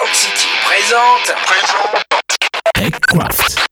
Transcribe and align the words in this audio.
Sound 0.00 0.14
City 0.14 0.48
présente. 0.64 1.34
Présente. 1.44 2.04
TechCraft. 2.74 3.69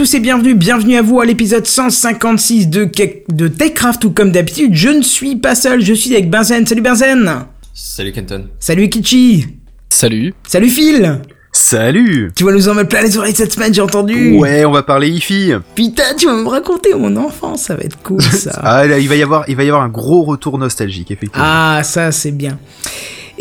Tous 0.00 0.14
et 0.14 0.20
bienvenue, 0.20 0.54
bienvenue 0.54 0.96
à 0.96 1.02
vous 1.02 1.20
à 1.20 1.26
l'épisode 1.26 1.66
156 1.66 2.68
de, 2.70 2.86
Ke- 2.86 3.22
de 3.30 3.48
TechCraft 3.48 4.02
ou 4.06 4.10
comme 4.12 4.32
d'habitude, 4.32 4.70
je 4.72 4.88
ne 4.88 5.02
suis 5.02 5.36
pas 5.36 5.54
seul, 5.54 5.82
je 5.82 5.92
suis 5.92 6.14
avec 6.14 6.30
Benzen. 6.30 6.66
Salut 6.66 6.80
Benzen 6.80 7.44
Salut 7.74 8.10
Kenton. 8.12 8.46
Salut 8.58 8.88
Kichi 8.88 9.46
Salut. 9.90 10.32
Salut 10.48 10.70
Phil 10.70 11.20
Salut 11.52 12.32
Tu 12.34 12.44
vas 12.44 12.52
nous 12.52 12.70
en 12.70 12.74
mettre 12.76 12.88
plein 12.88 13.02
les 13.02 13.18
oreilles 13.18 13.34
cette 13.34 13.52
semaine, 13.52 13.74
j'ai 13.74 13.82
entendu 13.82 14.38
Ouais, 14.38 14.64
on 14.64 14.72
va 14.72 14.82
parler 14.82 15.10
IFI. 15.10 15.52
Putain, 15.74 16.14
tu 16.16 16.24
vas 16.24 16.34
me 16.34 16.48
raconter 16.48 16.94
mon 16.94 17.14
enfance, 17.16 17.64
ça 17.64 17.74
va 17.74 17.82
être 17.82 17.98
cool 18.02 18.22
ça 18.22 18.58
Ah, 18.62 18.86
là, 18.86 18.98
il 18.98 19.06
va 19.06 19.16
y 19.16 19.22
avoir, 19.22 19.44
il 19.50 19.56
va 19.56 19.64
y 19.64 19.68
avoir 19.68 19.82
un 19.82 19.90
gros 19.90 20.22
retour 20.22 20.56
nostalgique, 20.56 21.10
effectivement. 21.10 21.44
Ah, 21.46 21.82
ça 21.84 22.10
c'est 22.10 22.32
bien. 22.32 22.58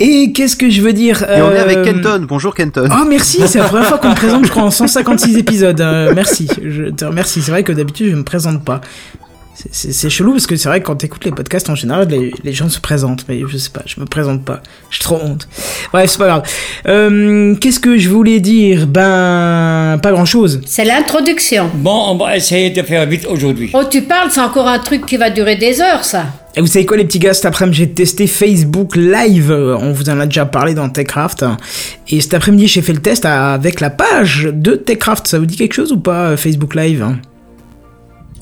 Et 0.02 0.32
qu'est-ce 0.32 0.56
que 0.56 0.70
je 0.70 0.82
veux 0.82 0.94
dire 0.94 1.24
Et 1.24 1.42
on 1.42 1.52
est 1.52 1.60
euh, 1.60 1.64
avec 1.64 1.82
Kenton. 1.84 2.26
Bonjour 2.28 2.56
Kenton. 2.56 2.88
Oh 2.90 3.06
merci, 3.08 3.42
c'est 3.48 3.60
la 3.60 3.66
première 3.66 3.86
fois 3.88 3.98
qu'on 3.98 4.10
me 4.10 4.16
présente, 4.16 4.46
je 4.46 4.50
crois, 4.50 4.64
en 4.64 4.72
156 4.72 5.38
épisodes. 5.38 5.82
Euh, 5.82 6.14
merci, 6.16 6.48
je 6.64 6.84
te 6.86 7.04
remercie. 7.04 7.42
C'est 7.42 7.52
vrai 7.52 7.64
que 7.64 7.74
d'habitude 7.74 8.10
je 8.12 8.16
me 8.16 8.24
présente 8.24 8.64
pas. 8.64 8.80
C'est- 9.72 10.10
chelou 10.10 10.32
parce 10.32 10.48
que 10.48 10.56
c'est 10.56 10.70
vrai 10.70 10.80
que 10.80 10.86
quand 10.86 10.96
t'écoutes 10.96 11.26
les 11.26 11.32
podcasts 11.32 11.70
en 11.70 11.76
général, 11.76 12.08
les, 12.08 12.32
les 12.46 12.54
gens 12.54 12.70
se 12.70 12.80
présentent, 12.80 13.26
mais 13.28 13.42
je 13.46 13.58
sais 13.58 13.70
pas, 13.72 13.82
je 13.86 14.00
me 14.00 14.06
présente 14.06 14.46
pas. 14.46 14.62
J'ai 14.90 15.02
trop 15.04 15.20
honte. 15.22 15.50
Bref, 15.92 16.10
c'est 16.10 16.18
pas 16.18 16.28
grave. 16.28 16.44
Euh, 16.88 17.56
Qu'est-ce 17.56 17.82
que 17.82 17.98
je 17.98 18.08
voulais 18.08 18.40
dire? 18.40 18.88
Ben, 18.88 20.00
pas 20.02 20.14
grand 20.14 20.24
chose. 20.24 20.62
C'est 20.66 20.86
l'introduction. 20.86 21.70
Bon, 21.74 22.06
on 22.08 22.16
va 22.16 22.38
essayer 22.38 22.70
de 22.70 22.82
faire 22.84 23.06
vite 23.06 23.28
aujourd'hui. 23.30 23.70
Oh, 23.74 23.84
tu 23.92 24.04
parles, 24.04 24.30
c'est 24.32 24.40
encore 24.40 24.70
un 24.70 24.80
truc 24.80 25.06
qui 25.06 25.18
va 25.18 25.30
durer 25.30 25.58
des 25.58 25.82
heures, 25.82 26.06
ça. 26.06 26.28
Et 26.60 26.62
vous 26.62 26.68
savez 26.68 26.86
quoi 26.86 26.98
les 26.98 27.06
petits 27.06 27.20
gars, 27.20 27.34
cet 27.34 27.46
après-midi 27.46 27.78
j'ai 27.78 27.90
testé 27.90 28.28
Facebook 28.28 28.98
Live, 28.98 29.50
on 29.50 29.94
vous 29.94 30.10
en 30.10 30.20
a 30.20 30.26
déjà 30.26 30.46
parlé 30.46 30.74
dans 30.74 30.90
TechCraft, 30.90 31.46
et 32.10 32.20
cet 32.20 32.34
après-midi 32.34 32.68
j'ai 32.68 32.82
fait 32.82 32.92
le 32.92 33.00
test 33.00 33.24
avec 33.26 33.80
la 33.80 33.90
page 33.90 34.50
de 34.52 34.76
TechCraft, 34.76 35.26
ça 35.26 35.40
vous 35.40 35.46
dit 35.46 35.56
quelque 35.56 35.72
chose 35.74 35.94
ou 35.94 36.00
pas 36.02 36.32
euh, 36.32 36.36
Facebook 36.38 36.76
Live? 36.76 37.06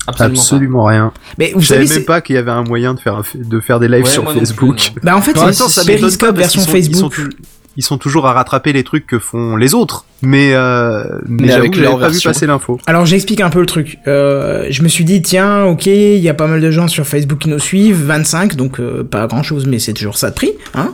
Absolument. 0.08 0.40
Absolument 0.40 0.84
rien. 0.84 1.12
Mais 1.38 1.52
vous 1.54 1.60
Je 1.60 1.66
savez, 1.66 1.86
savais 1.86 2.00
même 2.00 2.06
pas 2.06 2.20
qu'il 2.20 2.34
y 2.34 2.38
avait 2.38 2.50
un 2.50 2.64
moyen 2.64 2.94
de 2.94 2.98
faire, 2.98 3.14
un- 3.18 3.22
de 3.34 3.60
faire 3.60 3.78
des 3.78 3.86
lives 3.86 4.04
Ouais, 4.04 4.10
sur 4.10 4.32
Facebook. 4.32 4.92
bah 5.04 5.16
en 5.16 5.20
fait 5.22 5.36
c'est 5.36 5.86
Periscope 5.86 6.36
version 6.36 6.62
qu'ils 6.64 6.70
sont- 6.84 6.90
ils 6.90 6.96
sont 6.96 7.10
Facebook. 7.10 7.30
Ils 7.78 7.84
sont 7.84 7.96
toujours 7.96 8.26
à 8.26 8.32
rattraper 8.32 8.72
les 8.74 8.82
trucs 8.82 9.06
que 9.06 9.18
font 9.20 9.54
les 9.56 9.72
autres, 9.72 10.04
mais 10.20 10.50
euh, 10.52 11.04
mais, 11.26 11.42
Mais 11.42 11.48
j'avoue 11.48 11.60
avec 11.60 11.76
leur 11.76 11.92
pas 11.98 12.08
vu 12.08 12.12
version. 12.14 12.30
passer 12.30 12.46
l'info. 12.46 12.78
Alors 12.86 13.06
j'explique 13.06 13.40
un 13.40 13.50
peu 13.50 13.60
le 13.60 13.66
truc. 13.66 13.98
Euh, 14.08 14.66
je 14.68 14.82
me 14.82 14.88
suis 14.88 15.04
dit 15.04 15.22
tiens 15.22 15.62
ok 15.64 15.86
il 15.86 16.18
y 16.18 16.28
a 16.28 16.34
pas 16.34 16.48
mal 16.48 16.60
de 16.60 16.70
gens 16.72 16.88
sur 16.88 17.06
Facebook 17.06 17.38
qui 17.38 17.48
nous 17.48 17.58
suivent, 17.60 18.02
25 18.04 18.56
donc 18.56 18.80
euh, 18.80 19.04
pas 19.04 19.26
grand 19.28 19.42
chose 19.44 19.64
mais 19.66 19.78
c'est 19.78 19.92
toujours 19.94 20.18
ça 20.18 20.30
de 20.30 20.34
prix 20.34 20.50
hein. 20.74 20.92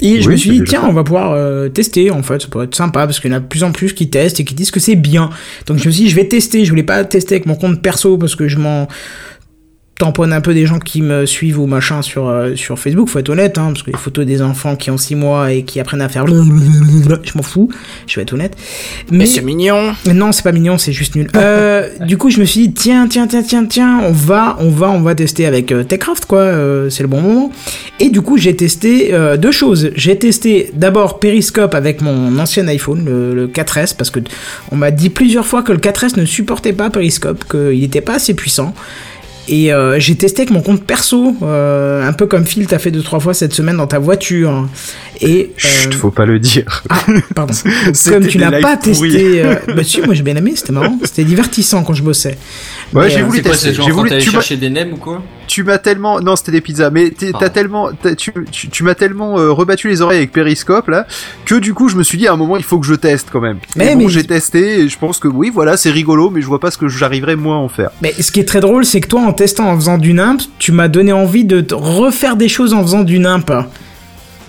Et 0.00 0.20
je 0.20 0.26
Oui, 0.28 0.32
me 0.34 0.36
suis 0.36 0.50
dit 0.50 0.62
tiens 0.64 0.82
on 0.86 0.92
va 0.92 1.02
pouvoir 1.02 1.32
euh, 1.32 1.68
tester 1.70 2.10
en 2.12 2.22
fait 2.22 2.40
ça 2.42 2.48
pourrait 2.48 2.66
être 2.66 2.74
sympa 2.76 3.06
parce 3.06 3.18
qu'il 3.18 3.30
y 3.32 3.34
en 3.34 3.38
a 3.38 3.40
de 3.40 3.46
plus 3.46 3.64
en 3.64 3.72
plus 3.72 3.94
qui 3.94 4.10
testent 4.10 4.38
et 4.40 4.44
qui 4.44 4.54
disent 4.54 4.70
que 4.70 4.80
c'est 4.80 4.94
bien. 4.94 5.30
Donc 5.66 5.78
je 5.78 5.86
me 5.86 5.90
suis 5.90 6.04
dit 6.04 6.10
je 6.10 6.14
vais 6.16 6.28
tester 6.28 6.64
je 6.64 6.70
voulais 6.70 6.82
pas 6.84 7.02
tester 7.04 7.34
avec 7.36 7.46
mon 7.46 7.54
compte 7.56 7.80
perso 7.82 8.16
parce 8.18 8.36
que 8.36 8.46
je 8.46 8.58
m'en 8.58 8.86
tamponne 9.98 10.32
un 10.32 10.40
peu 10.40 10.54
des 10.54 10.64
gens 10.64 10.78
qui 10.78 11.02
me 11.02 11.26
suivent 11.26 11.58
ou 11.58 11.66
machin 11.66 12.02
sur, 12.02 12.28
euh, 12.28 12.54
sur 12.54 12.78
Facebook, 12.78 13.08
faut 13.08 13.18
être 13.18 13.30
honnête, 13.30 13.58
hein, 13.58 13.72
parce 13.72 13.82
que 13.82 13.90
les 13.90 13.98
photos 13.98 14.24
des 14.24 14.42
enfants 14.42 14.76
qui 14.76 14.90
ont 14.90 14.96
6 14.96 15.16
mois 15.16 15.52
et 15.52 15.64
qui 15.64 15.80
apprennent 15.80 16.02
à 16.02 16.08
faire 16.08 16.26
je 16.26 17.36
m'en 17.36 17.42
fous, 17.42 17.68
je 18.06 18.16
vais 18.16 18.22
être 18.22 18.32
honnête. 18.32 18.56
Mais, 19.10 19.26
mignon. 19.42 19.94
non, 20.06 20.32
c'est 20.32 20.42
pas 20.42 20.52
mignon, 20.52 20.78
c'est 20.78 20.92
juste 20.92 21.16
nul. 21.16 21.28
Euh, 21.36 21.88
du 22.06 22.16
coup, 22.16 22.30
je 22.30 22.40
me 22.40 22.44
suis 22.44 22.68
dit, 22.68 22.74
tiens, 22.74 23.08
tiens, 23.08 23.26
tiens, 23.26 23.42
tiens, 23.42 23.66
tiens, 23.66 24.00
on 24.04 24.12
va, 24.12 24.56
on 24.60 24.70
va, 24.70 24.88
on 24.90 25.00
va 25.00 25.14
tester 25.14 25.46
avec 25.46 25.72
euh, 25.72 25.82
Techcraft, 25.82 26.26
quoi, 26.26 26.40
euh, 26.40 26.90
c'est 26.90 27.02
le 27.02 27.08
bon 27.08 27.20
moment. 27.20 27.52
Et 27.98 28.10
du 28.10 28.20
coup, 28.20 28.38
j'ai 28.38 28.54
testé 28.54 29.12
euh, 29.12 29.36
deux 29.36 29.52
choses. 29.52 29.90
J'ai 29.96 30.18
testé 30.18 30.70
d'abord 30.74 31.18
Periscope 31.18 31.74
avec 31.74 32.00
mon 32.00 32.38
ancien 32.38 32.66
iPhone, 32.68 33.04
le, 33.04 33.34
le 33.34 33.48
4S, 33.48 33.96
parce 33.96 34.10
que 34.10 34.20
on 34.70 34.76
m'a 34.76 34.90
dit 34.90 35.10
plusieurs 35.10 35.46
fois 35.46 35.62
que 35.62 35.72
le 35.72 35.78
4S 35.78 36.18
ne 36.18 36.24
supportait 36.24 36.72
pas 36.72 36.90
Periscope, 36.90 37.44
qu'il 37.50 37.80
n'était 37.80 38.00
pas 38.00 38.14
assez 38.14 38.34
puissant. 38.34 38.74
Et 39.48 39.72
euh, 39.72 39.98
j'ai 39.98 40.14
testé 40.14 40.42
avec 40.42 40.50
mon 40.50 40.60
compte 40.60 40.84
perso, 40.84 41.34
euh, 41.42 42.06
un 42.06 42.12
peu 42.12 42.26
comme 42.26 42.44
Phil 42.44 42.66
t'a 42.66 42.78
fait 42.78 42.90
deux 42.90 43.02
trois 43.02 43.18
fois 43.18 43.32
cette 43.32 43.54
semaine 43.54 43.78
dans 43.78 43.86
ta 43.86 43.98
voiture. 43.98 44.68
Et 45.22 45.52
Chut, 45.56 45.94
euh, 45.94 45.96
faut 45.96 46.10
pas 46.10 46.26
le 46.26 46.38
dire. 46.38 46.84
ah, 46.90 47.00
pardon. 47.34 47.54
Comme 48.08 48.26
tu 48.26 48.38
n'as 48.38 48.60
pas 48.60 48.76
testé. 48.76 49.42
Euh... 49.42 49.54
Bah, 49.74 49.84
si, 49.84 50.00
moi 50.02 50.14
j'ai 50.14 50.22
bien 50.22 50.36
aimé, 50.36 50.52
c'était 50.54 50.72
marrant. 50.72 50.98
C'était 51.04 51.24
divertissant 51.24 51.82
quand 51.82 51.94
je 51.94 52.02
bossais. 52.02 52.38
Ouais, 52.92 53.04
Mais, 53.04 53.10
j'ai 53.10 53.22
voulu 53.22 53.42
tester. 53.42 53.72
J'ai 53.72 53.90
voulu. 53.90 54.10
Tu 54.18 54.30
chercher 54.30 54.56
des 54.56 54.70
nems 54.70 54.92
ou 54.92 54.96
quoi? 54.96 55.22
Tu 55.48 55.64
m'as 55.64 55.78
tellement 55.78 56.20
non 56.20 56.36
c'était 56.36 56.52
des 56.52 56.60
pizzas 56.60 56.90
mais 56.90 57.10
t'as 57.10 57.48
tellement 57.48 57.90
t'as- 58.00 58.14
tu, 58.14 58.32
tu, 58.52 58.68
tu 58.68 58.84
m'as 58.84 58.94
tellement 58.94 59.38
euh, 59.38 59.50
rebattu 59.50 59.88
les 59.88 60.00
oreilles 60.02 60.18
avec 60.18 60.30
Periscope 60.32 60.86
là 60.88 61.06
que 61.44 61.56
du 61.56 61.74
coup 61.74 61.88
je 61.88 61.96
me 61.96 62.04
suis 62.04 62.18
dit 62.18 62.28
à 62.28 62.32
un 62.32 62.36
moment 62.36 62.56
il 62.56 62.62
faut 62.62 62.78
que 62.78 62.86
je 62.86 62.94
teste 62.94 63.28
quand 63.32 63.40
même. 63.40 63.58
Mais- 63.74 63.86
mais, 63.86 63.94
bon 63.96 64.02
mais- 64.02 64.08
j'ai 64.08 64.24
testé 64.24 64.80
et 64.80 64.88
je 64.88 64.98
pense 64.98 65.18
que 65.18 65.26
oui 65.26 65.50
voilà 65.52 65.76
c'est 65.76 65.90
rigolo 65.90 66.30
mais 66.30 66.40
je 66.42 66.46
vois 66.46 66.60
pas 66.60 66.70
ce 66.70 66.78
que 66.78 66.86
j'arriverai 66.86 67.34
moi 67.34 67.56
à 67.56 67.58
en 67.58 67.68
faire. 67.68 67.90
Mais 68.02 68.12
ce 68.20 68.30
qui 68.30 68.40
est 68.40 68.44
très 68.44 68.60
drôle, 68.60 68.84
c'est 68.84 69.00
que 69.00 69.08
toi, 69.08 69.22
en 69.22 69.32
testant, 69.32 69.68
en 69.70 69.74
faisant 69.76 69.98
du 69.98 70.12
nimp, 70.12 70.40
tu 70.58 70.70
m'as 70.72 70.88
donné 70.88 71.12
envie 71.12 71.44
de 71.44 71.60
te 71.60 71.74
refaire 71.74 72.36
des 72.36 72.48
choses 72.48 72.74
en 72.74 72.82
faisant 72.82 73.02
du 73.02 73.18
nimp. 73.18 73.50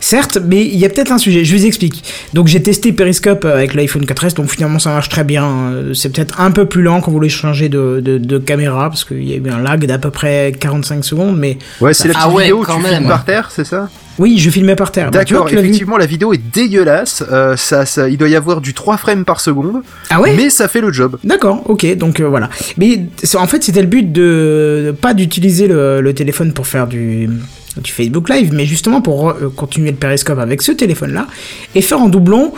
Certes, 0.01 0.37
mais 0.45 0.65
il 0.65 0.77
y 0.77 0.85
a 0.85 0.89
peut-être 0.89 1.11
un 1.11 1.17
sujet, 1.17 1.43
je 1.43 1.55
vous 1.55 1.65
explique. 1.65 2.03
Donc 2.33 2.47
j'ai 2.47 2.61
testé 2.61 2.93
Periscope 2.93 3.45
avec 3.45 3.73
l'iPhone 3.73 4.03
4S, 4.03 4.33
donc 4.35 4.49
finalement 4.49 4.79
ça 4.79 4.91
marche 4.91 5.09
très 5.09 5.23
bien. 5.23 5.45
Euh, 5.73 5.93
C'est 5.93 6.09
peut-être 6.09 6.39
un 6.39 6.51
peu 6.51 6.65
plus 6.65 6.81
lent 6.83 7.01
quand 7.01 7.11
vous 7.11 7.17
voulez 7.17 7.29
changer 7.29 7.69
de, 7.69 7.99
de, 8.03 8.17
de 8.17 8.37
caméra, 8.37 8.89
parce 8.89 9.03
qu'il 9.03 9.27
y 9.29 9.33
a 9.33 9.37
eu 9.37 9.49
un 9.49 9.59
lag 9.61 9.85
d'à 9.85 9.97
peu 9.97 10.09
près 10.11 10.53
45 10.59 11.03
secondes, 11.03 11.37
mais 11.37 11.57
ouais 11.81 11.93
c'est 11.93 12.07
la 12.07 12.13
Ah 12.17 12.29
ouais, 12.29 12.43
vidéo 12.43 12.61
où 12.61 12.65
tu 12.65 12.81
même. 12.81 12.93
filmes 12.95 13.07
par 13.07 13.25
terre 13.25 13.49
c'est 13.51 13.65
ça? 13.65 13.89
Oui, 14.17 14.37
je 14.37 14.49
filmais 14.49 14.75
par 14.75 14.91
terre. 14.91 15.11
Bah, 15.11 15.19
d'accord 15.19 15.47
effectivement 15.49 15.95
la 15.97 16.05
vidéo 16.05 16.33
est 16.33 16.41
dégueulasse 16.53 17.23
euh, 17.31 17.55
ça 17.55 17.85
ça 17.85 18.09
il 18.09 18.17
doit 18.17 18.27
y 18.27 18.35
avoir 18.35 18.59
du 18.59 18.73
3 18.73 18.97
frames 18.97 19.23
par 19.23 19.39
seconde 19.39 19.81
Ah 20.09 20.19
ouais? 20.19 20.33
Mais 20.35 20.49
ça 20.49 20.67
fait 20.67 20.81
le 20.81 20.91
job 20.91 21.17
D'accord, 21.23 21.61
ok, 21.69 21.95
donc 21.97 22.19
euh, 22.19 22.25
voilà. 22.27 22.49
Mais 22.77 23.05
c'est- 23.23 23.37
en 23.37 23.47
fait, 23.47 23.63
c'était 23.63 23.81
le 23.81 23.87
but 23.87 24.11
de, 24.11 24.83
de 24.87 24.91
pas 24.91 25.13
d'utiliser 25.13 25.67
le, 25.67 26.01
le 26.01 26.13
téléphone 26.13 26.51
pour 26.51 26.67
faire 26.67 26.87
du, 26.87 27.29
du 27.77 27.91
Facebook 27.91 28.29
Live, 28.29 28.51
mais 28.53 28.65
justement 28.65 29.01
pour 29.01 29.29
euh, 29.29 29.51
continuer 29.55 29.91
le 29.91 29.97
périscope 29.97 30.39
avec 30.39 30.61
ce 30.61 30.71
téléphone-là 30.71 31.27
et 31.75 31.81
faire 31.81 32.01
en 32.01 32.09
doublon 32.09 32.53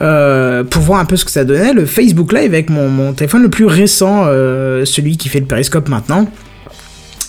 euh, 0.00 0.64
pour 0.64 0.82
voir 0.82 1.00
un 1.00 1.04
peu 1.04 1.16
ce 1.16 1.24
que 1.24 1.30
ça 1.30 1.44
donnait 1.44 1.72
le 1.72 1.86
Facebook 1.86 2.32
Live 2.32 2.46
avec 2.46 2.70
mon, 2.70 3.12
téléphone 3.12 3.42
le 3.42 3.50
plus 3.50 3.66
récent, 3.66 4.24
euh, 4.26 4.84
celui 4.84 5.16
qui 5.16 5.28
fait 5.28 5.40
le 5.40 5.46
périscope 5.46 5.88
maintenant. 5.88 6.28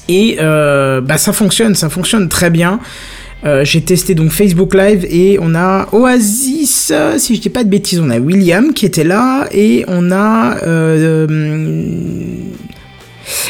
Et 0.08 0.38
bah 0.40 1.18
ça 1.18 1.34
fonctionne, 1.34 1.74
ça 1.74 1.90
fonctionne 1.90 2.30
très 2.30 2.52
bien. 2.52 2.80
J'ai 3.64 3.82
testé 3.82 4.14
donc 4.14 4.30
Facebook 4.30 4.76
Live 4.76 5.04
et 5.10 5.40
on 5.42 5.56
a 5.56 5.88
Oasis, 5.92 6.94
si 7.18 7.36
je 7.36 7.42
dis 7.42 7.50
pas 7.50 7.64
de 7.64 7.70
bêtises, 7.70 8.00
on 8.00 8.12
a 8.12 8.20
William 8.20 8.72
qui 8.72 8.86
était 8.86 9.04
là 9.04 9.48
et 9.52 9.84
on 9.88 10.12
a 10.12 10.58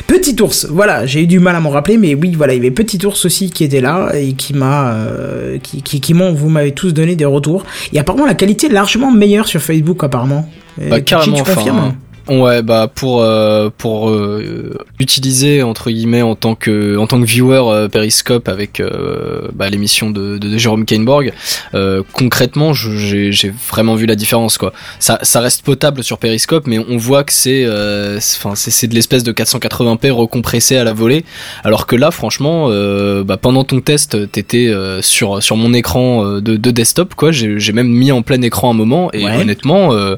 Petit 0.08 0.36
ours, 0.42 0.68
voilà, 0.70 1.06
j'ai 1.06 1.24
eu 1.24 1.28
du 1.28 1.40
mal 1.40 1.56
à 1.56 1.60
m'en 1.60 1.70
rappeler, 1.70 1.98
mais 1.98 2.16
oui, 2.16 2.34
voilà, 2.36 2.54
il 2.54 2.58
y 2.58 2.60
avait 2.60 2.72
Petit 2.72 3.06
ours 3.06 3.26
aussi 3.26 3.50
qui 3.50 3.64
était 3.64 3.82
là 3.82 4.12
et 4.14 4.34
qui 4.34 4.54
m'a, 4.54 4.94
euh, 4.94 5.58
qui, 5.62 5.82
qui, 5.82 6.00
qui 6.02 6.14
m'ont, 6.14 6.34
vous 6.34 6.50
m'avez 6.50 6.72
tous 6.72 6.94
donné 6.94 7.16
des 7.16 7.26
retours. 7.26 7.64
Et 7.94 8.00
apparemment 8.00 8.26
la 8.26 8.36
qualité 8.36 8.68
est 8.68 8.72
largement 8.72 9.12
meilleure 9.12 9.48
sur 9.48 9.62
Facebook 9.62 10.04
apparemment. 10.04 10.50
Euh, 10.82 10.90
Bah, 10.90 11.00
Kichi, 11.00 11.06
carrément, 11.06 11.36
tu 11.38 11.42
enfin, 11.42 11.56
confirmes 11.56 11.96
Ouais, 12.28 12.64
bah 12.64 12.90
pour 12.94 13.22
euh, 13.22 13.70
pour 13.78 14.10
euh, 14.10 14.78
utiliser 15.00 15.62
entre 15.62 15.92
guillemets 15.92 16.24
en 16.24 16.34
tant 16.36 16.56
que 16.56 16.98
en 16.98 17.06
tant 17.06 17.20
que 17.22 17.26
viewer 17.26 17.62
euh, 17.68 17.88
Periscope 17.88 18.50
avec 18.50 18.80
euh, 18.80 19.48
bah, 19.54 19.70
l'émission 19.70 20.10
de, 20.10 20.40
de, 20.40 20.50
de 20.50 20.58
Jérôme 20.58 20.86
Kainborg, 20.86 21.34
euh, 21.76 22.02
concrètement, 22.14 22.74
j'ai 22.74 23.32
j'ai 23.32 23.54
vraiment 23.70 23.94
vu 23.94 24.08
la 24.08 24.16
différence 24.16 24.58
quoi. 24.58 24.74
Ça 25.00 25.20
ça 25.22 25.40
reste 25.40 25.64
potable 25.64 26.04
sur 26.04 26.18
Periscope, 26.18 26.66
mais 26.66 26.80
on 26.80 26.98
voit 26.98 27.24
que 27.24 27.32
c'est 27.32 27.64
enfin 27.68 28.56
c'est 28.56 28.72
c'est 28.72 28.88
de 28.88 28.96
l'espèce 28.96 29.24
de 29.24 29.32
480p 29.32 30.10
recompressé 30.12 30.78
à 30.78 30.84
la 30.84 30.94
volée, 30.94 31.26
alors 31.64 31.86
que 31.86 31.96
là, 31.96 32.10
franchement, 32.10 32.68
euh, 32.70 33.24
bah, 33.24 33.38
pendant 33.38 33.64
ton 33.64 33.82
test, 33.82 34.32
t'étais 34.32 34.68
euh, 34.68 35.02
sur 35.04 35.44
sur 35.44 35.58
mon 35.58 35.74
écran 35.74 36.24
de, 36.26 36.40
de 36.58 36.72
desktop 36.72 37.14
quoi. 37.14 37.32
J'ai 37.32 37.60
j'ai 37.60 37.72
même 37.74 37.88
mis 37.90 38.12
en 38.12 38.24
plein 38.24 38.42
écran 38.42 38.72
un 38.72 38.74
moment 38.74 39.12
et 39.14 39.26
Ouais. 39.26 39.38
honnêtement, 39.38 39.94
euh, 39.94 40.16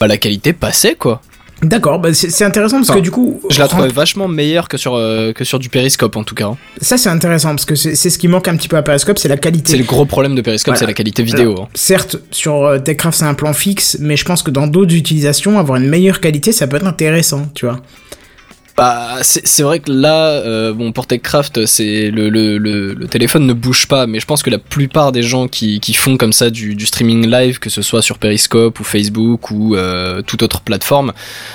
bah 0.00 0.06
la 0.06 0.16
qualité 0.18 0.52
passait 0.52 0.94
quoi. 0.94 1.20
D'accord, 1.62 1.98
bah, 1.98 2.14
c'est 2.14 2.44
intéressant 2.44 2.76
parce 2.76 2.90
Enfin, 2.90 2.98
que 3.00 3.02
du 3.04 3.10
coup, 3.10 3.40
Je 3.50 3.58
la 3.58 3.66
trouvais 3.66 3.88
vachement 3.88 4.28
meilleure 4.28 4.68
que 4.68 4.76
sur 4.76 4.94
euh, 4.94 5.32
que 5.32 5.42
sur 5.44 5.58
du 5.58 5.68
Periscope 5.68 6.14
en 6.16 6.22
tout 6.22 6.34
cas. 6.36 6.46
hein. 6.46 6.56
ça 6.80 6.96
c'est 6.96 7.08
intéressant 7.08 7.48
parce 7.50 7.64
que 7.64 7.74
c'est 7.74 7.96
ce 7.96 8.16
qui 8.18 8.28
manque 8.28 8.46
un 8.46 8.56
petit 8.56 8.68
peu 8.68 8.76
à 8.76 8.82
Periscope, 8.82 9.18
c'est 9.18 9.28
la 9.28 9.36
qualité. 9.36 9.72
C'est 9.72 9.78
le 9.78 9.84
gros 9.84 10.04
problème 10.04 10.34
de 10.36 10.40
Periscope, 10.40 10.74
Voilà. 10.74 10.78
c'est 10.78 10.86
la 10.86 10.94
qualité 10.94 11.22
vidéo. 11.24 11.56
hein. 11.62 11.68
Certes, 11.74 12.16
sur 12.30 12.64
euh, 12.64 12.78
Techcraft 12.78 13.18
c'est 13.18 13.24
un 13.24 13.34
plan 13.34 13.52
fixe, 13.52 13.96
mais 14.00 14.16
je 14.16 14.24
pense 14.24 14.42
que 14.44 14.50
dans 14.52 14.68
d'autres 14.68 14.94
utilisations, 14.94 15.58
avoir 15.58 15.78
une 15.80 15.88
meilleure 15.88 16.20
qualité, 16.20 16.52
ça 16.52 16.66
peut 16.68 16.76
être 16.76 16.86
intéressant, 16.86 17.48
tu 17.54 17.66
vois. 17.66 17.80
Bah, 18.78 19.18
c'est 19.22 19.44
c'est 19.44 19.64
vrai 19.64 19.80
que 19.80 19.90
là, 19.90 20.30
euh, 20.30 20.72
bon, 20.72 20.92
pour 20.92 21.08
TechCraft, 21.08 21.66
c'est 21.66 22.12
le, 22.12 22.28
le, 22.28 22.58
le, 22.58 22.94
le 22.94 23.08
téléphone 23.08 23.44
ne 23.44 23.52
bouge 23.52 23.88
pas, 23.88 24.06
mais 24.06 24.20
je 24.20 24.24
pense 24.24 24.44
que 24.44 24.50
la 24.50 24.58
plupart 24.60 25.10
des 25.10 25.24
gens 25.24 25.48
qui, 25.48 25.80
qui 25.80 25.94
font 25.94 26.16
comme 26.16 26.32
ça 26.32 26.48
du, 26.48 26.76
du 26.76 26.86
streaming 26.86 27.26
live, 27.26 27.58
que 27.58 27.70
ce 27.70 27.82
soit 27.82 28.02
sur 28.02 28.18
Periscope 28.18 28.78
ou 28.78 28.84
Facebook 28.84 29.50
ou 29.50 29.74
euh, 29.74 30.22
toute 30.22 30.44
autre 30.44 30.60
plateforme, 30.60 31.12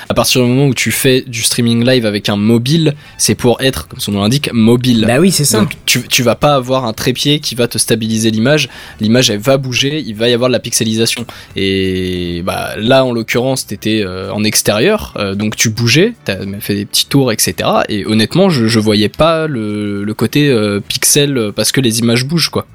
à 0.09 0.13
partir 0.13 0.41
du 0.41 0.49
moment 0.49 0.67
où 0.67 0.73
tu 0.73 0.91
fais 0.91 1.21
du 1.21 1.43
streaming 1.43 1.85
live 1.85 2.05
avec 2.05 2.27
un 2.27 2.35
mobile, 2.35 2.93
c'est 3.17 3.35
pour 3.35 3.61
être, 3.61 3.87
comme 3.87 4.01
son 4.01 4.11
nom 4.11 4.23
l'indique, 4.23 4.49
mobile. 4.51 5.05
Bah 5.07 5.19
oui, 5.21 5.31
c'est 5.31 5.45
ça. 5.45 5.59
Donc 5.59 5.71
tu, 5.85 6.05
tu 6.05 6.23
vas 6.23 6.35
pas 6.35 6.55
avoir 6.55 6.83
un 6.83 6.91
trépied 6.91 7.39
qui 7.39 7.55
va 7.55 7.69
te 7.69 7.77
stabiliser 7.77 8.31
l'image. 8.31 8.67
L'image 8.99 9.29
elle 9.29 9.39
va 9.39 9.55
bouger, 9.55 10.03
il 10.05 10.15
va 10.15 10.27
y 10.27 10.33
avoir 10.33 10.49
de 10.49 10.53
la 10.53 10.59
pixelisation. 10.59 11.25
Et 11.55 12.41
bah 12.45 12.71
là 12.77 13.05
en 13.05 13.13
l'occurrence 13.13 13.65
t'étais 13.65 14.03
euh, 14.03 14.29
en 14.33 14.43
extérieur, 14.43 15.13
euh, 15.15 15.35
donc 15.35 15.55
tu 15.55 15.69
bougeais, 15.69 16.15
t'as 16.25 16.39
fait 16.59 16.75
des 16.75 16.85
petits 16.85 17.05
tours, 17.13 17.31
etc. 17.31 17.69
Et 17.89 18.07
honnêtement 18.07 18.49
je, 18.49 18.65
je 18.65 18.79
voyais 18.79 19.07
pas 19.07 19.45
le, 19.45 20.03
le 20.03 20.13
côté 20.15 20.49
euh, 20.49 20.79
pixel 20.79 21.37
euh, 21.37 21.51
parce 21.51 21.71
que 21.71 21.79
les 21.79 21.99
images 21.99 22.25
bougent 22.25 22.49
quoi. 22.49 22.65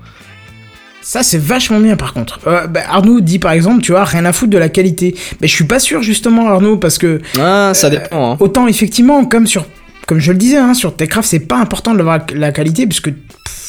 Ça, 1.03 1.25
c'est 1.25 1.39
vachement 1.39 1.81
bien 1.81 1.97
par 1.97 2.13
contre. 2.13 2.39
Euh, 2.47 2.69
bah, 2.69 2.83
Arnaud 2.89 3.21
dit 3.21 3.41
par 3.41 3.51
exemple, 3.51 3.83
tu 3.83 3.91
vois, 3.91 4.05
rien 4.05 4.25
à 4.27 4.33
foutre 4.33 4.53
de 4.53 4.59
la 4.59 4.69
qualité. 4.69 5.17
Mais 5.41 5.49
je 5.49 5.55
suis 5.55 5.65
pas 5.65 5.81
sûr 5.81 6.03
justement, 6.03 6.49
Arnaud, 6.49 6.77
parce 6.77 6.99
que 6.99 7.21
Ah 7.41 7.73
ça 7.75 7.91
dépend. 7.91 8.33
Hein. 8.33 8.37
autant 8.39 8.69
effectivement, 8.69 9.25
comme 9.25 9.49
sur, 9.49 9.67
comme 10.07 10.21
je 10.21 10.31
le 10.31 10.39
disais, 10.39 10.59
hein, 10.59 10.75
sur 10.75 10.95
Techcraft, 10.95 11.29
c'est 11.29 11.41
pas 11.41 11.59
important 11.59 11.95
de 11.95 12.03
voir 12.05 12.21
la 12.33 12.53
qualité, 12.53 12.87
puisque 12.87 13.11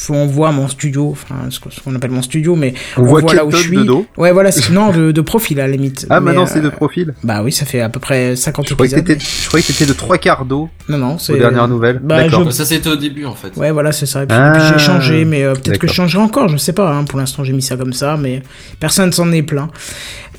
on 0.08 0.26
voit 0.26 0.50
mon 0.52 0.66
studio, 0.68 1.10
enfin 1.12 1.34
ce 1.50 1.60
qu'on 1.60 1.94
appelle 1.94 2.10
mon 2.10 2.22
studio, 2.22 2.56
mais 2.56 2.72
On 2.96 3.02
voit 3.02 3.20
là 3.34 3.44
où 3.44 3.50
je 3.50 3.56
suis. 3.58 3.76
de 3.76 3.82
dos. 3.82 4.06
Ouais, 4.16 4.32
voilà, 4.32 4.50
c'est- 4.50 4.72
non, 4.72 4.90
de, 4.90 5.12
de 5.12 5.20
profil 5.20 5.60
à 5.60 5.66
la 5.66 5.72
limite. 5.72 6.06
Ah, 6.08 6.20
Mais, 6.20 6.26
maintenant 6.26 6.46
c'est 6.46 6.60
de 6.60 6.68
euh, 6.68 6.70
profil. 6.70 7.14
Bah 7.22 7.42
oui, 7.44 7.52
ça 7.52 7.66
fait 7.66 7.80
à 7.80 7.88
peu 7.88 8.00
près 8.00 8.36
50 8.36 8.68
Je 8.68 8.74
croyais 8.74 8.92
que 8.94 8.98
épisodes. 9.12 9.18
je 9.42 9.46
croyais 9.48 9.62
que 9.62 9.72
t'étais 9.72 9.86
de 9.86 9.92
trois 9.92 10.16
quarts 10.18 10.44
d'eau 10.44 10.68
Non, 10.88 10.98
non, 10.98 11.18
c'est. 11.18 11.34
aux 11.34 11.38
dernières 11.38 11.68
nouvelles. 11.68 12.00
Bah, 12.02 12.22
D'accord. 12.22 12.44
je- 12.46 12.50
Ça 12.50 12.64
c'était 12.64 12.88
au 12.88 12.96
début 12.96 13.24
en 13.26 13.34
fait. 13.34 13.56
Ouais, 13.56 13.70
voilà, 13.72 13.92
c'est 13.92 14.06
ça. 14.06 14.22
Et 14.22 14.26
puis, 14.26 14.36
Ah, 14.38 14.52
puis 14.54 14.62
j'ai 14.72 14.78
changé, 14.84 15.24
mais 15.24 15.42
euh, 15.42 15.52
peut-être 15.54 15.78
que 15.78 15.86
je 15.86 15.92
changerai 15.92 16.22
encore, 16.22 16.48
je 16.48 16.56
sais 16.56 16.72
pas. 16.72 16.90
Hein. 16.92 17.04
Pour 17.04 17.18
l'instant, 17.18 17.44
j'ai 17.44 17.52
mis 17.52 17.62
ça 17.62 17.76
comme 17.76 17.92
ça, 17.92 18.16
mais 18.18 18.42
personne 18.78 19.12
s'en 19.12 19.30
est 19.32 19.42
plaint. 19.42 19.70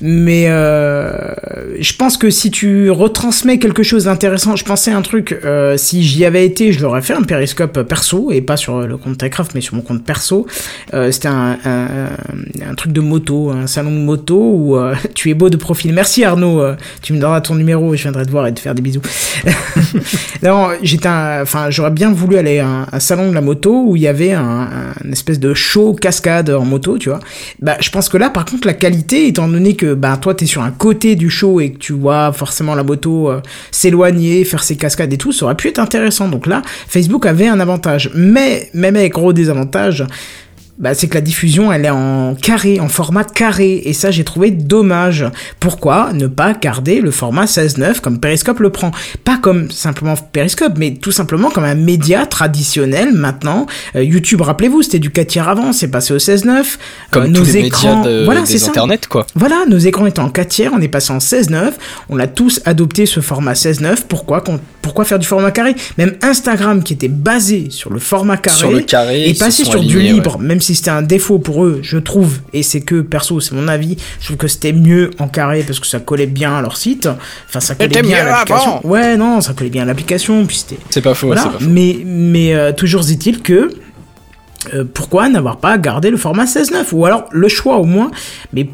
Mais 0.00 0.46
euh, 0.48 1.12
je 1.78 1.92
pense 1.94 2.16
que 2.16 2.28
si 2.30 2.50
tu 2.50 2.90
retransmets 2.90 3.58
quelque 3.58 3.82
chose 3.84 4.04
d'intéressant, 4.04 4.56
je 4.56 4.64
pensais 4.64 4.90
à 4.90 4.96
un 4.96 5.02
truc, 5.02 5.38
euh, 5.44 5.76
si 5.76 6.02
j'y 6.02 6.24
avais 6.24 6.44
été, 6.44 6.72
je 6.72 6.82
l'aurais 6.82 7.02
fait 7.02 7.12
un 7.14 7.22
périscope 7.22 7.82
perso, 7.82 8.30
et 8.32 8.40
pas 8.40 8.56
sur 8.56 8.80
le 8.80 8.96
compte 8.96 9.18
Techcraft, 9.18 9.51
mais 9.54 9.60
sur 9.60 9.74
mon 9.74 9.82
compte 9.82 10.04
perso. 10.04 10.46
Euh, 10.94 11.10
C'était 11.10 11.28
un, 11.28 11.58
truc 12.76 12.92
de 12.92 13.00
moto, 13.00 13.50
un 13.50 13.66
salon 13.66 13.90
de 13.90 14.00
moto 14.00 14.36
où 14.36 14.76
euh, 14.76 14.94
tu 15.14 15.30
es 15.30 15.34
beau 15.34 15.50
de 15.50 15.56
profil. 15.56 15.92
Merci 15.92 16.24
Arnaud, 16.24 16.60
euh, 16.60 16.76
tu 17.02 17.12
me 17.12 17.20
donneras 17.20 17.40
ton 17.40 17.54
numéro 17.54 17.94
et 17.94 17.96
je 17.96 18.02
viendrai 18.02 18.26
te 18.26 18.30
voir 18.30 18.46
et 18.46 18.54
te 18.54 18.60
faire 18.60 18.74
des 18.74 18.82
bisous. 18.82 19.02
non, 20.42 20.68
j'étais, 20.82 21.08
enfin, 21.08 21.70
j'aurais 21.70 21.90
bien 21.90 22.12
voulu 22.12 22.36
aller 22.36 22.60
à 22.60 22.86
un, 22.90 23.00
salon 23.00 23.28
de 23.28 23.34
la 23.34 23.40
moto 23.40 23.84
où 23.88 23.96
il 23.96 24.02
y 24.02 24.08
avait 24.08 24.32
un, 24.32 24.68
espèce 25.10 25.40
de 25.40 25.54
show 25.54 25.94
cascade 25.94 26.50
en 26.50 26.64
moto, 26.64 26.98
tu 26.98 27.08
vois. 27.08 27.20
Bah, 27.60 27.76
je 27.80 27.90
pense 27.90 28.08
que 28.08 28.16
là, 28.16 28.30
par 28.30 28.44
contre, 28.44 28.66
la 28.66 28.74
qualité, 28.74 29.26
étant 29.28 29.48
donné 29.48 29.74
que 29.74 29.94
bah 29.94 30.16
toi 30.20 30.34
t'es 30.34 30.46
sur 30.46 30.62
un 30.62 30.70
côté 30.70 31.16
du 31.16 31.30
show 31.30 31.60
et 31.60 31.72
que 31.72 31.78
tu 31.78 31.92
vois 31.92 32.32
forcément 32.32 32.74
la 32.74 32.84
moto 32.84 33.30
s'éloigner, 33.70 34.44
faire 34.44 34.62
ses 34.62 34.76
cascades 34.76 35.12
et 35.12 35.18
tout, 35.18 35.32
ça 35.32 35.46
aurait 35.46 35.54
pu 35.56 35.68
être 35.68 35.78
intéressant. 35.78 36.28
Donc 36.28 36.46
là, 36.46 36.62
Facebook 36.88 37.26
avait 37.26 37.48
un 37.48 37.60
avantage, 37.60 38.10
mais 38.14 38.70
même 38.74 38.96
avec 38.96 39.12
gros 39.12 39.32
désavantage. 39.42 40.04
Bah, 40.82 40.94
c'est 40.94 41.06
que 41.06 41.14
la 41.14 41.20
diffusion, 41.20 41.72
elle 41.72 41.84
est 41.84 41.90
en 41.90 42.34
carré, 42.34 42.80
en 42.80 42.88
format 42.88 43.22
carré, 43.24 43.82
et 43.84 43.92
ça, 43.92 44.10
j'ai 44.10 44.24
trouvé 44.24 44.50
dommage. 44.50 45.24
Pourquoi 45.60 46.12
ne 46.12 46.26
pas 46.26 46.54
garder 46.54 47.00
le 47.00 47.12
format 47.12 47.44
16.9 47.44 48.00
comme 48.00 48.18
Periscope 48.18 48.58
le 48.60 48.70
prend? 48.70 48.90
Pas 49.24 49.38
comme 49.40 49.70
simplement 49.70 50.14
Periscope, 50.16 50.72
mais 50.76 50.94
tout 50.94 51.12
simplement 51.12 51.50
comme 51.50 51.62
un 51.64 51.76
média 51.76 52.26
traditionnel 52.26 53.12
maintenant. 53.12 53.66
Euh, 53.94 54.02
YouTube, 54.02 54.40
rappelez-vous, 54.40 54.82
c'était 54.82 54.98
du 54.98 55.10
4 55.10 55.26
tiers 55.28 55.48
avant, 55.48 55.72
c'est 55.72 55.88
passé 55.88 56.12
au 56.14 56.18
16.9. 56.18 56.64
Comme 57.12 57.22
Euh, 57.22 57.26
tous 57.26 57.32
nos 57.32 57.44
les 57.44 57.56
écrans, 57.58 57.98
médias 57.98 58.10
de, 58.10 58.24
voilà, 58.24 58.44
c'est 58.44 58.54
des 58.54 58.58
ça. 58.58 58.70
internets 58.70 59.06
quoi. 59.08 59.26
Voilà, 59.36 59.64
nos 59.68 59.78
écrans 59.78 60.06
étaient 60.06 60.18
en 60.20 60.30
4 60.30 60.48
tiers, 60.48 60.72
on 60.74 60.80
est 60.80 60.88
passé 60.88 61.12
en 61.12 61.18
16.9, 61.18 61.74
on 62.08 62.18
a 62.18 62.26
tous 62.26 62.60
adopté 62.64 63.06
ce 63.06 63.20
format 63.20 63.52
16.9, 63.52 63.98
pourquoi, 64.08 64.42
pourquoi 64.82 65.04
faire 65.04 65.20
du 65.20 65.26
format 65.28 65.52
carré? 65.52 65.76
Même 65.96 66.16
Instagram 66.22 66.82
qui 66.82 66.94
était 66.94 67.06
basé 67.08 67.68
sur 67.70 67.92
le 67.92 68.00
format 68.00 68.36
carré, 68.36 68.58
Sur 68.58 68.72
le 68.72 68.80
carré, 68.80 69.28
est 69.30 69.38
passé 69.38 69.64
sur 69.64 69.80
du 69.80 70.00
libre, 70.00 70.38
même 70.40 70.60
si 70.60 70.71
c'était 70.74 70.90
un 70.90 71.02
défaut 71.02 71.38
pour 71.38 71.64
eux, 71.64 71.80
je 71.82 71.98
trouve, 71.98 72.38
et 72.52 72.62
c'est 72.62 72.80
que 72.80 73.00
perso, 73.00 73.40
c'est 73.40 73.54
mon 73.54 73.68
avis, 73.68 73.96
je 74.20 74.26
trouve 74.26 74.36
que 74.36 74.48
c'était 74.48 74.72
mieux 74.72 75.10
en 75.18 75.28
carré 75.28 75.62
parce 75.66 75.80
que 75.80 75.86
ça 75.86 76.00
collait 76.00 76.26
bien 76.26 76.56
à 76.56 76.62
leur 76.62 76.76
site, 76.76 77.08
enfin 77.48 77.60
ça 77.60 77.74
collait 77.74 77.88
bien 78.02 78.20
à 78.20 78.24
mieux 78.24 78.30
l'application. 78.30 78.86
Ouais, 78.86 79.16
non, 79.16 79.40
ça 79.40 79.54
collait 79.54 79.70
bien 79.70 79.82
à 79.82 79.86
l'application, 79.86 80.44
puis 80.46 80.56
c'était 80.56 80.78
C'est 80.90 81.02
pas 81.02 81.14
faux, 81.14 81.28
voilà. 81.28 81.42
c'est 81.42 81.50
pas 81.50 81.58
faux. 81.58 81.70
Mais, 81.70 81.98
mais 82.04 82.54
euh, 82.54 82.72
toujours 82.72 83.08
est-il 83.10 83.42
que 83.42 83.70
euh, 84.74 84.84
pourquoi 84.92 85.28
n'avoir 85.28 85.58
pas 85.58 85.76
gardé 85.78 86.10
le 86.10 86.16
format 86.16 86.44
16.9 86.44 86.86
Ou 86.92 87.06
alors 87.06 87.26
le 87.32 87.48
choix 87.48 87.76
au 87.76 87.84
moins, 87.84 88.10
mais 88.52 88.68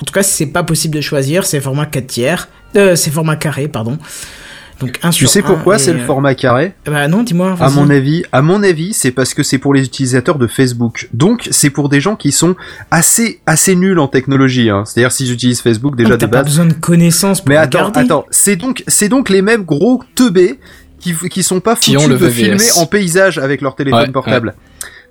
en 0.00 0.04
tout 0.04 0.12
cas, 0.12 0.22
c'est 0.22 0.46
pas 0.46 0.62
possible 0.62 0.94
de 0.94 1.00
choisir, 1.00 1.46
c'est 1.46 1.60
format 1.60 1.86
4 1.86 2.06
tiers, 2.06 2.48
euh, 2.76 2.96
c'est 2.96 3.10
format 3.10 3.36
carré, 3.36 3.68
pardon. 3.68 3.98
Donc 4.80 4.98
un 5.02 5.10
Tu 5.10 5.26
sais 5.26 5.40
un, 5.40 5.42
pourquoi 5.42 5.78
c'est 5.78 5.92
le 5.92 6.00
euh, 6.00 6.06
format 6.06 6.34
carré 6.34 6.74
Bah 6.84 7.06
non, 7.08 7.22
dis-moi. 7.22 7.56
À 7.60 7.70
mon 7.70 7.88
avis, 7.90 8.24
à 8.32 8.42
mon 8.42 8.62
avis, 8.62 8.92
c'est 8.92 9.12
parce 9.12 9.32
que 9.34 9.42
c'est 9.42 9.58
pour 9.58 9.72
les 9.72 9.84
utilisateurs 9.84 10.36
de 10.36 10.46
Facebook. 10.46 11.08
Donc, 11.12 11.48
c'est 11.52 11.70
pour 11.70 11.88
des 11.88 12.00
gens 12.00 12.16
qui 12.16 12.32
sont 12.32 12.56
assez 12.90 13.40
assez 13.46 13.76
nuls 13.76 13.98
en 13.98 14.08
technologie. 14.08 14.70
Hein. 14.70 14.84
C'est-à-dire 14.84 15.12
s'ils 15.12 15.32
utilisent 15.32 15.60
Facebook 15.60 15.94
déjà 15.96 16.10
de 16.10 16.16
T'as 16.16 16.26
pas 16.28 16.38
base. 16.38 16.46
besoin 16.46 16.66
de 16.66 16.72
connaissances 16.74 17.40
pour 17.40 17.50
Mais 17.50 17.56
attends, 17.56 17.78
regarder. 17.86 18.00
attends, 18.00 18.26
c'est 18.30 18.56
donc 18.56 18.82
c'est 18.88 19.08
donc 19.08 19.28
les 19.28 19.42
mêmes 19.42 19.62
gros 19.64 20.02
teubés 20.14 20.58
qui 20.98 21.14
qui 21.30 21.42
sont 21.42 21.60
pas 21.60 21.76
Qui 21.76 21.92
foutus 21.92 22.06
ont 22.06 22.08
le 22.08 22.18
de 22.18 22.26
VVS. 22.26 22.34
filmer 22.58 22.70
en 22.82 22.86
paysage 22.86 23.38
avec 23.38 23.60
leur 23.60 23.76
téléphone 23.76 24.00
Ouais, 24.00 24.10
portable. 24.10 24.54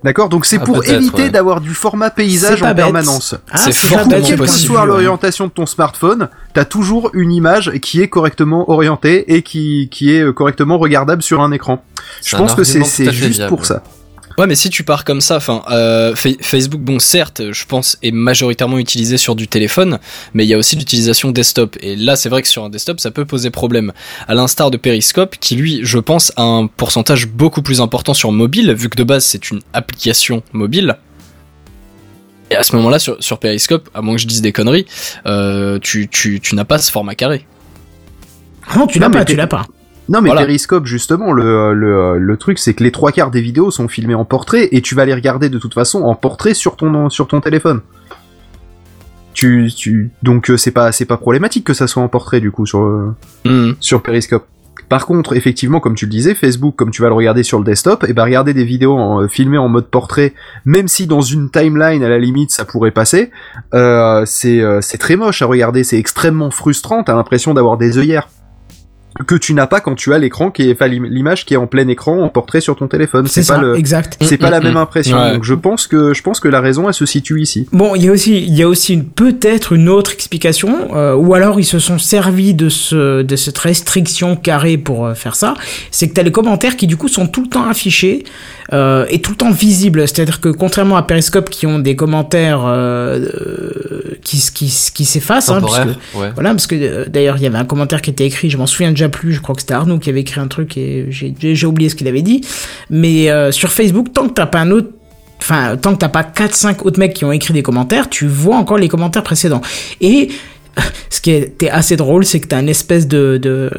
D'accord, 0.04 0.28
donc 0.28 0.44
c'est 0.44 0.58
Ah, 0.60 0.64
pour 0.64 0.84
éviter 0.84 1.22
ouais. 1.22 1.30
d'avoir 1.30 1.62
du 1.62 1.72
format 1.72 2.10
paysage 2.10 2.62
en 2.62 2.66
bête. 2.66 2.76
permanence. 2.76 3.34
Ah, 3.50 3.56
C'est 3.56 3.72
fortement 3.72 4.16
bête, 4.18 4.24
Quelle 4.26 4.38
que 4.38 4.46
soit 4.46 4.84
l'orientation 4.84 5.46
de 5.46 5.50
ton 5.50 5.64
smartphone, 5.64 6.28
t'as 6.52 6.66
toujours 6.66 7.10
une 7.14 7.32
image 7.32 7.72
qui 7.80 8.02
est 8.02 8.08
correctement 8.08 8.70
orientée 8.70 9.34
et 9.34 9.40
qui, 9.40 9.88
qui 9.90 10.14
est 10.14 10.20
euh, 10.20 10.32
correctement 10.34 10.76
regardable 10.76 11.22
sur 11.22 11.40
un 11.40 11.52
écran. 11.52 11.82
Je 12.22 12.36
pense 12.36 12.54
que 12.54 12.64
c'est 12.64 12.84
juste 13.10 13.36
viable. 13.36 13.48
pour 13.48 13.64
ça. 13.64 13.82
Ouais, 14.36 14.48
mais 14.48 14.56
si 14.56 14.68
tu 14.68 14.82
pars 14.82 15.04
comme 15.04 15.20
ça, 15.20 15.36
enfin, 15.36 15.62
euh, 15.70 16.16
Fa- 16.16 16.28
Facebook, 16.40 16.80
bon, 16.80 16.98
certes, 16.98 17.40
je 17.52 17.64
pense, 17.66 17.96
est 18.02 18.10
majoritairement 18.10 18.78
utilisé 18.78 19.16
sur 19.16 19.36
du 19.36 19.46
téléphone, 19.46 20.00
mais 20.32 20.44
il 20.44 20.48
y 20.48 20.54
a 20.54 20.58
aussi 20.58 20.74
l'utilisation 20.74 21.30
desktop. 21.30 21.76
Et 21.80 21.94
là, 21.94 22.16
c'est 22.16 22.28
vrai 22.28 22.42
que 22.42 22.48
sur 22.48 22.64
un 22.64 22.68
desktop, 22.68 22.98
ça 22.98 23.12
peut 23.12 23.24
poser 23.24 23.50
problème. 23.50 23.92
À 24.26 24.34
l'instar 24.34 24.72
de 24.72 24.76
Periscope, 24.76 25.36
qui 25.38 25.54
lui, 25.54 25.80
je 25.84 25.98
pense, 25.98 26.32
a 26.36 26.42
un 26.42 26.66
pourcentage 26.66 27.28
beaucoup 27.28 27.62
plus 27.62 27.80
important 27.80 28.12
sur 28.12 28.32
mobile, 28.32 28.72
vu 28.74 28.88
que 28.88 28.96
de 28.96 29.04
base, 29.04 29.24
c'est 29.24 29.50
une 29.50 29.60
application 29.72 30.42
mobile. 30.52 30.96
Et 32.50 32.56
à 32.56 32.64
ce 32.64 32.74
moment-là, 32.76 32.98
sur, 32.98 33.16
sur 33.22 33.38
Periscope, 33.38 33.88
à 33.94 34.02
moins 34.02 34.16
que 34.16 34.20
je 34.20 34.26
dise 34.26 34.42
des 34.42 34.52
conneries, 34.52 34.86
euh, 35.26 35.78
tu, 35.80 36.08
tu, 36.08 36.40
tu 36.40 36.56
n'as 36.56 36.64
pas 36.64 36.78
ce 36.78 36.90
format 36.90 37.14
carré. 37.14 37.46
Ah 38.68 38.78
Non, 38.78 38.86
tu 38.88 38.98
l'as 38.98 39.10
pas, 39.10 39.24
tu 39.24 39.36
l'as 39.36 39.46
pas. 39.46 39.64
Non 40.08 40.20
mais 40.20 40.28
Voilà. 40.28 40.42
Periscope 40.42 40.84
justement 40.86 41.32
le, 41.32 41.72
le, 41.74 42.18
le 42.18 42.36
truc 42.36 42.58
c'est 42.58 42.74
que 42.74 42.84
les 42.84 42.92
trois 42.92 43.10
quarts 43.12 43.30
des 43.30 43.40
vidéos 43.40 43.70
sont 43.70 43.88
filmées 43.88 44.14
en 44.14 44.24
portrait 44.24 44.68
et 44.72 44.82
tu 44.82 44.94
vas 44.94 45.04
les 45.06 45.14
regarder 45.14 45.48
de 45.48 45.58
toute 45.58 45.72
façon 45.74 46.02
en 46.02 46.14
portrait 46.14 46.52
sur 46.54 46.76
ton 46.76 47.08
sur 47.08 47.26
ton 47.26 47.40
téléphone. 47.40 47.80
Tu, 49.32 49.70
tu 49.74 50.10
donc 50.22 50.50
euh, 50.50 50.56
c'est 50.56 50.70
pas 50.70 50.92
c'est 50.92 51.06
pas 51.06 51.16
problématique 51.16 51.64
que 51.64 51.74
ça 51.74 51.86
soit 51.88 52.02
en 52.02 52.08
portrait 52.08 52.40
du 52.40 52.50
coup 52.52 52.66
sur 52.66 52.82
euh, 52.82 53.14
Hmm. 53.44 53.72
sur 53.80 54.02
Periscope. 54.02 54.46
Par 54.88 55.06
contre, 55.06 55.34
effectivement, 55.34 55.80
comme 55.80 55.94
tu 55.94 56.04
le 56.04 56.10
disais, 56.10 56.34
Facebook, 56.34 56.76
comme 56.76 56.90
tu 56.90 57.00
vas 57.00 57.08
le 57.08 57.14
regarder 57.14 57.42
sur 57.42 57.58
le 57.58 57.64
desktop, 57.64 58.04
et 58.06 58.12
ben 58.12 58.22
regarder 58.24 58.52
des 58.52 58.64
vidéos 58.64 58.96
en, 58.98 59.22
euh, 59.22 59.28
filmées 59.28 59.56
en 59.58 59.68
mode 59.68 59.86
portrait, 59.86 60.34
même 60.66 60.88
si 60.88 61.06
dans 61.06 61.22
une 61.22 61.50
timeline 61.50 62.02
à 62.04 62.08
la 62.08 62.18
limite 62.18 62.50
ça 62.50 62.64
pourrait 62.66 62.90
passer, 62.90 63.30
c'est 63.72 64.60
euh, 64.60 64.80
c'est 64.82 64.98
très 64.98 65.16
moche 65.16 65.40
à 65.42 65.46
regarder, 65.46 65.82
c'est 65.84 65.98
extrêmement 65.98 66.50
frustrant. 66.50 67.02
T'as 67.02 67.16
l'impression 67.16 67.54
d'avoir 67.54 67.76
des 67.78 67.96
œillères 67.98 68.28
que 69.26 69.36
tu 69.36 69.54
n'as 69.54 69.66
pas 69.68 69.80
quand 69.80 69.94
tu 69.94 70.12
as 70.12 70.18
l'écran 70.18 70.50
qui 70.50 70.68
est, 70.68 70.72
enfin, 70.72 70.88
l'im- 70.88 71.06
l'image 71.08 71.44
qui 71.46 71.54
est 71.54 71.56
en 71.56 71.66
plein 71.68 71.86
écran 71.88 72.20
en 72.20 72.28
portrait 72.28 72.60
sur 72.60 72.74
ton 72.76 72.88
téléphone. 72.88 73.26
C'est 73.28 73.42
pas 73.46 73.54
ça, 73.56 73.58
le, 73.60 73.76
exact. 73.76 74.18
c'est 74.22 74.38
pas 74.38 74.50
la 74.50 74.58
Mm, 74.60 74.64
même 74.64 74.74
mm. 74.74 74.78
impression. 74.78 75.16
Ouais. 75.18 75.32
Donc 75.34 75.44
je 75.44 75.54
pense 75.54 75.86
que 75.86 76.12
je 76.14 76.22
pense 76.22 76.40
que 76.40 76.48
la 76.48 76.60
raison 76.60 76.88
elle 76.88 76.94
se 76.94 77.06
situe 77.06 77.40
ici. 77.40 77.68
Bon, 77.72 77.94
il 77.94 78.04
y 78.04 78.08
a 78.08 78.12
aussi, 78.12 78.38
il 78.42 78.54
y 78.54 78.62
a 78.62 78.68
aussi 78.68 78.94
une- 78.94 79.04
peut-être 79.06 79.72
une 79.72 79.88
autre 79.88 80.12
explication, 80.12 80.96
euh, 80.96 81.14
ou 81.14 81.34
alors 81.34 81.60
ils 81.60 81.64
se 81.64 81.78
sont 81.78 81.98
servis 81.98 82.54
de 82.54 82.68
ce, 82.68 83.22
de 83.22 83.36
cette 83.36 83.58
restriction 83.58 84.34
carrée 84.36 84.78
pour 84.78 85.06
euh, 85.06 85.14
faire 85.14 85.36
ça. 85.36 85.54
C'est 85.92 86.08
que 86.08 86.14
t'as 86.14 86.22
les 86.22 86.32
commentaires 86.32 86.76
qui 86.76 86.86
du 86.88 86.96
coup 86.96 87.08
sont 87.08 87.26
tout 87.28 87.42
le 87.42 87.48
temps 87.48 87.66
affichés 87.68 88.24
euh, 88.74 89.06
et 89.08 89.20
tout 89.20 89.30
le 89.30 89.36
temps 89.36 89.50
visibles. 89.50 90.06
C'est-à-dire 90.06 90.40
que 90.40 90.48
contrairement 90.48 90.96
à 90.96 91.02
Periscope 91.02 91.48
qui 91.48 91.66
ont 91.66 91.78
des 91.78 91.96
commentaires 91.96 92.64
euh, 92.66 93.18
euh, 93.18 94.18
qui, 94.22 94.38
qui, 94.52 94.90
qui 94.94 95.04
s'effacent, 95.04 95.48
hein, 95.48 95.62
ouais. 96.14 96.30
voilà, 96.34 96.50
parce 96.50 96.66
que 96.66 96.74
euh, 96.74 97.04
d'ailleurs, 97.08 97.36
il 97.36 97.42
y 97.42 97.46
avait 97.46 97.58
un 97.58 97.64
commentaire 97.64 98.02
qui 98.02 98.10
était 98.10 98.26
écrit, 98.26 98.50
je 98.50 98.58
m'en 98.58 98.66
souviens 98.66 98.90
déjà 98.90 99.08
plus, 99.08 99.32
je 99.32 99.40
crois 99.40 99.54
que 99.54 99.60
c'était 99.60 99.74
Arnaud 99.74 99.98
qui 99.98 100.10
avait 100.10 100.20
écrit 100.20 100.40
un 100.40 100.48
truc 100.48 100.76
et 100.76 101.06
j'ai 101.10 101.34
j'ai 101.40 101.66
oublié 101.66 101.88
ce 101.88 101.94
qu'il 101.94 102.08
avait 102.08 102.22
dit. 102.22 102.42
Mais 102.90 103.30
euh, 103.30 103.52
sur 103.52 103.70
Facebook, 103.70 104.12
tant 104.12 104.28
que 104.28 104.34
t'as 104.34 104.46
pas 104.46 104.60
un 104.60 104.70
autre. 104.70 104.88
Enfin, 105.40 105.76
tant 105.76 105.92
que 105.92 105.98
t'as 105.98 106.08
pas 106.08 106.22
4-5 106.22 106.82
autres 106.84 106.98
mecs 106.98 107.12
qui 107.12 107.24
ont 107.24 107.32
écrit 107.32 107.52
des 107.52 107.62
commentaires, 107.62 108.08
tu 108.08 108.26
vois 108.26 108.56
encore 108.56 108.78
les 108.78 108.88
commentaires 108.88 109.22
précédents. 109.22 109.60
Et 110.00 110.30
ce 111.10 111.20
qui 111.20 111.30
était 111.30 111.70
assez 111.70 111.96
drôle, 111.96 112.24
c'est 112.24 112.40
que 112.40 112.48
t'as 112.48 112.60
une 112.60 112.68
espèce 112.68 113.06
de, 113.06 113.38
de 113.40 113.70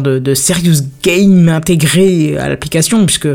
de, 0.00 0.34
serious 0.34 0.80
game 1.02 1.48
intégré 1.48 2.36
à 2.38 2.48
l'application, 2.48 3.04
puisque 3.06 3.28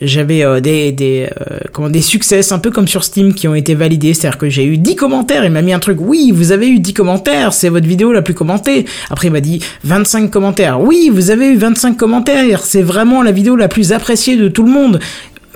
j'avais 0.00 0.44
euh, 0.44 0.60
des 0.60 1.28
euh, 1.40 1.88
des 1.88 2.00
succès, 2.00 2.52
un 2.52 2.58
peu 2.58 2.70
comme 2.70 2.88
sur 2.88 3.04
Steam, 3.04 3.34
qui 3.34 3.48
ont 3.48 3.54
été 3.54 3.74
validés. 3.74 4.14
C'est-à-dire 4.14 4.38
que 4.38 4.48
j'ai 4.48 4.64
eu 4.64 4.78
10 4.78 4.96
commentaires, 4.96 5.44
il 5.44 5.50
m'a 5.50 5.62
mis 5.62 5.72
un 5.72 5.78
truc. 5.78 5.98
Oui, 6.00 6.32
vous 6.34 6.52
avez 6.52 6.68
eu 6.68 6.80
10 6.80 6.94
commentaires, 6.94 7.52
c'est 7.52 7.68
votre 7.68 7.86
vidéo 7.86 8.12
la 8.12 8.22
plus 8.22 8.34
commentée. 8.34 8.84
Après, 9.10 9.28
il 9.28 9.32
m'a 9.32 9.40
dit 9.40 9.62
25 9.84 10.30
commentaires. 10.30 10.80
Oui, 10.80 11.10
vous 11.12 11.30
avez 11.30 11.48
eu 11.48 11.56
25 11.56 11.96
commentaires, 11.96 12.64
c'est 12.64 12.82
vraiment 12.82 13.22
la 13.22 13.32
vidéo 13.32 13.56
la 13.56 13.68
plus 13.68 13.92
appréciée 13.92 14.36
de 14.36 14.48
tout 14.48 14.62
le 14.62 14.70
monde. 14.70 15.00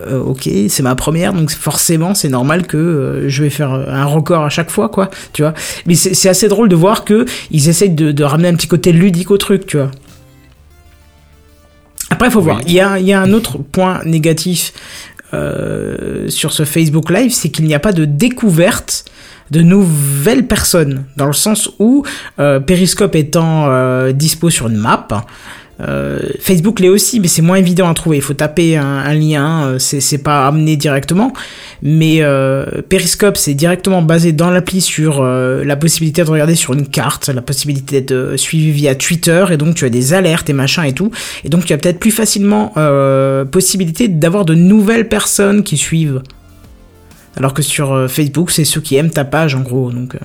Euh, 0.07 0.21
ok, 0.21 0.49
c'est 0.69 0.83
ma 0.83 0.95
première, 0.95 1.33
donc 1.33 1.51
forcément 1.51 2.15
c'est 2.15 2.29
normal 2.29 2.67
que 2.67 2.77
euh, 2.77 3.29
je 3.29 3.43
vais 3.43 3.51
faire 3.51 3.73
un 3.73 4.05
record 4.05 4.45
à 4.45 4.49
chaque 4.49 4.71
fois, 4.71 4.89
quoi, 4.89 5.11
tu 5.33 5.43
vois. 5.43 5.55
Mais 5.87 5.95
c'est 5.95 6.29
assez 6.29 6.49
drôle 6.49 6.69
de 6.69 6.77
voir 6.77 7.05
que 7.05 7.27
ils 7.51 7.69
essayent 7.69 7.91
de, 7.91 8.13
de 8.13 8.25
ramener 8.25 8.49
un 8.49 8.55
petit 8.55 8.69
côté 8.69 8.93
ludique 8.93 9.31
au 9.31 9.39
truc, 9.39 9.67
tu 9.67 9.77
vois. 9.77 9.91
Après, 12.11 12.29
il 12.29 12.31
faut 12.31 12.43
voir. 12.43 12.61
Il 12.67 12.73
y 12.73 12.81
a, 12.81 12.99
il 12.99 13.07
y 13.07 13.13
a 13.13 13.21
un 13.21 13.33
autre 13.33 13.59
point 13.59 14.01
négatif 14.05 14.75
euh, 15.35 16.29
sur 16.29 16.53
ce 16.53 16.65
Facebook 16.65 17.11
Live, 17.11 17.33
c'est 17.33 17.49
qu'il 17.49 17.65
n'y 17.65 17.75
a 17.75 17.79
pas 17.79 17.93
de 17.93 18.05
découverte 18.05 19.07
de 19.51 19.63
nouvelles 19.63 20.47
personnes, 20.47 21.05
dans 21.17 21.27
le 21.27 21.33
sens 21.33 21.71
où 21.79 22.05
euh, 22.39 22.61
Periscope 22.61 23.15
étant 23.15 23.67
euh, 23.69 24.13
dispo 24.13 24.51
sur 24.51 24.69
une 24.69 24.77
map, 24.77 25.09
euh, 25.81 26.21
Facebook 26.39 26.81
l'est 26.81 26.89
aussi, 26.89 27.19
mais 27.19 27.29
c'est 27.29 27.43
moins 27.43 27.57
évident 27.57 27.89
à 27.89 27.95
trouver. 27.95 28.19
Il 28.19 28.23
faut 28.23 28.35
taper 28.35 28.77
un, 28.77 29.15
lien, 29.15 29.67
euh, 29.67 29.79
c'est 29.79 30.23
pas 30.23 30.47
amené 30.47 30.77
directement. 30.77 31.33
Mais 31.83 32.19
euh, 32.21 32.67
Periscope, 32.89 33.37
c'est 33.37 33.55
directement 33.55 34.03
basé 34.03 34.33
dans 34.33 34.51
l'appli 34.51 34.81
sur 34.81 35.23
la 35.23 35.77
possibilité 35.77 36.23
de 36.23 36.31
regarder 36.31 36.55
sur 36.55 36.75
une 36.75 36.87
carte, 36.87 37.29
la 37.29 37.43
possibilité 37.43 38.01
de 38.01 38.37
suivre 38.37 38.75
via 38.75 38.95
Twitter, 38.95 39.45
et 39.51 39.57
donc 39.57 39.75
tu 39.75 39.85
as 39.85 39.91
des 39.91 40.15
alertes 40.15 40.49
et 40.51 40.53
machin 40.53 40.85
et 40.85 40.93
tout. 40.93 41.11
Et 41.45 41.49
donc 41.49 41.65
tu 41.65 41.73
as 41.73 41.79
peut-être 41.79 41.99
plus 41.99 42.11
facilement 42.11 42.73
possibilité 43.51 44.09
d'avoir 44.09 44.45
de 44.45 44.55
nouvelles 44.55 45.09
personnes 45.09 45.63
qui 45.63 45.77
suivent. 45.77 46.23
Alors 47.37 47.55
que 47.55 47.63
sur 47.63 48.11
Facebook, 48.11 48.51
c'est 48.51 48.65
ceux 48.65 48.81
qui 48.81 48.97
aiment 48.97 49.11
ta 49.11 49.25
page 49.25 49.55
en 49.55 49.61
gros. 49.61 49.91
Donc, 49.91 50.17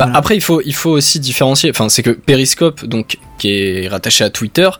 Bah, 0.00 0.06
Voilà. 0.06 0.18
Après, 0.18 0.34
il 0.36 0.40
faut, 0.40 0.62
il 0.64 0.74
faut 0.74 0.90
aussi 0.90 1.20
différencier. 1.20 1.70
Enfin, 1.70 1.90
c'est 1.90 2.02
que 2.02 2.10
Periscope, 2.10 2.86
donc, 2.86 3.18
qui 3.38 3.50
est 3.50 3.88
rattaché 3.88 4.24
à 4.24 4.30
Twitter, 4.30 4.70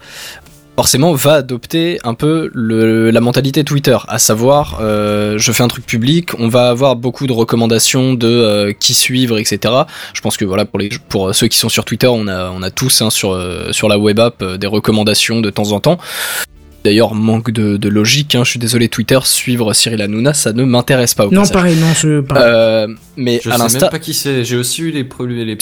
forcément 0.76 1.12
va 1.12 1.34
adopter 1.34 1.98
un 2.04 2.14
peu 2.14 2.50
le, 2.54 3.10
la 3.10 3.20
mentalité 3.20 3.64
Twitter, 3.64 3.98
à 4.08 4.18
savoir, 4.18 4.78
euh, 4.80 5.36
je 5.36 5.52
fais 5.52 5.62
un 5.62 5.68
truc 5.68 5.84
public, 5.84 6.30
on 6.38 6.48
va 6.48 6.70
avoir 6.70 6.96
beaucoup 6.96 7.26
de 7.26 7.34
recommandations 7.34 8.14
de 8.14 8.26
euh, 8.26 8.72
qui 8.72 8.94
suivre, 8.94 9.38
etc. 9.38 9.74
Je 10.14 10.22
pense 10.22 10.38
que 10.38 10.46
voilà, 10.46 10.64
pour 10.64 10.78
les, 10.78 10.88
pour 11.10 11.34
ceux 11.34 11.48
qui 11.48 11.58
sont 11.58 11.68
sur 11.68 11.84
Twitter, 11.84 12.06
on 12.06 12.26
a, 12.28 12.50
on 12.50 12.62
a 12.62 12.70
tous 12.70 13.02
hein, 13.02 13.10
sur 13.10 13.32
euh, 13.32 13.72
sur 13.72 13.88
la 13.88 13.98
web 13.98 14.18
app 14.18 14.42
des 14.42 14.66
recommandations 14.66 15.42
de 15.42 15.50
temps 15.50 15.72
en 15.72 15.80
temps. 15.80 15.98
D'ailleurs, 16.82 17.14
manque 17.14 17.50
de, 17.50 17.76
de 17.76 17.88
logique. 17.90 18.34
Hein, 18.34 18.42
je 18.44 18.50
suis 18.50 18.58
désolé, 18.58 18.88
Twitter 18.88 19.18
suivre 19.24 19.74
Cyril 19.74 20.00
Hanouna, 20.00 20.32
ça 20.32 20.52
ne 20.54 20.64
m'intéresse 20.64 21.14
pas. 21.14 21.26
Au 21.26 21.30
non, 21.30 21.42
passage. 21.42 21.52
pareil, 21.54 21.76
non, 21.76 21.92
je. 21.94 22.20
pareil. 22.20 22.42
Euh, 22.46 22.86
mais 23.16 23.40
Je 23.44 23.50
à 23.50 23.68
sais 23.68 23.78
même 23.78 23.90
pas 23.90 23.98
qui 23.98 24.14
c'est. 24.14 24.44
J'ai 24.44 24.56
aussi 24.56 24.82
eu 24.82 24.90
les, 24.90 25.06
les 25.44 25.56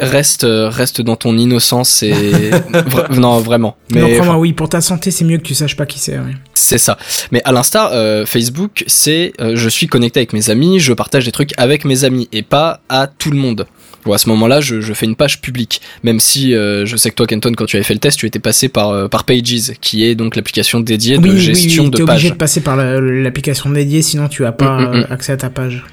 reste, 0.00 0.44
euh, 0.44 0.68
reste 0.68 1.00
dans 1.00 1.16
ton 1.16 1.36
innocence 1.38 2.02
et 2.02 2.12
vra- 2.72 3.14
non 3.18 3.38
vraiment. 3.40 3.76
non, 3.90 4.06
Mais 4.06 4.14
crois-moi, 4.14 4.36
oui, 4.38 4.52
pour 4.52 4.68
ta 4.68 4.80
santé, 4.80 5.10
c'est 5.10 5.24
mieux 5.24 5.38
que 5.38 5.42
tu 5.44 5.54
saches 5.54 5.76
pas 5.76 5.86
qui 5.86 5.98
c'est. 5.98 6.18
ouais. 6.18 6.34
c'est 6.54 6.78
ça. 6.78 6.98
Mais 7.32 7.40
à 7.44 7.52
l'instar, 7.52 7.90
euh, 7.92 8.26
Facebook, 8.26 8.84
c'est 8.86 9.32
euh, 9.40 9.52
je 9.56 9.68
suis 9.68 9.86
connecté 9.86 10.20
avec 10.20 10.32
mes 10.32 10.50
amis, 10.50 10.78
je 10.78 10.92
partage 10.92 11.24
des 11.24 11.32
trucs 11.32 11.52
avec 11.56 11.84
mes 11.84 12.04
amis 12.04 12.28
et 12.32 12.42
pas 12.42 12.80
à 12.88 13.06
tout 13.06 13.30
le 13.30 13.38
monde. 13.38 13.66
Bon, 14.08 14.14
à 14.14 14.18
ce 14.18 14.30
moment-là, 14.30 14.62
je, 14.62 14.80
je 14.80 14.94
fais 14.94 15.04
une 15.04 15.16
page 15.16 15.42
publique. 15.42 15.82
Même 16.02 16.18
si 16.18 16.54
euh, 16.54 16.86
je 16.86 16.96
sais 16.96 17.10
que 17.10 17.14
toi, 17.14 17.26
Kenton, 17.26 17.52
quand 17.54 17.66
tu 17.66 17.76
avais 17.76 17.84
fait 17.84 17.92
le 17.92 18.00
test, 18.00 18.18
tu 18.18 18.24
étais 18.24 18.38
passé 18.38 18.70
par, 18.70 18.88
euh, 18.88 19.06
par 19.06 19.24
Pages, 19.24 19.72
qui 19.82 20.02
est 20.02 20.14
donc 20.14 20.34
l'application 20.34 20.80
dédiée 20.80 21.18
de 21.18 21.36
gestion 21.36 21.84
oui, 21.84 21.90
de 21.90 21.96
t'es 21.98 22.02
obligé 22.04 22.30
de 22.30 22.34
passer 22.36 22.62
par 22.62 22.74
la- 22.76 23.02
l'application 23.02 23.68
dédiée, 23.68 24.00
sinon 24.00 24.28
tu 24.28 24.46
as 24.46 24.52
pas 24.52 24.78
Mm, 24.78 24.80
mm, 24.80 24.88
mm. 24.88 24.94
euh, 24.96 25.04
accès 25.12 25.32
à 25.32 25.36
ta 25.36 25.50
page. 25.50 25.84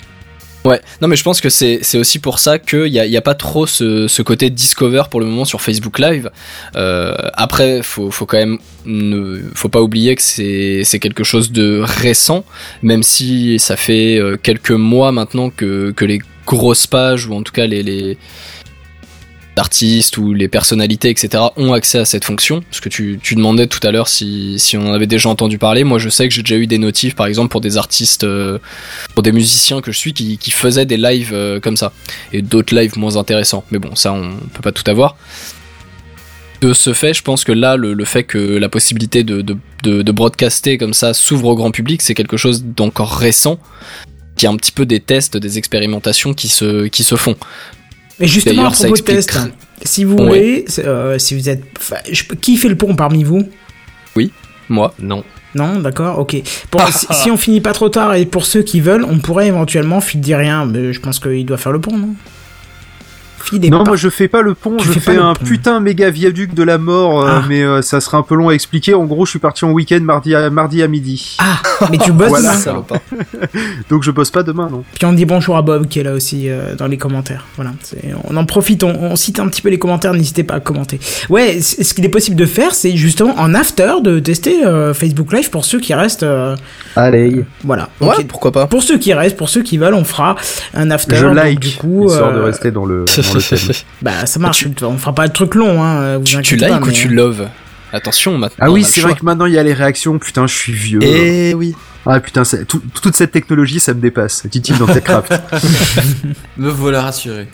Ouais, 0.64 0.80
non 1.02 1.10
mais 1.10 1.18
je 1.18 1.24
pense 1.24 1.42
que 1.42 1.50
c'est 1.50 1.82
aussi 1.98 2.20
pour 2.20 2.40
ça 2.40 2.58
qu'il 2.58 2.88
y 2.88 3.00
a, 3.00 3.06
y 3.06 3.18
a 3.18 3.22
pas 3.22 3.36
trop 3.36 3.68
ce, 3.68 4.08
ce 4.08 4.22
côté 4.22 4.50
discover 4.50 5.04
pour 5.12 5.20
le 5.20 5.26
moment 5.26 5.44
sur 5.46 5.60
Facebook 5.62 6.00
Live. 6.00 6.32
Euh, 6.78 7.14
après, 7.34 7.82
faut 7.84 8.10
faut 8.12 8.26
quand 8.26 8.38
même 8.38 8.58
ne 8.86 9.42
faut 9.54 9.70
pas 9.70 9.82
oublier 9.82 10.16
que 10.16 10.22
c'est 10.24 11.00
quelque 11.00 11.24
chose 11.26 11.52
de 11.52 11.82
récent, 11.84 12.46
même 12.82 13.04
si 13.04 13.60
ça 13.60 13.76
fait 13.76 14.20
quelques 14.42 14.72
mois 14.72 15.12
maintenant 15.12 15.50
que 15.52 15.92
que 15.92 16.06
les 16.06 16.20
grosses 16.46 16.88
pages 16.88 17.28
ou 17.28 17.34
en 17.34 17.42
tout 17.42 17.52
cas 17.52 17.66
les 17.66 18.18
artistes 19.58 20.18
ou 20.18 20.34
les 20.34 20.48
personnalités 20.48 21.10
etc 21.10 21.44
ont 21.58 21.74
accès 21.74 22.00
à 22.00 22.06
cette 22.06 22.26
fonction. 22.26 22.62
Parce 22.62 22.80
que 22.80 22.90
tu, 22.90 23.20
demandais 23.36 23.68
tout 23.68 23.86
à 23.88 23.92
l'heure 23.92 24.08
si, 24.08 24.56
si 24.60 24.78
on 24.78 24.90
en 24.90 24.94
avait 24.94 25.08
déjà 25.08 25.30
entendu 25.30 25.58
parler. 25.58 25.84
Moi 25.84 26.00
je 26.00 26.10
sais 26.10 26.28
que 26.28 26.34
j'ai 26.34 26.42
déjà 26.42 26.58
eu 26.58 26.68
des 26.68 26.78
notifs 26.78 27.16
par 27.16 27.26
exemple 27.26 27.50
pour 27.50 27.62
des 27.62 27.78
artistes 27.78 28.24
euh, 28.24 28.60
pour 29.14 29.24
des 29.24 29.32
musiciens 29.32 29.82
que 29.82 29.92
je 29.92 29.98
suis 29.98 30.14
qui, 30.14 30.52
faisaient 30.52 30.86
des 30.86 30.98
lives 30.98 31.34
euh, 31.34 31.60
comme 31.60 31.78
ça. 31.78 31.92
Et 32.34 32.42
d'autres 32.42 32.76
lives 32.76 32.98
moins 32.98 33.18
intéressants. 33.18 33.64
Mais 33.72 33.80
bon 33.80 33.96
ça 33.96 34.14
on 34.14 34.36
peut 34.54 34.62
pas 34.62 34.72
tout 34.72 34.90
avoir. 34.90 35.18
De 36.62 36.74
ce 36.74 36.94
fait 36.94 37.14
je 37.14 37.22
pense 37.22 37.44
que 37.44 37.52
là 37.52 37.76
le, 37.76 38.06
fait 38.06 38.24
que 38.24 38.38
la 38.38 38.70
possibilité 38.70 39.24
de, 39.24 39.42
de 39.84 40.12
broadcaster 40.12 40.78
comme 40.78 40.94
ça 40.94 41.14
s'ouvre 41.14 41.48
au 41.48 41.56
grand 41.56 41.72
public 41.72 42.02
c'est 42.02 42.14
quelque 42.14 42.38
chose 42.38 42.64
d'encore 42.64 43.14
récent 43.14 43.60
qui 44.36 44.48
a 44.48 44.50
un 44.50 44.56
petit 44.58 44.72
peu 44.72 44.86
des 44.86 45.00
tests 45.00 45.38
des 45.38 45.58
expérimentations 45.58 46.34
qui 46.34 46.48
se, 46.48 46.88
qui 46.88 47.04
se 47.04 47.16
font 47.16 47.36
Et 48.20 48.28
justement, 48.28 48.68
à 48.68 48.72
propos 48.72 48.88
de 48.96 49.12
explique- 49.14 49.54
si 49.84 50.04
vous 50.04 50.16
Ouais. 50.16 50.26
voulez, 50.28 50.66
euh, 50.80 51.18
si 51.20 51.36
vous 51.36 51.50
êtes. 51.50 51.64
enfin, 51.78 51.98
je- 52.12 52.24
qui 52.24 52.56
fait 52.58 52.70
le 52.70 52.76
pont 52.78 52.96
parmi 52.96 53.24
vous? 53.24 53.48
Moi 54.70 54.94
Non. 55.00 55.24
Non, 55.54 55.80
d'accord, 55.80 56.20
ok. 56.20 56.36
Pour, 56.72 56.82
si, 56.92 57.06
si 57.12 57.32
on 57.32 57.38
finit 57.38 57.62
pas 57.62 57.72
trop 57.74 57.88
tard 57.90 58.14
et 58.16 58.26
pour 58.26 58.46
ceux 58.46 58.62
qui 58.64 58.82
veulent, 58.82 59.06
on 59.06 59.20
pourrait 59.20 59.48
éventuellement, 59.48 60.02
Phil 60.02 60.20
dit 60.20 60.36
rien, 60.36 60.66
mais 60.66 60.92
je 60.92 61.00
pense 61.00 61.20
qu'il 61.20 61.46
doit 61.46 61.58
faire 61.58 61.72
le 61.72 61.80
pont, 61.80 61.98
non? 61.98 62.16
Non, 63.54 63.80
pas- 63.80 63.84
moi 63.92 63.96
je 63.98 64.10
fais 64.10 64.28
pas 64.28 64.42
le 64.42 64.54
pont, 64.54 64.78
Tu 64.78 64.88
je 64.92 65.00
fais 65.00 65.18
un 65.18 65.34
pont. 65.34 65.46
putain 65.46 65.80
méga 65.80 66.10
viaduc 66.10 66.54
de 66.54 66.64
la 66.64 66.78
mort, 66.78 67.22
euh, 67.22 67.28
Ah. 67.42 67.44
mais 67.48 67.64
euh, 67.64 67.82
ça 67.82 68.02
serait 68.02 68.18
un 68.18 68.22
peu 68.24 68.36
long 68.36 68.50
à 68.50 68.54
expliquer. 68.54 68.94
En 68.94 69.06
gros, 69.06 69.26
je 69.26 69.32
suis 69.32 69.40
parti 69.40 69.66
en 69.66 69.72
week-end 69.72 70.00
mardi 70.02 70.34
à, 70.36 70.50
mardi 70.50 70.82
à 70.84 70.88
midi. 70.88 71.38
Ah, 71.40 71.60
mais 71.92 71.98
tu 71.98 72.12
bosses 72.12 72.30
Voilà. 72.30 72.50
demain. 72.52 72.60
salopard. 72.60 73.00
Donc 73.90 74.04
je 74.04 74.12
bosse 74.12 74.32
pas 74.32 74.44
demain, 74.44 74.70
non. 74.72 74.84
Puis 74.94 75.06
on 75.06 75.14
dit 75.14 75.26
bonjour 75.26 75.58
à 75.58 75.62
Bob 75.62 75.88
qui 75.88 76.00
est 76.00 76.04
là 76.04 76.14
aussi 76.14 76.50
euh, 76.50 76.76
dans 76.76 76.88
les 76.88 76.98
commentaires. 76.98 77.46
Voilà, 77.56 77.72
on 78.26 78.36
en 78.38 78.46
profite, 78.46 78.84
on, 78.84 78.90
on 78.90 79.16
cite 79.16 79.40
un 79.40 79.48
petit 79.48 79.62
peu 79.62 79.70
les 79.70 79.80
commentaires, 79.80 80.14
n'hésitez 80.14 80.44
pas 80.44 80.56
à 80.56 80.60
commenter. 80.60 81.00
Ouais, 81.30 81.62
ce 81.62 81.94
qu'il 81.94 82.06
est 82.06 82.10
possible 82.10 82.36
de 82.36 82.46
faire, 82.46 82.74
c'est 82.74 82.96
justement 82.96 83.34
en 83.38 83.54
after 83.54 83.96
de 84.04 84.20
tester 84.20 84.66
euh, 84.66 84.94
Facebook 84.94 85.32
Live 85.34 85.50
pour 85.50 85.66
ceux 85.66 85.80
qui 85.80 85.94
restent. 85.94 86.24
euh, 86.24 86.56
Allez. 86.96 87.46
voilà. 87.64 87.90
Ouais, 88.02 88.24
pourquoi 88.28 88.52
pas 88.52 88.68
Pour 88.68 88.84
ceux 88.84 88.98
qui 88.98 89.14
restent, 89.14 89.38
pour 89.38 89.50
ceux 89.50 89.62
qui 89.64 89.78
veulent, 89.78 89.94
on 89.94 90.04
fera 90.04 90.36
un 90.74 90.92
after. 90.92 91.16
Je 91.16 91.26
donc, 91.26 91.36
like, 91.36 91.60
du 91.60 91.76
coup, 91.76 92.08
histoire 92.10 92.34
de 92.34 92.40
rester 92.40 92.72
dans 92.72 92.86
le, 92.86 93.06
dans 93.06 93.35
le 93.36 93.42
thème. 93.58 93.76
Bah 94.02 94.26
ça 94.26 94.40
marche. 94.40 94.68
On 94.82 94.98
fera 94.98 95.14
pas 95.14 95.28
de 95.28 95.34
truc 95.34 95.56
long, 95.56 95.84
hein. 95.84 96.18
Vous 96.18 96.24
tu, 96.24 96.42
tu 96.42 96.56
likes 96.56 96.68
pas, 96.68 96.80
ou 96.82 96.86
mais- 96.86 96.94
tu 96.94 97.08
loves 97.10 97.48
Attention 97.94 98.38
maintenant. 98.38 98.66
Ah 98.68 98.72
oui, 98.72 98.84
c'est 98.84 99.00
vrai 99.02 99.14
que 99.16 99.24
maintenant 99.24 99.46
il 99.46 99.54
y 99.54 99.58
a 99.60 99.64
les 99.64 99.74
réactions. 99.74 100.18
Putain, 100.20 100.48
je 100.48 100.54
suis 100.56 100.74
vieux. 100.74 101.00
Eh 101.02 101.54
oui. 101.54 101.76
Ah 102.06 102.20
putain, 102.20 102.44
tout- 102.68 102.82
toute 103.02 103.16
cette 103.16 103.32
technologie, 103.32 103.80
ça 103.80 103.94
me 103.94 104.02
dépasse. 104.02 104.46
Dit-il 104.48 104.78
dans 104.78 104.86
TechCraft. 104.86 105.34
Me 106.58 106.70
voilà 106.70 107.02
rassuré. 107.02 107.48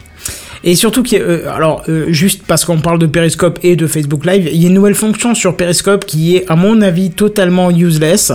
Et 0.64 0.76
surtout, 0.76 1.02
qu'il 1.02 1.20
euh, 1.22 1.52
alors 1.52 1.84
euh, 1.90 2.06
juste 2.10 2.44
parce 2.46 2.66
qu'on 2.66 2.80
parle 2.80 3.00
de 3.00 3.08
Periscope 3.08 3.58
et 3.64 3.76
de 3.76 3.88
Facebook 3.88 4.26
Live, 4.26 4.48
il 4.52 4.62
y 4.62 4.66
a 4.66 4.68
une 4.68 4.76
nouvelle 4.76 4.94
fonction 4.94 5.34
sur 5.34 5.58
Periscope 5.58 6.06
qui 6.06 6.36
est, 6.36 6.46
à 6.50 6.56
mon 6.56 6.82
avis, 6.82 7.10
totalement 7.10 7.72
useless. 7.72 8.32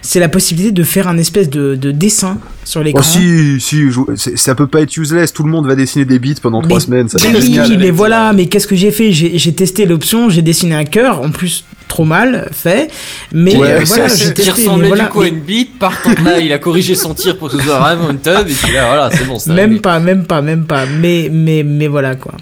C'est 0.00 0.20
la 0.20 0.28
possibilité 0.28 0.70
de 0.72 0.82
faire 0.84 1.08
un 1.08 1.18
espèce 1.18 1.50
de, 1.50 1.74
de 1.74 1.90
dessin 1.90 2.38
sur 2.64 2.82
l'écran. 2.84 3.02
Oh 3.04 3.04
si, 3.04 3.60
si, 3.60 3.90
je- 3.90 4.36
ça 4.36 4.54
peut 4.54 4.68
pas 4.68 4.82
être 4.82 4.96
useless. 4.96 5.32
Tout 5.32 5.42
le 5.42 5.50
monde 5.50 5.66
va 5.66 5.74
dessiner 5.74 6.04
des 6.04 6.20
bits 6.20 6.36
pendant 6.40 6.62
trois 6.62 6.78
semaines. 6.80 7.08
Ça 7.08 7.18
mais 7.32 7.38
oui, 7.40 7.76
mais 7.78 7.90
voilà, 7.90 8.32
mais 8.32 8.46
qu'est-ce 8.46 8.68
que 8.68 8.76
j'ai 8.76 8.92
fait? 8.92 9.10
J'ai 9.12 9.52
testé 9.52 9.84
l'option, 9.84 10.30
j'ai 10.30 10.42
dessiné 10.42 10.76
un 10.76 10.84
cœur, 10.84 11.22
en 11.22 11.30
plus 11.30 11.64
trop 11.88 12.04
mal 12.04 12.48
fait, 12.52 12.90
mais 13.32 13.56
Ouais, 13.56 13.70
euh, 13.72 13.80
voilà, 13.84 14.08
ça, 14.08 14.16
j'ai 14.36 14.50
ressemblait 14.50 14.88
voilà, 14.88 15.04
du 15.04 15.10
coup 15.10 15.20
à 15.20 15.24
mais 15.24 15.30
une 15.30 15.40
bite, 15.40 15.78
partant 15.78 16.10
de 16.10 16.24
là, 16.24 16.38
il 16.40 16.52
a 16.52 16.58
corrigé 16.58 16.94
son 16.94 17.14
tir 17.14 17.36
pour 17.36 17.50
que 17.50 17.56
ce 17.58 17.62
soit 17.62 17.78
vraiment 17.78 18.10
une 18.10 18.20
tub, 18.20 18.48
et 18.48 18.52
puis 18.52 18.72
là, 18.72 18.86
voilà, 18.86 19.10
c'est 19.10 19.24
bon, 19.24 19.38
c'est 19.38 19.52
même 19.52 19.80
pas, 19.80 20.00
même 20.00 20.26
pas, 20.26 20.42
même 20.42 20.66
pas, 20.66 20.86
mais 20.86 21.28
mais 21.30 21.62
mais 21.62 21.86
voilà 21.86 22.14
quoi. 22.16 22.32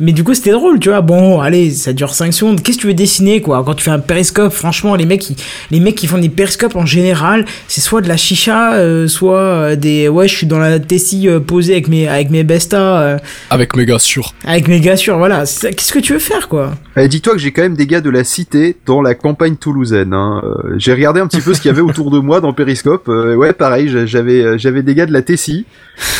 Mais 0.00 0.12
du 0.12 0.22
coup, 0.24 0.34
c'était 0.34 0.52
drôle, 0.52 0.78
tu 0.78 0.88
vois. 0.90 1.00
Bon, 1.00 1.40
allez, 1.40 1.70
ça 1.70 1.92
dure 1.92 2.14
5 2.14 2.32
secondes. 2.32 2.62
Qu'est-ce 2.62 2.76
que 2.76 2.82
tu 2.82 2.86
veux 2.86 2.94
dessiner, 2.94 3.40
quoi? 3.40 3.62
Quand 3.64 3.74
tu 3.74 3.82
fais 3.84 3.90
un 3.90 3.98
périscope, 3.98 4.52
franchement, 4.52 4.94
les 4.94 5.06
mecs, 5.06 5.20
qui, 5.20 5.36
les 5.70 5.80
mecs 5.80 5.96
qui 5.96 6.06
font 6.06 6.18
des 6.18 6.28
périscopes 6.28 6.76
en 6.76 6.86
général, 6.86 7.44
c'est 7.66 7.80
soit 7.80 8.00
de 8.00 8.08
la 8.08 8.16
chicha, 8.16 8.74
euh, 8.74 9.08
soit 9.08 9.38
euh, 9.38 9.76
des. 9.76 10.08
Ouais, 10.08 10.28
je 10.28 10.34
suis 10.36 10.46
dans 10.46 10.58
la 10.58 10.78
Tessie 10.78 11.28
euh, 11.28 11.40
posée 11.40 11.72
avec 11.72 11.88
mes, 11.88 12.06
avec 12.08 12.30
mes 12.30 12.44
bestas, 12.44 13.00
euh, 13.00 13.18
Avec 13.50 13.74
méga 13.76 13.98
sûr. 13.98 14.32
avec 14.44 14.68
mes 14.68 14.80
gars 14.80 14.96
sûrs, 14.96 15.18
voilà. 15.18 15.40
Qu'est-ce 15.40 15.92
que 15.92 15.98
tu 15.98 16.12
veux 16.12 16.18
faire, 16.18 16.48
quoi? 16.48 16.72
Eh, 16.96 17.08
Dis-toi 17.08 17.32
que 17.34 17.38
j'ai 17.40 17.50
quand 17.52 17.62
même 17.62 17.76
des 17.76 17.86
gars 17.86 18.00
de 18.00 18.10
la 18.10 18.22
cité 18.24 18.76
dans 18.86 19.02
la 19.02 19.14
campagne 19.14 19.56
toulousaine. 19.56 20.12
Hein. 20.14 20.42
J'ai 20.76 20.92
regardé 20.92 21.20
un 21.20 21.26
petit 21.26 21.40
peu 21.40 21.54
ce 21.54 21.60
qu'il 21.60 21.70
y 21.70 21.72
avait 21.72 21.80
autour 21.82 22.10
de 22.10 22.18
moi 22.20 22.40
dans 22.40 22.52
Périscope. 22.52 23.08
Euh, 23.08 23.34
ouais, 23.34 23.52
pareil, 23.52 23.88
j'a- 23.88 24.06
j'avais 24.06 24.58
j'avais 24.58 24.82
des 24.82 24.94
gars 24.94 25.06
de 25.06 25.12
la 25.12 25.22
Tessie. 25.22 25.66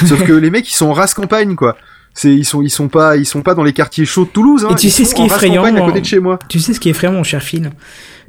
Sauf 0.04 0.24
que 0.24 0.32
les 0.32 0.50
mecs, 0.50 0.68
ils 0.68 0.74
sont 0.74 0.86
en 0.86 0.92
race 0.92 1.14
campagne, 1.14 1.54
quoi. 1.54 1.76
C'est 2.20 2.34
ils 2.34 2.44
sont 2.44 2.62
ils 2.62 2.70
sont 2.70 2.88
pas 2.88 3.16
ils 3.16 3.24
sont 3.24 3.42
pas 3.42 3.54
dans 3.54 3.62
les 3.62 3.72
quartiers 3.72 4.04
chauds 4.04 4.24
de 4.24 4.30
Toulouse. 4.30 4.64
Hein. 4.68 4.72
Et 4.72 4.74
tu 4.74 4.88
Ils 4.88 4.90
sais 4.90 5.04
ce 5.04 5.14
qui 5.14 5.22
est 5.22 5.26
effrayant, 5.26 5.62
campagne 5.62 5.76
à 5.80 5.86
côté 5.86 6.00
de 6.00 6.04
chez 6.06 6.18
moi. 6.18 6.40
Tu 6.48 6.58
sais 6.58 6.74
ce 6.74 6.80
qui 6.80 6.88
est 6.88 6.90
effrayant, 6.90 7.12
mon 7.12 7.22
cher 7.22 7.40
Phil. 7.42 7.70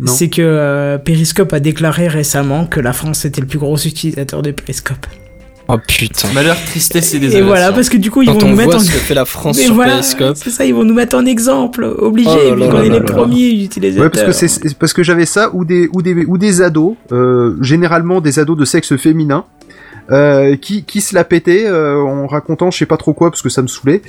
C'est 0.05 0.29
que 0.29 0.43
euh, 0.43 0.97
Periscope 0.99 1.51
a 1.53 1.59
déclaré 1.59 2.07
récemment 2.07 2.67
que 2.67 2.79
la 2.79 2.93
France 2.93 3.25
était 3.25 3.41
le 3.41 3.47
plus 3.47 3.57
gros 3.57 3.77
utilisateur 3.77 4.43
de 4.43 4.51
Periscope. 4.51 5.07
Oh 5.71 5.77
putain. 5.87 6.27
Malheur, 6.33 6.55
tristesse 6.67 7.13
et 7.13 7.17
Et 7.17 7.19
désolation. 7.19 7.47
voilà, 7.47 7.71
parce 7.71 7.89
que 7.89 7.97
du 7.97 8.09
coup, 8.09 8.21
ils 8.23 8.27
Quand 8.27 8.39
vont 8.39 8.47
on 8.47 8.49
nous 8.51 8.55
mettre 8.55 8.75
en 8.77 8.79
ce 8.79 8.91
que 8.91 8.97
fait 8.97 9.13
la 9.13 9.25
France 9.25 9.57
Mais 9.57 9.65
sur 9.65 9.75
voilà, 9.75 9.93
Periscope. 9.93 10.35
c'est 10.35 10.49
ça, 10.51 10.65
ils 10.65 10.73
vont 10.73 10.83
nous 10.83 10.95
mettre 10.95 11.15
en 11.15 11.25
exemple, 11.25 11.83
obligé, 11.83 12.29
Oh 12.51 12.55
vu 12.55 12.61
qu'on 12.69 12.81
est 12.81 12.89
les 12.89 13.01
premiers 13.01 13.49
utilisateurs. 13.51 14.03
Ouais, 14.05 14.09
parce 14.09 14.25
que 14.25 14.31
c'est 14.31 14.47
c'est 14.47 14.75
parce 14.77 14.93
que 14.93 15.03
j'avais 15.03 15.27
ça 15.27 15.51
ou 15.53 15.65
des 15.65 15.87
ou 15.93 16.01
des 16.01 16.13
ou 16.25 16.37
des 16.39 16.61
ados, 16.61 16.95
euh, 17.11 17.55
généralement 17.61 18.19
des 18.21 18.39
ados 18.39 18.57
de 18.57 18.65
sexe 18.65 18.95
féminin. 18.97 19.45
Euh, 20.11 20.55
qui, 20.55 20.83
qui 20.85 21.01
se 21.01 21.13
la 21.13 21.23
pétaient 21.23 21.65
euh, 21.67 22.01
en 22.01 22.25
racontant 22.25 22.71
je 22.71 22.77
sais 22.79 22.85
pas 22.87 22.97
trop 22.97 23.13
quoi 23.13 23.29
parce 23.29 23.41
que 23.43 23.49
ça 23.49 23.61
me 23.61 23.67
saoulait 23.67 24.01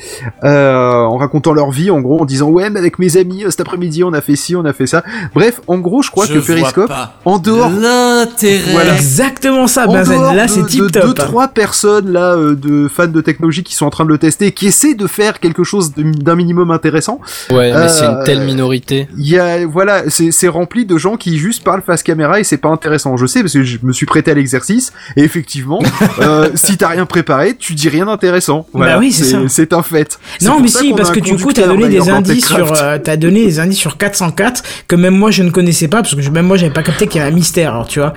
euh, 0.44 0.94
en 0.94 1.16
racontant 1.18 1.52
leur 1.52 1.70
vie 1.70 1.90
en 1.90 2.00
gros 2.00 2.20
en 2.22 2.24
disant 2.24 2.48
ouais 2.48 2.70
mais 2.70 2.78
avec 2.78 2.98
mes 2.98 3.16
amis 3.18 3.44
euh, 3.44 3.50
cet 3.50 3.60
après-midi 3.60 4.02
on 4.04 4.12
a 4.14 4.20
fait 4.20 4.36
ci 4.36 4.56
on 4.56 4.64
a 4.64 4.72
fait 4.72 4.86
ça 4.86 5.02
bref 5.34 5.60
en 5.66 5.78
gros 5.78 6.02
je 6.02 6.10
crois 6.10 6.26
Je 6.26 6.34
que 6.34 6.38
Periscope 6.46 6.90
en 7.24 7.38
dehors 7.38 7.70
L'intérêt. 7.70 8.72
Voilà. 8.72 8.94
Exactement 8.94 9.66
ça, 9.66 9.86
en 9.88 9.92
Benzen. 9.92 10.18
dehors 10.18 10.34
Là, 10.34 10.46
de- 10.46 10.50
c'est 10.50 10.62
de 10.62 10.66
tip 10.66 10.80
deux 10.80 10.90
top. 10.90 11.16
trois 11.16 11.48
personnes 11.48 12.10
là 12.12 12.34
euh, 12.34 12.54
de 12.54 12.88
fans 12.88 13.06
de 13.06 13.20
technologie 13.20 13.62
qui 13.62 13.74
sont 13.74 13.86
en 13.86 13.90
train 13.90 14.04
de 14.04 14.10
le 14.10 14.18
tester 14.18 14.46
et 14.46 14.52
qui 14.52 14.66
essaient 14.66 14.94
de 14.94 15.06
faire 15.06 15.38
quelque 15.40 15.64
chose 15.64 15.94
de- 15.94 16.02
d'un 16.02 16.34
minimum 16.34 16.70
intéressant 16.70 17.20
Ouais, 17.50 17.72
mais 17.74 17.88
c'est 17.88 18.04
une 18.06 18.22
telle 18.24 18.40
minorité. 18.44 19.08
il 19.16 19.28
y 19.28 19.38
a 19.38 19.66
voilà 19.66 20.08
c'est 20.08 20.30
c'est 20.30 20.48
rempli 20.48 20.86
de 20.86 20.96
gens 20.96 21.16
qui 21.16 21.36
juste 21.38 21.62
parlent 21.64 21.82
face 21.82 22.02
caméra 22.02 22.40
et 22.40 22.44
c'est 22.44 22.56
pas 22.58 22.68
intéressant 22.70 23.16
je 23.16 23.26
sais 23.26 23.40
parce 23.40 23.52
que 23.52 23.62
je 23.62 23.78
me 23.82 23.92
suis 23.92 24.06
prêté 24.06 24.30
à 24.30 24.34
l'exercice 24.34 24.92
et 25.16 25.22
effectivement 25.22 25.80
euh, 26.20 26.50
si 26.54 26.76
t'as 26.76 26.88
rien 26.88 27.06
préparé 27.06 27.54
tu 27.56 27.74
dis 27.74 27.88
rien 27.88 28.06
d'intéressant 28.06 28.66
voilà 28.72 28.94
Bah 28.94 28.98
oui, 29.00 29.12
c'est 29.12 29.24
ça. 29.24 29.38
c'est 29.48 29.72
un 29.72 29.82
fait 29.82 30.18
Non, 30.42 30.60
mais 30.60 30.68
si, 30.68 30.92
parce 30.92 31.10
que 31.10 31.20
du 31.20 31.36
coup, 31.36 31.52
t'as 31.52 31.66
conducteur, 31.66 31.76
donné 31.76 31.88
des 31.88 32.08
indices 32.10 32.46
sur, 32.46 32.72
euh, 32.82 32.98
t'as 32.98 33.16
donné 33.16 33.44
des 33.44 33.60
indices 33.60 33.78
sur 33.78 33.96
404 33.96 34.62
que 34.88 34.96
même 34.96 35.16
moi 35.16 35.30
je 35.30 35.42
ne 35.42 35.50
connaissais 35.50 35.88
pas 35.88 36.02
parce 36.02 36.14
que 36.14 36.28
même 36.30 36.46
moi 36.46 36.56
j'avais 36.56 36.72
pas 36.72 36.82
capté 36.82 37.06
qu'il 37.06 37.20
y 37.20 37.22
avait 37.22 37.32
un 37.32 37.34
mystère. 37.34 37.72
Alors 37.72 37.86
tu 37.88 38.00
vois, 38.00 38.14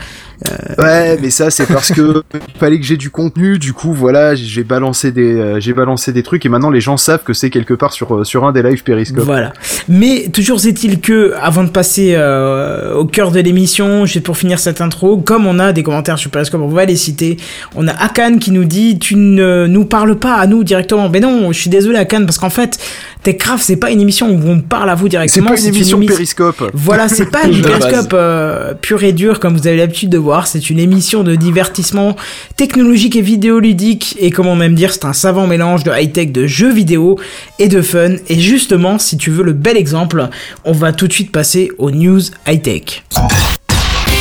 ouais 0.78 1.18
mais 1.22 1.30
ça 1.30 1.50
c'est 1.50 1.66
parce 1.66 1.92
que 1.92 2.24
il 2.34 2.60
fallait 2.60 2.80
que 2.80 2.86
j'ai 2.86 2.98
du 2.98 3.10
contenu 3.10 3.58
du 3.60 3.74
coup 3.74 3.94
voilà 3.94 4.36
j'ai- 4.36 4.64
balancé 4.64 5.12
des 5.12 5.36
euh, 5.36 5.60
j'ai 5.60 5.74
balancé 5.74 6.12
des 6.14 6.24
trucs 6.24 6.46
et 6.46 6.50
maintenant 6.50 6.70
les 6.70 6.80
gens 6.82 6.96
savent 6.98 7.24
que 7.24 7.34
c'est 7.34 7.50
quelque 7.50 7.74
part 7.74 7.92
sur 7.94 8.16
euh, 8.16 8.24
sur 8.24 8.46
un 8.46 8.52
des 8.52 8.64
lives 8.64 8.84
Periscope 8.84 9.26
Voilà. 9.26 9.52
Mais 9.90 10.30
toujours 10.32 10.66
est-il 10.66 11.00
que, 11.02 11.34
avant 11.42 11.64
de 11.64 11.70
passer 11.70 12.14
euh, 12.16 12.94
au 12.96 13.06
cœur 13.06 13.32
de 13.32 13.40
l'émission, 13.40 14.06
juste 14.06 14.26
pour 14.26 14.38
finir 14.38 14.60
cette 14.60 14.80
intro, 14.82 15.18
comme 15.18 15.46
on 15.46 15.60
a 15.60 15.74
des 15.74 15.84
commentaires 15.84 16.18
sur 16.18 16.32
Periscope, 16.32 16.62
on 16.62 16.68
va 16.70 16.86
les 16.86 16.96
citer. 16.96 17.38
On 17.76 17.88
a 17.88 17.92
Akan 17.92 18.38
qui 18.40 18.52
nous 18.52 18.64
dit 18.66 18.98
tu 19.00 19.16
ne 19.16 19.68
nous 19.68 19.86
parles 19.86 20.18
pas 20.18 20.36
à 20.36 20.48
nous 20.48 20.64
directement. 20.64 21.10
Mais 21.10 21.20
non, 21.20 21.52
je 21.52 21.60
suis 21.60 21.70
désolé 21.70 21.98
Akan 21.98 22.26
parce 22.26 22.38
qu'en 22.38 22.50
fait, 22.50 22.78
Techcraft 23.24 23.64
c'est 23.64 23.78
pas 23.78 23.90
une 23.92 24.02
émission 24.02 24.30
où 24.30 24.42
on 24.50 24.60
parle 24.60 24.90
à 24.90 24.96
vous 24.96 25.06
c'est 25.06 25.10
directement. 25.12 25.50
pas 25.52 25.60
une 25.60 25.68
émission 25.68 26.00
émi- 26.00 26.08
Périscope 26.08 26.70
Voilà, 26.74 27.08
c'est 27.08 27.26
pas 27.32 27.48
du. 27.48 27.62
Periscope 27.62 28.14
euh, 28.14 28.74
pur 28.74 29.04
et 29.04 29.14
dur 29.14 29.40
comme 29.40 29.56
vous 29.58 29.66
avez 29.68 29.78
l'habitude 29.78 30.10
de 30.10 30.18
voir. 30.18 30.48
C'est 30.48 30.70
une 30.70 30.80
émission 30.80 31.24
de 31.24 31.36
divertissement 31.36 32.16
technologique 32.58 33.16
et 33.16 33.22
vidéoludique. 33.22 34.16
Et 34.20 34.30
comme 34.30 34.48
on 34.48 34.60
aime 34.62 34.76
dire, 34.76 34.92
c'est 34.94 35.06
un 35.06 35.14
savant 35.14 35.48
mélange 35.48 35.84
de 35.84 35.92
high-tech, 35.92 36.32
de 36.32 36.46
jeux 36.48 36.72
vidéo 36.74 37.18
et 37.60 37.70
de 37.70 37.82
fun. 37.82 38.16
Et 38.28 38.40
justement, 38.40 39.00
si 39.00 39.18
tu 39.18 39.32
veux 39.32 39.44
le 39.44 39.54
bel 39.54 39.78
exemple, 39.78 40.28
on 40.66 40.74
va 40.74 40.92
tout 40.92 41.08
de 41.08 41.14
suite 41.14 41.32
passer 41.32 41.72
aux 41.78 41.92
news 41.92 42.22
high-tech. 42.48 43.04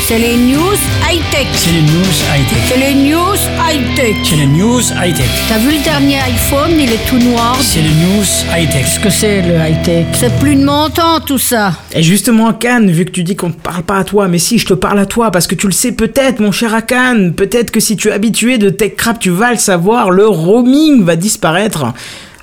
C'est 0.05 0.19
les 0.19 0.37
news 0.37 0.77
high-tech. 1.09 1.47
C'est 1.55 1.71
les 1.71 1.83
news 1.83 2.13
high-tech. 2.35 2.59
C'est 2.67 2.77
les 2.77 2.95
news 2.95 3.37
high-tech. 3.57 4.17
C'est 4.25 4.37
les 4.37 4.47
news 4.47 4.81
high-tech. 4.81 5.29
T'as 5.49 5.59
vu 5.59 5.77
le 5.79 5.85
dernier 5.85 6.19
iPhone, 6.19 6.73
il 6.77 6.91
est 6.91 7.09
tout 7.09 7.19
noir. 7.19 7.57
C'est 7.61 7.81
les 7.81 7.89
news 7.89 8.25
high-tech. 8.53 8.83
Qu'est-ce 8.83 9.01
que 9.01 9.11
c'est 9.11 9.43
le 9.43 9.55
high-tech? 9.55 10.07
C'est 10.15 10.37
plus 10.41 10.57
de 10.57 10.65
mon 10.65 10.91
temps 10.91 11.21
tout 11.21 11.39
ça. 11.39 11.75
Et 11.95 12.03
justement, 12.03 12.49
Akan, 12.49 12.85
vu 12.89 13.05
que 13.05 13.13
tu 13.13 13.23
dis 13.23 13.37
qu'on 13.37 13.49
ne 13.49 13.53
parle 13.53 13.85
pas 13.85 13.99
à 13.99 14.05
toi, 14.05 14.27
mais 14.27 14.39
si, 14.39 14.59
je 14.59 14.67
te 14.67 14.75
parle 14.75 14.99
à 14.99 15.07
toi, 15.07 15.31
parce 15.31 15.47
que 15.47 15.55
tu 15.55 15.67
le 15.67 15.73
sais 15.73 15.93
peut-être, 15.93 16.41
mon 16.41 16.51
cher 16.51 16.75
Akan, 16.75 17.31
peut-être 17.31 17.71
que 17.71 17.79
si 17.79 17.97
tu 17.97 18.09
es 18.09 18.13
habitué 18.13 18.59
de 18.59 18.71
TechCrap, 18.71 19.21
tu 19.21 19.31
vas 19.31 19.53
le 19.53 19.59
savoir, 19.59 20.11
le 20.11 20.27
roaming 20.27 21.05
va 21.05 21.15
disparaître 21.15 21.87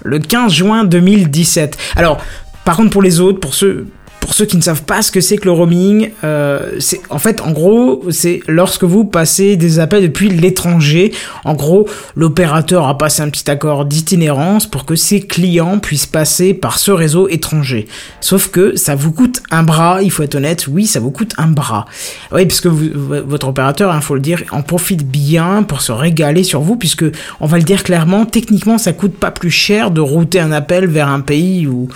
le 0.03 0.19
15 0.19 0.53
juin 0.53 0.85
2017. 0.85 1.77
Alors, 1.97 2.19
par 2.63 2.77
contre, 2.77 2.91
pour 2.91 3.01
les 3.01 3.19
autres, 3.19 3.41
pour 3.41 3.53
ceux... 3.53 3.87
Pour 4.19 4.33
ceux 4.35 4.45
qui 4.45 4.57
ne 4.57 4.61
savent 4.61 4.83
pas 4.83 5.01
ce 5.01 5.11
que 5.11 5.21
c'est 5.21 5.37
que 5.37 5.45
le 5.45 5.51
roaming, 5.51 6.11
euh, 6.23 6.73
c'est 6.79 7.01
en 7.09 7.17
fait 7.17 7.41
en 7.41 7.51
gros 7.51 8.03
c'est 8.11 8.41
lorsque 8.47 8.83
vous 8.83 9.03
passez 9.03 9.55
des 9.55 9.79
appels 9.79 10.03
depuis 10.03 10.29
l'étranger. 10.29 11.11
En 11.45 11.55
gros, 11.55 11.87
l'opérateur 12.15 12.87
a 12.87 12.97
passé 12.97 13.23
un 13.23 13.29
petit 13.29 13.49
accord 13.49 13.85
d'itinérance 13.85 14.67
pour 14.67 14.85
que 14.85 14.95
ses 14.95 15.21
clients 15.21 15.79
puissent 15.79 16.05
passer 16.05 16.53
par 16.53 16.77
ce 16.77 16.91
réseau 16.91 17.27
étranger. 17.27 17.87
Sauf 18.21 18.49
que 18.49 18.75
ça 18.75 18.93
vous 18.93 19.11
coûte 19.11 19.41
un 19.49 19.63
bras, 19.63 20.03
il 20.03 20.11
faut 20.11 20.21
être 20.23 20.35
honnête, 20.35 20.67
oui, 20.67 20.85
ça 20.85 20.99
vous 20.99 21.11
coûte 21.11 21.33
un 21.37 21.47
bras. 21.47 21.85
Oui, 22.31 22.45
parce 22.45 22.61
que 22.61 22.67
vous- 22.67 23.11
v- 23.11 23.23
votre 23.25 23.47
opérateur, 23.47 23.93
il 23.95 24.01
faut 24.01 24.15
le 24.15 24.21
dire, 24.21 24.43
en 24.51 24.61
profite 24.61 25.07
bien 25.07 25.63
pour 25.63 25.81
se 25.81 25.91
régaler 25.91 26.43
sur 26.43 26.61
vous, 26.61 26.75
puisque 26.75 27.05
on 27.39 27.47
va 27.47 27.57
le 27.57 27.63
dire 27.63 27.83
clairement, 27.83 28.25
techniquement, 28.25 28.77
ça 28.77 28.93
coûte 28.93 29.15
pas 29.15 29.31
plus 29.31 29.49
cher 29.51 29.89
de 29.91 30.01
router 30.01 30.39
un 30.39 30.51
appel 30.51 30.85
vers 30.85 31.07
un 31.07 31.21
pays 31.21 31.65
ou 31.67 31.87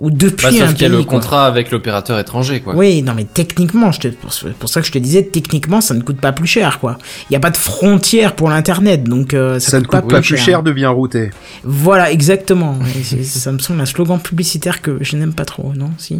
ou 0.00 0.10
depuis 0.10 0.42
Bah, 0.42 0.48
un 0.48 0.66
sauf 0.66 0.74
qu'il 0.74 0.82
y 0.82 0.86
a 0.86 0.88
pays. 0.88 0.98
le 0.98 1.04
quoi. 1.04 1.18
contrat 1.18 1.46
avec 1.46 1.70
l'opérateur 1.70 2.18
étranger, 2.18 2.60
quoi. 2.60 2.74
Oui, 2.74 3.02
non 3.02 3.12
mais 3.14 3.24
techniquement, 3.24 3.92
je 3.92 4.00
te, 4.00 4.08
pour, 4.08 4.30
pour 4.58 4.68
ça 4.68 4.80
que 4.80 4.86
je 4.86 4.92
te 4.92 4.98
disais, 4.98 5.22
techniquement, 5.24 5.80
ça 5.80 5.94
ne 5.94 6.00
coûte 6.00 6.20
pas 6.20 6.32
plus 6.32 6.46
cher, 6.46 6.78
quoi. 6.80 6.98
Il 7.28 7.32
n'y 7.32 7.36
a 7.36 7.40
pas 7.40 7.50
de 7.50 7.56
frontière 7.56 8.34
pour 8.34 8.48
l'internet, 8.50 9.04
donc 9.04 9.34
euh, 9.34 9.58
ça, 9.60 9.72
ça 9.72 9.80
ne 9.80 9.84
coûte 9.84 10.08
pas 10.08 10.20
plus 10.20 10.36
cher. 10.36 10.44
cher 10.44 10.62
de 10.62 10.72
bien 10.72 10.90
router 10.90 11.30
Voilà, 11.64 12.10
exactement. 12.10 12.78
Et 12.98 13.02
c'est- 13.04 13.22
ça 13.24 13.52
me 13.52 13.58
semble 13.58 13.80
un 13.80 13.86
slogan 13.86 14.18
publicitaire 14.20 14.80
que 14.82 14.98
je 15.02 15.16
n'aime 15.16 15.34
pas 15.34 15.44
trop, 15.44 15.72
non 15.76 15.90
Si? 15.98 16.18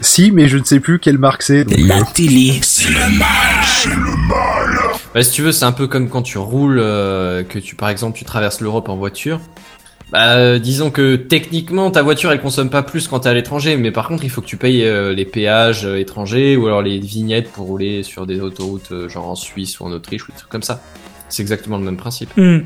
si 0.00 0.32
mais 0.32 0.48
je 0.48 0.58
ne 0.58 0.64
sais 0.64 0.80
plus 0.80 0.98
quelle 0.98 1.18
marque 1.18 1.42
c'est 1.42 1.64
donc, 1.64 1.78
euh, 1.78 2.00
télé. 2.14 2.60
Bah, 5.14 5.22
si 5.22 5.30
tu 5.30 5.42
veux, 5.42 5.52
c'est 5.52 5.64
un 5.64 5.72
peu 5.72 5.86
comme 5.86 6.08
quand 6.08 6.22
tu 6.22 6.38
roules, 6.38 6.78
euh, 6.80 7.44
que 7.44 7.58
tu, 7.58 7.76
par 7.76 7.88
exemple, 7.88 8.18
tu 8.18 8.24
traverses 8.24 8.60
l'Europe 8.60 8.88
en 8.88 8.96
voiture. 8.96 9.40
Bah, 10.12 10.36
euh, 10.36 10.58
disons 10.58 10.90
que 10.90 11.16
techniquement, 11.16 11.90
ta 11.90 12.02
voiture, 12.02 12.30
elle 12.30 12.40
consomme 12.40 12.70
pas 12.70 12.82
plus 12.82 13.08
quand 13.08 13.20
t'es 13.20 13.28
à 13.28 13.34
l'étranger, 13.34 13.76
mais 13.76 13.90
par 13.90 14.08
contre, 14.08 14.24
il 14.24 14.30
faut 14.30 14.40
que 14.40 14.46
tu 14.46 14.56
payes 14.56 14.84
euh, 14.84 15.14
les 15.14 15.24
péages 15.24 15.86
euh, 15.86 15.98
étrangers 15.98 16.56
ou 16.56 16.66
alors 16.66 16.82
les 16.82 16.98
vignettes 16.98 17.50
pour 17.50 17.66
rouler 17.66 18.02
sur 18.02 18.26
des 18.26 18.40
autoroutes, 18.40 19.08
genre 19.08 19.28
en 19.28 19.34
Suisse 19.34 19.80
ou 19.80 19.84
en 19.84 19.92
Autriche 19.92 20.28
ou 20.28 20.32
des 20.32 20.38
trucs 20.38 20.50
comme 20.50 20.62
ça. 20.62 20.82
C'est 21.28 21.42
exactement 21.42 21.78
le 21.78 21.84
même 21.84 21.96
principe. 21.96 22.30
Hmm. 22.36 22.60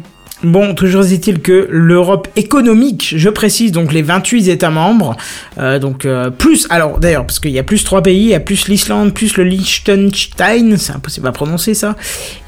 Bon, 0.44 0.72
toujours 0.72 1.04
est-il 1.04 1.40
que 1.40 1.66
l'Europe 1.68 2.28
économique, 2.36 3.12
je 3.16 3.28
précise 3.28 3.72
donc 3.72 3.92
les 3.92 4.02
28 4.02 4.48
États 4.48 4.70
membres, 4.70 5.16
euh, 5.58 5.80
donc 5.80 6.04
euh, 6.04 6.30
plus, 6.30 6.68
alors 6.70 7.00
d'ailleurs, 7.00 7.26
parce 7.26 7.40
qu'il 7.40 7.50
y 7.50 7.58
a 7.58 7.64
plus 7.64 7.82
trois 7.82 8.04
pays, 8.04 8.20
il 8.20 8.28
y 8.28 8.34
a 8.34 8.38
plus 8.40 8.68
l'Islande, 8.68 9.12
plus 9.12 9.36
le 9.36 9.42
Liechtenstein, 9.42 10.76
c'est 10.76 10.92
impossible 10.92 11.26
à 11.26 11.32
prononcer 11.32 11.74
ça, 11.74 11.96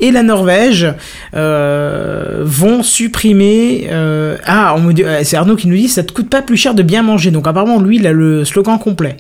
et 0.00 0.12
la 0.12 0.22
Norvège, 0.22 0.86
euh, 1.34 2.42
vont 2.44 2.84
supprimer... 2.84 3.88
euh, 3.90 4.36
ah, 4.44 4.74
on 4.76 4.82
me 4.82 4.92
dit- 4.92 5.02
euh, 5.02 5.22
c'est 5.24 5.36
Arnaud 5.36 5.56
qui 5.56 5.66
nous 5.66 5.74
dit, 5.76 5.88
ça 5.88 6.04
te 6.04 6.12
coûte 6.12 6.30
pas 6.30 6.42
plus 6.42 6.56
cher 6.56 6.74
de 6.74 6.84
bien 6.84 7.02
manger, 7.02 7.32
donc 7.32 7.48
apparemment 7.48 7.80
lui, 7.80 7.96
il 7.96 8.06
a 8.06 8.12
le 8.12 8.44
slogan 8.44 8.78
complet. 8.78 9.16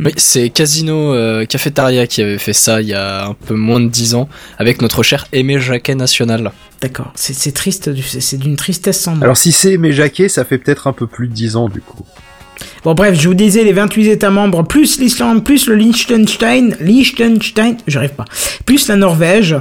Oui, 0.00 0.12
c'est 0.16 0.48
Casino 0.50 1.14
euh, 1.14 1.44
Cafetaria 1.44 2.06
qui 2.06 2.22
avait 2.22 2.38
fait 2.38 2.52
ça 2.52 2.80
il 2.80 2.88
y 2.88 2.94
a 2.94 3.26
un 3.26 3.34
peu 3.34 3.54
moins 3.54 3.80
de 3.80 3.88
10 3.88 4.14
ans 4.14 4.28
avec 4.58 4.80
notre 4.80 5.02
cher 5.02 5.26
Aimé 5.32 5.60
Jacquet 5.60 5.94
National. 5.94 6.52
D'accord. 6.80 7.12
C'est 7.14 7.52
triste, 7.52 7.90
c'est 8.02 8.38
d'une 8.38 8.56
tristesse 8.56 9.00
sans 9.00 9.14
nom. 9.14 9.22
Alors 9.22 9.36
si 9.36 9.52
c'est 9.52 9.76
mes 9.76 9.92
jaquets, 9.92 10.28
ça 10.28 10.44
fait 10.44 10.58
peut-être 10.58 10.86
un 10.86 10.92
peu 10.92 11.06
plus 11.06 11.28
de 11.28 11.34
10 11.34 11.56
ans 11.56 11.68
du 11.68 11.80
coup. 11.80 12.04
Bon 12.84 12.94
bref, 12.94 13.16
je 13.16 13.28
vous 13.28 13.34
disais 13.34 13.62
les 13.62 13.72
28 13.72 14.08
États 14.08 14.30
membres, 14.30 14.64
plus 14.64 14.98
l'Islande, 14.98 15.44
plus 15.44 15.68
le 15.68 15.76
Liechtenstein, 15.76 16.74
Liechtenstein, 16.80 17.76
j'arrive 17.86 18.10
pas, 18.10 18.24
plus 18.66 18.88
la 18.88 18.96
Norvège, 18.96 19.54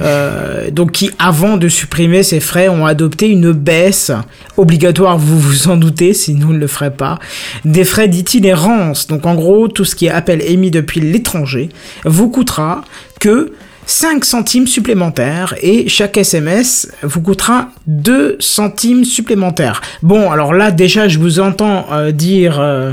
euh, 0.00 0.70
donc 0.70 0.92
qui 0.92 1.10
avant 1.18 1.56
de 1.56 1.66
supprimer 1.68 2.22
ces 2.22 2.38
frais 2.38 2.68
ont 2.68 2.86
adopté 2.86 3.30
une 3.30 3.50
baisse 3.50 4.12
obligatoire, 4.56 5.18
vous 5.18 5.40
vous 5.40 5.66
en 5.66 5.76
doutez, 5.76 6.14
sinon 6.14 6.50
ils 6.50 6.54
ne 6.54 6.60
le 6.60 6.68
feraient 6.68 6.94
pas, 6.94 7.18
des 7.64 7.82
frais 7.82 8.06
d'itinérance. 8.06 9.08
Donc 9.08 9.26
en 9.26 9.34
gros, 9.34 9.66
tout 9.66 9.84
ce 9.84 9.96
qui 9.96 10.06
est 10.06 10.10
appel 10.10 10.40
émis 10.40 10.70
depuis 10.70 11.00
l'étranger 11.00 11.70
vous 12.04 12.30
coûtera 12.30 12.84
que 13.18 13.50
5 13.90 14.22
centimes 14.26 14.66
supplémentaires 14.66 15.54
et 15.62 15.88
chaque 15.88 16.18
SMS 16.18 16.88
vous 17.02 17.22
coûtera 17.22 17.68
2 17.86 18.36
centimes 18.38 19.06
supplémentaires. 19.06 19.80
Bon, 20.02 20.30
alors 20.30 20.52
là 20.52 20.70
déjà 20.70 21.08
je 21.08 21.18
vous 21.18 21.40
entends 21.40 21.86
euh, 21.92 22.10
dire 22.12 22.60
euh, 22.60 22.92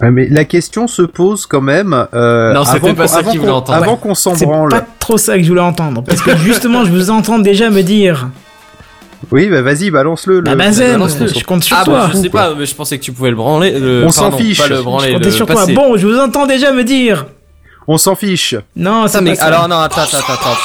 Ouais, 0.00 0.10
mais 0.10 0.26
la 0.30 0.44
question 0.46 0.86
se 0.86 1.02
pose 1.02 1.44
quand 1.44 1.60
même. 1.60 2.06
Euh, 2.14 2.54
Non, 2.54 2.64
c'était 2.64 2.94
pas 2.94 3.06
ça 3.06 3.22
qu'il 3.22 3.38
voulait 3.38 3.52
entendre. 3.52 3.76
Avant 3.82 3.96
qu'on 3.96 4.14
s'en 4.14 4.34
c'est 4.34 4.46
branle. 4.46 4.70
pas 4.70 4.84
trop 4.98 5.18
ça 5.18 5.36
que 5.36 5.42
je 5.42 5.48
voulais 5.48 5.60
entendre 5.60 6.02
parce 6.02 6.22
que 6.22 6.34
justement 6.38 6.86
je 6.86 6.90
vous 6.90 7.10
entends 7.10 7.38
déjà 7.38 7.68
me 7.68 7.82
dire 7.82 8.28
Oui, 9.30 9.50
bah 9.50 9.60
vas-y, 9.60 9.90
balance-le. 9.90 10.40
bah 10.40 10.54
balance-le. 10.54 11.26
je 11.28 11.44
compte 11.44 11.64
sur 11.64 11.76
Ah 11.78 11.84
toi. 11.84 11.98
bah 12.06 12.10
je 12.14 12.16
sais 12.18 12.30
pas, 12.30 12.54
mais 12.58 12.64
je 12.64 12.74
pensais 12.74 12.96
que 12.98 13.04
tu 13.04 13.12
pouvais 13.12 13.28
le 13.30 13.36
branler. 13.36 13.78
le- 13.78 14.04
On 14.06 14.10
s'en 14.10 14.32
fiche. 14.32 14.58
Pas 14.58 14.68
le 14.68 14.76
je 14.76 14.82
comptais 14.82 15.18
le 15.18 15.30
sur 15.30 15.44
toi. 15.44 15.54
passer. 15.56 15.74
Bon, 15.74 15.98
je 15.98 16.06
vous 16.06 16.18
entends 16.18 16.46
déjà 16.46 16.72
me 16.72 16.82
dire. 16.82 17.26
On 17.86 17.98
s'en 17.98 18.14
fiche. 18.14 18.54
Non, 18.76 19.06
pas 19.08 19.20
mais 19.20 19.34
ça. 19.34 19.44
alors 19.46 19.68
non, 19.68 19.78
attends, 19.78 20.02
attends, 20.02 20.18
attends. 20.18 20.56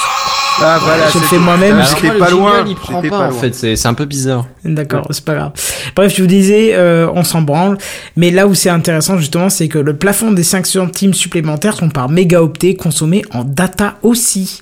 Ah 0.61 0.77
voilà, 0.81 1.07
je 1.09 1.19
le 1.19 1.23
fais 1.25 1.37
moi-même. 1.37 1.79
Ah, 1.81 1.85
J'étais 1.85 2.17
pas 2.17 2.27
jingle, 2.27 2.31
loin. 2.41 2.65
Il 2.67 2.75
prend 2.75 3.01
pas, 3.01 3.27
en 3.27 3.31
fait, 3.31 3.55
c'est 3.55 3.75
c'est 3.77 3.87
un 3.87 3.93
peu 3.93 4.03
bizarre. 4.05 4.45
D'accord, 4.65 5.07
c'est 5.09 5.23
pas 5.23 5.35
grave. 5.35 5.51
Bref, 5.95 6.13
je 6.15 6.21
vous 6.21 6.27
disais, 6.27 6.71
euh, 6.73 7.07
on 7.13 7.23
s'en 7.23 7.41
branle. 7.41 7.77
Mais 8.17 8.29
là 8.29 8.45
où 8.45 8.53
c'est 8.55 8.69
intéressant, 8.69 9.17
justement, 9.17 9.49
c'est 9.49 9.69
que 9.69 9.77
le 9.79 9.95
plafond 9.95 10.31
des 10.31 10.43
5 10.43 10.65
centimes 10.65 11.13
supplémentaires 11.13 11.75
sont 11.77 11.89
par 11.89 12.09
mégaoctet 12.09 12.75
consommés 12.75 13.23
en 13.31 13.45
data 13.45 13.95
aussi. 14.03 14.61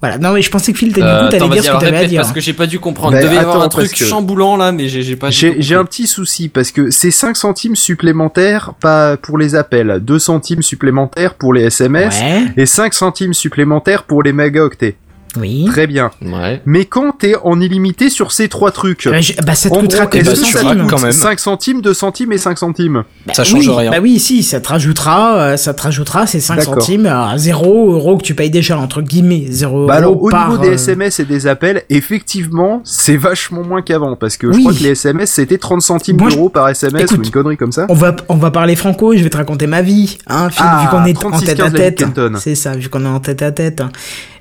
Voilà, 0.00 0.18
non 0.18 0.32
mais 0.32 0.42
je 0.42 0.50
pensais 0.50 0.72
que 0.72 0.78
Phil, 0.78 0.92
t'as 0.92 1.00
du 1.00 1.06
Euh, 1.06 1.20
coup, 1.20 1.34
attends, 1.36 1.48
t'allais 1.48 1.60
dire 1.60 1.64
ce 1.64 1.78
que 1.78 1.84
t'avais 1.84 1.96
à 1.96 2.04
dire. 2.04 2.20
parce 2.20 2.32
que 2.32 2.40
j'ai 2.40 2.52
pas 2.52 2.66
dû 2.66 2.78
comprendre. 2.78 3.12
Bah, 3.12 3.20
Il 3.22 3.24
devait 3.24 3.38
avoir 3.38 3.56
attends, 3.56 3.64
un 3.64 3.68
truc 3.86 3.96
chamboulant 3.96 4.56
là, 4.56 4.70
mais 4.70 4.86
j'ai 4.88 5.16
pas. 5.16 5.30
J'ai 5.30 5.74
un 5.74 5.84
petit 5.84 6.06
souci 6.06 6.48
parce 6.50 6.72
que 6.72 6.90
c'est 6.90 7.10
5 7.10 7.36
centimes 7.36 7.74
supplémentaires 7.76 8.74
pas 8.80 9.16
pour 9.16 9.38
les 9.38 9.54
appels, 9.54 10.00
2 10.02 10.18
centimes 10.18 10.62
supplémentaires 10.62 11.34
pour 11.34 11.54
les 11.54 11.62
SMS 11.62 12.20
Ouais, 12.20 12.42
et 12.56 12.66
5 12.66 12.92
centimes 12.92 13.32
supplémentaires 13.34 14.02
pour 14.02 14.22
les 14.22 14.32
mégaoctets. 14.32 14.96
Oui. 15.36 15.64
Très 15.66 15.86
bien. 15.86 16.10
Ouais. 16.22 16.62
Mais 16.66 16.84
quand 16.84 17.12
t'es 17.18 17.34
en 17.42 17.60
illimité 17.60 18.08
sur 18.10 18.32
ces 18.32 18.48
trois 18.48 18.70
trucs, 18.70 19.08
Bah, 19.08 19.20
je- 19.20 19.32
bah, 19.44 19.54
ça 19.54 19.68
te 19.70 19.74
coûtera 19.74 20.02
gros, 20.02 20.10
que 20.10 20.18
est-ce 20.18 20.30
2 20.30 20.30
que 20.40 20.46
ça 20.46 20.60
centimes. 20.60 20.80
coûte 20.82 20.90
quand 20.90 21.02
même. 21.02 21.12
5 21.12 21.40
centimes, 21.40 21.80
2 21.82 21.94
centimes 21.94 22.32
et 22.32 22.38
5 22.38 22.58
centimes 22.58 23.04
Bah 23.26 23.34
Ça 23.34 23.44
change 23.44 23.66
oui, 23.68 23.74
rien. 23.74 23.90
Bah 23.90 23.98
oui, 24.00 24.18
si, 24.18 24.42
ça 24.42 24.60
te 24.60 24.68
rajoutera, 24.68 25.36
euh, 25.38 25.56
ça 25.56 25.74
te 25.74 25.82
rajoutera 25.82 26.26
ces 26.26 26.40
5 26.40 26.56
D'accord. 26.58 26.74
centimes 26.74 27.06
à 27.06 27.36
0 27.36 27.92
euros 27.92 28.16
que 28.16 28.22
tu 28.22 28.34
payes 28.34 28.50
déjà, 28.50 28.78
entre 28.78 29.02
guillemets, 29.02 29.46
0 29.50 29.86
Bah 29.86 29.94
alors 29.94 30.12
euros 30.12 30.26
au 30.26 30.30
par, 30.30 30.50
niveau 30.50 30.62
des 30.62 30.68
euh, 30.70 30.74
SMS 30.74 31.18
et 31.20 31.24
des 31.24 31.46
appels, 31.46 31.82
effectivement, 31.90 32.80
c'est 32.84 33.16
vachement 33.16 33.62
moins 33.62 33.82
qu'avant 33.82 34.16
parce 34.16 34.36
que 34.36 34.52
je 34.52 34.58
crois 34.60 34.72
que 34.72 34.82
les 34.82 34.90
SMS 34.90 35.30
c'était 35.30 35.58
30 35.58 35.82
centimes 35.82 36.18
je- 36.28 36.34
d'euros 36.36 36.48
par 36.48 36.68
SMS 36.68 37.02
Écoute, 37.02 37.18
ou 37.18 37.22
une 37.24 37.30
connerie 37.30 37.56
comme 37.56 37.72
ça. 37.72 37.86
On 37.88 37.94
va, 37.94 38.14
on 38.28 38.36
va 38.36 38.50
parler 38.50 38.76
franco 38.76 39.12
et 39.12 39.18
je 39.18 39.24
vais 39.24 39.30
te 39.30 39.36
raconter 39.36 39.66
ma 39.66 39.82
vie, 39.82 40.16
hein, 40.28 40.48
Phil, 40.50 40.64
Ah, 40.66 40.82
vu 40.82 40.88
qu'on 40.90 41.04
est 41.04 41.16
en 41.16 41.30
36, 41.30 41.46
tête 41.46 41.60
à 41.60 41.64
15 41.64 41.72
la 41.72 41.78
tête. 41.78 42.04
C'est 42.38 42.54
ça, 42.54 42.76
vu 42.76 42.88
qu'on 42.88 43.04
est 43.04 43.08
en 43.08 43.20
tête 43.20 43.42
à 43.42 43.52
tête. 43.52 43.82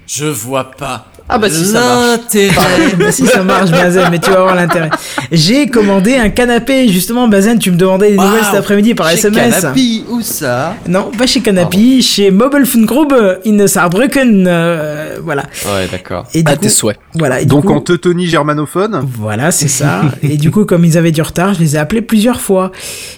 Je 0.08 0.26
vois 0.26 0.72
pas. 0.72 1.06
Ah 1.30 1.38
bah 1.38 1.50
si 1.50 1.66
ça 1.66 1.80
marche. 1.80 2.08
L'intérêt. 2.10 2.96
bah 3.00 3.12
si 3.12 3.26
ça 3.26 3.44
marche, 3.44 3.72
Bazen, 3.72 4.08
mais 4.12 4.20
tu 4.20 4.30
vas 4.30 4.40
avoir 4.40 4.56
l'intérêt. 4.56 4.90
J'ai 5.32 5.68
commandé 5.68 6.16
un 6.16 6.30
canapé, 6.30 6.88
justement, 6.90 7.28
Bazen, 7.28 7.58
tu 7.60 7.72
me 7.72 7.78
demandais 7.78 8.12
des 8.12 8.18
nouvelles 8.18 8.44
cet 8.44 8.56
après-midi 8.56 8.94
par 8.94 9.10
Chez 9.10 9.16
SMS. 9.16 9.62
Canapi, 9.62 10.04
où 10.10 10.22
ça? 10.22 10.76
Non, 10.88 11.12
pas 11.18 11.26
chez 11.26 11.40
Canapi, 11.40 12.02
chez 12.04 12.30
Mobile 12.30 12.66
Phone 12.66 12.86
Group 12.86 13.14
in 13.46 13.68
Saarbrücken, 13.68 14.46
euh, 14.48 15.18
voilà. 15.24 15.44
Ouais, 15.66 15.88
d'accord. 15.92 16.28
Et 16.34 16.44
du 16.44 16.52
À 16.52 16.56
coup, 16.56 16.64
tes 16.64 16.70
souhaits. 16.70 17.00
voilà. 17.16 17.40
Et 17.42 17.46
Donc 17.46 17.66
coup- 17.66 17.74
en 17.74 17.80
teutonie 17.82 18.28
germanophone? 18.28 19.02
Voilà, 19.18 19.52
c'est 19.52 19.70
ça. 19.70 20.02
et 20.24 20.38
du 20.38 20.52
coup, 20.52 20.66
comme 20.66 20.84
ils 20.84 20.98
avaient 20.98 21.12
du 21.14 21.22
retard, 21.22 21.54
je 21.54 21.60
les 21.60 21.76
ai 21.76 21.80
appelés 21.80 22.02
plusieurs 22.02 22.42
fois. 22.42 22.72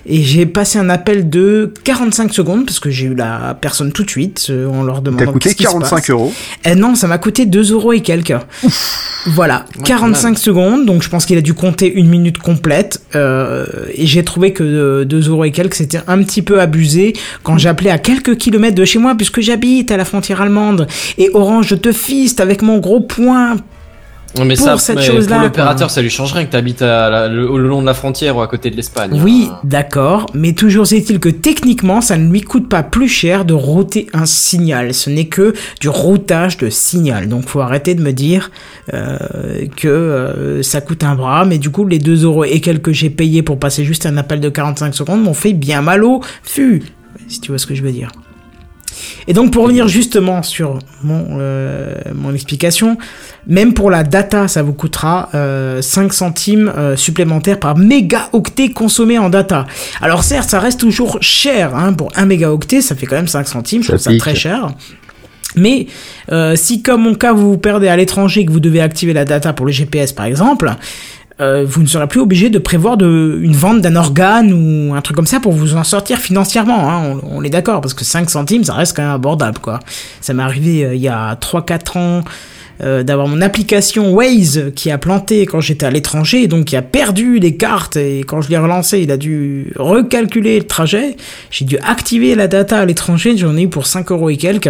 Et 0.06 0.22
j'ai 0.22 0.46
passé 0.46 0.78
un 0.78 0.90
appel 0.90 1.30
de 1.30 1.74
45 1.84 2.34
secondes, 2.34 2.66
parce 2.66 2.80
que 2.80 2.92
j'ai 2.92 3.06
eu 3.08 3.16
la 3.16 3.58
personne 3.60 3.92
tout 3.92 4.04
de 4.04 4.10
suite, 4.12 4.48
euh, 4.52 4.68
en 4.70 4.84
leur 4.84 4.98
T'as 4.98 5.02
demandant 5.10 5.32
coûté 5.34 5.50
qu'est-ce 5.50 5.56
qui 5.56 5.64
se 5.64 5.70
45 5.70 5.96
passe. 5.96 6.10
euros. 6.12 6.32
Eh 6.64 6.76
non, 6.76 6.94
ça 6.96 7.08
m'a 7.08 7.18
coûté 7.18 7.46
2 7.48 7.72
euros 7.74 7.94
et 7.96 8.02
quelques. 8.02 8.36
Voilà, 9.28 9.66
45 9.84 10.38
secondes, 10.38 10.86
donc 10.86 11.02
je 11.02 11.10
pense 11.10 11.26
qu'il 11.26 11.38
a 11.38 11.42
dû 11.42 11.56
compter 11.56 11.92
une 11.92 12.08
minute 12.08 12.38
complète. 12.38 13.02
euh, 13.16 13.66
et 13.94 14.06
j'ai 14.06 14.24
trouvé 14.24 14.54
que 14.54 15.04
2 15.04 15.30
euros 15.30 15.46
et 15.46 15.52
quelques, 15.52 15.76
c'était 15.76 16.02
un 16.08 16.22
petit 16.22 16.44
peu 16.44 16.62
abusé 16.62 17.14
quand 17.42 17.58
j'appelais 17.58 17.90
à 17.90 17.98
quelques 17.98 18.38
kilomètres 18.38 18.76
de 18.76 18.86
chez 18.86 19.00
moi, 19.00 19.16
puisque 19.16 19.42
j'habite 19.42 19.92
à 19.92 19.98
la 19.98 20.06
frontière 20.06 20.42
allemande. 20.42 20.88
Et 21.18 21.30
Orange, 21.34 21.68
je 21.70 21.76
te 21.76 21.92
fiste 21.92 22.40
avec 22.40 22.62
mon 22.62 22.78
gros 22.78 23.00
point 23.02 23.58
mais 24.44 24.56
Pour 24.56 24.66
ça, 24.66 24.78
cette 24.78 25.02
chose-là, 25.02 25.44
l'opérateur, 25.44 25.90
ça 25.92 26.02
lui 26.02 26.10
change 26.10 26.34
rien 26.34 26.46
que 26.46 26.52
t'habites 26.52 26.82
à 26.82 27.10
la- 27.10 27.28
le, 27.28 27.44
le 27.46 27.68
long 27.68 27.82
de 27.82 27.86
la 27.86 27.94
frontière 27.94 28.38
ou 28.38 28.42
à 28.42 28.48
côté 28.48 28.70
de 28.72 28.76
l'Espagne. 28.76 29.20
Oui, 29.24 29.50
hein. 29.52 29.60
d'accord, 29.64 30.26
mais 30.34 30.54
toujours 30.54 30.92
est-il 30.94 31.20
que 31.20 31.30
techniquement, 31.30 32.02
ça 32.02 32.18
ne 32.18 32.30
lui 32.32 32.42
coûte 32.42 32.70
pas 32.70 32.84
plus 32.84 33.08
cher 33.10 33.46
de 33.46 33.54
router 33.54 34.08
un 34.14 34.26
signal. 34.26 34.94
Ce 34.94 35.10
n'est 35.10 35.28
que 35.28 35.54
du 35.82 35.90
routage 35.90 36.58
de 36.58 36.70
signal. 36.70 37.28
Donc, 37.28 37.48
faut 37.48 37.62
arrêter 37.62 37.94
de 37.96 38.02
me 38.02 38.12
dire 38.14 38.52
euh, 38.94 39.18
que 39.76 39.88
euh, 39.88 40.64
ça 40.64 40.82
coûte 40.82 41.04
un 41.04 41.16
bras, 41.16 41.46
mais 41.46 41.58
du 41.58 41.70
coup, 41.72 41.86
les 41.86 42.00
2 42.00 42.24
euros 42.24 42.46
et 42.46 42.62
quelques 42.62 42.86
que 42.86 42.94
j'ai 42.94 43.10
payé 43.10 43.42
pour 43.42 43.58
passer 43.58 43.84
juste 43.84 44.06
un 44.06 44.16
appel 44.18 44.40
de 44.40 44.50
45 44.50 44.94
secondes 44.94 45.24
m'ont 45.24 45.34
fait 45.34 45.54
bien 45.54 45.82
mal 45.82 46.04
au 46.04 46.22
fût, 46.44 46.84
si 47.28 47.42
tu 47.42 47.50
vois 47.52 47.58
ce 47.58 47.66
que 47.66 47.74
je 47.74 47.82
veux 47.82 47.92
dire. 47.92 48.12
Et 49.28 49.34
donc 49.34 49.52
pour 49.52 49.64
revenir 49.64 49.88
justement 49.88 50.44
sur 50.44 50.80
mon, 51.04 51.38
euh, 51.40 51.96
mon 52.14 52.34
explication, 52.34 52.98
même 53.48 53.74
pour 53.74 53.90
la 53.90 54.04
data, 54.04 54.48
ça 54.48 54.62
vous 54.62 54.74
coûtera 54.74 55.30
euh, 55.34 55.82
5 55.82 56.14
centimes 56.14 56.72
euh, 56.78 56.96
supplémentaires 56.96 57.60
par 57.60 57.78
mégaoctet 57.78 58.70
consommé 58.70 59.18
en 59.18 59.30
data. 59.30 59.66
Alors 60.02 60.24
certes, 60.24 60.50
ça 60.50 60.60
reste 60.60 60.80
toujours 60.80 61.18
cher, 61.22 61.76
hein, 61.76 61.94
pour 61.94 62.12
1 62.16 62.26
mégaoctet, 62.26 62.82
ça 62.82 62.96
fait 62.96 63.06
quand 63.06 63.16
même 63.16 63.28
5 63.28 63.48
centimes, 63.48 63.82
je 63.84 63.88
Ça 63.88 63.98
trouve 63.98 64.14
ça 64.14 64.18
très 64.20 64.36
cher. 64.36 64.70
Mais 65.56 65.88
euh, 66.32 66.56
si 66.56 66.82
comme 66.82 67.04
mon 67.04 67.16
cas 67.16 67.34
vous 67.34 67.52
vous 67.52 67.58
perdez 67.58 67.88
à 67.88 67.96
l'étranger 67.96 68.42
et 68.42 68.46
que 68.46 68.52
vous 68.52 68.60
devez 68.60 68.82
activer 68.82 69.14
la 69.14 69.26
data 69.26 69.54
pour 69.54 69.66
le 69.66 69.72
GPS 69.72 70.12
par 70.12 70.26
exemple, 70.26 70.70
euh, 71.42 71.66
vous 71.68 71.82
ne 71.82 71.88
serez 71.88 72.08
plus 72.08 72.22
obligé 72.22 72.50
de 72.50 72.60
prévoir 72.60 72.96
de, 72.96 73.40
une 73.42 73.56
vente 73.56 73.82
d'un 73.82 73.98
organe 73.98 74.54
ou 74.54 74.94
un 74.94 75.02
truc 75.02 75.18
comme 75.18 75.28
ça 75.28 75.42
pour 75.42 75.52
vous 75.52 75.76
en 75.76 75.84
sortir 75.84 76.18
financièrement. 76.18 76.90
Hein, 76.90 77.20
on, 77.24 77.44
est 77.44 77.50
d'accord, 77.50 77.82
parce 77.82 77.94
que 77.94 78.06
5 78.06 78.30
centimes, 78.30 78.64
ça 78.64 78.74
reste 78.74 78.96
quand 78.96 79.02
même 79.02 79.12
abordable. 79.12 79.60
quoi. 79.60 79.80
Ça 80.22 80.34
m'est 80.34 80.44
arrivé 80.44 80.86
euh, 80.86 80.96
il 80.96 81.02
y 81.02 81.10
a 81.10 81.36
3-4 81.36 81.98
ans 81.98 82.24
euh, 82.82 83.04
d'avoir 83.04 83.28
mon 83.28 83.42
application 83.42 84.14
Waze 84.14 84.72
qui 84.76 84.92
a 84.92 84.98
planté 84.98 85.46
quand 85.46 85.62
j'étais 85.62 85.86
à 85.86 85.92
l'étranger, 85.92 86.44
et 86.44 86.48
donc 86.48 86.66
qui 86.66 86.76
a 86.76 86.82
perdu 86.82 87.40
les 87.40 87.56
cartes, 87.56 87.96
et 87.98 88.20
quand 88.28 88.42
je 88.42 88.50
l'ai 88.50 88.58
relancé, 88.58 89.00
il 89.00 89.12
a 89.12 89.18
dû 89.18 89.72
recalculer 89.76 90.60
le 90.60 90.66
trajet. 90.68 91.16
J'ai 91.52 91.66
dû 91.66 91.78
activer 91.80 92.36
la 92.36 92.48
data 92.48 92.80
à 92.80 92.86
l'étranger, 92.86 93.38
j'en 93.38 93.56
ai 93.58 93.64
eu 93.64 93.68
pour 93.70 93.88
5 93.88 94.12
euros 94.12 94.30
et 94.30 94.38
quelques. 94.38 94.70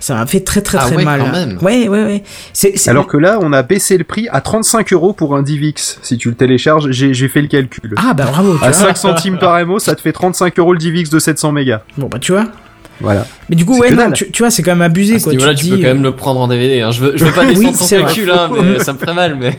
Ça 0.00 0.14
m'a 0.14 0.26
fait 0.26 0.40
très 0.40 0.60
très 0.62 0.78
Ah 0.80 0.86
très 0.86 0.96
ouais, 0.96 1.04
mal. 1.04 1.20
quand 1.20 1.32
même. 1.32 1.58
Ouais, 1.62 1.88
ouais, 1.88 2.04
ouais. 2.04 2.74
Alors 2.86 3.06
que 3.06 3.16
là, 3.16 3.38
on 3.42 3.52
a 3.52 3.62
baissé 3.62 3.96
le 3.98 4.04
prix 4.04 4.28
à 4.30 4.40
35 4.40 4.92
euros 4.92 5.12
pour 5.12 5.36
un 5.36 5.42
DivX. 5.42 5.98
Si 6.02 6.18
tu 6.18 6.28
le 6.28 6.34
télécharges, 6.34 6.90
j'ai 6.90 7.14
j'ai 7.14 7.28
fait 7.28 7.42
le 7.42 7.48
calcul. 7.48 7.94
Ah 7.96 8.14
bah 8.14 8.26
bravo, 8.30 8.56
tu 8.58 8.64
À 8.64 8.70
vois. 8.70 8.72
5 8.72 8.96
centimes 8.96 9.38
par 9.38 9.64
MO, 9.66 9.78
ça 9.78 9.94
te 9.94 10.00
fait 10.00 10.12
35 10.12 10.58
euros 10.58 10.72
le 10.72 10.78
DivX 10.78 11.10
de 11.10 11.18
700 11.18 11.52
mégas. 11.52 11.82
Bon 11.96 12.08
bah 12.08 12.18
tu 12.18 12.32
vois. 12.32 12.44
Voilà. 13.00 13.26
Mais 13.50 13.56
du 13.56 13.64
coup, 13.64 13.78
ouais, 13.78 13.90
non, 13.90 14.10
tu, 14.10 14.30
tu 14.30 14.42
vois, 14.42 14.50
c'est 14.50 14.62
quand 14.62 14.72
même 14.72 14.82
abusé, 14.82 15.16
À 15.16 15.20
quoi. 15.20 15.32
niveau-là, 15.32 15.54
te 15.54 15.58
tu, 15.58 15.64
dis, 15.66 15.70
peux 15.72 15.76
quand 15.78 15.84
euh, 15.84 15.94
même 15.94 16.02
le 16.02 16.12
prendre 16.12 16.40
en 16.40 16.48
DVD. 16.48 16.80
Hein. 16.80 16.90
Je 16.92 17.00
veux, 17.00 17.12
je 17.16 17.24
veux 17.24 17.32
pas 17.32 17.44
descendre 17.44 17.78
ton 17.78 17.84
c'est 17.84 17.98
vrai. 17.98 18.06
calcul, 18.06 18.30
hein, 18.30 18.50
mais 18.62 18.78
ça 18.82 18.92
me 18.94 18.98
ferait 18.98 19.14
mal. 19.14 19.36
Mais 19.38 19.58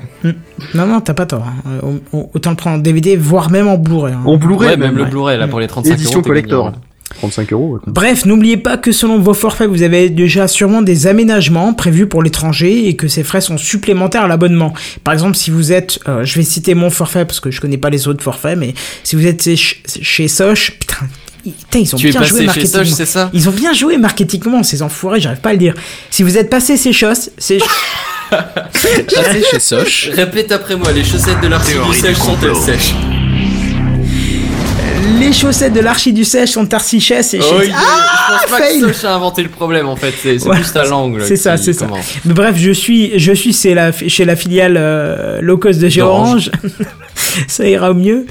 Non, 0.73 0.87
non, 0.87 1.01
t'as 1.01 1.13
pas 1.13 1.25
tort. 1.27 1.45
hein. 1.47 1.69
Euh, 1.83 1.87
au- 2.13 2.17
au- 2.17 2.31
Autant 2.33 2.49
le 2.51 2.55
prendre 2.55 2.77
en 2.77 2.79
DVD, 2.79 3.15
voire 3.15 3.49
même 3.51 3.67
en 3.67 3.77
Blu-ray. 3.77 4.13
hein. 4.13 4.21
En 4.25 4.37
Blu-ray, 4.37 4.69
ouais, 4.71 4.77
même, 4.77 4.95
même. 4.95 5.03
le 5.05 5.09
Blu-ray 5.09 5.37
là 5.37 5.47
pour 5.47 5.59
les 5.59 5.67
35 5.67 5.93
Édition 5.93 6.13
euros, 6.13 6.21
t'es 6.23 6.27
collector. 6.29 6.65
gagnant. 6.65 6.81
35 7.19 7.53
euros. 7.53 7.79
Bref, 7.87 8.25
n'oubliez 8.25 8.57
pas 8.57 8.77
que 8.77 8.91
selon 8.91 9.17
vos 9.17 9.33
forfaits, 9.33 9.69
vous 9.69 9.81
avez 9.81 10.09
déjà 10.09 10.47
sûrement 10.47 10.81
des 10.81 11.07
aménagements 11.07 11.73
prévus 11.73 12.05
pour 12.05 12.21
l'étranger 12.21 12.87
et 12.89 12.95
que 12.95 13.07
ces 13.07 13.23
frais 13.23 13.39
sont 13.41 13.57
supplémentaires 13.57 14.23
à 14.23 14.27
l'abonnement. 14.27 14.73
Par 15.03 15.13
exemple, 15.13 15.35
si 15.35 15.49
vous 15.49 15.71
êtes, 15.71 15.99
euh, 16.09 16.25
je 16.25 16.35
vais 16.35 16.43
citer 16.43 16.75
mon 16.75 16.89
forfait 16.89 17.23
parce 17.25 17.39
que 17.39 17.49
je 17.49 17.61
connais 17.61 17.77
pas 17.77 17.89
les 17.89 18.07
autres 18.07 18.21
forfaits, 18.23 18.57
mais 18.57 18.73
si 19.03 19.15
vous 19.15 19.25
êtes 19.25 19.55
chez, 19.55 19.77
chez 20.01 20.27
Soch, 20.27 20.73
putain, 20.79 21.07
ils- 21.47 21.53
putain, 21.53 21.79
ils 21.79 21.95
ont 21.95 21.97
Tu 21.97 22.09
bien 22.09 22.21
joué 22.23 22.29
passé 22.29 22.37
chez 22.39 22.45
marketing. 22.45 22.85
Soch, 22.85 22.93
c'est 22.97 23.05
ça? 23.05 23.29
Ils 23.33 23.47
ont 23.49 23.51
bien 23.51 23.73
joué 23.73 23.97
marketingement, 23.97 24.63
ces 24.63 24.81
enfoirés, 24.81 25.19
j'arrive 25.21 25.39
pas 25.39 25.49
à 25.49 25.53
le 25.53 25.57
dire. 25.59 25.73
Si 26.11 26.23
vous 26.23 26.37
êtes 26.37 26.49
passé 26.49 26.77
ces 26.77 26.93
choses, 26.93 27.29
c'est 27.37 27.59
Passé 28.29 29.43
chez 29.51 29.59
Soch. 29.59 30.09
Répète 30.13 30.51
après 30.51 30.75
moi, 30.75 30.91
les 30.91 31.03
chaussettes 31.03 31.39
de 31.41 31.47
l'artiste 31.47 31.73
Théorie 31.77 31.97
sèche 31.99 32.17
sont-elles 32.17 32.55
sèches? 32.55 32.93
Les 35.19 35.33
chaussettes 35.33 35.73
de 35.73 35.79
l'archiduchesse 35.79 36.51
sont 36.51 36.65
tarsichès 36.65 37.33
et 37.33 37.39
Oh, 37.41 37.61
chez- 37.61 37.71
Ah, 37.73 37.83
je 38.43 38.47
pense 38.47 38.51
pas 38.51 38.57
fail. 38.65 38.79
que 38.81 38.93
Soch 38.93 39.05
a 39.05 39.15
inventé 39.15 39.43
le 39.43 39.49
problème 39.49 39.87
en 39.87 39.95
fait, 39.95 40.13
c'est 40.21 40.39
c'est 40.39 40.47
Ouais, 40.47 40.55
plus 40.57 40.71
ta 40.71 40.85
langue. 40.85 41.17
là, 41.17 41.25
c'est 41.27 41.35
ça, 41.37 41.57
c'est 41.57 41.73
ça. 41.73 41.87
bref, 42.25 42.55
je 42.57 42.71
suis, 42.71 43.17
je 43.19 43.31
suis 43.33 43.53
chez 43.53 43.73
la, 43.73 43.91
chez 43.91 44.25
la 44.25 44.35
filiale 44.35 44.75
euh, 44.77 45.39
low 45.41 45.57
cost 45.57 45.79
de 45.79 45.89
chez. 45.89 46.01
Orange. 46.01 46.51
ça 47.47 47.67
ira 47.67 47.91
au 47.91 47.93
mieux. 47.95 48.25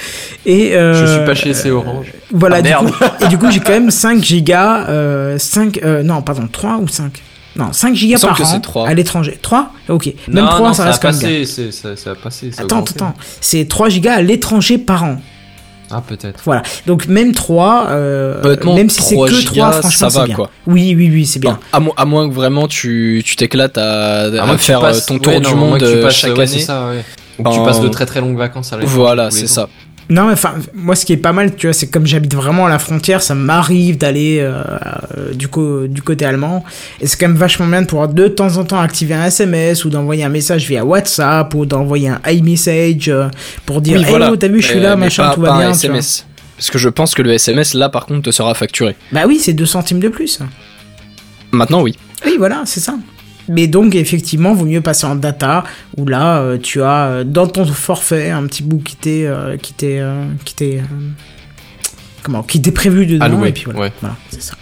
Et 0.44 0.76
euh, 0.76 1.06
Je 1.06 1.12
suis 1.16 1.24
pas 1.26 1.34
chez 1.34 1.54
C 1.54 1.70
Orange. 1.70 2.06
Voilà, 2.32 2.56
Ah, 2.56 2.62
du 2.62 2.68
merde. 2.68 2.90
coup, 2.90 3.04
et 3.24 3.28
du 3.28 3.38
coup, 3.38 3.50
j'ai 3.50 3.60
quand 3.60 3.72
même 3.72 3.90
5 3.90 4.22
gigas, 4.22 4.86
euh, 4.88 5.38
5, 5.38 5.80
euh, 5.84 6.02
non, 6.02 6.22
pardon, 6.22 6.48
3 6.50 6.78
ou 6.78 6.88
5 6.88 7.22
Non, 7.56 7.72
5 7.72 7.94
gigas 7.94 8.18
par 8.20 8.40
an 8.40 8.44
c'est 8.44 8.60
trois. 8.60 8.88
à 8.88 8.94
l'étranger. 8.94 9.38
3 9.40 9.70
Ok. 9.88 10.06
Même 10.28 10.44
non, 10.44 10.50
3, 10.50 10.68
non, 10.68 10.74
ça 10.74 10.84
a 10.84 10.86
reste 10.86 11.00
bien. 11.02 11.10
passé, 11.10 11.44
c'est- 11.46 11.72
ça, 11.72 11.96
ça 11.96 12.10
a 12.12 12.14
passé. 12.14 12.50
ça 12.52 12.62
a 12.62 12.64
Attends, 12.64 12.84
attends, 12.84 13.14
c'est 13.40 13.66
3 13.68 13.88
gigas 13.88 14.14
à 14.14 14.22
l'étranger 14.22 14.78
par 14.78 15.04
an. 15.04 15.16
Ah, 15.90 16.02
peut-être. 16.06 16.40
Voilà. 16.44 16.62
Donc, 16.86 17.06
même 17.06 17.32
3, 17.32 17.86
euh, 17.90 18.56
même 18.74 18.90
si 18.90 19.02
c'est 19.02 19.14
3 19.14 19.28
que 19.28 19.32
3, 19.32 19.40
gigas, 19.40 19.70
franchement, 19.80 20.10
ça 20.10 20.18
va, 20.20 20.26
bien. 20.26 20.34
quoi. 20.34 20.50
Oui, 20.66 20.94
oui, 20.96 21.08
oui, 21.12 21.26
c'est 21.26 21.38
bien. 21.38 21.58
À, 21.72 21.80
mo- 21.80 21.94
à 21.96 22.04
moins 22.04 22.28
que 22.28 22.34
vraiment 22.34 22.66
tu 22.66 23.22
tu 23.24 23.36
t'éclates 23.36 23.78
à, 23.78 24.22
à 24.24 24.58
faire 24.58 24.78
euh, 24.80 24.82
passes- 24.82 25.06
ton 25.06 25.18
tour 25.18 25.40
du 25.40 25.54
monde 25.54 25.78
que 25.78 25.84
tu 25.84 25.84
euh, 25.98 26.10
chaque 26.10 26.32
année. 26.32 26.46
c'est 26.46 26.58
ça, 26.60 26.88
ouais. 26.88 27.04
Ou 27.38 27.42
que 27.44 27.50
tu 27.54 27.62
passes 27.64 27.80
de 27.80 27.88
très 27.88 28.06
très 28.06 28.20
longues 28.20 28.36
vacances 28.38 28.72
à 28.72 28.78
Voilà, 28.82 29.30
c'est 29.30 29.46
ça. 29.46 29.68
Non, 30.08 30.30
enfin, 30.30 30.54
moi, 30.72 30.94
ce 30.94 31.04
qui 31.04 31.12
est 31.12 31.16
pas 31.16 31.32
mal, 31.32 31.56
tu 31.56 31.66
vois, 31.66 31.74
c'est 31.74 31.88
comme 31.88 32.06
j'habite 32.06 32.32
vraiment 32.34 32.66
à 32.66 32.68
la 32.68 32.78
frontière, 32.78 33.20
ça 33.22 33.34
m'arrive 33.34 33.98
d'aller 33.98 34.38
euh, 34.40 34.62
euh, 35.18 35.32
du, 35.34 35.48
co- 35.48 35.88
du 35.88 36.00
côté 36.00 36.24
allemand. 36.24 36.64
Et 37.00 37.08
c'est 37.08 37.16
quand 37.18 37.26
même 37.26 37.36
vachement 37.36 37.66
bien 37.66 37.82
de 37.82 37.86
pouvoir 37.88 38.08
de 38.08 38.28
temps 38.28 38.56
en 38.56 38.64
temps 38.64 38.78
activer 38.80 39.14
un 39.14 39.24
SMS 39.26 39.84
ou 39.84 39.90
d'envoyer 39.90 40.22
un 40.22 40.28
message 40.28 40.66
via 40.68 40.84
WhatsApp 40.84 41.52
ou 41.54 41.66
d'envoyer 41.66 42.10
un 42.10 42.20
iMessage 42.30 43.08
euh, 43.08 43.28
pour 43.64 43.80
dire 43.80 43.96
Oui, 43.98 44.04
Hey, 44.04 44.10
voilà. 44.10 44.30
oh, 44.30 44.36
t'as 44.36 44.46
vu, 44.48 44.62
je 44.62 44.68
suis 44.68 44.78
Euh, 44.78 44.82
là, 44.82 44.96
machin, 44.96 45.24
pas- 45.30 45.34
tout 45.34 45.40
pas 45.40 45.46
va 45.48 45.54
un 45.54 45.58
bien. 45.58 45.66
vois. 45.68 45.74
SMS. 45.76 46.24
Parce 46.56 46.70
que 46.70 46.78
je 46.78 46.88
pense 46.88 47.14
que 47.14 47.22
le 47.22 47.32
SMS 47.32 47.74
là 47.74 47.88
par 47.88 48.06
contre 48.06 48.22
te 48.22 48.30
sera 48.30 48.54
facturé. 48.54 48.94
Bah 49.12 49.24
oui, 49.26 49.38
c'est 49.42 49.52
2 49.54 49.66
centimes 49.66 49.98
de 50.00 50.08
plus. 50.08 50.38
Maintenant 51.52 51.82
oui. 51.82 51.96
Oui, 52.24 52.36
voilà, 52.38 52.62
c'est 52.64 52.80
ça. 52.80 52.94
Mais 53.48 53.66
donc, 53.66 53.94
effectivement, 53.94 54.54
vaut 54.54 54.64
mieux 54.64 54.80
passer 54.80 55.06
en 55.06 55.16
data, 55.16 55.64
où 55.96 56.06
là, 56.06 56.40
euh, 56.40 56.58
tu 56.58 56.82
as 56.82 57.06
euh, 57.06 57.24
dans 57.24 57.46
ton 57.46 57.64
forfait 57.64 58.30
un 58.30 58.46
petit 58.46 58.62
bout 58.62 58.78
qui 58.78 58.96
t'est 58.96 59.26
euh, 59.26 59.56
qui 59.56 59.72
t'est 59.72 60.00
euh, 60.00 60.24
qui 60.44 60.54
t'est 60.54 60.78
euh, 60.78 60.82
comment 62.22 62.42
qui 62.42 62.60
t'est 62.60 62.72
prévu 62.72 63.06
dedans 63.06 63.24
Alloué, 63.24 63.48
et 63.50 63.52
puis 63.52 63.64
voilà, 63.64 63.80
ouais. 63.80 63.92
voilà 64.00 64.16
c'est 64.30 64.42
ça. 64.42 64.54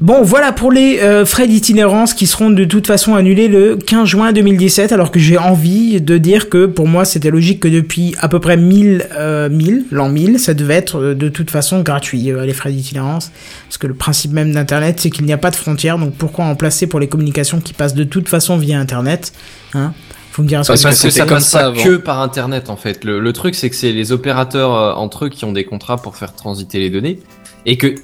Bon, 0.00 0.22
voilà 0.22 0.52
pour 0.52 0.72
les 0.72 0.98
euh, 1.00 1.24
frais 1.26 1.46
d'itinérance 1.46 2.14
qui 2.14 2.26
seront 2.26 2.50
de 2.50 2.64
toute 2.64 2.86
façon 2.86 3.14
annulés 3.14 3.46
le 3.46 3.76
15 3.76 4.08
juin 4.08 4.32
2017, 4.32 4.90
alors 4.90 5.10
que 5.10 5.20
j'ai 5.20 5.36
envie 5.36 6.00
de 6.00 6.18
dire 6.18 6.48
que 6.48 6.66
pour 6.66 6.88
moi 6.88 7.04
c'était 7.04 7.30
logique 7.30 7.60
que 7.60 7.68
depuis 7.68 8.14
à 8.18 8.28
peu 8.28 8.40
près 8.40 8.56
1000, 8.56 9.06
euh, 9.16 9.48
1000 9.50 9.84
l'an 9.90 10.08
1000, 10.08 10.38
ça 10.38 10.54
devait 10.54 10.74
être 10.74 10.98
euh, 10.98 11.14
de 11.14 11.28
toute 11.28 11.50
façon 11.50 11.82
gratuit, 11.82 12.30
euh, 12.32 12.46
les 12.46 12.54
frais 12.54 12.72
d'itinérance. 12.72 13.30
Parce 13.68 13.78
que 13.78 13.86
le 13.86 13.94
principe 13.94 14.32
même 14.32 14.52
d'Internet, 14.52 14.98
c'est 14.98 15.10
qu'il 15.10 15.26
n'y 15.26 15.32
a 15.32 15.38
pas 15.38 15.50
de 15.50 15.56
frontières, 15.56 15.98
donc 15.98 16.14
pourquoi 16.14 16.46
en 16.46 16.54
placer 16.56 16.86
pour 16.86 16.98
les 16.98 17.06
communications 17.08 17.60
qui 17.60 17.74
passent 17.74 17.94
de 17.94 18.04
toute 18.04 18.28
façon 18.28 18.56
via 18.56 18.80
Internet 18.80 19.32
hein? 19.74 19.92
Faut 20.32 20.42
me 20.42 20.48
dire, 20.48 20.62
Parce 20.66 20.80
que 20.80 20.88
Parce 20.88 21.02
que 21.02 21.08
que 21.08 21.12
ça 21.12 21.26
comme 21.26 21.40
ça 21.40 21.66
avant. 21.66 21.82
que 21.84 21.96
par 21.96 22.20
internet 22.22 22.70
en 22.70 22.76
fait. 22.76 23.04
Le, 23.04 23.20
le 23.20 23.32
truc 23.34 23.54
c'est 23.54 23.68
que 23.68 23.76
c'est 23.76 23.92
les 23.92 24.12
opérateurs 24.12 24.74
euh, 24.74 24.94
entre 24.94 25.26
eux 25.26 25.28
qui 25.28 25.44
ont 25.44 25.52
des 25.52 25.64
contrats 25.64 25.98
pour 25.98 26.16
faire 26.16 26.34
transiter 26.34 26.78
les 26.78 26.88
données 26.88 27.18
et 27.66 27.76
que 27.76 27.94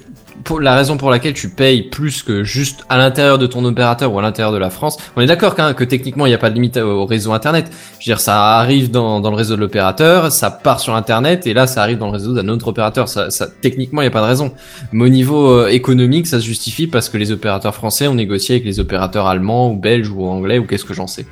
pour 0.43 0.59
la 0.59 0.75
raison 0.75 0.97
pour 0.97 1.09
laquelle 1.09 1.33
tu 1.33 1.49
payes 1.49 1.83
plus 1.83 2.23
que 2.23 2.43
juste 2.43 2.85
à 2.89 2.97
l'intérieur 2.97 3.37
de 3.37 3.47
ton 3.47 3.63
opérateur 3.65 4.13
ou 4.13 4.19
à 4.19 4.21
l'intérieur 4.21 4.51
de 4.51 4.57
la 4.57 4.69
France, 4.69 4.97
on 5.15 5.21
est 5.21 5.25
d'accord 5.25 5.55
que 5.55 5.83
techniquement 5.83 6.25
il 6.25 6.29
n'y 6.29 6.35
a 6.35 6.39
pas 6.39 6.49
de 6.49 6.55
limite 6.55 6.77
au 6.77 7.05
réseau 7.05 7.33
internet. 7.33 7.69
Je 7.99 8.05
veux 8.05 8.15
dire 8.15 8.19
ça 8.19 8.57
arrive 8.57 8.91
dans, 8.91 9.19
dans 9.19 9.29
le 9.29 9.35
réseau 9.35 9.55
de 9.55 9.61
l'opérateur, 9.61 10.31
ça 10.31 10.51
part 10.51 10.79
sur 10.79 10.95
internet 10.95 11.47
et 11.47 11.53
là 11.53 11.67
ça 11.67 11.81
arrive 11.81 11.97
dans 11.97 12.07
le 12.07 12.13
réseau 12.13 12.33
d'un 12.33 12.47
autre 12.49 12.67
opérateur. 12.67 13.09
Ça, 13.09 13.29
ça 13.29 13.47
techniquement 13.47 14.01
il 14.01 14.05
n'y 14.05 14.09
a 14.09 14.11
pas 14.11 14.21
de 14.21 14.27
raison. 14.27 14.53
Mais 14.91 15.05
au 15.05 15.09
niveau 15.09 15.49
euh, 15.49 15.67
économique 15.67 16.27
ça 16.27 16.39
se 16.39 16.45
justifie 16.45 16.87
parce 16.87 17.09
que 17.09 17.17
les 17.17 17.31
opérateurs 17.31 17.75
français 17.75 18.07
ont 18.07 18.15
négocié 18.15 18.55
avec 18.55 18.65
les 18.65 18.79
opérateurs 18.79 19.27
allemands 19.27 19.71
ou 19.71 19.75
belges 19.75 20.09
ou 20.09 20.25
anglais 20.25 20.59
ou 20.59 20.65
qu'est-ce 20.65 20.85
que 20.85 20.93
j'en 20.93 21.07
sais. 21.07 21.25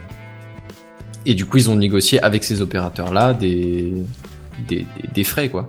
Et 1.26 1.34
du 1.34 1.46
coup, 1.46 1.58
ils 1.58 1.70
ont 1.70 1.76
négocié 1.76 2.24
avec 2.24 2.46
ces 2.46 2.62
opérateurs-là 2.62 3.34
des, 3.34 3.91
des, 4.70 4.86
des, 5.04 5.10
des 5.13 5.24
frais, 5.26 5.50
quoi. 5.50 5.67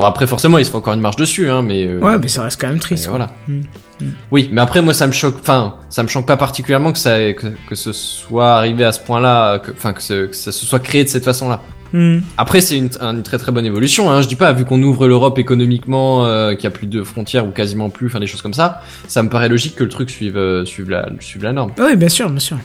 Bon, 0.00 0.06
après, 0.06 0.26
forcément, 0.26 0.58
ils 0.58 0.64
se 0.64 0.70
font 0.70 0.78
encore 0.78 0.94
une 0.94 1.00
marge 1.00 1.16
dessus, 1.16 1.48
hein, 1.48 1.62
mais. 1.62 1.86
euh, 1.86 2.00
Ouais, 2.00 2.18
mais 2.18 2.28
ça 2.28 2.42
reste 2.42 2.60
quand 2.60 2.68
même 2.68 2.78
triste. 2.80 3.06
quoi. 3.08 3.18
voilà. 3.18 3.32
Mm. 3.46 3.60
Mm. 4.00 4.12
Oui, 4.32 4.48
mais 4.52 4.60
après, 4.60 4.82
moi, 4.82 4.94
ça 4.94 5.06
me 5.06 5.12
choque. 5.12 5.36
Enfin, 5.40 5.74
ça 5.90 6.02
me 6.02 6.08
choque 6.08 6.26
pas 6.26 6.36
particulièrement 6.36 6.92
que 6.92 6.98
ça, 6.98 7.32
que, 7.34 7.46
que 7.68 7.74
ce 7.74 7.92
soit 7.92 8.54
arrivé 8.56 8.84
à 8.84 8.92
ce 8.92 9.00
point-là, 9.00 9.58
que, 9.58 9.70
enfin, 9.72 9.92
que, 9.92 10.02
ce- 10.02 10.26
que 10.26 10.34
ça 10.36 10.52
se 10.52 10.64
soit 10.66 10.80
créé 10.80 11.04
de 11.04 11.08
cette 11.08 11.24
façon-là. 11.24 11.60
Mm. 11.92 12.18
Après, 12.38 12.60
c'est 12.60 12.78
une, 12.78 12.88
une 13.00 13.22
très 13.24 13.36
très 13.36 13.50
bonne 13.52 13.66
évolution. 13.66 14.10
Hein. 14.10 14.22
Je 14.22 14.28
dis 14.28 14.36
pas, 14.36 14.52
vu 14.52 14.64
qu'on 14.64 14.80
ouvre 14.82 15.08
l'Europe 15.08 15.38
économiquement, 15.40 16.24
euh, 16.24 16.54
qu'il 16.54 16.64
y 16.64 16.66
a 16.68 16.70
plus 16.70 16.86
de 16.86 17.02
frontières 17.02 17.44
ou 17.46 17.50
quasiment 17.50 17.90
plus, 17.90 18.06
enfin 18.06 18.20
des 18.20 18.28
choses 18.28 18.42
comme 18.42 18.54
ça, 18.54 18.80
ça 19.08 19.22
me 19.24 19.28
paraît 19.28 19.48
logique 19.48 19.74
que 19.74 19.82
le 19.84 19.90
truc 19.90 20.08
suive, 20.08 20.36
euh, 20.36 20.64
suive 20.64 20.88
la, 20.88 21.08
suive 21.18 21.42
la 21.42 21.52
norme. 21.52 21.72
Oui, 21.78 21.96
bien 21.96 22.08
sûr, 22.08 22.30
bien 22.30 22.38
sûr. 22.38 22.56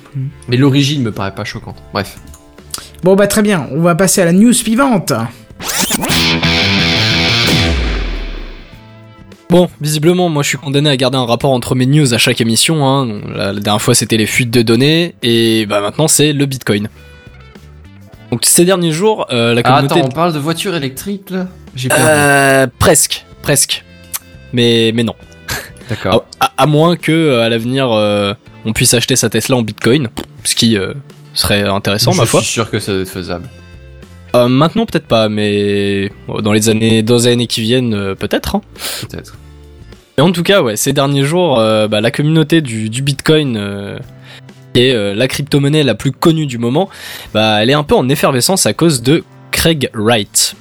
Mais 0.48 0.58
l'origine 0.58 1.02
me 1.02 1.12
paraît 1.12 1.34
pas 1.34 1.44
choquante. 1.44 1.78
Bref. 1.92 2.18
Bon, 3.04 3.16
bah 3.16 3.28
très 3.28 3.42
bien, 3.42 3.68
on 3.72 3.82
va 3.82 3.96
passer 3.96 4.22
à 4.22 4.26
la 4.26 4.32
news 4.32 4.54
suivante. 4.54 5.12
Bon, 9.50 9.70
visiblement, 9.80 10.28
moi 10.30 10.42
je 10.44 10.50
suis 10.50 10.58
condamné 10.58 10.90
à 10.90 10.98
garder 10.98 11.18
un 11.18 11.26
rapport 11.26 11.52
entre 11.52 11.76
mes 11.76 11.86
news 11.86 12.14
à 12.14 12.18
chaque 12.18 12.42
émission. 12.42 12.88
Hein. 12.88 13.22
La, 13.36 13.54
la 13.54 13.60
dernière 13.60 13.82
fois 13.82 13.94
c'était 13.94 14.18
les 14.18 14.26
fuites 14.26 14.50
de 14.52 14.62
données 14.64 15.16
et 15.22 15.66
bah 15.68 15.82
maintenant 15.82 16.08
c'est 16.08 16.34
le 16.34 16.46
Bitcoin. 16.46 16.90
Donc 18.32 18.42
ces 18.44 18.66
derniers 18.66 18.92
jours, 18.92 19.28
euh, 19.32 19.54
la 19.54 19.62
Ah, 19.64 19.72
communauté 19.72 20.00
attends, 20.00 20.10
on 20.10 20.12
parle 20.12 20.34
de 20.34 20.40
voitures 20.40 20.76
électriques 20.76 21.30
là? 21.30 21.48
J'ai 21.76 21.90
perdu. 21.90 22.04
Euh, 22.08 22.68
presque, 22.80 23.24
presque. 23.44 23.84
Mais, 24.52 24.92
mais 24.96 25.04
non. 25.04 25.16
D'accord. 25.90 26.26
À, 26.40 26.52
à 26.58 26.66
moins 26.66 26.96
que 26.98 27.12
euh, 27.12 27.44
à 27.44 27.50
l'avenir 27.50 27.92
euh, 27.92 28.34
on 28.66 28.74
puisse 28.74 28.94
acheter 28.96 29.16
sa 29.16 29.30
Tesla 29.30 29.56
en 29.58 29.62
Bitcoin, 29.62 30.10
ce 30.44 30.56
qui 30.56 30.76
serait 31.36 31.62
intéressant 31.62 32.12
Je 32.14 32.18
ma 32.18 32.26
foi. 32.26 32.42
suis 32.42 32.50
sûr 32.52 32.70
que 32.72 32.80
ça 32.80 32.92
doit 32.94 33.02
être 33.02 33.10
faisable. 33.10 33.48
Euh, 34.36 34.48
maintenant 34.48 34.86
peut-être 34.86 35.08
pas, 35.08 35.30
mais 35.30 36.12
bon, 36.28 36.42
dans 36.42 36.54
les 36.54 36.70
années, 36.70 37.02
dans 37.04 37.16
les 37.16 37.28
années 37.28 37.48
qui 37.48 37.62
viennent 37.62 37.94
euh, 37.94 38.16
peut-être. 38.16 38.56
hein. 38.56 38.62
Peut-être. 39.02 39.38
Et 40.18 40.22
en 40.22 40.32
tout 40.32 40.44
cas, 40.44 40.62
ouais, 40.62 40.76
ces 40.76 40.94
derniers 40.94 41.24
jours, 41.24 41.60
euh, 41.60 41.88
bah, 41.88 42.02
la 42.02 42.12
communauté 42.12 42.62
du, 42.62 42.90
du 42.90 43.02
Bitcoin, 43.02 43.58
euh, 43.58 43.98
qui 44.74 44.82
est 44.88 44.94
euh, 44.96 45.14
la 45.14 45.28
crypto-monnaie 45.28 45.84
la 45.84 45.96
plus 45.96 46.12
connue 46.12 46.46
du 46.46 46.58
moment, 46.58 46.90
bah, 47.34 47.62
elle 47.62 47.70
est 47.70 47.74
un 47.74 47.84
peu 47.84 47.96
en 47.96 48.08
effervescence 48.10 48.66
à 48.66 48.74
cause 48.74 49.02
de 49.02 49.24
Craig 49.52 49.90
Wright. 49.94 50.56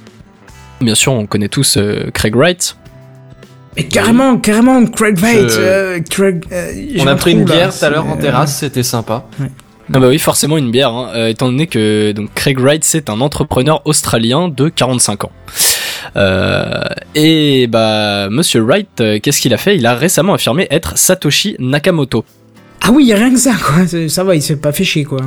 Bien 0.81 0.95
sûr, 0.95 1.13
on 1.13 1.25
connaît 1.25 1.47
tous 1.47 1.77
euh, 1.77 2.09
Craig 2.13 2.35
Wright. 2.35 2.75
Mais 3.77 3.83
carrément, 3.85 4.37
carrément, 4.37 4.85
Craig 4.85 5.17
Veit, 5.17 5.49
Je- 5.49 5.59
euh, 5.59 5.99
Craig. 6.09 6.45
euh, 6.51 6.71
je 6.95 7.01
On 7.01 7.07
a 7.07 7.15
pris 7.15 7.31
une 7.31 7.43
bière 7.43 7.77
tout 7.77 7.83
à 7.83 7.89
l'heure 7.89 8.07
en 8.07 8.15
terrasse, 8.17 8.57
c'était 8.59 8.83
sympa. 8.83 9.25
Ah 9.93 9.99
bah 9.99 10.07
oui, 10.07 10.17
forcément 10.17 10.57
une 10.57 10.71
bière, 10.71 10.89
hein, 10.91 11.11
euh, 11.13 11.27
étant 11.27 11.45
donné 11.47 11.67
que 11.67 12.11
donc 12.11 12.33
Craig 12.33 12.59
Wright 12.59 12.83
c'est 12.83 13.09
un 13.09 13.21
entrepreneur 13.21 13.81
australien 13.85 14.49
de 14.49 14.67
45 14.69 15.25
ans. 15.25 15.31
Euh, 16.15 16.81
et 17.13 17.67
bah 17.67 18.29
Monsieur 18.31 18.61
Wright, 18.61 18.89
euh, 19.01 19.19
qu'est-ce 19.21 19.41
qu'il 19.41 19.53
a 19.53 19.57
fait? 19.57 19.75
Il 19.77 19.85
a 19.85 19.93
récemment 19.95 20.33
affirmé 20.33 20.67
être 20.71 20.97
Satoshi 20.97 21.55
Nakamoto. 21.59 22.25
Ah 22.81 22.89
oui, 22.91 23.05
y 23.05 23.13
a 23.13 23.15
rien 23.17 23.31
que 23.31 23.39
ça, 23.39 23.53
quoi. 23.63 23.85
Ça 24.09 24.23
va, 24.23 24.35
il 24.35 24.41
s'est 24.41 24.57
pas 24.57 24.71
fait 24.71 24.83
chier, 24.83 25.03
quoi. 25.03 25.19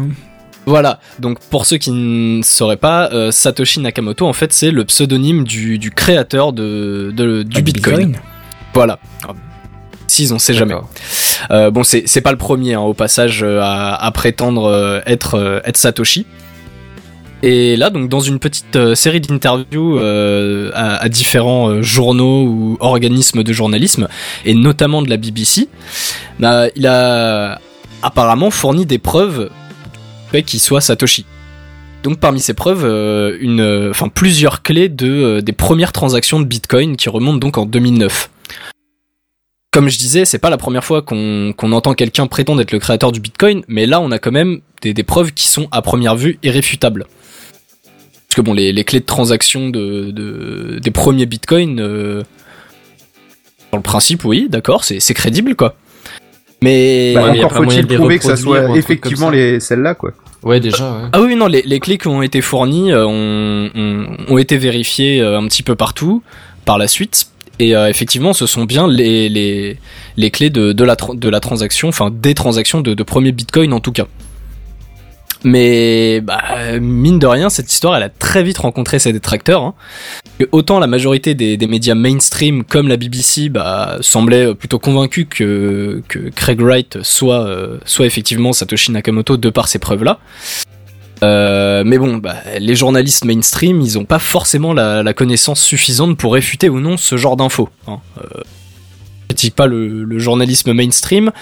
Voilà, 0.66 1.00
donc 1.18 1.38
pour 1.50 1.64
ceux 1.64 1.78
qui 1.78 1.90
ne 1.92 2.42
sauraient 2.42 2.76
pas, 2.76 3.08
Satoshi 3.30 3.80
Nakamoto 3.80 4.26
en 4.26 4.32
fait 4.34 4.52
c'est 4.52 4.70
le 4.70 4.84
pseudonyme 4.84 5.44
du, 5.44 5.78
du 5.78 5.90
créateur 5.90 6.52
de, 6.52 7.10
de- 7.16 7.42
du 7.42 7.58
Ah, 7.58 7.62
Bitcoin. 7.62 8.16
Voilà. 8.74 8.98
Si, 10.08 10.28
on 10.32 10.38
sait 10.38 10.54
jamais. 10.54 10.74
Euh, 11.50 11.70
bon, 11.70 11.82
c'est 11.84 12.20
pas 12.20 12.32
le 12.32 12.38
premier 12.38 12.74
hein, 12.74 12.80
au 12.80 12.94
passage 12.94 13.42
euh, 13.42 13.60
à, 13.62 13.94
à 13.94 14.10
prétendre 14.10 14.64
euh, 14.64 15.00
être, 15.06 15.62
être 15.64 15.76
Satoshi. 15.76 16.26
Et 17.42 17.76
là, 17.76 17.90
donc, 17.90 18.08
dans 18.08 18.18
une 18.18 18.40
petite 18.40 18.94
série 18.94 19.20
d'interviews 19.20 19.98
euh, 19.98 20.72
à, 20.74 20.96
à 20.96 21.08
différents 21.08 21.82
journaux 21.82 22.42
ou 22.44 22.76
organismes 22.80 23.44
de 23.44 23.52
journalisme, 23.52 24.08
et 24.44 24.54
notamment 24.54 25.02
de 25.02 25.08
la 25.10 25.16
BBC, 25.16 25.68
bah, 26.40 26.66
il 26.74 26.86
a 26.86 27.60
apparemment 28.02 28.50
fourni 28.50 28.86
des 28.86 28.98
preuves 28.98 29.50
du 29.50 30.30
fait 30.30 30.42
qu'il 30.42 30.60
soit 30.60 30.80
Satoshi. 30.80 31.24
Donc 32.02 32.20
parmi 32.20 32.40
ces 32.40 32.54
preuves, 32.54 32.84
euh, 32.84 33.36
une, 33.40 33.60
euh, 33.60 33.90
enfin 33.90 34.08
plusieurs 34.08 34.62
clés 34.62 34.88
de 34.88 35.08
euh, 35.08 35.42
des 35.42 35.52
premières 35.52 35.92
transactions 35.92 36.38
de 36.38 36.44
Bitcoin 36.44 36.96
qui 36.96 37.08
remontent 37.08 37.38
donc 37.38 37.58
en 37.58 37.66
2009 37.66 38.30
comme 39.70 39.88
je 39.88 39.98
disais, 39.98 40.24
c'est 40.24 40.38
pas 40.38 40.50
la 40.50 40.56
première 40.56 40.84
fois 40.84 41.02
qu'on 41.02 41.52
qu'on 41.56 41.72
entend 41.72 41.94
quelqu'un 41.94 42.26
prétendre 42.26 42.60
être 42.62 42.72
le 42.72 42.78
créateur 42.78 43.12
du 43.12 43.20
Bitcoin, 43.20 43.62
mais 43.68 43.86
là 43.86 44.00
on 44.00 44.10
a 44.10 44.18
quand 44.18 44.32
même 44.32 44.60
des, 44.82 44.94
des 44.94 45.02
preuves 45.02 45.32
qui 45.32 45.48
sont 45.48 45.68
à 45.70 45.82
première 45.82 46.16
vue 46.16 46.38
irréfutables. 46.42 47.06
Parce 48.28 48.36
que 48.36 48.40
bon, 48.42 48.52
les, 48.54 48.72
les 48.72 48.84
clés 48.84 49.00
de 49.00 49.04
transaction 49.06 49.70
de, 49.70 50.10
de- 50.10 50.78
des 50.82 50.90
premiers 50.90 51.26
Bitcoins, 51.26 51.80
euh, 51.80 52.22
dans 53.72 53.78
le 53.78 53.82
principe, 53.82 54.24
oui, 54.24 54.48
d'accord, 54.50 54.84
c'est 54.84 55.00
c'est 55.00 55.14
crédible 55.14 55.54
quoi. 55.54 55.76
Mais 56.62 57.12
Bah, 57.14 57.24
Ouais, 57.30 57.38
encore 57.44 57.52
faut-il 57.52 57.86
prouver 57.86 58.18
que 58.18 58.24
ça 58.24 58.36
soit 58.36 58.76
effectivement 58.76 59.30
les 59.30 59.60
celles-là, 59.60 59.94
quoi. 59.94 60.12
Ouais, 60.42 60.60
déjà, 60.60 60.90
ouais. 60.92 61.08
Ah 61.12 61.20
oui, 61.20 61.36
non, 61.36 61.46
les, 61.46 61.62
les 61.62 61.78
clés 61.80 61.98
qui 61.98 62.06
ont 62.08 62.22
été 62.22 62.40
fournies 62.40 62.92
euh, 62.92 63.06
ont, 63.06 63.70
ont, 63.74 64.06
ont 64.28 64.38
été 64.38 64.56
vérifiées 64.56 65.20
euh, 65.20 65.38
un 65.38 65.46
petit 65.48 65.62
peu 65.62 65.74
partout 65.74 66.22
par 66.64 66.78
la 66.78 66.86
suite. 66.88 67.26
Et 67.58 67.74
euh, 67.74 67.88
effectivement, 67.88 68.32
ce 68.32 68.46
sont 68.46 68.64
bien 68.64 68.86
les, 68.86 69.28
les, 69.28 69.78
les 70.16 70.30
clés 70.30 70.50
de, 70.50 70.72
de, 70.72 70.84
la, 70.84 71.40
transaction, 71.40 71.88
enfin 71.88 72.10
des 72.10 72.34
transactions 72.34 72.80
de, 72.80 72.94
de 72.94 73.02
premier 73.02 73.32
Bitcoin 73.32 73.72
en 73.72 73.80
tout 73.80 73.92
cas. 73.92 74.06
Mais 75.44 76.20
bah, 76.20 76.42
mine 76.80 77.18
de 77.20 77.26
rien, 77.26 77.48
cette 77.48 77.72
histoire, 77.72 77.96
elle 77.96 78.02
a 78.02 78.08
très 78.08 78.42
vite 78.42 78.58
rencontré 78.58 78.98
ses 78.98 79.12
détracteurs. 79.12 79.62
hein. 79.62 79.74
Autant 80.52 80.78
la 80.78 80.86
majorité 80.86 81.34
des, 81.34 81.56
des 81.56 81.66
médias 81.66 81.94
mainstream 81.94 82.64
comme 82.64 82.88
la 82.88 82.96
BBC 82.96 83.48
bah, 83.48 83.98
semblaient 84.00 84.54
plutôt 84.54 84.78
convaincus 84.78 85.26
que, 85.28 86.02
que 86.08 86.30
Craig 86.30 86.60
Wright 86.60 86.98
soit, 87.02 87.44
euh, 87.46 87.78
soit 87.84 88.06
effectivement 88.06 88.52
Satoshi 88.52 88.92
Nakamoto 88.92 89.36
de 89.36 89.50
par 89.50 89.68
ces 89.68 89.78
preuves-là. 89.78 90.18
Euh, 91.22 91.82
mais 91.84 91.98
bon, 91.98 92.18
bah, 92.18 92.36
les 92.58 92.74
journalistes 92.76 93.24
mainstream, 93.24 93.80
ils 93.80 93.98
ont 93.98 94.04
pas 94.04 94.18
forcément 94.18 94.72
la, 94.72 95.02
la 95.02 95.14
connaissance 95.14 95.60
suffisante 95.60 96.16
pour 96.16 96.34
réfuter 96.34 96.68
ou 96.68 96.80
non 96.80 96.96
ce 96.96 97.16
genre 97.16 97.36
d'infos. 97.36 97.68
Hein. 97.86 97.98
Euh, 98.18 98.42
je 99.22 99.34
critique 99.34 99.54
pas 99.54 99.66
le, 99.66 100.04
le 100.04 100.18
journalisme 100.18 100.72
mainstream, 100.72 101.32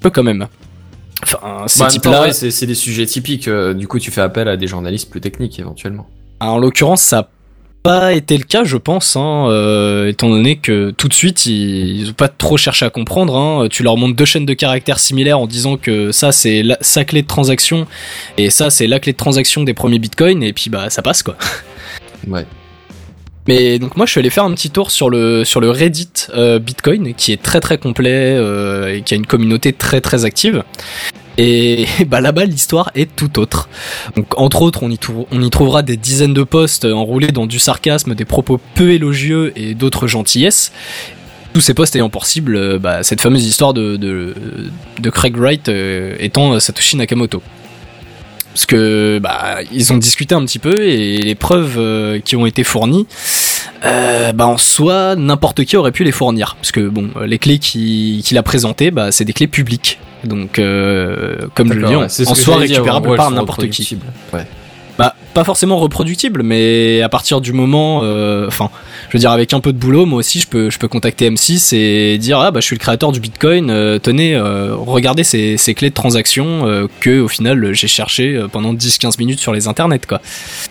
peu 0.00 0.10
quand 0.10 0.22
même. 0.22 0.46
Enfin, 1.22 1.64
ces 1.68 1.80
Bah, 1.80 1.86
types-là, 1.88 2.22
ouais, 2.22 2.32
c'est 2.32 2.66
des 2.66 2.74
sujets 2.74 3.06
typiques. 3.06 3.46
euh, 3.48 3.74
du 3.74 3.86
coup, 3.86 3.98
tu 3.98 4.10
fais 4.10 4.22
appel 4.22 4.48
à 4.48 4.56
des 4.56 4.66
journalistes 4.66 5.08
plus 5.10 5.20
techniques 5.20 5.58
éventuellement. 5.58 6.06
en 6.40 6.58
l'occurrence, 6.58 7.02
ça 7.02 7.28
pas 7.82 8.12
été 8.12 8.36
le 8.38 8.44
cas, 8.44 8.64
je 8.64 8.76
pense, 8.76 9.16
hein, 9.16 9.46
euh, 9.48 10.08
étant 10.08 10.28
donné 10.30 10.56
que 10.56 10.90
tout 10.92 11.08
de 11.08 11.14
suite, 11.14 11.46
ils, 11.46 12.00
ils 12.02 12.10
ont 12.10 12.14
pas 12.14 12.28
trop 12.28 12.56
cherché 12.56 12.84
à 12.84 12.90
comprendre. 12.90 13.36
Hein. 13.36 13.66
Tu 13.70 13.82
leur 13.82 13.96
montres 13.96 14.14
deux 14.14 14.24
chaînes 14.24 14.46
de 14.46 14.54
caractères 14.54 15.00
similaires 15.00 15.38
en 15.40 15.46
disant 15.46 15.76
que 15.76 16.12
ça, 16.12 16.30
c'est 16.32 16.62
la- 16.62 16.78
sa 16.80 17.04
clé 17.04 17.22
de 17.22 17.26
transaction 17.26 17.86
et 18.38 18.50
ça, 18.50 18.70
c'est 18.70 18.86
la 18.86 19.00
clé 19.00 19.12
de 19.12 19.16
transaction 19.16 19.64
des 19.64 19.74
premiers 19.74 19.98
bitcoins, 19.98 20.42
et 20.42 20.52
puis 20.52 20.70
bah, 20.70 20.90
ça 20.90 21.02
passe 21.02 21.22
quoi. 21.22 21.36
Ouais. 22.28 22.46
Mais 23.48 23.80
donc 23.80 23.96
moi 23.96 24.06
je 24.06 24.12
suis 24.12 24.20
allé 24.20 24.30
faire 24.30 24.44
un 24.44 24.52
petit 24.54 24.70
tour 24.70 24.92
sur 24.92 25.10
le 25.10 25.44
sur 25.44 25.60
le 25.60 25.68
Reddit 25.70 26.28
euh, 26.36 26.60
Bitcoin 26.60 27.14
qui 27.14 27.32
est 27.32 27.42
très 27.42 27.58
très 27.58 27.76
complet 27.78 28.36
euh, 28.36 28.94
et 28.94 29.02
qui 29.02 29.14
a 29.14 29.16
une 29.16 29.26
communauté 29.26 29.72
très 29.72 30.00
très 30.00 30.24
active. 30.24 30.62
Et 31.38 31.86
bah 32.06 32.20
là-bas 32.20 32.44
l'histoire 32.44 32.90
est 32.94 33.14
tout 33.14 33.38
autre. 33.38 33.68
Donc 34.16 34.26
entre 34.38 34.62
autres 34.62 34.82
on 34.82 34.90
y, 34.90 35.50
trouvera 35.50 35.82
des 35.82 35.96
dizaines 35.96 36.34
de 36.34 36.42
posts 36.42 36.84
enroulés 36.84 37.32
dans 37.32 37.46
du 37.46 37.58
sarcasme, 37.58 38.14
des 38.14 38.24
propos 38.24 38.60
peu 38.74 38.92
élogieux 38.92 39.52
et 39.56 39.74
d'autres 39.74 40.06
gentillesses. 40.06 40.72
Tous 41.52 41.60
ces 41.60 41.74
posts 41.74 41.94
ayant 41.96 42.08
pour 42.08 42.24
cible 42.24 42.56
euh, 42.56 42.78
bah, 42.78 43.02
cette 43.02 43.20
fameuse 43.20 43.44
histoire 43.44 43.74
de 43.74 44.34
Craig 45.12 45.36
Wright 45.36 45.68
euh, 45.68 46.16
étant 46.18 46.58
Satoshi 46.58 46.96
Nakamoto 46.96 47.42
parce 48.52 48.66
que 48.66 49.18
bah 49.22 49.58
ils 49.72 49.92
ont 49.92 49.96
discuté 49.96 50.34
un 50.34 50.44
petit 50.44 50.58
peu 50.58 50.86
et 50.86 51.18
les 51.18 51.34
preuves 51.34 51.76
euh, 51.78 52.20
qui 52.20 52.36
ont 52.36 52.46
été 52.46 52.64
fournies 52.64 53.06
euh, 53.84 54.32
bah 54.32 54.46
en 54.46 54.58
soi 54.58 55.16
n'importe 55.16 55.64
qui 55.64 55.76
aurait 55.76 55.92
pu 55.92 56.04
les 56.04 56.12
fournir 56.12 56.56
parce 56.56 56.72
que 56.72 56.80
bon 56.88 57.08
les 57.24 57.38
clés 57.38 57.58
qui- 57.58 58.22
qu'il 58.24 58.38
a 58.38 58.42
présentées 58.42 58.90
bah 58.90 59.12
c'est 59.12 59.24
des 59.24 59.32
clés 59.32 59.46
publiques 59.48 59.98
donc 60.24 60.58
euh, 60.58 61.36
comme 61.54 61.72
je 61.72 61.78
le 61.78 61.86
dis 61.88 61.94
en, 61.96 62.00
ouais, 62.02 62.08
ce 62.08 62.22
en 62.28 62.34
soi 62.34 62.56
récupérable 62.56 63.16
par 63.16 63.30
n'importe 63.30 63.68
qui. 63.70 63.98
Ouais. 64.32 64.46
bah 64.98 65.14
pas 65.34 65.42
forcément 65.44 65.78
reproductible 65.78 66.42
mais 66.42 67.00
à 67.02 67.08
partir 67.08 67.40
du 67.40 67.52
moment 67.52 68.00
euh, 68.04 68.46
enfin 68.46 68.70
je 69.08 69.14
veux 69.16 69.18
dire 69.18 69.30
avec 69.30 69.52
un 69.54 69.60
peu 69.60 69.72
de 69.72 69.78
boulot 69.78 70.04
moi 70.06 70.18
aussi 70.18 70.38
je 70.40 70.46
peux 70.46 70.68
je 70.70 70.78
peux 70.78 70.86
contacter 70.88 71.28
M6 71.30 71.74
et 71.74 72.18
dire 72.18 72.38
ah 72.38 72.50
bah 72.50 72.60
je 72.60 72.66
suis 72.66 72.76
le 72.76 72.80
créateur 72.80 73.10
du 73.12 73.18
Bitcoin 73.18 73.70
euh, 73.70 73.98
tenez 73.98 74.34
euh, 74.36 74.74
regardez 74.76 75.24
ces, 75.24 75.56
ces 75.56 75.74
clés 75.74 75.88
de 75.88 75.94
transaction 75.94 76.66
euh, 76.66 76.86
que 77.00 77.18
au 77.20 77.28
final 77.28 77.72
j'ai 77.72 77.88
cherché 77.88 78.36
euh, 78.36 78.46
pendant 78.48 78.74
10-15 78.74 79.18
minutes 79.18 79.40
sur 79.40 79.52
les 79.52 79.66
internets 79.68 80.06
quoi 80.06 80.20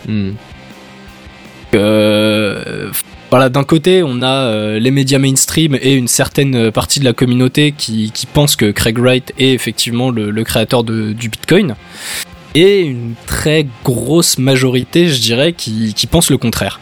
Hmm. 0.08 0.30
Euh, 1.74 2.90
voilà, 3.30 3.48
d'un 3.48 3.64
côté, 3.64 4.02
on 4.02 4.22
a 4.22 4.46
euh, 4.46 4.78
les 4.78 4.90
médias 4.90 5.18
mainstream 5.18 5.76
et 5.80 5.94
une 5.94 6.08
certaine 6.08 6.70
partie 6.70 7.00
de 7.00 7.04
la 7.04 7.12
communauté 7.12 7.72
qui, 7.72 8.12
pense 8.32 8.56
que 8.56 8.70
Craig 8.70 8.98
Wright 8.98 9.32
est 9.38 9.52
effectivement 9.52 10.10
le, 10.10 10.44
créateur 10.44 10.84
du 10.84 11.28
Bitcoin. 11.28 11.74
Et 12.54 12.80
une 12.80 13.14
très 13.26 13.66
grosse 13.82 14.36
majorité, 14.36 15.08
je 15.08 15.20
dirais, 15.20 15.54
qui 15.54 16.06
pense 16.10 16.30
le 16.30 16.36
contraire. 16.36 16.78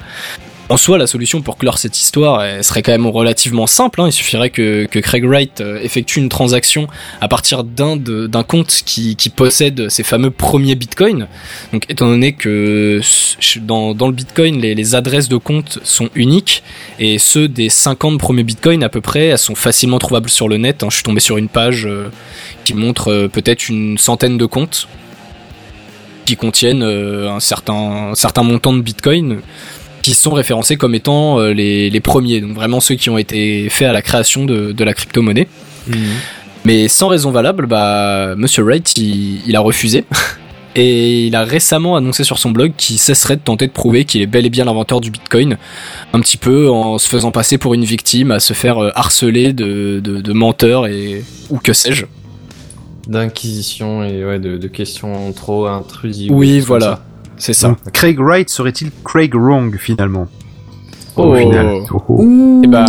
En 0.71 0.77
soi, 0.77 0.99
la 0.99 1.09
solution 1.09 1.43
pour 1.43 1.59
clore 1.59 1.79
cette 1.79 1.99
histoire 1.99 2.45
serait 2.63 2.83
quand 2.83 2.93
même 2.93 3.09
relativement 3.09 3.67
simple. 3.67 4.01
hein. 4.01 4.07
Il 4.07 4.13
suffirait 4.13 4.51
que, 4.51 4.87
Craig 4.87 5.25
Wright 5.25 5.61
euh, 5.61 5.81
effectue 5.83 6.21
une 6.21 6.29
transaction 6.29 6.87
à 7.21 7.27
partir 7.27 7.65
d'un 7.65 8.45
compte 8.45 8.83
qui, 8.87 9.17
possède 9.35 9.89
ces 9.89 10.05
fameux 10.05 10.31
premiers 10.31 10.77
bitcoins. 10.77 11.27
Donc, 11.73 11.87
étant 11.89 12.07
donné 12.07 12.35
que 12.35 13.01
dans, 13.63 13.95
le 13.95 14.13
bitcoin, 14.13 14.61
les, 14.61 14.95
adresses 14.95 15.29
de 15.29 15.39
compte 15.39 15.81
sont 15.83 16.09
uniques 16.15 16.63
et 17.01 17.19
ceux 17.19 17.49
des 17.49 17.69
50 17.69 18.21
premiers 18.21 18.45
bitcoins 18.45 18.85
à 18.85 18.89
peu 18.89 19.01
près, 19.01 19.37
sont 19.37 19.57
facilement 19.57 19.99
trouvables 19.99 20.31
sur 20.31 20.49
le 20.49 20.57
net. 20.57 20.85
hein. 20.85 20.87
Je 20.89 20.95
suis 20.95 21.03
tombé 21.03 21.19
sur 21.19 21.37
une 21.37 21.49
page 21.49 21.85
euh, 21.85 22.13
qui 22.65 22.75
montre 22.75 23.11
euh, 23.11 23.27
peut-être 23.27 23.69
une 23.69 23.99
centaine 23.99 24.39
de 24.39 24.47
comptes 24.47 24.87
qui 26.27 26.37
contiennent 26.37 26.85
un 26.85 27.41
certain, 27.41 28.11
un 28.13 28.15
certain 28.15 28.45
montant 28.45 28.73
de 28.73 28.81
bitcoin 28.81 29.41
qui 30.03 30.15
sont 30.15 30.31
référencés 30.33 30.77
comme 30.77 30.95
étant 30.95 31.39
euh, 31.39 31.53
les, 31.53 31.91
les 31.91 32.01
premiers, 32.01 32.41
donc 32.41 32.53
vraiment 32.53 32.81
ceux 32.81 32.95
qui 32.95 33.11
ont 33.11 33.19
été 33.19 33.69
faits 33.69 33.89
à 33.89 33.93
la 33.93 34.03
création 34.03 34.45
de, 34.45 34.73
de 34.73 34.85
la 34.85 34.95
crypto-monnaie. 34.95 35.47
Mais 36.65 36.89
sans 36.89 37.09
raison 37.09 37.31
valable, 37.31 37.67
bah, 37.67 38.35
Monsieur 38.37 38.63
Wright, 38.63 38.97
il, 38.97 39.41
il 39.47 39.57
a 39.57 39.61
refusé. 39.61 40.05
Et 40.77 41.27
il 41.27 41.35
a 41.35 41.43
récemment 41.43 41.97
annoncé 41.97 42.23
sur 42.23 42.39
son 42.39 42.51
blog 42.53 42.75
qu'il 42.77 42.99
cesserait 43.01 43.35
de 43.35 43.41
tenter 43.41 43.67
de 43.67 43.73
prouver 43.73 44.05
qu'il 44.05 44.21
est 44.23 44.27
bel 44.27 44.47
et 44.47 44.51
bien 44.51 44.65
l'inventeur 44.65 45.01
du 45.01 45.11
Bitcoin, 45.11 45.59
un 46.13 46.21
petit 46.21 46.37
peu 46.37 46.71
en 46.71 46.97
se 46.99 47.09
faisant 47.09 47.33
passer 47.33 47.59
pour 47.59 47.75
une 47.75 47.85
victime, 47.85 48.31
à 48.31 48.39
se 48.39 48.53
faire 48.53 48.79
euh, 48.79 48.91
harceler 48.95 49.53
de, 49.53 50.01
de, 50.03 50.21
de 50.21 50.33
menteurs 50.33 50.87
et 50.87 51.25
ou 51.51 51.59
que 51.59 51.73
sais-je. 51.73 52.07
D'inquisition 53.09 54.05
et 54.05 54.25
ouais, 54.25 54.39
de, 54.39 54.59
de 54.59 54.69
questions 54.69 55.33
trop 55.33 55.67
intrusives. 55.67 56.31
Oui, 56.31 56.61
voilà. 56.61 57.03
C'est 57.41 57.53
ça. 57.55 57.69
Donc, 57.69 57.79
Craig 57.93 58.19
Wright 58.21 58.49
serait-il 58.49 58.91
Craig 59.05 59.35
Wrong 59.35 59.77
finalement? 59.79 60.29
Oh. 61.17 61.25
Au 61.25 61.35
final. 61.35 61.81
Oh, 61.93 62.03
oh. 62.09 62.23
Ouh, 62.23 62.63
Eh 62.65 62.69
bah. 62.69 62.87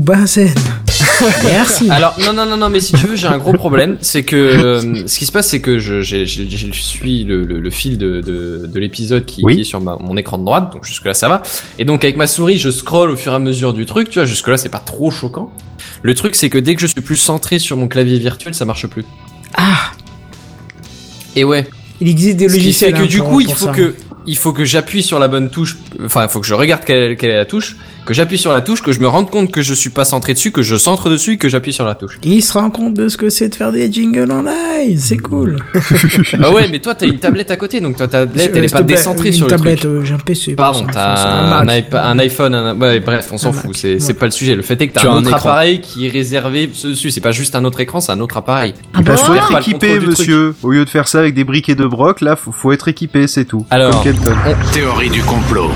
Benzen. 0.00 0.54
Merci. 1.44 1.90
Alors 1.90 2.14
non 2.24 2.32
non 2.32 2.44
non 2.46 2.56
non 2.56 2.68
mais 2.68 2.80
si 2.80 2.92
tu 2.92 3.06
veux 3.06 3.16
j'ai 3.16 3.26
un 3.28 3.38
gros 3.38 3.52
problème 3.52 3.96
c'est 4.00 4.22
que 4.24 4.36
euh, 4.36 5.06
ce 5.06 5.18
qui 5.18 5.26
se 5.26 5.32
passe 5.32 5.48
c'est 5.48 5.60
que 5.60 5.78
je, 5.78 6.02
j'ai- 6.02 6.26
je 6.26 6.72
suis 6.72 7.24
le, 7.24 7.44
le, 7.44 7.60
le 7.60 7.70
fil 7.70 7.98
de, 7.98 8.20
de, 8.20 8.66
de 8.66 8.80
l'épisode 8.80 9.24
qui, 9.24 9.42
Oui. 9.44 9.54
qui 9.54 9.60
est 9.62 9.64
sur 9.64 9.80
ma, 9.80 9.96
mon 9.96 10.16
écran 10.16 10.38
de 10.38 10.44
droite 10.44 10.72
donc 10.72 10.84
jusque 10.84 11.04
là 11.06 11.14
ça 11.14 11.28
va 11.28 11.42
et 11.78 11.84
donc 11.84 12.04
avec 12.04 12.16
ma 12.16 12.26
souris 12.26 12.58
je 12.58 12.70
scroll 12.70 13.10
au 13.10 13.16
fur 13.16 13.32
et 13.32 13.36
à 13.36 13.38
mesure 13.38 13.72
du 13.72 13.86
truc 13.86 14.10
tu 14.10 14.18
vois 14.18 14.26
jusque 14.26 14.48
là 14.48 14.56
c'est 14.56 14.68
pas 14.68 14.78
trop 14.80 15.10
choquant 15.10 15.50
le 16.02 16.14
truc 16.14 16.34
c'est 16.36 16.50
que 16.50 16.58
dès 16.58 16.74
que 16.74 16.80
je 16.80 16.86
suis 16.86 17.00
plus 17.00 17.16
centré 17.16 17.58
sur 17.58 17.76
mon 17.76 17.86
clavier 17.88 18.18
virtuel 18.18 18.54
ça 18.54 18.64
marche 18.64 18.86
plus 18.88 19.04
Ah, 19.56 19.92
et 21.36 21.44
ouais 21.44 21.66
il 22.00 22.08
existe 22.08 22.36
des 22.36 22.48
logiciels. 22.48 22.92
fait 22.92 22.98
que 22.98 23.04
hein, 23.04 23.06
du 23.06 23.22
coup 23.22 23.40
il 23.40 23.52
faut 23.52 23.66
ça. 23.66 23.72
que 23.72 23.94
il 24.26 24.36
faut 24.36 24.52
que 24.52 24.64
j'appuie 24.64 25.02
sur 25.02 25.18
la 25.18 25.28
bonne 25.28 25.50
touche 25.50 25.76
enfin 26.04 26.24
il 26.24 26.28
faut 26.28 26.40
que 26.40 26.46
je 26.46 26.54
regarde 26.54 26.84
quelle, 26.84 27.16
quelle 27.16 27.30
est 27.30 27.36
la 27.36 27.44
touche 27.44 27.76
que 28.04 28.14
j'appuie 28.14 28.38
sur 28.38 28.52
la 28.52 28.60
touche 28.60 28.82
que 28.82 28.92
je 28.92 29.00
me 29.00 29.08
rende 29.08 29.30
compte 29.30 29.50
que 29.50 29.62
je 29.62 29.74
suis 29.74 29.90
pas 29.90 30.04
centré 30.04 30.34
dessus 30.34 30.50
que 30.52 30.62
je 30.62 30.76
centre 30.76 31.08
dessus 31.10 31.32
et 31.32 31.36
que 31.38 31.48
j'appuie 31.48 31.72
sur 31.72 31.84
la 31.84 31.94
touche 31.94 32.18
Il 32.22 32.42
se 32.42 32.52
rend 32.52 32.70
compte 32.70 32.94
de 32.94 33.08
ce 33.08 33.16
que 33.16 33.30
c'est 33.30 33.48
de 33.48 33.54
faire 33.54 33.72
des 33.72 33.90
jingles 33.90 34.30
en 34.30 34.42
live, 34.42 34.98
c'est 34.98 35.16
cool. 35.18 35.56
Ah 36.42 36.52
ouais, 36.52 36.68
mais 36.70 36.78
toi 36.80 36.94
t'as 36.94 37.06
une 37.06 37.18
tablette 37.18 37.50
à 37.50 37.56
côté, 37.56 37.80
donc 37.80 37.96
ta 37.96 38.08
tablette 38.08 38.52
elle 38.54 38.64
est 38.64 38.72
pas 38.72 38.82
décentrée 38.82 39.28
une 39.28 39.34
sur 39.34 39.46
le 39.46 39.50
tablette, 39.50 39.80
truc. 39.80 39.90
euh, 39.90 40.04
j'ai 40.04 40.14
un 40.14 40.18
PC. 40.18 40.54
Pardon, 40.54 40.86
t'as 40.92 41.60
un, 41.62 41.68
un 41.68 42.18
iPhone, 42.18 42.54
un... 42.54 42.76
ouais, 42.78 43.00
bref, 43.00 43.28
on 43.32 43.38
s'en 43.38 43.52
fout, 43.52 43.76
c'est 43.76 43.98
c'est 43.98 44.08
ouais. 44.08 44.14
pas 44.14 44.26
le 44.26 44.32
sujet. 44.32 44.54
Le 44.54 44.62
fait 44.62 44.80
est 44.80 44.88
que 44.88 44.94
t'as 44.94 45.08
un 45.08 45.12
un 45.14 45.18
autre 45.18 45.28
écran. 45.28 45.38
appareil 45.50 45.80
qui 45.80 46.06
est 46.06 46.10
réservé 46.10 46.66
dessus, 46.66 47.10
c'est 47.10 47.20
pas 47.20 47.32
juste 47.32 47.54
un 47.56 47.64
autre 47.64 47.80
écran, 47.80 48.00
c'est 48.00 48.12
un 48.12 48.20
autre 48.20 48.36
appareil. 48.36 48.74
Ah 48.92 49.02
Bah, 49.02 49.16
faut 49.16 49.34
être 49.34 49.58
équipé, 49.58 49.98
monsieur. 50.00 50.54
Au 50.62 50.70
lieu 50.70 50.84
de 50.84 50.90
faire 50.90 51.08
ça 51.08 51.20
avec 51.20 51.34
des 51.34 51.44
briques 51.44 51.68
et 51.68 51.74
de 51.74 51.86
broc, 51.86 52.20
là, 52.20 52.36
faut, 52.36 52.52
faut 52.52 52.72
être 52.72 52.88
équipé, 52.88 53.26
c'est 53.26 53.44
tout. 53.44 53.66
Alors. 53.70 54.04
Théorie 54.72 55.10
du 55.10 55.22
complot. 55.22 55.70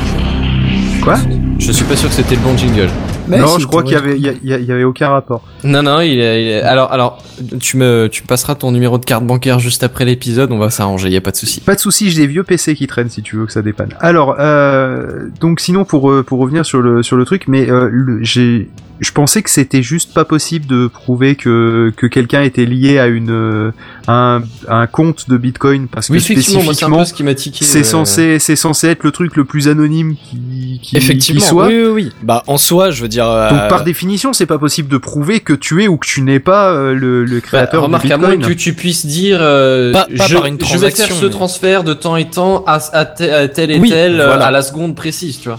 Quoi? 1.02 1.16
Je 1.58 1.72
suis 1.72 1.84
pas 1.84 1.96
sûr 1.96 2.08
que 2.08 2.14
c'était 2.14 2.36
le 2.36 2.40
bon 2.42 2.56
jingle. 2.56 2.88
Mais 3.26 3.38
Non, 3.38 3.58
je 3.58 3.66
crois 3.66 3.82
qu'il 3.82 3.92
y 3.92 3.96
avait, 3.96 4.16
il 4.16 4.24
y, 4.24 4.32
il 4.44 4.60
il 4.62 4.72
avait 4.72 4.84
aucun 4.84 5.08
rapport. 5.08 5.42
Non, 5.64 5.82
non, 5.82 6.00
il 6.00 6.18
est, 6.20 6.42
il 6.42 6.48
est- 6.48 6.62
alors, 6.62 6.92
alors, 6.92 7.18
tu 7.60 7.76
me, 7.76 8.08
tu 8.10 8.22
passeras 8.22 8.54
ton 8.54 8.70
numéro 8.72 8.96
de 8.96 9.04
carte 9.04 9.24
bancaire 9.24 9.58
juste 9.58 9.82
après 9.82 10.04
l'épisode, 10.04 10.50
on 10.52 10.58
va 10.58 10.70
s'arranger, 10.70 11.10
y 11.10 11.16
a 11.16 11.20
pas 11.20 11.32
de 11.32 11.36
souci. 11.36 11.60
Pas 11.60 11.74
de 11.74 11.80
souci, 11.80 12.10
j'ai 12.10 12.22
des 12.22 12.26
vieux 12.28 12.44
PC 12.44 12.74
qui 12.74 12.86
traînent 12.86 13.10
si 13.10 13.22
tu 13.22 13.36
veux 13.36 13.44
que 13.44 13.52
ça 13.52 13.60
dépanne. 13.62 13.90
Alors, 14.00 14.36
euh, 14.38 15.28
donc 15.40 15.60
sinon 15.60 15.84
pour 15.84 16.10
euh, 16.10 16.22
pour 16.22 16.38
revenir 16.38 16.64
sur 16.64 16.80
le 16.80 17.02
sur 17.02 17.16
le 17.16 17.24
truc, 17.24 17.44
mais 17.48 17.68
euh, 17.70 18.18
j'ai 18.22 18.70
je 19.00 19.12
pensais 19.12 19.42
que 19.42 19.50
c'était 19.50 19.82
juste 19.82 20.12
pas 20.14 20.24
possible 20.24 20.66
de 20.66 20.86
prouver 20.88 21.34
que, 21.36 21.92
que 21.96 22.06
quelqu'un 22.06 22.42
était 22.42 22.64
lié 22.64 22.98
à 22.98 23.06
une 23.06 23.30
euh, 23.30 23.70
à 24.06 24.36
un, 24.36 24.42
à 24.66 24.76
un 24.76 24.86
compte 24.86 25.28
de 25.28 25.36
Bitcoin 25.36 25.86
parce 25.88 26.08
que 26.08 26.14
Oui, 26.14 26.20
c'est 26.20 26.32
un 26.32 26.36
spécifiquement 26.36 26.98
peu 26.98 27.04
ce 27.04 27.64
c'est 27.64 27.80
euh, 27.80 27.84
censé 27.84 28.38
c'est 28.38 28.56
censé 28.56 28.88
être 28.88 29.04
le 29.04 29.10
truc 29.12 29.36
le 29.36 29.44
plus 29.44 29.68
anonyme 29.68 30.14
qui 30.16 30.80
qui, 30.82 30.96
Effectivement, 30.96 31.40
qui 31.40 31.46
soit. 31.46 31.66
oui, 31.66 31.74
oui, 31.84 31.90
oui. 31.92 32.12
Bah, 32.22 32.42
en 32.46 32.56
soi, 32.56 32.90
je 32.90 33.02
veux 33.02 33.08
dire. 33.08 33.26
euh, 33.28 33.50
Donc 33.50 33.68
par 33.68 33.84
définition, 33.84 34.32
c'est 34.32 34.46
pas 34.46 34.58
possible 34.58 34.88
de 34.88 34.96
prouver 34.98 35.40
que 35.40 35.52
tu 35.52 35.82
es 35.82 35.88
ou 35.88 35.96
que 35.96 36.06
tu 36.06 36.22
n'es 36.22 36.38
pas 36.40 36.70
euh, 36.72 36.94
le, 36.94 37.24
le 37.24 37.36
Bah, 37.36 37.40
créateur 37.46 37.82
remarque, 37.84 38.06
de 38.06 38.12
à 38.12 38.16
moins 38.16 38.30
Bitcoin. 38.30 38.54
que 38.54 38.58
tu 38.58 38.72
puisses 38.74 39.04
dire, 39.06 39.38
euh, 39.40 39.92
Pas- 39.92 40.06
pas 40.16 40.26
je, 40.26 40.34
par 40.34 40.46
une 40.46 40.58
je 40.60 40.76
vais 40.78 40.90
faire 40.90 41.12
ce 41.12 41.24
mais- 41.24 41.30
transfert 41.30 41.84
de 41.84 41.94
temps 41.94 42.16
et 42.16 42.28
temps 42.30 42.64
à, 42.66 42.78
à, 42.92 43.04
te- 43.04 43.22
à 43.22 43.48
tel 43.48 43.70
et 43.72 43.78
Oui, 43.78 43.90
tel 43.90 44.20
euh, 44.20 44.26
voilà. 44.26 44.46
à 44.46 44.50
la 44.50 44.62
seconde 44.62 44.94
précise, 44.94 45.40
tu 45.40 45.48
vois. 45.48 45.58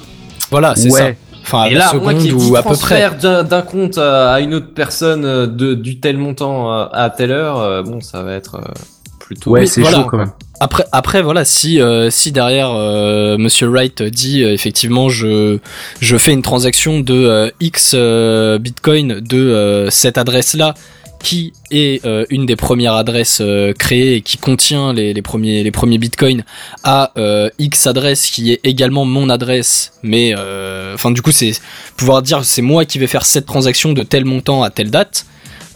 Voilà, 0.52 0.76
c'est 0.76 0.90
Ouais. 0.92 1.00
ça. 1.00 1.29
Enfin, 1.52 1.64
à 1.64 1.68
et 1.70 1.74
la 1.74 1.80
là, 1.80 1.90
seconde 1.92 2.18
dit 2.18 2.32
ou 2.32 2.56
à 2.56 2.62
peu 2.64 2.76
près. 2.76 3.10
d'un- 3.20 3.62
compte 3.64 3.98
à 3.98 4.34
à 4.34 4.40
une 4.40 4.54
autre 4.54 4.74
personne 4.76 5.26
euh, 5.26 5.48
de, 5.48 5.74
du 5.74 6.00
tel 6.00 6.18
montant 6.18 6.72
euh, 6.72 6.86
à 6.94 7.10
telle 7.10 7.32
heure, 7.32 7.60
euh, 7.60 7.82
bon, 7.82 8.02
ça 8.02 8.22
va 8.22 8.34
être 8.34 8.56
euh, 8.56 8.72
plutôt. 9.20 9.52
Ouais, 9.52 9.66
c'est 9.66 9.82
voilà. 9.82 9.98
chaud 9.98 10.04
quand 10.06 10.18
même. 10.18 10.32
Après, 10.60 10.84
après 10.92 11.22
voilà, 11.22 11.46
si 11.46 11.82
euh, 11.82 12.10
si 12.12 12.32
derrière 12.32 12.72
euh, 12.72 13.38
Monsieur 13.38 13.68
Wright 13.70 14.04
dit 14.04 14.44
euh, 14.44 14.52
effectivement 14.54 15.08
je 15.10 15.58
je 16.02 16.18
fais 16.18 16.34
une 16.34 16.42
transaction 16.42 17.00
de 17.00 17.14
euh, 17.14 17.50
X 17.62 17.94
euh, 17.96 18.60
Bitcoin 18.60 19.22
de 19.22 19.38
euh, 19.38 19.90
cette 19.90 20.18
adresse 20.18 20.56
là 20.56 20.74
qui 21.22 21.54
est 21.72 22.04
euh, 22.06 22.26
une 22.30 22.46
des 22.46 22.56
premières 22.56 22.94
adresses 22.94 23.40
euh, 23.42 23.74
créées 23.74 24.16
et 24.16 24.22
qui 24.22 24.38
contient 24.38 24.94
les, 24.94 25.14
les 25.14 25.22
premiers 25.22 25.64
les 25.64 25.72
premiers 25.72 25.98
bitcoins 25.98 26.44
à 26.84 27.12
euh, 27.18 27.50
X 27.60 27.88
adresse 27.88 28.28
qui 28.28 28.52
est 28.54 28.60
également 28.64 29.06
mon 29.06 29.30
adresse. 29.30 29.92
Mais 30.02 30.34
euh, 30.38 30.94
enfin 30.96 31.12
du 31.12 31.22
coup 31.22 31.32
c'est 31.32 31.52
pouvoir 31.98 32.22
dire 32.22 32.44
c'est 32.46 32.62
moi 32.62 32.86
qui 32.86 33.00
vais 33.00 33.08
faire 33.08 33.26
cette 33.26 33.46
transaction 33.46 33.94
de 33.94 34.04
tel 34.04 34.26
montant 34.26 34.64
à 34.64 34.70
telle 34.70 34.92
date. 34.92 35.26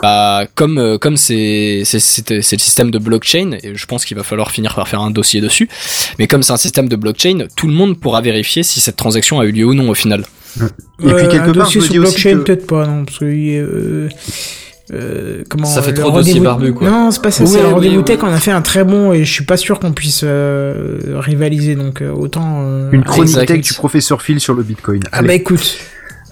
Bah, 0.01 0.47
comme 0.55 0.79
euh, 0.79 0.97
comme 0.97 1.15
c'est 1.15 1.83
le 2.29 2.41
système 2.41 2.91
de 2.91 2.97
blockchain 2.97 3.51
et 3.63 3.73
je 3.75 3.85
pense 3.85 4.03
qu'il 4.03 4.17
va 4.17 4.23
falloir 4.23 4.51
finir 4.51 4.75
par 4.75 4.87
faire 4.89 4.99
un 4.99 5.11
dossier 5.11 5.39
dessus 5.39 5.69
mais 6.19 6.27
comme 6.27 6.43
c'est 6.43 6.51
un 6.51 6.57
système 6.57 6.89
de 6.89 6.97
blockchain 6.97 7.45
tout 7.55 7.67
le 7.67 7.73
monde 7.73 7.97
pourra 7.97 8.19
vérifier 8.19 8.63
si 8.63 8.81
cette 8.81 8.97
transaction 8.97 9.39
a 9.39 9.45
eu 9.45 9.51
lieu 9.51 9.65
ou 9.65 9.73
non 9.73 9.89
au 9.89 9.93
final. 9.93 10.25
Et 10.59 10.65
puis 10.99 11.07
Euh, 11.13 11.27
quelque 11.29 11.49
un 11.49 11.53
part, 11.53 11.65
dossier 11.65 11.79
je 11.79 11.85
me 11.85 11.91
dis 11.91 11.99
blockchain, 11.99 12.31
que- 12.39 12.43
peut-être 12.43 12.67
pas, 12.67 12.85
non, 12.85 13.05
parce 13.05 13.19
que 13.19 14.09
euh, 14.91 14.95
euh, 15.39 15.43
comment 15.49 15.65
Ça 15.65 15.81
fait 15.81 15.91
le 15.91 15.97
trop 15.97 16.11
dossier 16.11 16.33
rendez-vous- 16.33 16.43
barbu, 16.45 16.73
quoi. 16.73 16.89
Non, 16.89 17.11
c'est 17.11 17.21
pas 17.21 17.31
ça. 17.31 17.43
Oui, 17.43 17.49
c'est 17.49 17.59
le 17.61 17.67
oui, 17.67 17.73
rendez-vous 17.73 17.97
oui. 17.99 18.03
tech. 18.03 18.19
On 18.23 18.27
a 18.33 18.37
fait 18.39 18.51
un 18.51 18.61
très 18.61 18.83
bon 18.83 19.13
et 19.13 19.23
je 19.23 19.31
suis 19.31 19.45
pas 19.45 19.57
sûr 19.57 19.79
qu'on 19.79 19.91
puisse 19.93 20.21
euh, 20.23 20.97
rivaliser. 21.19 21.75
Donc 21.75 22.01
euh, 22.01 22.11
autant. 22.11 22.61
euh, 22.63 22.89
Une 22.91 23.03
chronique 23.03 23.29
Exact. 23.33 23.45
tech 23.47 23.61
du 23.61 23.73
professeur 23.73 24.21
Phil 24.21 24.39
sur 24.39 24.53
le 24.53 24.63
Bitcoin. 24.63 25.01
Ah 25.11 25.19
Allez. 25.19 25.27
bah 25.27 25.33
écoute, 25.35 25.77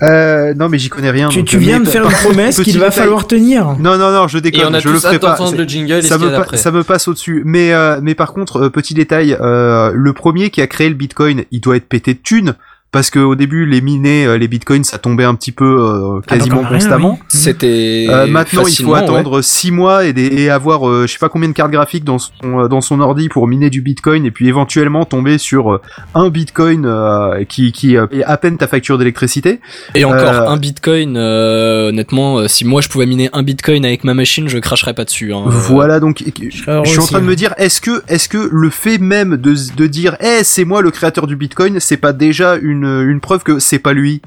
Euh, 0.03 0.55
non 0.55 0.67
mais 0.67 0.79
j'y 0.79 0.89
connais 0.89 1.11
rien. 1.11 1.29
tu, 1.29 1.37
donc, 1.39 1.47
tu 1.47 1.57
euh, 1.57 1.59
viens 1.59 1.77
mais 1.79 1.85
de 1.85 1.89
faire 1.91 2.03
une 2.09 2.11
promesse 2.11 2.59
qu'il 2.61 2.79
va 2.79 2.89
détail- 2.89 3.03
falloir 3.03 3.27
tenir. 3.27 3.75
Non 3.79 3.97
non 3.99 4.11
non, 4.11 4.27
je 4.27 4.39
Et 4.39 4.41
déconne. 4.41 4.69
on 4.69 4.73
a 4.73 4.79
je 4.79 4.87
le 4.89 4.95
tous 4.95 5.01
ferai 5.03 5.15
hâte 5.17 5.21
pas. 5.21 5.37
le 5.55 5.63
jingle 5.63 5.93
et 5.93 6.01
ça 6.01 6.17
me, 6.17 6.29
pa- 6.43 6.57
ça 6.57 6.71
me 6.71 6.83
passe 6.83 7.07
au-dessus. 7.07 7.43
Mais, 7.45 7.71
euh, 7.71 7.99
mais 8.01 8.15
par 8.15 8.33
contre, 8.33 8.57
euh, 8.63 8.69
petit 8.71 8.95
détail, 8.95 9.37
euh, 9.39 9.91
le 9.93 10.13
premier 10.13 10.49
qui 10.49 10.59
a 10.59 10.65
créé 10.67 10.89
le 10.89 10.95
Bitcoin, 10.95 11.43
il 11.51 11.61
doit 11.61 11.75
être 11.77 11.87
pété 11.87 12.15
de 12.15 12.19
thunes. 12.19 12.55
Parce 12.91 13.09
que 13.09 13.19
au 13.19 13.35
début, 13.35 13.65
les 13.65 13.79
minés, 13.79 14.25
euh, 14.25 14.37
les 14.37 14.49
bitcoins, 14.49 14.83
ça 14.83 14.97
tombait 14.97 15.23
un 15.23 15.33
petit 15.35 15.53
peu 15.53 15.63
euh, 15.79 16.19
Ah, 16.27 16.35
quasiment 16.37 16.63
constamment. 16.65 17.19
oui. 17.21 17.25
c'était 17.29 18.05
Euh, 18.09 18.27
maintenant, 18.27 18.63
il 18.67 18.83
faut 18.83 18.91
ouais. 18.91 18.99
attendre 18.99 19.41
six 19.41 19.71
mois 19.71 20.03
et, 20.05 20.11
des, 20.11 20.25
et 20.27 20.49
avoir 20.49 20.89
euh, 20.89 21.07
je 21.07 21.13
sais 21.13 21.19
pas 21.19 21.29
combien 21.29 21.47
de 21.47 21.53
cartes 21.53 21.71
graphiques 21.71 22.03
dans 22.03 22.19
son 22.19 22.31
euh, 22.43 22.67
dans 22.67 22.81
son 22.81 22.99
ordi 22.99 23.29
pour 23.29 23.47
miner 23.47 23.69
du 23.69 23.81
Bitcoin 23.81 24.25
et 24.25 24.31
puis 24.31 24.49
éventuellement 24.49 25.05
tomber 25.05 25.37
sur 25.37 25.71
euh, 25.73 25.81
un 26.15 26.29
Bitcoin 26.29 26.85
euh, 26.85 27.45
qui 27.45 27.71
qui 27.71 27.95
euh, 27.95 28.07
paye 28.07 28.23
à 28.23 28.35
peine 28.35 28.57
ta 28.57 28.67
facture 28.67 28.97
d'électricité. 28.97 29.61
et 29.95 30.03
encore 30.03 30.19
Euh, 30.21 30.47
un 30.49 30.57
bitcoin 30.57 31.15
euh, 31.17 31.89
honnêtement 31.89 32.39
euh, 32.39 32.47
si 32.49 32.65
moi 32.65 32.81
je 32.81 32.89
pouvais 32.89 33.05
miner 33.05 33.29
un 33.31 33.43
bitcoin 33.43 33.85
avec 33.85 34.03
ma 34.03 34.13
machine 34.13 34.49
je 34.49 34.57
cracherais 34.57 34.93
pas 34.93 35.05
dessus 35.05 35.33
hein. 35.33 35.43
Voilà 35.47 35.99
donc 36.01 36.23
je 36.25 36.49
suis 36.49 36.69
en 36.69 36.81
train 36.83 37.19
de 37.19 37.23
ouais. 37.25 37.29
me 37.31 37.35
dire 37.35 37.53
est-ce 37.57 37.79
que 37.79 38.01
est-ce 38.09 38.27
que 38.27 38.49
le 38.51 38.69
fait 38.69 38.97
même 38.97 39.37
de 39.37 39.55
de 39.77 39.87
dire 39.87 40.17
eh 40.19 40.43
c'est 40.43 40.65
moi 40.65 40.81
le 40.81 40.91
créateur 40.91 41.25
du 41.27 41.35
Bitcoin 41.37 41.79
c'est 41.79 41.97
pas 41.97 42.11
déjà 42.13 42.55
une 42.61 42.80
une 42.83 43.19
preuve 43.21 43.43
que 43.43 43.59
c'est 43.59 43.79
pas 43.79 43.93
lui 43.93 44.21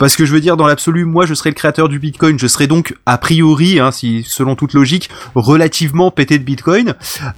parce 0.00 0.16
que 0.16 0.24
je 0.24 0.32
veux 0.32 0.40
dire, 0.40 0.56
dans 0.56 0.66
l'absolu, 0.66 1.04
moi, 1.04 1.26
je 1.26 1.34
serais 1.34 1.50
le 1.50 1.54
créateur 1.54 1.90
du 1.90 1.98
Bitcoin. 1.98 2.38
Je 2.38 2.46
serais 2.46 2.66
donc, 2.66 2.96
a 3.04 3.18
priori, 3.18 3.80
hein, 3.80 3.90
si 3.92 4.24
selon 4.26 4.56
toute 4.56 4.72
logique, 4.72 5.10
relativement 5.34 6.10
pété 6.10 6.38
de 6.38 6.42
Bitcoin. 6.42 6.94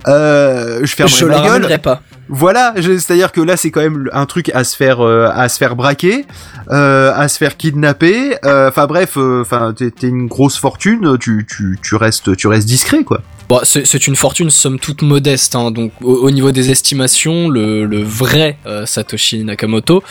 Euh, 0.06 0.78
je 0.84 0.94
fermerais 0.94 1.16
je 1.18 1.24
ma 1.24 1.42
la 1.42 1.58
gueule. 1.58 1.80
pas 1.80 2.02
Voilà, 2.28 2.72
c'est-à-dire 2.76 3.32
que 3.32 3.40
là, 3.40 3.56
c'est 3.56 3.72
quand 3.72 3.80
même 3.80 4.08
un 4.12 4.26
truc 4.26 4.48
à 4.54 4.62
se 4.62 4.76
faire, 4.76 5.00
euh, 5.00 5.28
à 5.34 5.48
se 5.48 5.58
faire 5.58 5.74
braquer, 5.74 6.24
euh, 6.70 7.12
à 7.16 7.26
se 7.26 7.36
faire 7.36 7.56
kidnapper. 7.56 8.36
Enfin 8.44 8.86
bref, 8.86 9.16
enfin, 9.16 9.74
t'es 9.76 9.90
t'es 9.90 10.06
une 10.06 10.28
grosse 10.28 10.56
fortune, 10.56 11.18
tu, 11.18 11.44
tu, 11.50 11.80
tu 11.82 11.96
restes, 11.96 12.36
tu 12.36 12.46
restes 12.46 12.68
discret, 12.68 13.02
quoi. 13.02 13.22
Bon, 13.52 13.60
c'est 13.64 13.86
c'est 13.86 14.06
une 14.06 14.16
fortune 14.16 14.48
somme 14.48 14.78
toute 14.78 15.02
modeste, 15.02 15.54
hein, 15.56 15.70
donc 15.70 15.92
au, 16.02 16.14
au 16.14 16.30
niveau 16.30 16.52
des 16.52 16.70
estimations, 16.70 17.50
le, 17.50 17.84
le 17.84 18.02
vrai 18.02 18.56
euh, 18.66 18.86
Satoshi 18.86 19.44
Nakamoto 19.44 20.02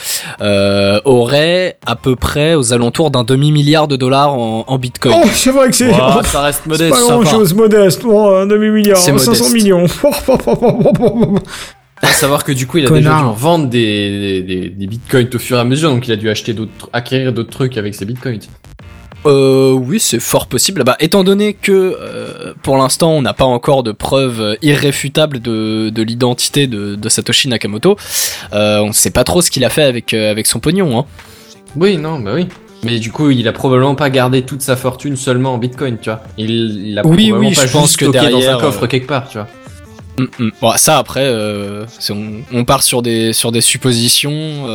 euh, 0.42 1.02
aurait 1.06 1.80
à 1.88 1.96
peu 1.96 2.16
près 2.16 2.54
aux 2.54 2.72
alentours 2.72 3.10
d'un 3.10 3.24
demi 3.24 3.52
milliard 3.52 3.88
de 3.88 3.96
dollars 3.96 4.36
en, 4.36 4.66
en 4.68 4.78
Bitcoin. 4.78 5.16
Oh, 5.18 5.28
c'est 5.34 5.50
vrai 5.50 5.70
que 5.72 5.76
c'est. 5.76 5.92
Ça 6.26 6.42
reste 6.44 6.62
c'est 6.66 6.70
modeste, 6.70 6.92
pas 6.92 6.98
ça 6.98 7.04
grand 7.16 7.26
chose, 7.26 7.56
modeste. 7.56 8.02
Oh, 8.06 8.28
un 8.36 8.46
demi-milliard, 8.46 8.98
C'est 8.98 9.18
500 9.18 9.32
modeste. 9.32 9.54
millions. 9.56 9.86
À 12.04 12.08
savoir 12.08 12.44
que 12.44 12.52
du 12.52 12.66
coup, 12.66 12.80
il 12.80 12.86
a 12.86 12.88
Connard. 12.89 13.02
déjà 13.02 13.16
dû 13.24 13.30
en 13.30 13.34
vendre 13.34 13.68
des, 13.68 14.42
des, 14.42 14.70
des 14.70 14.88
bitcoins 14.88 15.30
au 15.34 15.38
fur 15.39 15.58
et 15.58 15.60
à 15.60 15.64
mesure, 15.64 15.92
donc 15.92 16.08
il 16.08 16.12
a 16.12 16.16
dû 16.16 16.30
acheter 16.32 16.54
d'autres, 16.54 16.89
acquérir 16.94 17.32
d'autres 17.32 17.52
trucs 17.52 17.78
avec 17.78 17.94
ses 17.94 18.06
bitcoins. 18.06 18.39
Euh, 19.26 19.72
oui, 19.74 19.99
c'est 19.99 20.19
fort 20.19 20.47
possible. 20.47 20.84
Bah, 20.84 20.95
étant 20.99 21.24
donné 21.24 21.53
que 21.53 21.72
euh, 21.72 22.53
pour 22.63 22.78
l'instant 22.78 23.11
on 23.11 23.22
n'a 23.22 23.34
pas 23.34 23.45
encore 23.45 23.84
de 23.84 23.91
preuves 23.91 24.57
irréfutables 24.61 25.39
de, 25.39 25.89
de 25.89 26.01
l'identité 26.01 26.67
de, 26.67 26.95
de 26.95 27.09
Satoshi 27.09 27.47
Nakamoto, 27.47 27.97
euh, 28.53 28.80
on 28.80 28.91
sait 28.93 29.11
pas 29.11 29.24
trop 29.24 29.41
ce 29.41 29.51
qu'il 29.51 29.63
a 29.63 29.69
fait 29.69 29.84
avec 29.84 30.13
euh, 30.13 30.32
avec 30.32 30.47
son 30.47 30.59
pognon. 30.59 30.97
Hein. 30.97 31.05
Oui, 31.76 31.97
non, 31.97 32.19
bah 32.19 32.32
oui. 32.34 32.47
Mais 32.84 32.97
du 32.97 33.11
coup, 33.11 33.30
il 33.30 33.47
a 33.47 33.53
probablement 33.53 33.93
pas 33.93 34.09
gardé 34.09 34.41
toute 34.41 34.63
sa 34.63 34.76
fortune 34.76 35.15
seulement 35.15 35.53
en 35.53 35.57
bitcoin, 35.59 35.97
tu 36.01 36.09
vois. 36.09 36.24
Il, 36.38 36.49
il 36.88 36.97
a 36.97 37.05
Oui, 37.05 37.28
probablement 37.28 37.49
oui, 37.49 37.55
pas 37.55 37.67
je 37.67 37.72
pense 37.72 37.95
que 37.95 38.05
stocké 38.05 38.17
dans 38.17 38.39
derrière, 38.39 38.57
un 38.57 38.59
coffre 38.61 38.86
euh, 38.86 38.88
quelque 38.88 39.07
part, 39.07 39.30
tu 39.30 39.38
vois. 39.38 39.47
Mm, 40.17 40.45
mm. 40.45 40.51
Bon, 40.61 40.72
ça 40.78 40.97
après, 40.97 41.26
euh, 41.26 41.86
on, 42.09 42.41
on 42.51 42.65
part 42.65 42.82
sur 42.82 43.03
des 43.03 43.34
sur 43.34 43.51
des 43.51 43.61
suppositions. 43.61 44.65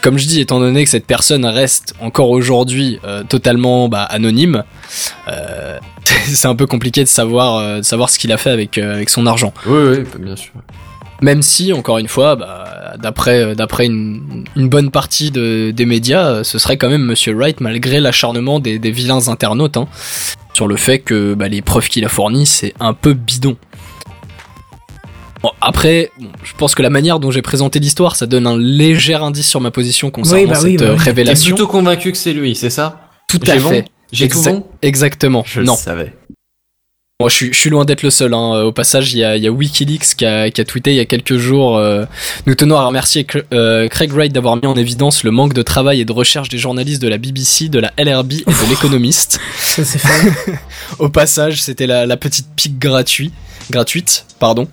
Comme 0.00 0.18
je 0.18 0.26
dis, 0.26 0.40
étant 0.40 0.60
donné 0.60 0.84
que 0.84 0.90
cette 0.90 1.06
personne 1.06 1.44
reste 1.44 1.94
encore 2.00 2.30
aujourd'hui 2.30 2.98
euh, 3.04 3.22
totalement 3.22 3.88
bah, 3.88 4.02
anonyme, 4.02 4.64
euh, 5.28 5.78
c'est 6.04 6.48
un 6.48 6.54
peu 6.56 6.66
compliqué 6.66 7.02
de 7.02 7.08
savoir 7.08 7.56
euh, 7.56 7.78
de 7.78 7.82
savoir 7.82 8.10
ce 8.10 8.18
qu'il 8.18 8.32
a 8.32 8.36
fait 8.36 8.50
avec 8.50 8.78
avec 8.78 9.10
son 9.10 9.26
argent. 9.26 9.52
Oui, 9.66 9.78
oui, 9.90 9.98
bah, 10.00 10.18
bien 10.18 10.36
sûr. 10.36 10.52
Même 11.20 11.42
si, 11.42 11.72
encore 11.72 11.98
une 11.98 12.06
fois, 12.06 12.36
bah, 12.36 12.94
d'après 13.00 13.86
une, 13.86 14.44
une 14.54 14.68
bonne 14.68 14.92
partie 14.92 15.32
de, 15.32 15.72
des 15.72 15.84
médias, 15.84 16.44
ce 16.44 16.60
serait 16.60 16.76
quand 16.76 16.88
même 16.88 17.02
Monsieur 17.02 17.34
Wright, 17.34 17.60
malgré 17.60 17.98
l'acharnement 17.98 18.60
des, 18.60 18.78
des 18.78 18.92
vilains 18.92 19.26
internautes, 19.26 19.76
hein, 19.76 19.88
sur 20.54 20.68
le 20.68 20.76
fait 20.76 21.00
que 21.00 21.34
bah, 21.34 21.48
les 21.48 21.60
preuves 21.60 21.88
qu'il 21.88 22.04
a 22.04 22.08
fournies, 22.08 22.46
c'est 22.46 22.72
un 22.78 22.94
peu 22.94 23.14
bidon. 23.14 23.56
Bon, 25.42 25.50
après, 25.60 26.10
bon, 26.18 26.28
je 26.42 26.52
pense 26.54 26.74
que 26.74 26.82
la 26.82 26.90
manière 26.90 27.20
dont 27.20 27.30
j'ai 27.30 27.42
présenté 27.42 27.78
l'histoire, 27.78 28.16
ça 28.16 28.26
donne 28.26 28.46
un 28.46 28.58
léger 28.58 29.14
indice 29.14 29.48
sur 29.48 29.60
ma 29.60 29.70
position 29.70 30.10
concernant 30.10 30.42
Oui, 30.42 30.46
bah 30.48 30.58
oui, 30.62 30.70
cette 30.72 30.80
bah 30.80 30.86
euh, 30.86 30.92
oui. 30.92 30.98
T'es 30.98 31.04
révélation. 31.04 31.54
plutôt 31.54 31.68
convaincu 31.68 32.10
que 32.12 32.18
c'est 32.18 32.32
lui, 32.32 32.54
c'est 32.56 32.70
ça? 32.70 33.08
Tout 33.28 33.40
à 33.46 33.56
bon 33.56 33.68
fait. 33.70 33.84
J'ai 34.10 34.28
tout 34.28 34.42
bon 34.42 34.66
Exactement. 34.82 35.44
Je 35.46 35.60
non. 35.60 35.74
le 35.74 35.78
savais. 35.78 36.12
Bon, 37.20 37.28
je, 37.28 37.34
suis, 37.34 37.52
je 37.52 37.58
suis 37.58 37.68
loin 37.70 37.84
d'être 37.84 38.02
le 38.02 38.10
seul. 38.10 38.32
Hein. 38.32 38.62
Au 38.62 38.72
passage, 38.72 39.12
il 39.12 39.18
y 39.18 39.24
a, 39.24 39.36
il 39.36 39.42
y 39.42 39.46
a 39.48 39.50
Wikileaks 39.50 40.14
qui 40.16 40.24
a, 40.24 40.50
qui 40.50 40.60
a 40.60 40.64
tweeté 40.64 40.92
il 40.92 40.96
y 40.96 41.00
a 41.00 41.04
quelques 41.04 41.36
jours. 41.36 41.76
euh, 41.76 42.04
nous 42.46 42.54
tenons 42.54 42.76
à 42.76 42.84
remercier 42.86 43.26
euh, 43.52 43.88
Craig 43.88 44.12
Wright 44.12 44.32
d'avoir 44.32 44.56
mis 44.56 44.66
en 44.66 44.76
évidence 44.76 45.24
le 45.24 45.30
manque 45.32 45.52
de 45.52 45.62
travail 45.62 46.00
et 46.00 46.04
de 46.04 46.12
recherche 46.12 46.48
des 46.48 46.58
journalistes 46.58 47.02
de 47.02 47.08
la 47.08 47.18
BBC, 47.18 47.68
de 47.68 47.80
la 47.80 47.92
LRB 47.98 48.32
et 48.32 48.44
de 48.44 48.68
l'économiste. 48.70 49.40
Ça, 49.58 49.84
c'est 49.84 49.98
fait. 49.98 50.32
Au 51.00 51.08
passage, 51.08 51.60
c'était 51.60 51.86
la, 51.88 52.06
la 52.06 52.16
petite 52.16 52.46
pique 52.54 52.78
gratuite, 52.78 53.34
gratuite, 53.70 54.24
pardon. 54.38 54.68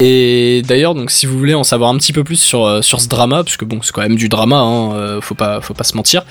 Et 0.00 0.62
d'ailleurs, 0.66 0.94
donc, 0.94 1.10
si 1.10 1.26
vous 1.26 1.36
voulez 1.36 1.54
en 1.54 1.64
savoir 1.64 1.90
un 1.90 1.96
petit 1.98 2.12
peu 2.12 2.22
plus 2.22 2.36
sur 2.40 2.66
euh, 2.66 2.82
sur 2.82 3.00
ce 3.00 3.08
drama, 3.08 3.42
parce 3.42 3.56
que 3.56 3.64
bon, 3.64 3.80
c'est 3.82 3.90
quand 3.92 4.02
même 4.02 4.14
du 4.14 4.28
drama, 4.28 4.56
hein, 4.58 4.92
euh, 4.94 5.20
faut 5.20 5.34
pas 5.34 5.60
faut 5.60 5.74
pas 5.74 5.82
se 5.84 5.96
mentir. 5.96 6.24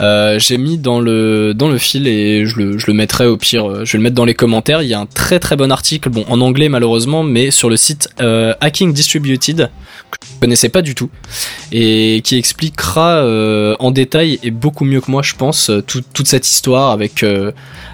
euh, 0.00 0.38
J'ai 0.38 0.56
mis 0.56 0.78
dans 0.78 1.00
le 1.00 1.52
dans 1.52 1.68
le 1.68 1.76
fil 1.76 2.06
et 2.08 2.46
je 2.46 2.56
le 2.58 2.78
je 2.78 2.86
le 2.86 2.94
mettrai 2.94 3.26
au 3.26 3.36
pire, 3.36 3.68
euh, 3.70 3.84
je 3.84 3.92
vais 3.92 3.98
le 3.98 4.04
mettre 4.04 4.16
dans 4.16 4.24
les 4.24 4.34
commentaires. 4.34 4.80
Il 4.82 4.88
y 4.88 4.94
a 4.94 5.00
un 5.00 5.04
très 5.06 5.38
très 5.38 5.56
bon 5.56 5.70
article, 5.70 6.08
bon 6.08 6.24
en 6.28 6.40
anglais 6.40 6.70
malheureusement, 6.70 7.22
mais 7.22 7.50
sur 7.50 7.68
le 7.68 7.76
site 7.76 8.08
euh, 8.22 8.54
Hacking 8.62 8.94
Distributed 8.94 9.68
que 10.10 10.16
je 10.26 10.40
connaissais 10.40 10.70
pas 10.70 10.80
du 10.82 10.94
tout 10.94 11.10
et 11.72 12.22
qui 12.24 12.36
expliquera 12.36 13.16
euh, 13.18 13.76
en 13.80 13.90
détail 13.90 14.38
et 14.42 14.50
beaucoup 14.50 14.84
mieux 14.84 15.00
que 15.00 15.10
moi, 15.10 15.22
je 15.22 15.34
pense, 15.34 15.70
tout- 15.86 16.02
toute 16.14 16.26
cette 16.26 16.48
histoire 16.48 16.90
avec 16.90 17.24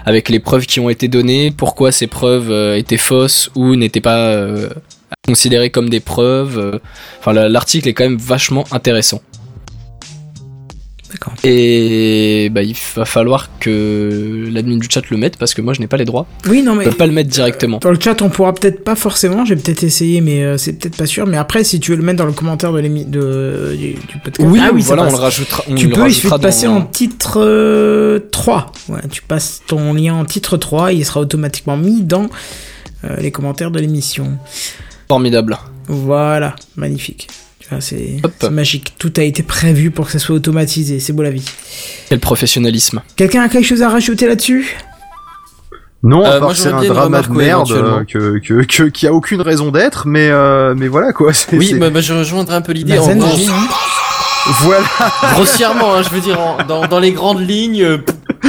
avec 0.05 0.29
les 0.29 0.39
preuves 0.39 0.65
qui 0.65 0.79
ont 0.79 0.89
été 0.89 1.09
données, 1.09 1.51
pourquoi 1.51 1.91
ces 1.91 2.07
preuves 2.07 2.49
étaient 2.77 2.95
fausses 2.97 3.51
ou 3.55 3.75
n'étaient 3.75 3.99
pas 4.01 4.45
considérées 5.27 5.69
comme 5.69 5.89
des 5.89 5.99
preuves. 5.99 6.57
euh. 6.57 6.79
Enfin, 7.19 7.33
la- 7.33 7.49
l'article 7.49 7.87
est 7.89 7.93
quand 7.93 8.05
même 8.05 8.17
vachement 8.17 8.63
intéressant. 8.71 9.21
D'accord. 11.11 11.33
Et 11.45 12.49
bah, 12.51 12.63
il 12.63 12.75
va 12.97 13.05
falloir 13.05 13.49
que 13.61 14.49
l'admin 14.51 14.75
du 14.75 14.87
chat 14.91 15.09
le 15.09 15.15
mette 15.15 15.37
parce 15.37 15.53
que 15.53 15.61
moi 15.61 15.73
je 15.73 15.79
n'ai 15.79 15.87
pas 15.87 15.95
les 15.95 16.03
droits. 16.03 16.27
Oui, 16.49 16.61
non, 16.63 16.73
Je 16.73 16.79
mais. 16.79 16.83
peux 16.85 16.91
pas 16.91 17.07
le 17.07 17.13
mettre 17.13 17.29
directement. 17.29 17.77
Dans 17.77 17.91
le 17.91 17.99
chat, 17.99 18.21
on 18.21 18.27
pourra 18.29 18.53
peut-être 18.53 18.83
pas 18.83 18.95
forcément, 18.97 19.45
j'ai 19.45 19.55
peut-être 19.55 19.83
essayé, 19.83 20.19
mais 20.19 20.43
euh, 20.43 20.57
c'est 20.57 20.73
peut-être 20.73 20.97
pas 20.97 21.05
sûr. 21.05 21.25
Mais 21.25 21.37
après, 21.37 21.63
si 21.63 21.79
tu 21.79 21.91
veux 21.91 21.97
le 21.97 22.03
mettre 22.03 22.17
dans 22.17 22.25
le 22.25 22.33
commentaire 22.33 22.73
de 22.73 22.79
l'émi- 22.79 23.05
de, 23.05 23.73
du, 23.77 23.93
du 23.93 24.17
podcast, 24.21 24.49
Oui, 24.51 24.59
ah, 24.61 24.71
oui 24.73 24.81
voilà, 24.81 25.05
on 25.05 25.09
le 25.11 25.15
rajoutera. 25.15 25.63
on 25.69 25.75
Tu 25.75 25.87
le 25.87 25.93
peux, 25.93 26.09
il 26.09 26.13
suffit 26.13 26.29
de 26.29 26.37
passer 26.39 26.65
dans- 26.65 26.75
en 26.75 26.81
titre 26.81 27.39
euh, 27.41 28.19
3. 28.33 28.73
Ouais, 28.89 28.99
tu 29.09 29.21
passes 29.21 29.61
ton 29.65 29.93
lien 29.93 30.13
en 30.13 30.25
titre 30.25 30.57
3, 30.57 30.91
il 30.91 31.05
sera 31.05 31.21
automatiquement 31.21 31.77
mis 31.77 32.01
dans 32.01 32.27
euh, 33.05 33.15
les 33.21 33.31
commentaires 33.31 33.71
de 33.71 33.79
l'émission. 33.79 34.37
Formidable. 35.07 35.57
Voilà, 35.87 36.55
magnifique. 36.75 37.27
C'est 37.81 38.21
magique. 38.49 38.93
Tout 38.97 39.11
a 39.17 39.23
été 39.23 39.43
prévu 39.43 39.91
pour 39.91 40.05
que 40.05 40.11
ça 40.13 40.19
soit 40.19 40.35
automatisé. 40.35 40.99
C'est 41.01 41.11
beau 41.11 41.23
la 41.23 41.31
vie. 41.31 41.43
Quel 42.09 42.19
professionnalisme. 42.19 43.01
Quelqu'un 43.17 43.41
a 43.41 43.49
quelque 43.49 43.65
chose 43.65 43.81
à 43.81 43.89
rajouter 43.89 44.25
là-dessus? 44.27 44.77
Non, 46.03 46.23
Euh, 46.23 46.27
à 46.27 46.31
part 46.31 46.41
moi, 46.41 46.51
que 46.53 46.57
c'est 46.59 46.69
un 46.71 46.81
drama 46.83 47.21
de 47.23 47.29
merde 47.31 47.71
euh, 47.71 48.03
que, 48.05 48.37
que, 48.39 48.63
que, 48.63 48.83
qui 48.83 49.07
a 49.07 49.13
aucune 49.13 49.41
raison 49.41 49.71
d'être, 49.71 50.07
mais, 50.07 50.29
euh, 50.29 50.75
mais 50.77 50.87
voilà 50.87 51.11
quoi. 51.11 51.31
Oui, 51.51 51.73
bah, 51.73 51.89
bah, 51.89 51.99
je 52.01 52.13
rejoindrai 52.13 52.55
un 52.55 52.61
peu 52.61 52.71
l'idée. 52.71 52.95
Bah, 52.95 53.01
en 53.03 53.15
gros, 53.15 53.35
hein. 53.49 53.67
Voilà. 54.61 54.85
grossièrement, 55.33 55.95
hein, 55.95 56.03
je 56.03 56.09
veux 56.09 56.21
dire, 56.21 56.39
en- 56.39 56.57
dans, 56.65 56.87
dans 56.87 56.99
les 56.99 57.11
grandes 57.11 57.41
lignes, 57.45 57.83
euh, 57.83 57.97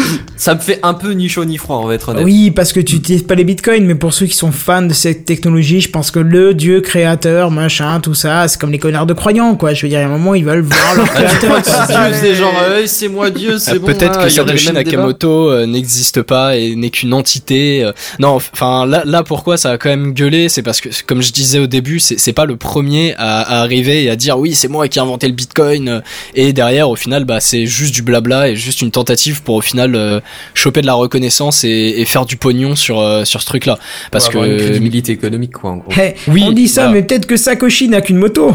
ça 0.37 0.55
me 0.55 0.61
fait 0.61 0.79
un 0.83 0.95
peu 0.95 1.13
ni 1.13 1.29
chaud 1.29 1.45
ni 1.45 1.57
froid, 1.59 1.81
on 1.83 1.87
va 1.87 1.95
être 1.95 2.09
honnête. 2.11 2.25
Oui, 2.25 2.51
parce 2.51 2.73
que 2.73 2.81
tu 2.81 2.97
n'utilises 2.97 3.23
pas 3.25 3.35
les 3.35 3.45
bitcoins, 3.45 3.85
mais 3.85 3.95
pour 3.95 4.13
ceux 4.15 4.27
qui 4.27 4.35
sont 4.37 4.53
fans 4.53 4.83
de 4.83 4.93
cette 4.93 5.25
technologie, 5.25 5.81
je 5.81 5.91
pense 5.91 6.11
que 6.11 6.19
le 6.21 6.55
dieu 6.55 6.81
créateur, 6.81 7.51
machin, 7.51 8.01
tout 8.01 8.15
ça, 8.15 8.47
c'est 8.49 8.61
comme 8.61 8.71
les 8.73 8.79
connards 8.79 9.07
de 9.07 9.15
croyants, 9.15 9.55
quoi. 9.57 9.75
Je 9.75 9.83
veux 9.83 9.89
dire, 9.89 10.01
à 10.01 10.03
un 10.05 10.09
moment, 10.09 10.35
ils 10.35 10.45
veulent 10.45 10.61
voir 10.63 10.95
leur 10.95 11.07
Ah, 11.15 11.23
créateur. 11.23 11.63
c'est 11.65 11.87
Dieu, 11.95 12.19
c'est 12.21 12.35
genre, 12.35 12.55
euh, 12.63 12.83
c'est 12.87 13.09
moi 13.09 13.31
Dieu, 13.31 13.59
c'est 13.59 13.73
Ah, 13.73 13.79
bon. 13.79 13.87
Peut-être 13.87 14.19
hein, 14.19 14.25
que 14.25 14.29
Satoshi. 14.31 14.73
Nakamoto 14.73 15.51
euh, 15.51 15.67
n'existe 15.67 16.23
pas 16.23 16.57
et 16.57 16.77
n'est 16.77 16.91
qu'une 16.91 17.15
entité. 17.15 17.85
euh. 17.85 17.93
Non, 18.19 18.37
enfin 18.37 18.87
là, 18.87 19.03
là 19.05 19.23
pourquoi 19.23 19.57
ça 19.57 19.71
a 19.73 19.79
quand 19.79 19.89
même 19.89 20.13
gueulé, 20.13 20.49
c'est 20.49 20.63
parce 20.63 20.81
que 20.81 20.89
comme 21.07 21.23
je 21.23 21.33
disais 21.33 21.59
au 21.59 21.67
début, 21.67 21.99
c'est 22.01 22.33
pas 22.33 22.45
le 22.45 22.57
premier 22.57 23.15
à, 23.17 23.41
à 23.41 23.61
arriver 23.61 24.05
et 24.05 24.11
à 24.11 24.17
dire 24.17 24.39
oui 24.39 24.55
c'est 24.55 24.69
moi 24.69 24.89
qui 24.89 24.99
ai 24.99 25.03
inventé 25.03 25.27
le 25.27 25.33
Bitcoin 25.35 25.89
euh, 25.89 26.01
et 26.35 26.53
derrière 26.53 26.89
au 26.91 26.97
final 26.97 27.25
bah 27.25 27.41
c'est 27.41 27.67
juste 27.67 27.95
du 27.95 28.03
blabla 28.03 28.49
et 28.51 28.57
juste 28.57 28.83
une 28.83 28.91
tentative 28.91 29.43
pour 29.43 29.57
au 29.57 29.61
final 29.61 29.88
euh, 29.97 30.21
choper 30.55 30.81
de 30.81 30.87
la 30.87 30.95
reconnaissance 30.95 31.65
et, 31.65 31.95
et 31.99 32.05
faire 32.05 32.27
du 32.27 32.37
pognon 32.37 32.77
sur 32.77 33.01
euh, 33.01 33.25
sur 33.25 33.41
ce 33.41 33.47
truc 33.47 33.67
là 33.67 33.79
parce 34.11 34.27
Pour 34.27 34.37
avoir 34.43 34.51
une 34.51 34.57
que 34.59 34.65
crédibilité 34.65 35.13
économique, 35.13 35.53
quoi, 35.53 35.71
en 35.71 35.77
gros. 35.79 35.93
Hey, 35.93 36.15
Oui, 36.29 36.45
on 36.47 36.53
dit 36.53 36.69
ça, 36.69 36.83
voilà. 36.87 36.95
mais 36.97 37.03
peut-être 37.07 37.27
que 37.27 37.37
Sakoshi 37.37 37.89
n'a 37.89 38.01
qu'une 38.01 38.19
moto. 38.19 38.53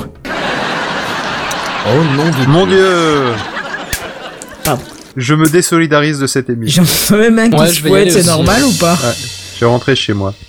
Oh 1.86 1.90
non, 2.16 2.26
de 2.26 2.50
Mon 2.50 2.66
dieu. 2.66 2.88
Pardon. 4.64 4.82
Je 5.16 5.36
me 5.36 5.48
désolidarise 5.48 6.20
de 6.20 6.28
cette 6.28 6.50
émission. 6.50 6.84
J'en 7.10 7.18
même 7.18 7.38
un 7.38 7.50
qui 7.50 7.56
Ouais, 7.60 7.68
fouette, 7.74 7.94
aller 7.94 8.12
c'est 8.12 8.26
normal 8.26 8.64
ou 8.64 8.72
pas 8.74 8.98
Je 9.56 9.60
vais 9.60 9.66
rentrer 9.66 9.96
chez 9.96 10.14
moi. 10.14 10.34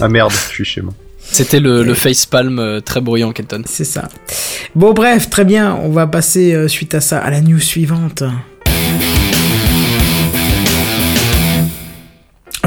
Ah 0.00 0.08
merde, 0.08 0.32
je 0.32 0.54
suis 0.54 0.64
chez 0.64 0.80
moi. 0.80 0.92
c'était 1.22 1.60
le, 1.60 1.82
le 1.84 1.94
facepalm 1.94 2.58
euh, 2.58 2.80
très 2.80 3.00
bruyant 3.00 3.32
Kenton. 3.32 3.62
C'est 3.66 3.84
ça. 3.84 4.08
Bon, 4.74 4.92
bref, 4.92 5.30
très 5.30 5.44
bien. 5.44 5.78
On 5.82 5.90
va 5.90 6.06
passer 6.06 6.54
euh, 6.54 6.66
suite 6.68 6.94
à 6.94 7.00
ça 7.00 7.18
à 7.18 7.30
la 7.30 7.40
news 7.40 7.60
suivante. 7.60 8.22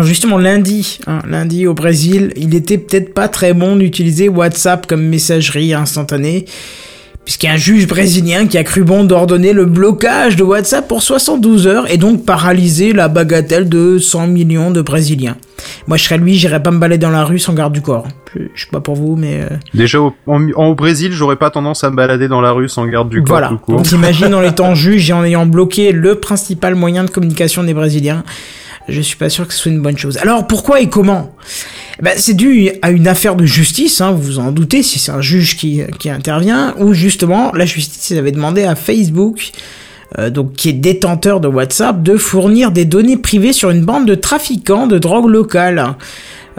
Justement, 0.07 0.37
lundi, 0.37 0.99
hein, 1.07 1.19
lundi 1.29 1.67
au 1.67 1.73
Brésil, 1.73 2.33
il 2.35 2.55
était 2.55 2.77
peut-être 2.77 3.13
pas 3.13 3.27
très 3.27 3.53
bon 3.53 3.75
d'utiliser 3.75 4.29
WhatsApp 4.29 4.87
comme 4.87 5.03
messagerie 5.03 5.73
instantanée, 5.73 6.45
puisqu'il 7.25 7.47
y 7.47 7.49
a 7.49 7.53
un 7.53 7.57
juge 7.57 7.87
brésilien 7.87 8.47
qui 8.47 8.57
a 8.57 8.63
cru 8.63 8.83
bon 8.83 9.03
d'ordonner 9.03 9.51
le 9.53 9.65
blocage 9.65 10.35
de 10.37 10.43
WhatsApp 10.43 10.87
pour 10.87 11.01
72 11.03 11.67
heures 11.67 11.91
et 11.91 11.97
donc 11.97 12.25
paralyser 12.25 12.93
la 12.93 13.09
bagatelle 13.09 13.67
de 13.67 13.97
100 13.99 14.27
millions 14.27 14.71
de 14.71 14.81
Brésiliens. 14.81 15.35
Moi, 15.87 15.97
je 15.97 16.03
serais 16.05 16.17
lui, 16.17 16.35
j'irais 16.35 16.63
pas 16.63 16.71
me 16.71 16.79
balader 16.79 17.01
dans 17.01 17.09
la 17.09 17.25
rue 17.25 17.39
sans 17.39 17.53
garde 17.53 17.73
du 17.73 17.81
corps. 17.81 18.07
Je, 18.33 18.43
je 18.55 18.61
sais 18.63 18.69
pas 18.71 18.79
pour 18.79 18.95
vous, 18.95 19.15
mais... 19.17 19.41
euh, 19.41 19.55
Déjà 19.73 19.99
au, 19.99 20.13
en- 20.27 20.47
au 20.51 20.75
Brésil, 20.75 21.11
j'aurais 21.11 21.35
pas 21.35 21.49
tendance 21.49 21.83
à 21.83 21.89
me 21.89 21.95
balader 21.97 22.27
dans 22.29 22.39
la 22.41 22.51
rue 22.51 22.69
sans 22.69 22.85
garde 22.85 23.09
du 23.09 23.17
corps 23.23 23.27
Voilà. 23.37 23.49
tout 23.49 23.57
court. 23.57 23.75
Donc 23.77 23.91
imagine 23.91 24.33
en 24.33 24.41
étant 24.43 24.75
juge 24.75 25.09
et 25.09 25.13
en 25.13 25.23
ayant 25.25 25.45
bloqué 25.45 25.91
le 25.91 26.15
principal 26.15 26.75
moyen 26.75 27.03
de 27.03 27.09
communication 27.09 27.63
des 27.63 27.73
Brésiliens, 27.73 28.23
je 28.87 29.01
suis 29.01 29.17
pas 29.17 29.29
sûr 29.29 29.47
que 29.47 29.53
ce 29.53 29.59
soit 29.59 29.71
une 29.71 29.81
bonne 29.81 29.97
chose. 29.97 30.17
Alors 30.17 30.47
pourquoi 30.47 30.81
et 30.81 30.89
comment? 30.89 31.33
Eh 31.99 32.03
ben, 32.03 32.13
C'est 32.17 32.33
dû 32.33 32.69
à 32.81 32.91
une 32.91 33.07
affaire 33.07 33.35
de 33.35 33.45
justice, 33.45 34.01
hein, 34.01 34.11
vous 34.11 34.21
vous 34.21 34.39
en 34.39 34.51
doutez, 34.51 34.83
si 34.83 34.99
c'est 34.99 35.11
un 35.11 35.21
juge 35.21 35.57
qui, 35.57 35.81
intervient, 36.09 36.73
où 36.79 36.93
justement 36.93 37.51
la 37.53 37.65
justice 37.65 38.17
avait 38.17 38.31
demandé 38.31 38.63
à 38.63 38.75
Facebook, 38.75 39.51
euh, 40.19 40.31
qui 40.55 40.69
est 40.69 40.73
détenteur 40.73 41.39
de 41.39 41.47
WhatsApp, 41.47 42.01
de 42.01 42.17
fournir 42.17 42.71
des 42.71 42.85
données 42.85 43.17
privées 43.17 43.53
sur 43.53 43.71
une 43.71 43.83
bande 43.83 44.05
de 44.05 44.15
trafiquants 44.15 44.87
de 44.87 44.97
drogue 44.97 45.27
locale. 45.27 45.95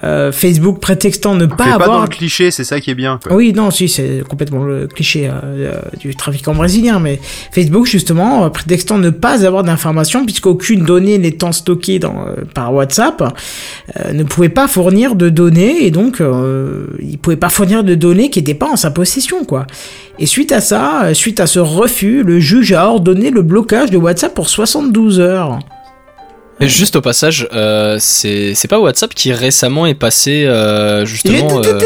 Euh, 0.04 0.30
Facebook 0.30 0.80
prétextant 0.80 1.34
ne 1.34 1.46
pas 1.46 1.56
pas 1.56 1.64
avoir 1.74 1.98
dans 1.98 2.02
le 2.02 2.08
cliché, 2.08 2.50
c'est 2.50 2.64
ça 2.64 2.80
qui 2.80 2.90
est 2.90 2.94
bien. 2.94 3.18
Quoi. 3.22 3.34
oui, 3.34 3.52
non, 3.52 3.70
si, 3.70 3.88
c'est 3.88 4.22
complètement 4.28 4.64
le 4.64 4.86
cliché 4.86 5.28
euh, 5.28 5.32
euh, 5.44 5.80
du 5.98 6.14
trafiquant 6.14 6.54
brésilien, 6.54 7.00
mais 7.00 7.18
Facebook, 7.52 7.86
justement, 7.86 8.44
euh, 8.44 8.48
prétextant 8.48 8.98
ne 8.98 9.10
pas 9.10 9.44
avoir 9.44 9.64
d'informations, 9.64 10.24
puisqu'aucune 10.24 10.84
donnée 10.84 11.18
n'étant 11.18 11.52
stockée 11.52 11.98
dans, 11.98 12.26
euh, 12.26 12.44
par 12.54 12.72
WhatsApp, 12.72 13.36
ne 14.12 14.22
pouvait 14.22 14.48
pas 14.48 14.68
fournir 14.68 15.14
de 15.14 15.28
données, 15.28 15.84
et 15.84 15.90
donc, 15.90 16.22
il 17.00 17.18
pouvait 17.18 17.36
pas 17.36 17.48
fournir 17.48 17.84
de 17.84 17.94
données 17.94 18.30
qui 18.30 18.38
n'étaient 18.38 18.54
pas 18.54 18.70
en 18.70 18.76
sa 18.76 18.90
possession, 18.90 19.44
quoi. 19.44 19.66
Et 20.18 20.26
suite 20.26 20.52
à 20.52 20.60
ça, 20.60 21.14
suite 21.14 21.40
à 21.40 21.46
ce 21.46 21.58
refus, 21.58 22.22
le 22.22 22.40
juge 22.40 22.72
a 22.72 22.88
ordonné 22.88 23.30
le 23.30 23.42
blocage 23.42 23.90
de 23.90 23.96
WhatsApp 23.96 24.34
pour 24.34 24.48
72 24.48 25.20
heures. 25.20 25.58
Et 26.60 26.68
juste 26.68 26.96
au 26.96 27.00
passage, 27.00 27.48
euh, 27.52 27.96
c'est 28.00 28.66
pas 28.68 28.80
WhatsApp 28.80 29.14
qui 29.14 29.32
récemment 29.32 29.86
est 29.86 29.94
passé 29.94 30.44
euh, 30.44 31.04
justement. 31.06 31.60
euh, 31.64 31.78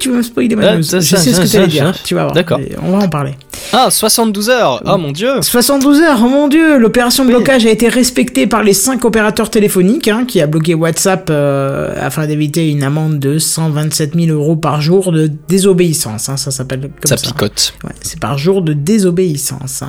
Tu 0.00 0.10
vas 0.10 0.16
me 0.16 0.22
spoiler 0.22 0.56
ma 0.56 0.70
Ah, 0.72 0.76
Je 0.80 0.82
sais 1.00 1.00
ce 1.32 1.40
que 1.40 1.46
tu 1.46 1.56
allais 1.56 1.64
ça, 1.66 1.66
dire. 1.66 1.94
Tu 2.04 2.14
vas 2.14 2.22
voir. 2.24 2.34
D'accord. 2.34 2.60
On 2.82 2.90
va 2.92 3.04
en 3.04 3.08
parler. 3.08 3.34
Ah 3.72 3.88
72 3.90 4.50
heures. 4.50 4.82
Ah 4.84 4.96
mon 4.96 5.12
dieu. 5.12 5.40
72 5.42 6.00
heures, 6.00 6.18
oh 6.22 6.28
mon 6.28 6.48
dieu, 6.48 6.78
l'opération 6.78 7.24
de 7.24 7.30
blocage 7.30 7.66
a 7.66 7.70
été 7.70 7.88
respectée 7.88 8.46
par 8.46 8.62
les 8.62 8.72
5 8.74 9.04
opérateurs 9.04 9.50
téléphoniques 9.50 10.08
hein, 10.08 10.24
qui 10.26 10.40
a 10.40 10.46
bloqué 10.46 10.74
WhatsApp 10.74 11.30
afin 11.30 12.26
d'éviter 12.26 12.68
une 12.68 12.82
amende 12.82 13.18
de 13.18 13.38
127 13.38 14.14
000 14.14 14.26
euros 14.36 14.56
par 14.56 14.80
jour 14.80 15.12
de 15.12 15.30
désobéissance. 15.48 16.28
hein, 16.28 16.36
ça 16.36 16.50
s'appelle 16.50 16.80
comme 16.80 16.90
ça. 17.04 17.16
Ça 17.16 17.26
picote. 17.32 17.74
Ouais, 17.84 17.90
c'est 18.02 18.18
par 18.20 18.38
jour 18.38 18.62
de 18.62 18.72
désobéissance. 18.72 19.82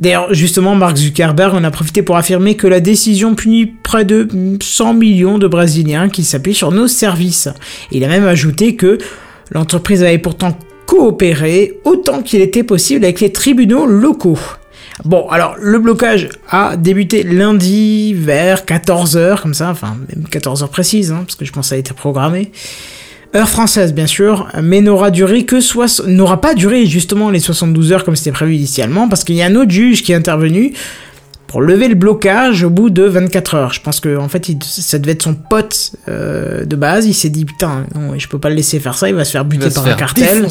D'ailleurs, 0.00 0.32
justement, 0.32 0.74
Mark 0.74 0.96
Zuckerberg 0.96 1.54
en 1.54 1.64
a 1.64 1.70
profité 1.70 2.02
pour 2.02 2.16
affirmer 2.16 2.54
que 2.54 2.66
la 2.66 2.80
décision 2.80 3.34
punit 3.34 3.66
près 3.66 4.04
de 4.04 4.28
100 4.62 4.94
millions 4.94 5.38
de 5.38 5.48
Brésiliens 5.48 6.08
qui 6.08 6.22
s'appuient 6.22 6.54
sur 6.54 6.70
nos 6.70 6.86
services. 6.86 7.48
Il 7.90 8.04
a 8.04 8.08
même 8.08 8.26
ajouté 8.26 8.76
que 8.76 8.98
l'entreprise 9.50 10.02
avait 10.02 10.18
pourtant 10.18 10.56
coopéré 10.86 11.80
autant 11.84 12.22
qu'il 12.22 12.40
était 12.40 12.62
possible 12.62 13.04
avec 13.04 13.20
les 13.20 13.32
tribunaux 13.32 13.86
locaux. 13.86 14.38
Bon, 15.04 15.28
alors 15.28 15.54
le 15.60 15.78
blocage 15.78 16.28
a 16.48 16.76
débuté 16.76 17.22
lundi 17.22 18.14
vers 18.14 18.64
14h, 18.64 19.40
comme 19.40 19.54
ça, 19.54 19.70
enfin 19.70 19.96
même 20.08 20.26
14h 20.26 20.68
précise, 20.68 21.12
hein, 21.12 21.22
parce 21.24 21.36
que 21.36 21.44
je 21.44 21.52
pense 21.52 21.66
que 21.66 21.68
ça 21.70 21.74
a 21.74 21.78
été 21.78 21.94
programmé. 21.94 22.50
Heure 23.36 23.48
française, 23.48 23.92
bien 23.92 24.06
sûr, 24.06 24.48
mais 24.62 24.80
n'aura 24.80 25.10
duré 25.10 25.44
que 25.44 25.60
soix- 25.60 26.02
n'aura 26.06 26.40
pas 26.40 26.54
duré 26.54 26.86
justement 26.86 27.28
les 27.30 27.40
72 27.40 27.92
heures 27.92 28.04
comme 28.04 28.16
c'était 28.16 28.32
prévu 28.32 28.54
initialement, 28.56 29.06
parce 29.08 29.22
qu'il 29.22 29.34
y 29.34 29.42
a 29.42 29.46
un 29.46 29.54
autre 29.54 29.70
juge 29.70 30.02
qui 30.02 30.12
est 30.12 30.14
intervenu 30.14 30.72
pour 31.46 31.60
lever 31.62 31.88
le 31.88 31.94
blocage 31.94 32.62
au 32.62 32.68
bout 32.70 32.88
de 32.90 33.02
24 33.04 33.54
heures. 33.54 33.72
Je 33.72 33.80
pense 33.82 34.00
que 34.00 34.16
en 34.16 34.28
fait, 34.28 34.48
il- 34.48 34.58
ça 34.62 34.98
devait 34.98 35.12
être 35.12 35.22
son 35.22 35.34
pote 35.34 35.92
euh, 36.08 36.64
de 36.64 36.76
base. 36.76 37.06
Il 37.06 37.14
s'est 37.14 37.28
dit 37.30 37.44
putain, 37.44 37.84
non, 37.94 38.18
je 38.18 38.28
peux 38.28 38.38
pas 38.38 38.48
le 38.48 38.54
laisser 38.54 38.80
faire 38.80 38.94
ça. 38.94 39.08
Il 39.10 39.14
va 39.14 39.24
se 39.26 39.30
faire 39.32 39.44
buter 39.44 39.64
par 39.74 39.84
un 39.86 39.94
cartel. 39.98 40.42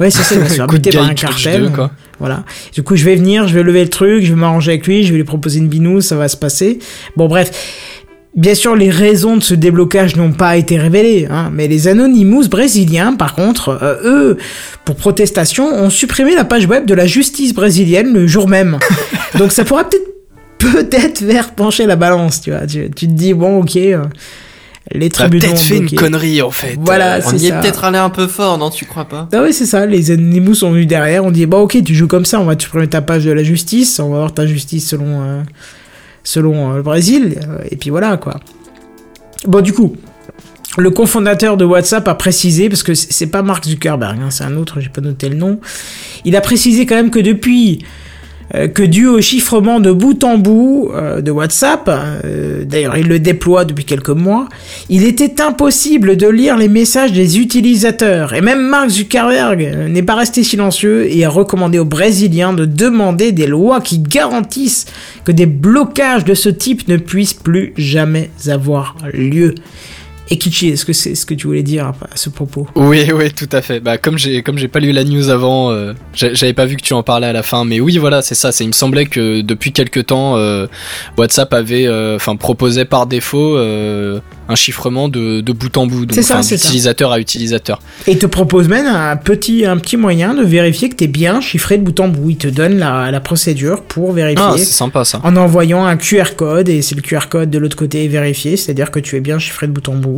Ouais, 0.00 0.10
c'est 0.10 0.22
ça. 0.22 0.34
Il 0.34 0.40
va 0.42 0.48
se 0.48 0.54
faire 0.54 0.66
buter 0.74 0.90
par 0.90 1.04
un 1.04 1.14
cartel. 1.14 1.62
2, 1.62 1.68
quoi. 1.70 1.90
Voilà. 2.18 2.44
Du 2.74 2.82
coup, 2.82 2.96
je 2.96 3.04
vais 3.04 3.16
venir, 3.16 3.48
je 3.48 3.54
vais 3.54 3.62
lever 3.62 3.82
le 3.82 3.90
truc, 3.90 4.24
je 4.24 4.30
vais 4.32 4.38
m'arranger 4.40 4.72
avec 4.72 4.86
lui, 4.86 5.04
je 5.04 5.10
vais 5.12 5.18
lui 5.18 5.24
proposer 5.24 5.58
une 5.58 5.68
binou, 5.68 6.00
ça 6.02 6.16
va 6.16 6.28
se 6.28 6.36
passer. 6.38 6.78
Bon, 7.16 7.28
bref. 7.28 7.95
Bien 8.36 8.54
sûr, 8.54 8.76
les 8.76 8.90
raisons 8.90 9.38
de 9.38 9.42
ce 9.42 9.54
déblocage 9.54 10.14
n'ont 10.16 10.32
pas 10.32 10.58
été 10.58 10.78
révélées, 10.78 11.26
hein, 11.30 11.50
mais 11.52 11.68
les 11.68 11.88
Anonymous 11.88 12.48
brésiliens, 12.48 13.14
par 13.14 13.34
contre, 13.34 13.70
euh, 13.82 13.94
eux, 14.04 14.36
pour 14.84 14.96
protestation, 14.96 15.66
ont 15.72 15.88
supprimé 15.88 16.34
la 16.34 16.44
page 16.44 16.66
web 16.66 16.84
de 16.84 16.92
la 16.92 17.06
justice 17.06 17.54
brésilienne 17.54 18.12
le 18.12 18.26
jour 18.26 18.46
même. 18.46 18.78
Donc 19.38 19.52
ça 19.52 19.64
pourra 19.64 19.84
peut-être 19.88 20.04
peut-être 20.58 21.18
faire 21.24 21.52
pencher 21.54 21.86
la 21.86 21.96
balance, 21.96 22.40
tu 22.42 22.50
vois. 22.50 22.66
Tu, 22.66 22.90
tu 22.94 23.06
te 23.06 23.12
dis, 23.12 23.32
bon, 23.32 23.60
ok, 23.60 23.76
euh, 23.76 24.02
les 24.92 25.08
tribunaux 25.08 25.40
peut-être 25.46 25.54
ont 25.54 25.64
fait 25.64 25.76
une 25.78 25.90
connerie 25.90 26.42
en 26.42 26.50
fait. 26.50 26.76
Voilà, 26.80 27.20
On 27.24 27.30
c'est 27.30 27.36
y 27.38 27.46
est 27.46 27.50
ça. 27.50 27.60
peut-être 27.60 27.84
allé 27.84 27.98
un 27.98 28.10
peu 28.10 28.26
fort, 28.26 28.58
non, 28.58 28.68
tu 28.70 28.84
crois 28.84 29.06
pas? 29.06 29.28
Ah 29.32 29.40
oui, 29.42 29.52
c'est 29.54 29.66
ça. 29.66 29.86
Les 29.86 30.10
Anonymous 30.10 30.56
sont 30.56 30.70
venus 30.72 30.86
derrière. 30.86 31.24
On 31.24 31.30
dit, 31.30 31.46
bah 31.46 31.56
ok, 31.58 31.82
tu 31.84 31.94
joues 31.94 32.06
comme 32.06 32.24
ça, 32.26 32.38
on 32.40 32.44
va 32.44 32.54
te 32.56 32.62
supprimer 32.64 32.86
ta 32.86 33.00
page 33.00 33.24
de 33.24 33.32
la 33.32 33.42
justice. 33.42 33.98
On 33.98 34.10
va 34.10 34.18
voir 34.18 34.34
ta 34.34 34.46
justice 34.46 34.88
selon, 34.88 35.22
euh, 35.22 35.42
selon 36.26 36.72
euh, 36.72 36.76
le 36.76 36.82
Brésil. 36.82 37.38
euh, 37.48 37.58
et 37.70 37.76
puis 37.76 37.90
voilà, 37.90 38.16
quoi. 38.16 38.40
Bon, 39.46 39.60
du 39.60 39.72
coup, 39.72 39.96
le 40.76 40.90
cofondateur 40.90 41.56
de 41.56 41.64
WhatsApp 41.64 42.06
a 42.08 42.14
précisé, 42.14 42.68
parce 42.68 42.82
que 42.82 42.94
c'est 42.94 43.28
pas 43.28 43.42
Mark 43.42 43.64
Zuckerberg, 43.64 44.18
hein, 44.20 44.30
c'est 44.30 44.44
un 44.44 44.56
autre, 44.56 44.80
j'ai 44.80 44.88
pas 44.88 45.00
noté 45.00 45.28
le 45.28 45.36
nom. 45.36 45.60
Il 46.24 46.36
a 46.36 46.40
précisé 46.40 46.84
quand 46.84 46.96
même 46.96 47.10
que 47.10 47.20
depuis 47.20 47.84
que 48.52 48.82
dû 48.82 49.06
au 49.06 49.20
chiffrement 49.20 49.80
de 49.80 49.90
bout 49.90 50.22
en 50.24 50.38
bout 50.38 50.90
euh, 50.94 51.20
de 51.20 51.30
WhatsApp, 51.30 51.88
euh, 51.88 52.64
d'ailleurs 52.64 52.96
il 52.96 53.08
le 53.08 53.18
déploie 53.18 53.64
depuis 53.64 53.84
quelques 53.84 54.10
mois, 54.10 54.48
il 54.88 55.04
était 55.04 55.40
impossible 55.40 56.16
de 56.16 56.28
lire 56.28 56.56
les 56.56 56.68
messages 56.68 57.12
des 57.12 57.38
utilisateurs. 57.38 58.34
Et 58.34 58.40
même 58.40 58.60
Mark 58.60 58.88
Zuckerberg 58.88 59.62
euh, 59.62 59.88
n'est 59.88 60.02
pas 60.02 60.14
resté 60.14 60.42
silencieux 60.42 61.10
et 61.10 61.24
a 61.24 61.28
recommandé 61.28 61.78
aux 61.78 61.84
Brésiliens 61.84 62.52
de 62.52 62.64
demander 62.64 63.32
des 63.32 63.46
lois 63.46 63.80
qui 63.80 63.98
garantissent 63.98 64.86
que 65.24 65.32
des 65.32 65.46
blocages 65.46 66.24
de 66.24 66.34
ce 66.34 66.48
type 66.48 66.86
ne 66.88 66.96
puissent 66.96 67.34
plus 67.34 67.72
jamais 67.76 68.30
avoir 68.48 68.96
lieu. 69.12 69.54
Et 70.30 70.38
Kichi, 70.38 70.68
est-ce 70.70 70.84
que 70.84 70.92
c'est 70.92 71.14
ce 71.14 71.24
que 71.24 71.34
tu 71.34 71.46
voulais 71.46 71.62
dire 71.62 71.86
à 71.86 71.94
ce 72.16 72.30
propos? 72.30 72.66
Oui, 72.74 73.08
oui, 73.14 73.30
tout 73.32 73.48
à 73.52 73.62
fait. 73.62 73.78
Bah, 73.80 73.96
comme 73.96 74.18
j'ai 74.18 74.42
comme 74.42 74.58
j'ai 74.58 74.66
pas 74.68 74.80
lu 74.80 74.90
la 74.92 75.04
news 75.04 75.28
avant, 75.30 75.70
euh, 75.70 75.92
j'a- 76.14 76.34
j'avais 76.34 76.52
pas 76.52 76.66
vu 76.66 76.76
que 76.76 76.82
tu 76.82 76.94
en 76.94 77.02
parlais 77.04 77.28
à 77.28 77.32
la 77.32 77.42
fin, 77.44 77.64
mais 77.64 77.78
oui, 77.80 77.96
voilà, 77.98 78.22
c'est 78.22 78.34
ça. 78.34 78.50
C'est 78.50 78.64
il 78.64 78.68
me 78.68 78.72
semblait 78.72 79.06
que 79.06 79.40
depuis 79.42 79.72
quelques 79.72 80.06
temps, 80.06 80.36
euh, 80.36 80.66
WhatsApp 81.16 81.52
avait, 81.54 81.86
euh, 81.86 82.16
enfin, 82.16 82.34
proposait 82.36 82.84
par 82.86 83.06
défaut 83.06 83.56
euh, 83.56 84.18
un 84.48 84.54
chiffrement 84.56 85.08
de, 85.08 85.40
de 85.40 85.52
bout 85.52 85.76
en 85.76 85.86
bout, 85.86 86.06
donc 86.06 86.16
ça, 86.22 86.42
c'est 86.42 86.56
ça. 86.56 86.64
d'utilisateur 86.66 87.12
à 87.12 87.18
utilisateur. 87.20 87.80
Et 88.06 88.16
te 88.18 88.26
propose 88.26 88.68
même 88.68 88.86
un 88.86 89.16
petit, 89.16 89.64
un 89.64 89.76
petit 89.78 89.96
moyen 89.96 90.34
de 90.34 90.42
vérifier 90.44 90.88
que 90.88 90.94
t'es 90.96 91.08
bien 91.08 91.40
chiffré 91.40 91.78
de 91.78 91.82
bout 91.82 91.98
en 92.00 92.08
bout. 92.08 92.30
Il 92.30 92.36
te 92.36 92.48
donne 92.48 92.78
la, 92.78 93.10
la 93.10 93.20
procédure 93.20 93.82
pour 93.82 94.12
vérifier. 94.12 94.44
Ah, 94.44 94.54
c'est 94.56 94.64
sympa 94.64 95.04
ça. 95.04 95.20
en 95.24 95.36
envoyant 95.36 95.84
un 95.84 95.96
QR 95.96 96.34
code 96.36 96.68
et 96.68 96.82
c'est 96.82 96.94
le 96.96 97.02
QR 97.02 97.28
code 97.28 97.50
de 97.50 97.58
l'autre 97.58 97.76
côté 97.76 98.04
est 98.04 98.08
vérifié, 98.08 98.56
c'est-à-dire 98.56 98.90
que 98.90 98.98
tu 99.00 99.16
es 99.16 99.20
bien 99.20 99.38
chiffré 99.38 99.66
de 99.68 99.72
bout 99.72 99.88
en 99.88 99.94
bout. 99.94 100.15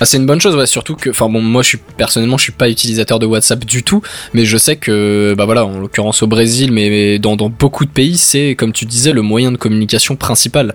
Ah, 0.00 0.06
c'est 0.06 0.16
une 0.18 0.26
bonne 0.26 0.40
chose, 0.40 0.62
surtout 0.66 0.94
que, 0.94 1.10
enfin 1.10 1.28
bon, 1.28 1.40
moi 1.40 1.62
je 1.62 1.68
suis 1.68 1.78
personnellement 1.78 2.36
je 2.38 2.44
suis 2.44 2.52
pas 2.52 2.70
utilisateur 2.70 3.18
de 3.18 3.26
WhatsApp 3.26 3.64
du 3.64 3.82
tout, 3.82 4.02
mais 4.34 4.44
je 4.44 4.56
sais 4.56 4.76
que, 4.76 5.34
bah 5.36 5.44
voilà, 5.46 5.64
en 5.64 5.78
l'occurrence 5.78 6.22
au 6.22 6.26
Brésil, 6.26 6.72
mais, 6.72 7.18
dans 7.18 7.36
beaucoup 7.36 7.84
de 7.84 7.90
pays, 7.90 8.16
c'est 8.16 8.54
comme 8.54 8.72
tu 8.72 8.84
disais 8.84 9.12
le 9.12 9.22
moyen 9.22 9.52
de 9.52 9.56
communication 9.56 10.16
principal. 10.16 10.74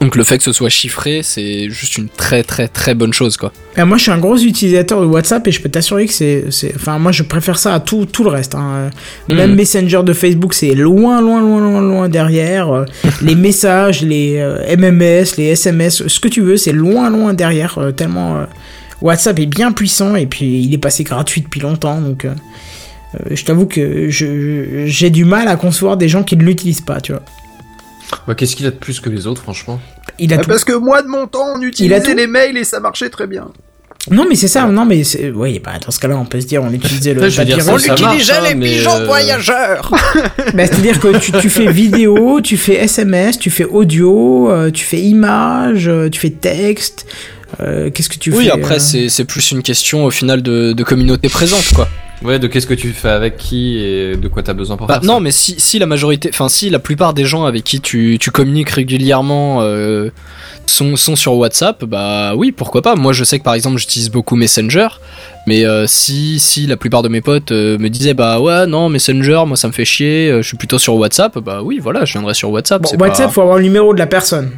Donc 0.00 0.14
le 0.14 0.24
fait 0.24 0.36
que 0.36 0.44
ce 0.44 0.52
soit 0.52 0.68
chiffré, 0.68 1.22
c'est 1.22 1.70
juste 1.70 1.96
une 1.96 2.08
très 2.10 2.42
très 2.42 2.68
très 2.68 2.94
bonne 2.94 3.14
chose 3.14 3.36
quoi. 3.38 3.50
Moi, 3.78 3.96
je 3.96 4.02
suis 4.02 4.10
un 4.12 4.18
gros 4.18 4.36
utilisateur 4.36 5.00
de 5.00 5.06
WhatsApp 5.06 5.46
et 5.48 5.52
je 5.52 5.60
peux 5.60 5.68
t'assurer 5.68 6.06
que 6.06 6.12
c'est, 6.12 6.44
enfin, 6.74 6.98
moi, 6.98 7.12
je 7.12 7.22
préfère 7.22 7.58
ça 7.58 7.74
à 7.74 7.80
tout, 7.80 8.04
tout 8.06 8.22
le 8.24 8.30
reste. 8.30 8.54
hein. 8.54 8.90
Euh, 9.30 9.34
Même. 9.34 9.54
Messenger 9.54 10.02
de 10.02 10.12
Facebook, 10.12 10.54
c'est 10.54 10.74
loin, 10.74 11.20
loin, 11.20 11.40
loin, 11.40 11.60
loin, 11.60 11.80
loin 11.82 12.08
derrière. 12.08 12.70
Euh, 12.72 12.84
les 13.22 13.34
messages, 13.46 14.02
les 14.02 14.36
euh, 14.38 14.76
MMS, 14.76 15.36
les 15.38 15.48
SMS, 15.48 16.06
ce 16.06 16.20
que 16.20 16.28
tu 16.28 16.40
veux, 16.42 16.56
c'est 16.56 16.72
loin, 16.72 17.10
loin 17.10 17.32
derrière. 17.34 17.78
euh, 17.78 17.90
tellement 17.92 18.44
WhatsApp 19.02 19.38
est 19.38 19.46
bien 19.46 19.72
puissant 19.72 20.14
et 20.14 20.26
puis 20.26 20.60
il 20.62 20.72
est 20.74 20.78
passé 20.78 21.04
gratuit 21.04 21.40
depuis 21.42 21.60
longtemps, 21.60 22.00
donc. 22.00 22.26
je 23.30 23.44
t'avoue 23.44 23.66
que 23.66 24.08
j'ai 24.10 25.10
du 25.10 25.24
mal 25.24 25.48
à 25.48 25.56
concevoir 25.56 25.96
des 25.96 26.08
gens 26.08 26.22
qui 26.22 26.36
ne 26.36 26.42
l'utilisent 26.44 26.80
pas, 26.82 27.00
tu 27.00 27.12
vois. 27.12 27.22
Bah, 28.26 28.34
qu'est-ce 28.34 28.56
qu'il 28.56 28.66
a 28.66 28.70
de 28.70 28.76
plus 28.76 29.00
que 29.00 29.08
les 29.10 29.26
autres, 29.26 29.42
franchement? 29.42 29.80
Il 30.18 30.32
a 30.32 30.36
Ah, 30.38 30.42
tout. 30.42 30.48
Parce 30.48 30.64
que 30.64 30.72
moi, 30.72 31.02
de 31.02 31.08
mon 31.08 31.26
temps, 31.26 31.54
on 31.56 31.60
Il 31.60 31.64
a 31.64 31.68
utilisait 31.68 32.14
les 32.14 32.26
mails 32.26 32.56
et 32.56 32.64
ça 32.64 32.80
marchait 32.80 33.08
très 33.10 33.26
bien. 33.26 33.48
Non, 34.08 34.24
mais 34.28 34.36
c'est 34.36 34.46
ça, 34.46 34.66
non, 34.66 34.84
mais 34.84 35.02
c'est... 35.02 35.30
oui, 35.30 35.58
bah, 35.58 35.72
dans 35.84 35.90
ce 35.90 35.98
cas-là, 35.98 36.16
on 36.16 36.24
peut 36.24 36.40
se 36.40 36.46
dire, 36.46 36.62
on 36.62 36.72
utilisait 36.72 37.12
le 37.12 37.18
Après, 37.24 37.30
je 37.30 37.36
veux 37.38 37.42
papier 37.42 37.54
dire, 37.56 37.64
ça, 37.64 37.72
rouge. 37.72 37.80
ça 37.82 38.00
marche, 38.00 38.30
hein, 38.30 38.54
mais, 38.56 38.86
euh, 38.86 39.04
voyageurs 39.06 39.90
Bah, 40.54 40.66
c'est-à-dire 40.66 41.00
que 41.00 41.18
tu, 41.18 41.32
tu 41.32 41.50
fais 41.50 41.66
vidéo, 41.72 42.40
tu 42.40 42.56
fais 42.56 42.74
SMS, 42.74 43.36
tu 43.38 43.50
fais 43.50 43.64
audio, 43.64 44.48
euh, 44.50 44.70
tu 44.70 44.84
fais 44.84 45.00
image, 45.00 45.88
euh, 45.88 46.08
tu 46.08 46.20
fais 46.20 46.30
texte. 46.30 47.04
euh, 47.60 47.90
Qu'est-ce 47.90 48.08
que 48.08 48.18
tu 48.18 48.30
Oui, 48.32 48.44
fais 48.44 48.50
après 48.52 48.76
euh, 48.76 48.78
c'est 48.78 49.08
c'est 49.08 49.24
plus 49.24 49.50
une 49.50 49.62
question 49.64 50.04
au 50.04 50.10
final 50.12 50.40
de, 50.40 50.72
de 50.72 50.84
communauté 50.84 51.28
présente 51.28 51.72
quoi. 51.74 51.88
Ouais, 52.22 52.38
de 52.38 52.46
qu'est-ce 52.46 52.66
que 52.66 52.74
tu 52.74 52.92
fais 52.92 53.10
avec 53.10 53.36
qui 53.36 53.76
et 53.78 54.16
de 54.16 54.28
quoi 54.28 54.42
t'as 54.42 54.54
besoin 54.54 54.76
pour 54.78 54.86
Bah, 54.86 54.94
faire 54.94 55.04
non, 55.04 55.14
ça. 55.14 55.20
mais 55.20 55.30
si, 55.30 55.56
si 55.58 55.78
la 55.78 55.84
majorité, 55.86 56.30
enfin 56.32 56.48
si 56.48 56.70
la 56.70 56.78
plupart 56.78 57.12
des 57.12 57.26
gens 57.26 57.44
avec 57.44 57.62
qui 57.62 57.80
tu, 57.80 58.16
tu 58.18 58.30
communiques 58.30 58.70
régulièrement 58.70 59.58
euh, 59.60 60.08
sont, 60.66 60.96
sont 60.96 61.14
sur 61.14 61.34
WhatsApp, 61.34 61.84
bah 61.84 62.34
oui, 62.34 62.52
pourquoi 62.52 62.80
pas. 62.80 62.94
Moi, 62.96 63.12
je 63.12 63.22
sais 63.22 63.38
que 63.38 63.44
par 63.44 63.52
exemple, 63.54 63.76
j'utilise 63.76 64.10
beaucoup 64.10 64.34
Messenger, 64.34 64.88
mais 65.46 65.66
euh, 65.66 65.86
si 65.86 66.40
si 66.40 66.66
la 66.66 66.78
plupart 66.78 67.02
de 67.02 67.08
mes 67.08 67.20
potes 67.20 67.52
euh, 67.52 67.76
me 67.78 67.88
disaient 67.90 68.14
bah 68.14 68.40
ouais 68.40 68.66
non 68.66 68.88
Messenger, 68.88 69.42
moi 69.46 69.56
ça 69.58 69.68
me 69.68 69.72
fait 69.72 69.84
chier, 69.84 70.30
euh, 70.30 70.40
je 70.42 70.48
suis 70.48 70.56
plutôt 70.56 70.78
sur 70.78 70.94
WhatsApp, 70.96 71.38
bah 71.38 71.60
oui, 71.62 71.78
voilà, 71.82 72.06
je 72.06 72.12
viendrai 72.12 72.32
sur 72.32 72.50
WhatsApp. 72.50 72.82
Bon, 72.82 72.96
WhatsApp, 72.98 73.26
pas... 73.26 73.32
faut 73.32 73.42
avoir 73.42 73.58
le 73.58 73.64
numéro 73.64 73.92
de 73.92 73.98
la 73.98 74.06
personne. 74.06 74.50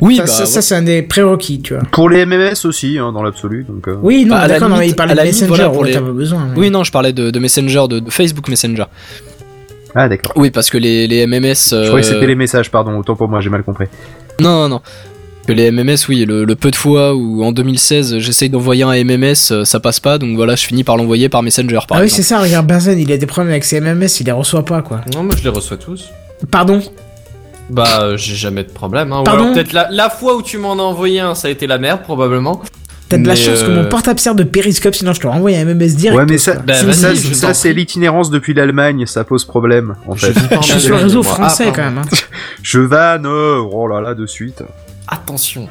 Oui, 0.00 0.16
ça, 0.16 0.22
bah, 0.22 0.28
ça, 0.28 0.40
ouais. 0.40 0.46
ça, 0.46 0.62
c'est 0.62 0.74
un 0.74 0.82
des 0.82 1.02
prérequis, 1.02 1.60
tu 1.60 1.74
vois. 1.74 1.82
Pour 1.90 2.08
les 2.10 2.24
MMS 2.24 2.64
aussi, 2.64 2.98
hein, 2.98 3.12
dans 3.12 3.22
l'absolu. 3.22 3.64
Donc, 3.68 3.88
euh, 3.88 3.96
Oui, 4.02 4.24
non, 4.24 4.36
Bah, 4.36 4.46
d'accord, 4.48 4.68
non, 4.68 4.80
il 4.80 4.94
parle 4.94 5.10
à 5.10 5.14
de 5.16 5.22
Messenger, 5.22 5.46
voilà, 5.48 5.68
pour 5.70 5.84
les- 5.84 5.92
pas 5.94 6.00
besoin. 6.00 6.46
mais- 6.54 6.58
Oui, 6.60 6.70
non, 6.70 6.84
je 6.84 6.92
parlais 6.92 7.12
de, 7.12 7.30
de 7.30 7.38
Messenger, 7.38 7.84
de, 7.88 7.98
de 7.98 8.10
Facebook 8.10 8.48
Messenger. 8.48 8.84
Ah, 9.94 10.08
d'accord. 10.08 10.32
Oui, 10.36 10.50
parce 10.50 10.70
que 10.70 10.78
les, 10.78 11.06
les 11.06 11.26
MMS. 11.26 11.54
Je 11.70 11.86
croyais 11.88 12.02
que 12.02 12.10
euh, 12.10 12.12
c'était 12.14 12.26
les 12.26 12.34
messages, 12.34 12.70
pardon. 12.70 12.96
Autant 12.98 13.16
pour 13.16 13.28
moi, 13.28 13.40
j'ai 13.40 13.50
mal 13.50 13.62
compris. 13.62 13.86
Non, 14.40 14.68
non. 14.68 14.80
Que 15.46 15.52
les 15.54 15.70
MMS, 15.72 15.96
oui, 16.10 16.26
le, 16.26 16.44
le 16.44 16.54
peu 16.56 16.70
de 16.70 16.76
fois 16.76 17.14
où 17.14 17.42
en 17.42 17.52
2016 17.52 18.18
j'essaye 18.18 18.50
d'envoyer 18.50 18.82
un 18.82 18.92
MMS, 19.02 19.50
euh, 19.50 19.64
ça 19.64 19.80
passe 19.80 19.98
pas, 19.98 20.18
donc 20.18 20.36
voilà, 20.36 20.56
je 20.56 20.66
finis 20.66 20.84
par 20.84 20.98
l'envoyer 20.98 21.30
par 21.30 21.42
Messenger, 21.42 21.78
par 21.88 21.96
Ah 21.96 22.00
oui, 22.02 22.10
c'est 22.10 22.22
ça, 22.22 22.38
regarde, 22.38 22.66
Benzen, 22.66 22.98
il 22.98 23.10
a 23.10 23.16
des 23.16 23.24
problèmes 23.24 23.50
avec 23.52 23.64
ses 23.64 23.80
MMS, 23.80 24.08
il 24.20 24.26
les 24.26 24.32
reçoit 24.32 24.62
pas, 24.66 24.82
quoi. 24.82 25.00
Non, 25.14 25.22
moi 25.22 25.34
je 25.38 25.42
les 25.42 25.48
reçois 25.48 25.78
tous. 25.78 26.10
Pardon? 26.50 26.82
Bah, 27.70 28.00
euh, 28.02 28.16
j'ai 28.16 28.34
jamais 28.34 28.64
de 28.64 28.70
problème. 28.70 29.12
Hein. 29.12 29.20
Ou 29.20 29.24
Pardon 29.24 29.42
alors 29.44 29.54
peut-être 29.54 29.72
la, 29.72 29.88
la 29.90 30.08
fois 30.10 30.36
où 30.36 30.42
tu 30.42 30.56
m'en 30.58 30.72
as 30.74 30.82
envoyé 30.82 31.20
un, 31.20 31.34
ça 31.34 31.48
a 31.48 31.50
été 31.50 31.66
la 31.66 31.78
merde, 31.78 32.02
probablement. 32.02 32.62
T'as 33.10 33.16
de 33.16 33.26
la 33.26 33.32
Mais, 33.32 33.40
chance 33.40 33.62
que 33.62 33.70
euh, 33.70 33.82
mon 33.82 33.88
portable 33.88 34.20
sert 34.20 34.34
de 34.34 34.42
périscope, 34.42 34.94
sinon 34.94 35.14
je 35.14 35.20
te 35.20 35.26
renvoie 35.26 35.50
un 35.52 35.64
MMS 35.64 35.94
direct. 35.96 36.18
ouais, 36.18 36.26
mais 36.28 36.36
ça, 36.38 36.52
quoi. 36.52 36.62
Bah, 36.66 36.74
ça, 36.74 36.84
vas-y, 36.84 36.94
ça, 36.94 37.14
je 37.14 37.32
ça, 37.32 37.46
t'en 37.48 37.54
c'est 37.54 37.72
l'itinérance 37.72 38.30
depuis 38.30 38.52
l'Allemagne. 38.52 39.06
Ça 39.06 39.24
pose 39.24 39.44
problème, 39.46 39.94
en 40.06 40.14
fait. 40.14 40.32
vis 40.32 40.46
pas 40.48 40.58
en 40.58 40.62
Je 40.62 40.72
suis 40.72 40.80
sur 40.80 40.88
le 40.90 40.94
Allemagne, 40.96 41.04
réseau 41.08 41.22
moi. 41.22 41.32
français 41.34 41.64
Ah, 41.68 41.70
quand 41.70 41.82
pardon. 41.82 41.94
même. 41.96 42.04
hein. 42.12 42.16
Je 42.62 42.80
vanne, 42.80 43.24
euh, 43.26 43.62
oh 43.72 43.88
là 43.88 44.00
là, 44.02 44.14
de 44.14 44.26
suite. 44.26 44.62
Attention, 45.06 45.68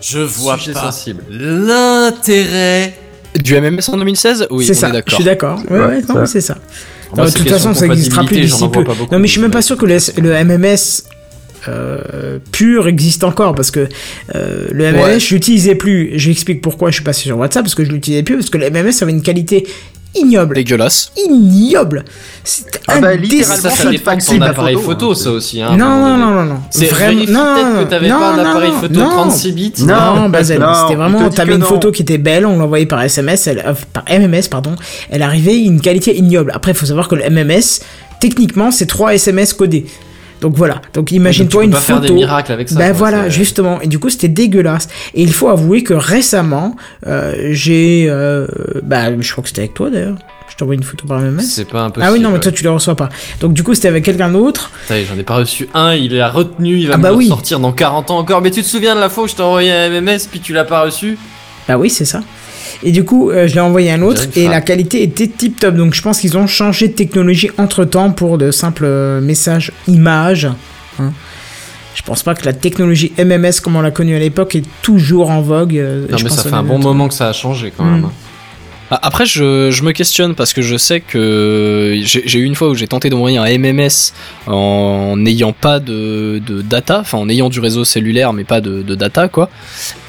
Je 0.00 0.18
vois 0.18 0.58
sujet 0.58 0.72
pas 0.72 0.80
sensible. 0.80 1.22
l'intérêt. 1.30 2.94
Du 3.42 3.54
MMS 3.60 3.80
en 3.92 3.96
2016 3.96 4.48
Oui, 4.50 4.64
c'est 4.64 4.72
on 4.72 4.74
ça, 4.74 4.86
est 4.86 4.90
je 4.90 4.94
d'accord. 4.94 5.14
suis 5.14 5.24
d'accord. 5.24 5.58
Ouais, 5.70 5.78
Ouais, 5.78 5.86
ouais, 5.86 6.00
non, 6.02 6.14
ça. 6.14 6.20
mais 6.20 6.26
c'est 6.26 6.40
ça. 6.40 6.56
Moi, 7.16 7.26
c'est 7.26 7.32
de 7.34 7.38
toute 7.38 7.48
question 7.48 7.68
façon, 7.70 7.80
ça 7.80 7.86
n'existera 7.86 8.22
plus 8.24 8.36
compatibilité, 8.36 8.46
d'ici 8.46 8.60
j'en 8.60 8.68
peu. 8.70 8.80
envoie 8.80 8.92
pas 8.94 8.98
beaucoup, 8.98 9.14
Non, 9.14 9.20
mais 9.20 9.26
je 9.28 9.32
suis 9.32 9.40
même 9.40 9.50
pas 9.50 9.62
sûr 9.62 9.76
que 9.76 9.86
le, 9.86 9.96
le 10.20 10.44
MMS 10.44 11.04
euh, 11.68 12.38
pur 12.50 12.88
existe 12.88 13.24
encore 13.24 13.54
parce 13.54 13.70
que 13.70 13.88
euh, 14.34 14.66
le 14.72 14.92
MMS, 14.92 15.02
Ouais. 15.02 15.20
je 15.20 15.34
l'utilisais 15.34 15.74
plus. 15.74 16.10
J'explique 16.14 16.60
pourquoi 16.60 16.90
je 16.90 16.94
suis 16.96 17.04
passé 17.04 17.22
sur 17.22 17.38
WhatsApp 17.38 17.62
parce 17.64 17.74
que 17.74 17.84
je 17.84 17.90
l'utilisais 17.90 18.22
plus 18.22 18.36
parce 18.36 18.50
que 18.50 18.58
le 18.58 18.70
MMS 18.70 18.92
avait 19.02 19.12
une 19.12 19.22
qualité 19.22 19.66
ignoble. 20.14 20.56
Dégueulasse. 20.56 21.10
Ignoble. 21.16 22.04
C'était 22.44 22.80
Ah 22.86 23.00
bah, 23.00 23.14
littéralement, 23.14 23.56
Ça, 23.56 23.70
ça 23.70 23.90
dépend 23.90 24.14
de 24.16 24.20
ton 24.22 24.40
appareil 24.42 24.74
photo, 24.74 24.86
photo, 24.86 25.10
hein, 25.12 25.14
ça 25.14 25.30
aussi. 25.30 25.62
Hein, 25.62 25.76
Non, 25.76 25.88
non, 26.00 26.18
non, 26.18 26.30
non, 26.34 26.44
non. 26.44 26.58
C'est 26.70 26.86
Vraiment- 26.86 27.20
non, 27.20 27.84
que 27.84 27.88
t'avais 27.88 28.08
non, 28.10 28.18
pas 28.18 28.30
un 28.32 28.36
non, 28.36 28.50
appareil 28.50 28.70
non, 28.72 28.80
photo 28.80 28.94
non. 29.00 29.08
36 29.08 29.52
bits. 29.52 29.72
Non. 29.86 30.28
Non, 30.28 30.32
c'était 30.42 30.58
vraiment, 30.96 31.30
t'avais 31.30 31.54
une 31.54 31.62
photo 31.62 31.90
qui 31.92 32.02
était 32.02 32.18
belle, 32.18 32.44
on 32.44 32.58
l'envoyait 32.58 32.84
par 32.86 33.00
SMS, 33.02 33.46
elle, 33.46 33.60
euh, 33.66 33.72
par 33.94 34.04
MMS, 34.10 34.48
pardon, 34.50 34.74
elle 35.10 35.22
arrivait 35.22 35.58
une 35.58 35.80
qualité 35.80 36.14
ignoble. 36.16 36.52
Après, 36.54 36.72
il 36.72 36.76
faut 36.76 36.84
savoir 36.86 37.08
que 37.08 37.14
le 37.14 37.22
MMS, 37.30 37.80
techniquement, 38.20 38.70
c'est 38.70 38.86
trois 38.86 39.14
SMS 39.14 39.54
codés. 39.54 39.86
Donc 40.42 40.54
voilà. 40.56 40.82
Donc 40.92 41.10
imagine-toi 41.12 41.62
tu 41.62 41.66
une 41.66 41.70
peux 41.70 41.76
pas 41.78 41.82
faire 41.82 41.96
photo. 41.96 42.08
des 42.08 42.14
miracles 42.14 42.52
avec 42.52 42.68
ça, 42.68 42.74
Ben 42.78 42.88
quoi, 42.88 42.98
voilà, 42.98 43.28
justement. 43.30 43.80
Et 43.80 43.86
du 43.86 43.98
coup, 43.98 44.10
c'était 44.10 44.28
dégueulasse. 44.28 44.88
Et 45.14 45.22
il 45.22 45.32
faut 45.32 45.48
avouer 45.48 45.82
que 45.82 45.94
récemment, 45.94 46.76
euh, 47.06 47.48
j'ai, 47.52 48.06
euh, 48.10 48.46
bah, 48.82 49.04
je 49.18 49.32
crois 49.32 49.42
que 49.42 49.48
c'était 49.48 49.62
avec 49.62 49.74
toi 49.74 49.88
d'ailleurs. 49.88 50.16
Je 50.50 50.56
t'envoie 50.56 50.74
une 50.74 50.82
photo 50.82 51.06
par 51.06 51.20
MMS. 51.20 51.40
C'est 51.40 51.64
pas 51.66 51.82
impossible. 51.84 52.06
Ah 52.06 52.12
oui, 52.12 52.20
non, 52.20 52.30
mais 52.30 52.38
toi, 52.40 52.52
tu 52.52 52.62
les 52.62 52.68
reçois 52.68 52.94
pas. 52.94 53.08
Donc 53.40 53.54
du 53.54 53.62
coup, 53.62 53.72
c'était 53.74 53.88
avec 53.88 54.04
quelqu'un 54.04 54.28
d'autre. 54.30 54.70
J'en 54.90 55.16
ai 55.18 55.22
pas 55.22 55.36
reçu 55.36 55.66
un, 55.72 55.94
il 55.94 56.20
a 56.20 56.28
retenu, 56.28 56.76
il 56.76 56.88
va 56.88 56.94
Ah 56.94 56.98
bah 56.98 57.12
oui. 57.14 57.28
sortir 57.28 57.58
dans 57.58 57.72
40 57.72 58.10
ans 58.10 58.18
encore. 58.18 58.42
Mais 58.42 58.50
tu 58.50 58.62
te 58.62 58.66
souviens 58.68 58.94
de 58.94 59.00
la 59.00 59.08
fois 59.08 59.24
où 59.24 59.28
je 59.28 59.34
t'ai 59.34 59.42
envoyé 59.42 59.72
un 59.72 59.88
MMS 59.88 60.18
puis 60.30 60.40
tu 60.40 60.52
l'as 60.52 60.64
pas 60.64 60.82
reçu? 60.82 61.16
Bah 61.68 61.78
oui, 61.78 61.88
c'est 61.88 62.04
ça. 62.04 62.20
Et 62.82 62.92
du 62.92 63.04
coup, 63.04 63.30
euh, 63.30 63.46
je 63.48 63.54
l'ai 63.54 63.60
envoyé 63.60 63.90
à 63.90 63.94
un 63.94 64.02
autre 64.02 64.22
et 64.36 64.48
la 64.48 64.60
qualité 64.60 65.02
était 65.02 65.26
tip 65.28 65.58
top. 65.60 65.74
Donc 65.76 65.94
je 65.94 66.02
pense 66.02 66.20
qu'ils 66.20 66.36
ont 66.36 66.46
changé 66.46 66.88
de 66.88 66.92
technologie 66.94 67.50
entre 67.58 67.84
temps 67.84 68.10
pour 68.10 68.38
de 68.38 68.50
simples 68.50 68.84
euh, 68.84 69.20
messages 69.20 69.72
images. 69.88 70.48
hein. 70.98 71.12
Je 71.94 72.02
pense 72.02 72.22
pas 72.22 72.34
que 72.34 72.44
la 72.46 72.52
technologie 72.54 73.12
MMS 73.18 73.60
comme 73.62 73.76
on 73.76 73.80
l'a 73.82 73.90
connue 73.90 74.16
à 74.16 74.18
l'époque 74.18 74.56
est 74.56 74.64
toujours 74.82 75.30
en 75.30 75.40
vogue. 75.42 75.76
euh, 75.76 76.06
Non, 76.10 76.16
je 76.16 76.24
mais 76.24 76.30
pense 76.30 76.38
ça 76.38 76.48
fait 76.48 76.54
un 76.56 76.62
bon 76.62 76.78
moment 76.78 77.06
que 77.06 77.14
ça 77.14 77.28
a 77.28 77.32
changé 77.32 77.72
quand 77.76 77.84
même. 77.84 78.04
hein. 78.06 78.12
Ah, 78.94 78.98
Après, 79.04 79.24
je, 79.24 79.70
je 79.70 79.82
me 79.84 79.92
questionne 79.92 80.34
parce 80.34 80.52
que 80.52 80.60
je 80.60 80.76
sais 80.76 81.00
que 81.00 81.98
j'ai 82.04 82.38
eu 82.38 82.44
une 82.44 82.54
fois 82.54 82.68
où 82.68 82.74
j'ai 82.74 82.86
tenté 82.86 83.08
d'envoyer 83.08 83.38
un 83.38 83.46
MMS 83.58 84.12
en 84.46 85.16
n'ayant 85.16 85.52
pas 85.54 85.80
de, 85.80 86.42
de 86.46 86.60
data, 86.60 87.00
enfin 87.00 87.16
en 87.16 87.28
ayant 87.30 87.48
du 87.48 87.58
réseau 87.60 87.84
cellulaire 87.84 88.34
mais 88.34 88.44
pas 88.44 88.60
de, 88.60 88.82
de 88.82 88.94
data 88.94 89.28
quoi. 89.28 89.48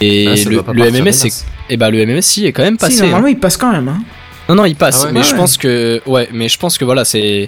Et 0.02 0.28
Ah, 0.28 0.50
le, 0.74 0.92
MMS, 0.92 1.04
masses. 1.06 1.46
et 1.70 1.78
bah 1.78 1.90
le 1.90 2.06
MMS 2.06 2.22
si 2.22 2.46
est 2.46 2.52
quand 2.52 2.64
même 2.64 2.74
Si, 2.76 2.80
passé. 2.80 3.00
hein. 3.00 3.04
normalement, 3.06 3.28
il 3.30 3.40
passe 3.40 3.56
quand 3.56 3.72
même. 3.72 3.88
Hein. 3.88 4.04
Non 4.50 4.56
non, 4.56 4.66
il 4.66 4.76
passe. 4.76 5.04
Ah 5.04 5.06
ouais 5.08 5.12
mais 5.14 5.20
Ouais, 5.20 5.26
je 5.26 5.32
ouais. 5.32 5.38
pense 5.38 5.58
que 5.58 6.02
ouais, 6.06 6.28
mais 6.34 6.50
je 6.50 6.58
pense 6.60 6.78
que 6.78 6.84
voilà 6.84 7.06
c'est 7.06 7.48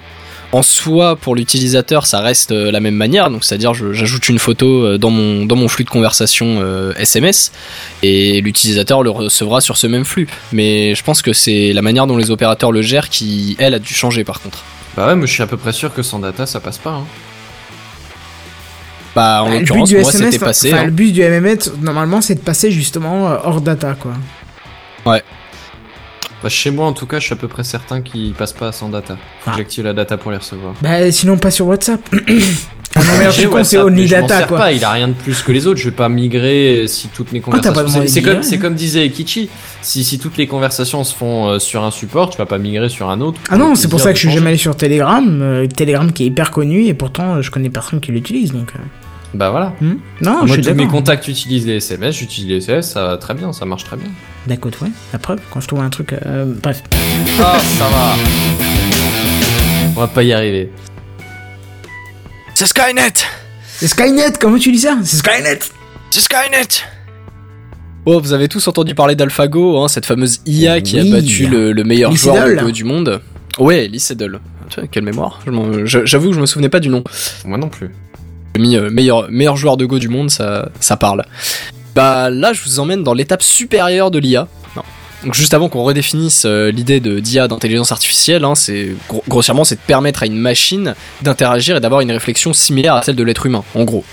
en 0.56 0.62
soi, 0.62 1.18
pour 1.18 1.36
l'utilisateur, 1.36 2.06
ça 2.06 2.22
reste 2.22 2.54
euh, 2.54 2.72
la 2.72 2.80
même 2.80 2.96
manière. 2.96 3.30
Donc, 3.30 3.44
c'est-à-dire, 3.44 3.74
j'ajoute 3.74 4.30
une 4.30 4.40
photo 4.40 4.86
euh, 4.86 4.98
dans 4.98 5.10
mon 5.10 5.46
dans 5.46 5.58
mon 5.58 5.68
flux 5.68 5.84
de 5.84 5.90
conversation 5.90 6.62
euh, 6.62 6.94
SMS 6.98 7.52
et 8.04 8.40
l'utilisateur 8.40 9.04
le 9.04 9.10
recevra 9.10 9.60
sur 9.60 9.76
ce 9.76 9.86
même 9.86 10.06
flux. 10.06 10.30
Mais 10.54 10.96
je 10.96 11.04
pense 11.04 11.22
que 11.22 11.34
c'est 11.34 11.74
la 11.74 11.82
manière 11.82 12.08
dont 12.08 12.16
les 12.16 12.32
opérateurs 12.32 12.72
le 12.72 12.82
gèrent 12.82 13.10
qui, 13.10 13.58
elle, 13.60 13.74
a 13.74 13.80
dû 13.80 13.94
changer 13.94 14.24
par 14.24 14.40
contre. 14.40 14.64
Bah 14.96 15.08
ouais, 15.08 15.16
moi 15.16 15.26
je 15.26 15.34
suis 15.34 15.44
à 15.44 15.48
peu 15.48 15.58
près 15.58 15.74
sûr 15.74 15.94
que 15.94 16.02
sans 16.02 16.20
data 16.20 16.46
ça 16.46 16.62
passe 16.62 16.78
pas. 16.78 16.92
Hein. 16.92 17.06
Bah, 19.14 19.44
en 19.44 19.50
Bah, 19.50 19.60
l'occurrence, 19.60 19.92
moi, 19.92 20.12
c'était 20.12 20.40
passé. 20.40 20.72
hein. 20.72 20.86
le 20.86 20.92
but 20.92 21.12
du 21.12 21.22
MMS, 21.22 21.82
normalement, 21.82 22.22
c'est 22.22 22.36
de 22.36 22.40
passer 22.40 22.72
justement 22.72 23.30
euh, 23.30 23.38
hors 23.44 23.60
data, 23.60 23.94
quoi. 23.94 24.14
Bah 26.46 26.50
chez 26.50 26.70
moi 26.70 26.86
en 26.86 26.94
tout 26.94 27.08
cas, 27.08 27.18
je 27.18 27.24
suis 27.26 27.34
à 27.34 27.38
peu 27.38 27.48
près 27.48 27.64
certain 27.64 28.02
qu'il 28.02 28.34
passe 28.36 28.54
pas 28.54 28.72
sans 28.72 28.88
data. 28.90 29.16
Faut 29.42 29.50
Ah. 29.50 29.52
que 29.54 29.58
j'active 29.58 29.84
la 29.84 29.94
data 29.94 30.16
pour 30.16 30.30
les 30.30 30.38
recevoir. 30.38 30.76
Bah, 30.80 31.12
sinon, 31.12 31.38
pas 31.40 31.50
sur 31.50 31.66
WhatsApp. 31.66 32.00
ah 32.14 33.00
non, 33.00 33.18
merde, 33.18 33.34
je 33.34 33.64
c'est 33.64 33.80
Only 33.80 34.04
mais 34.04 34.08
Data, 34.08 34.44
quoi. 34.44 34.58
pas, 34.60 34.72
il 34.72 34.86
a 34.86 34.92
rien 34.92 35.08
de 35.08 35.14
plus 35.14 35.42
que 35.42 35.52
les 35.52 35.66
autres. 35.66 35.80
Je 35.80 35.86
vais 35.86 35.96
pas 35.96 36.08
migrer 36.08 36.86
si 36.88 37.08
toutes 37.08 37.32
mes 37.32 37.40
Ah, 37.40 37.46
conversations. 37.50 37.82
demandé 37.84 38.08
c'est 38.10 38.22
comme, 38.22 38.38
hein. 38.38 38.58
comme 38.62 38.76
disait 38.76 39.10
Kichi. 39.10 39.50
Si, 39.82 40.04
si 40.04 40.20
toutes 40.20 40.38
les 40.38 40.46
conversations 40.46 41.04
se 41.04 41.16
font 41.16 41.48
euh, 41.48 41.58
sur 41.58 41.84
un 41.84 41.90
support, 41.90 42.30
tu 42.30 42.38
vas 42.38 42.46
pas 42.46 42.60
migrer 42.60 42.90
sur 42.90 43.10
un 43.10 43.22
autre. 43.22 43.40
Ah 43.50 43.58
non, 43.58 43.74
c'est 43.74 43.88
pour 43.88 44.00
ça 44.00 44.12
que 44.12 44.20
je 44.20 44.28
suis 44.28 44.32
jamais 44.36 44.50
allé 44.50 44.58
sur 44.60 44.78
Telegram. 44.78 45.26
euh, 45.42 45.66
Telegram 45.66 46.12
qui 46.12 46.26
est 46.26 46.28
hyper 46.28 46.52
connu 46.52 46.86
et 46.86 46.94
pourtant, 46.94 47.38
euh, 47.38 47.42
je 47.42 47.50
connais 47.50 47.72
personne 47.72 48.00
qui 48.00 48.12
l'utilise, 48.12 48.52
donc. 48.52 48.72
Bah 49.36 49.50
voilà. 49.50 49.74
hmm. 49.82 49.96
Non, 50.22 50.40
je 50.42 50.46
Moi, 50.46 50.48
suis 50.56 50.62
tous 50.64 50.74
mes 50.74 50.88
contacts 50.88 51.28
utilisent 51.28 51.66
les 51.68 51.76
SMS, 51.78 52.16
j'utilise 52.18 52.50
les 52.50 52.58
SMS, 52.58 52.92
ça 52.92 53.06
va 53.06 53.18
très 53.18 53.34
bien, 53.34 53.52
ça 53.54 53.66
marche 53.66 53.84
très 53.84 53.98
bien. 53.98 54.08
D'accord, 54.48 54.72
ouais. 54.82 54.90
La 55.12 55.20
preuve, 55.20 55.40
quand 55.52 55.60
je 55.60 55.68
trouve 55.68 55.82
un 55.82 55.90
truc. 55.90 56.14
euh, 56.14 56.46
bref. 56.64 56.82
Ah, 57.42 57.60
ça 57.60 57.84
va. 57.90 58.16
On 59.96 60.00
va 60.00 60.08
pas 60.08 60.24
y 60.24 60.32
arriver. 60.34 60.72
C'est 62.54 62.68
Skynet 62.68 63.14
C'est 63.68 63.88
Skynet, 63.88 64.34
comment 64.40 64.58
tu 64.58 64.72
dis 64.72 64.80
ça? 64.80 64.98
C'est 65.04 65.18
Skynet 65.18 65.60
C'est 66.12 66.22
Skynet 66.22 66.68
Oh, 68.06 68.20
vous 68.22 68.34
avez 68.34 68.48
tous 68.48 68.66
entendu 68.68 68.94
parler 68.96 69.16
d'AlphaGo, 69.16 69.82
hein, 69.82 69.88
cette 69.88 70.06
fameuse 70.06 70.40
IA 70.46 70.80
qui 70.80 71.00
a 71.00 71.04
battu 71.04 71.48
le, 71.48 71.72
le 71.74 71.84
meilleur 71.84 72.12
Lee 72.12 72.18
joueur 72.18 72.48
Sedol. 72.48 72.72
Du 72.72 72.84
monde. 72.84 73.20
Ouais, 73.58 73.88
Lee 73.88 74.00
Sedol. 74.00 74.40
Tu 74.70 74.80
vois, 74.80 74.88
Quelle 74.88 75.04
mémoire. 75.04 75.40
Je 75.46 75.86
je- 75.86 76.06
J'avoue 76.06 76.30
que 76.30 76.36
je 76.36 76.40
me 76.42 76.46
souvenais 76.46 76.70
pas 76.70 76.80
du 76.80 76.90
nom. 76.90 77.04
Moi 77.46 77.58
non 77.58 77.68
plus. 77.70 77.90
J'ai 78.56 78.62
mis 78.62 78.78
euh, 78.78 78.90
meilleur, 78.90 79.30
meilleur 79.30 79.58
joueur 79.58 79.76
de 79.78 79.86
Go 79.86 80.00
du 80.00 80.08
monde, 80.08 80.30
ça, 80.32 80.70
ça 80.80 80.96
parle. 80.96 81.24
Bah 81.94 82.30
là, 82.30 82.54
je 82.54 82.62
vous 82.64 82.80
emmène 82.80 83.04
dans 83.04 83.14
l'étape 83.14 83.44
supérieure 83.44 84.12
de 84.12 84.20
l'IA. 84.20 84.48
Donc 85.24 85.34
juste 85.34 85.54
avant 85.56 85.70
qu'on 85.70 85.84
redéfinisse 85.84 86.44
euh, 86.46 86.70
l'idée 86.72 87.00
de 87.00 87.20
d'IA 87.20 87.48
d'intelligence 87.48 87.92
artificielle, 87.92 88.44
hein, 88.46 88.54
c'est 88.54 88.90
gro- 89.10 89.24
grossièrement 89.28 89.64
c'est 89.64 89.76
de 89.76 89.80
permettre 89.82 90.22
à 90.22 90.28
une 90.28 90.38
machine 90.38 90.94
d'interagir 91.24 91.78
et 91.78 91.80
d'avoir 91.80 92.02
une 92.02 92.12
réflexion 92.12 92.54
similaire 92.54 92.94
à 92.96 93.02
celle 93.02 93.16
de 93.16 93.24
l'être 93.24 93.46
humain, 93.48 93.64
en 93.74 93.86
gros. 93.86 94.04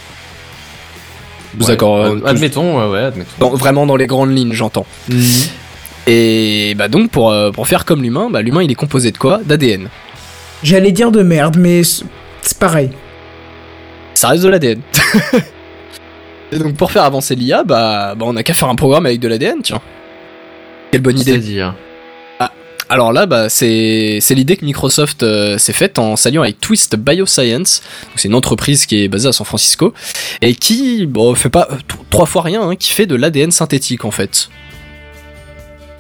Vous 1.59 1.65
Ouais, 1.67 1.73
d'accord 1.73 1.97
euh, 1.99 2.19
Admettons, 2.25 2.79
ouais, 2.81 2.91
ouais, 2.91 3.05
admettons. 3.05 3.31
dans- 3.41 3.51
vraiment 3.55 3.85
dans 3.85 3.97
les 3.97 4.07
grandes 4.07 4.35
lignes, 4.35 4.55
j'entends. 4.55 4.87
Et 6.07 6.75
bah 6.79 6.89
donc 6.89 7.11
pour, 7.11 7.31
euh, 7.31 7.51
pour 7.51 7.69
faire 7.69 7.85
comme 7.85 8.03
l'humain, 8.03 8.29
bah, 8.31 8.41
l'humain 8.41 8.63
il 8.63 8.71
est 8.71 8.75
composé 8.77 9.13
de 9.13 9.19
quoi? 9.19 9.41
D'ADN. 9.45 9.89
J'allais 10.63 10.93
dire 10.93 11.11
de 11.13 11.23
merde, 11.23 11.57
mais 11.59 11.83
c'est 11.85 12.59
pareil. 12.59 12.91
Ça 14.23 14.29
reste 14.29 14.45
de 14.45 14.49
l'ADN. 14.51 14.81
Et 16.53 16.57
donc 16.57 16.77
pour 16.77 16.93
faire 16.93 17.03
avancer 17.03 17.35
l'IA, 17.35 17.65
bah, 17.65 18.15
bah 18.17 18.25
on 18.29 18.37
a 18.37 18.45
qu'à 18.45 18.55
faire 18.55 18.69
un 18.69 18.77
programme 18.77 19.05
avec 19.05 19.19
de 19.19 19.27
l'ADN, 19.27 19.63
tiens. 19.65 19.81
Quelle 20.93 21.01
bonne 21.01 21.19
idée. 21.19 21.33
C'est-à-dire. 21.33 21.75
Alors 22.89 23.13
là, 23.13 23.27
bah, 23.27 23.49
c'est 23.49 24.19
c'est 24.21 24.37
l'idée 24.37 24.57
que 24.57 24.65
Microsoft 24.65 25.25
euh, 25.25 25.59
s'est 25.59 25.73
faite 25.73 25.99
en 25.99 26.15
s'alliant 26.15 26.43
avec 26.43 26.61
Twist 26.61 26.95
Bioscience. 26.95 27.83
Donc, 28.05 28.13
C'est 28.15 28.29
une 28.29 28.37
entreprise 28.37 28.87
qui 28.87 29.03
est 29.03 29.09
basée 29.09 29.29
à 29.29 29.33
San 29.33 29.45
Francisco 29.45 29.93
et 30.41 30.55
qui 30.55 31.07
bon, 31.07 31.35
fait 31.35 31.51
pas 31.51 31.67
euh, 31.73 31.75
t- 31.79 31.97
trois 32.11 32.27
fois 32.27 32.43
rien, 32.43 32.63
hein, 32.63 32.77
qui 32.77 32.93
fait 32.93 33.07
de 33.07 33.17
l'ADN 33.17 33.51
synthétique 33.51 34.05
en 34.05 34.13
fait. 34.13 34.51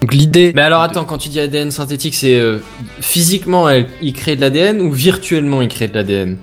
Donc 0.00 0.14
l'idée. 0.14 0.52
Mais 0.54 0.62
alors 0.62 0.82
attends, 0.82 1.04
quand 1.04 1.18
tu 1.18 1.28
dis 1.28 1.40
ADN 1.40 1.72
synthétique, 1.72 2.14
c'est 2.14 2.38
euh, 2.38 2.58
physiquement 3.00 3.68
il 4.00 4.12
crée 4.12 4.36
de 4.36 4.42
l'ADN 4.42 4.80
ou 4.80 4.92
virtuellement 4.92 5.60
il 5.60 5.66
crée 5.66 5.88
de 5.88 5.94
l'ADN 5.94 6.36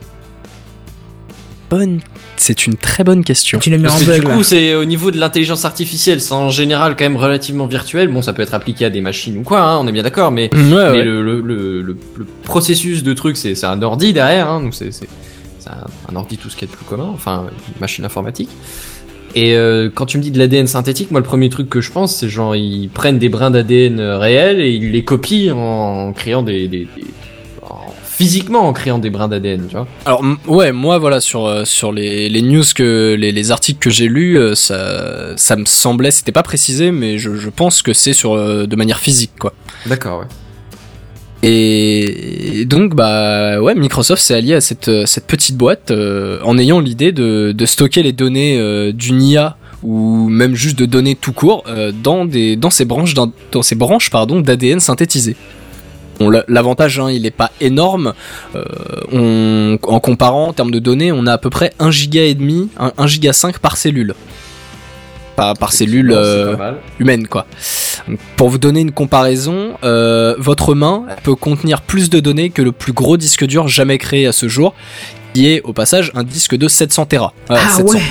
bonne, 1.69 1.99
c'est 2.37 2.65
une 2.65 2.75
très 2.75 3.03
bonne 3.03 3.23
question. 3.23 3.59
Tu 3.59 3.69
l'as 3.69 3.77
mis 3.77 3.85
en 3.85 3.89
Parce 3.89 4.01
que 4.03 4.07
bug 4.09 4.21
du 4.21 4.27
là. 4.27 4.33
coup, 4.35 4.43
c'est 4.43 4.75
au 4.75 4.85
niveau 4.85 5.11
de 5.11 5.17
l'intelligence 5.17 5.65
artificielle, 5.65 6.19
c'est 6.21 6.33
en 6.33 6.49
général 6.49 6.95
quand 6.97 7.05
même 7.05 7.17
relativement 7.17 7.67
virtuel. 7.67 8.07
Bon, 8.09 8.21
ça 8.21 8.33
peut 8.33 8.41
être 8.41 8.53
appliqué 8.53 8.85
à 8.85 8.89
des 8.89 9.01
machines 9.01 9.37
ou 9.37 9.43
quoi, 9.43 9.61
hein, 9.61 9.77
on 9.81 9.87
est 9.87 9.91
bien 9.91 10.03
d'accord, 10.03 10.31
mais, 10.31 10.49
Ouais, 10.53 10.59
mais 10.61 10.73
ouais. 10.75 11.03
le, 11.03 11.21
le, 11.23 11.41
le, 11.41 11.81
le- 11.81 11.97
le 12.17 12.25
processus 12.43 13.03
de 13.03 13.13
truc, 13.13 13.37
c'est 13.37 13.55
c'est 13.55 13.67
un 13.67 13.81
ordi 13.81 14.13
derrière, 14.13 14.49
hein, 14.49 14.61
donc 14.61 14.73
c'est 14.73 14.91
c'est- 14.91 15.07
c'est 15.59 15.69
un, 15.69 15.85
un 16.11 16.15
ordi 16.15 16.37
tout 16.37 16.49
ce 16.49 16.55
qui 16.55 16.65
est 16.65 16.67
de 16.67 16.71
plus 16.73 16.85
commun, 16.85 17.09
enfin 17.13 17.45
une 17.75 17.81
machine 17.81 18.05
informatique. 18.05 18.49
Et 19.35 19.55
euh, 19.55 19.91
quand 19.93 20.07
tu 20.07 20.17
me 20.17 20.23
dis 20.23 20.31
de 20.31 20.39
l'ADN 20.39 20.65
synthétique, 20.65 21.11
moi 21.11 21.19
le 21.19 21.25
premier 21.25 21.49
truc 21.49 21.69
que 21.69 21.81
je 21.81 21.91
pense, 21.91 22.15
c'est 22.15 22.29
genre 22.29 22.55
ils 22.55 22.89
prennent 22.89 23.19
des 23.19 23.29
brins 23.29 23.51
d'ADN 23.51 23.99
réels 24.01 24.59
et 24.59 24.71
ils 24.71 24.91
les 24.91 25.03
copient 25.03 25.51
en 25.55 26.13
créant 26.13 26.41
des, 26.41 26.67
des, 26.67 26.87
des- 26.87 26.87
en- 26.87 27.18
physiquement 28.19 28.67
en 28.67 28.73
créant 28.73 28.99
des 28.99 29.09
brins 29.09 29.29
d'ADN, 29.29 29.65
tu 29.67 29.75
vois. 29.77 29.87
Alors 30.05 30.21
ouais, 30.47 30.73
moi 30.73 30.97
voilà 30.99 31.21
sur 31.21 31.45
euh, 31.45 31.63
sur 31.63 31.93
les, 31.93 32.27
les 32.27 32.41
news 32.41 32.65
que 32.75 33.15
les, 33.17 33.31
les 33.31 33.51
articles 33.51 33.79
que 33.79 33.89
j'ai 33.89 34.07
lus, 34.09 34.37
euh, 34.37 34.55
ça 34.55 35.33
ça 35.37 35.55
me 35.55 35.63
semblait, 35.63 36.11
c'était 36.11 36.33
pas 36.33 36.43
précisé, 36.43 36.91
mais 36.91 37.17
je, 37.17 37.35
je 37.35 37.49
pense 37.49 37.81
que 37.81 37.93
c'est 37.93 38.11
sur 38.13 38.33
euh, 38.33 38.65
de 38.67 38.75
manière 38.75 38.99
physique 38.99 39.31
quoi. 39.39 39.53
D'accord, 39.85 40.19
ouais. 40.19 40.25
Et 41.41 42.65
donc 42.65 42.95
bah 42.95 43.61
ouais, 43.61 43.73
Microsoft 43.73 44.21
s'est 44.21 44.35
allié 44.35 44.55
à 44.55 44.61
cette 44.61 44.91
cette 45.07 45.25
petite 45.25 45.55
boîte 45.55 45.89
euh, 45.91 46.39
en 46.43 46.57
ayant 46.57 46.81
l'idée 46.81 47.13
de 47.13 47.53
de 47.53 47.65
stocker 47.65 48.03
les 48.03 48.11
données 48.11 48.59
euh, 48.59 48.91
d'une 48.91 49.21
IA 49.21 49.55
ou 49.81 50.27
même 50.27 50.55
juste 50.55 50.77
de 50.77 50.85
données 50.85 51.15
tout 51.15 51.31
court 51.31 51.63
euh, 51.69 51.93
dans 51.93 52.25
des 52.25 52.57
dans 52.57 52.69
ces 52.69 52.83
branches 52.83 53.13
d'un- 53.13 53.31
dans 53.53 53.61
ces 53.61 53.75
branches 53.75 54.09
pardon 54.09 54.41
d'ADN 54.41 54.81
synthétisé. 54.81 55.37
Bon, 56.19 56.29
L'avantage, 56.47 56.99
hein, 56.99 57.09
il 57.09 57.25
est 57.25 57.31
pas 57.31 57.51
énorme. 57.61 58.13
Euh, 58.55 58.63
on, 59.11 59.79
en 59.83 59.99
comparant 59.99 60.49
en 60.49 60.53
termes 60.53 60.71
de 60.71 60.79
données, 60.79 61.11
on 61.11 61.25
a 61.25 61.33
à 61.33 61.37
peu 61.37 61.49
près 61.49 61.73
1 61.79 61.91
giga 61.91 62.23
et 62.23 62.35
demi, 62.35 62.69
1, 62.77 62.93
1 62.97 63.07
giga 63.07 63.33
5 63.33 63.59
par 63.59 63.77
cellule. 63.77 64.15
Par, 65.37 65.53
par 65.53 65.71
cellule 65.71 66.11
euh, 66.13 66.73
humaine, 66.99 67.27
quoi. 67.27 67.45
Donc, 68.09 68.19
pour 68.35 68.49
vous 68.49 68.57
donner 68.57 68.81
une 68.81 68.91
comparaison, 68.91 69.77
euh, 69.85 70.35
votre 70.37 70.75
main 70.75 71.05
peut 71.23 71.35
contenir 71.35 71.81
plus 71.81 72.09
de 72.09 72.19
données 72.19 72.49
que 72.49 72.61
le 72.61 72.73
plus 72.73 72.91
gros 72.91 73.15
disque 73.15 73.45
dur 73.45 73.69
jamais 73.69 73.97
créé 73.97 74.27
à 74.27 74.33
ce 74.33 74.49
jour, 74.49 74.73
qui 75.33 75.47
est 75.49 75.61
au 75.61 75.71
passage 75.71 76.11
un 76.15 76.23
disque 76.23 76.55
de 76.55 76.67
700 76.67 77.05
Tera. 77.05 77.33
Ah 77.47 77.55
700. 77.69 77.93
ouais 77.93 78.01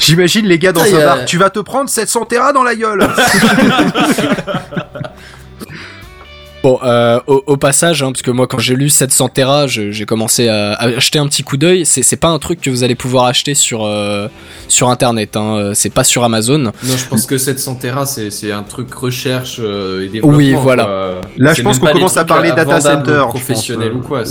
J'imagine 0.00 0.46
les 0.46 0.58
gars 0.58 0.72
dans 0.72 0.82
un 0.82 1.04
bar, 1.04 1.24
tu 1.24 1.38
vas 1.38 1.50
te 1.50 1.60
prendre 1.60 1.88
700 1.88 2.24
Tera 2.26 2.52
dans 2.52 2.64
la 2.64 2.74
gueule 2.74 3.08
Bon, 6.64 6.78
euh, 6.82 7.20
au, 7.26 7.44
au 7.46 7.56
passage, 7.58 8.02
hein, 8.02 8.10
parce 8.10 8.22
que 8.22 8.30
moi 8.30 8.46
quand 8.46 8.58
j'ai 8.58 8.74
lu 8.74 8.88
700 8.88 9.28
Tera, 9.28 9.66
j'ai 9.66 10.06
commencé 10.06 10.48
à, 10.48 10.72
à 10.72 10.86
acheter 10.86 11.18
un 11.18 11.26
petit 11.26 11.42
coup 11.42 11.58
d'œil. 11.58 11.84
C'est 11.84 12.16
pas 12.16 12.28
un 12.28 12.38
truc 12.38 12.58
que 12.62 12.70
vous 12.70 12.82
allez 12.82 12.94
pouvoir 12.94 13.26
acheter 13.26 13.54
sur 13.54 13.84
euh, 13.84 14.28
sur 14.68 14.88
internet. 14.88 15.36
Hein. 15.36 15.56
euh, 15.58 15.72
C'est 15.74 15.90
pas 15.90 16.04
sur 16.04 16.24
Amazon. 16.24 16.58
Non, 16.58 16.72
je 16.96 17.04
pense 17.06 17.26
que 17.26 17.36
700 17.36 17.74
Tera, 17.74 18.06
c'est 18.06 18.50
un 18.50 18.62
truc 18.62 18.94
recherche 18.94 19.58
euh, 19.60 20.06
et 20.06 20.08
développement. 20.08 20.38
Oui, 20.38 20.54
voilà. 20.54 20.84
quoi. 20.84 21.20
Là, 21.36 21.52
je 21.52 21.60
pense 21.60 21.78
qu'on 21.78 21.86
commence 21.88 22.16
à 22.16 22.24
parler 22.24 22.50
data 22.52 22.80
center, 22.80 23.12
je 23.24 23.28
professionnel 23.28 23.92
pense. 23.92 24.00
ou 24.02 24.08
quoi. 24.08 24.24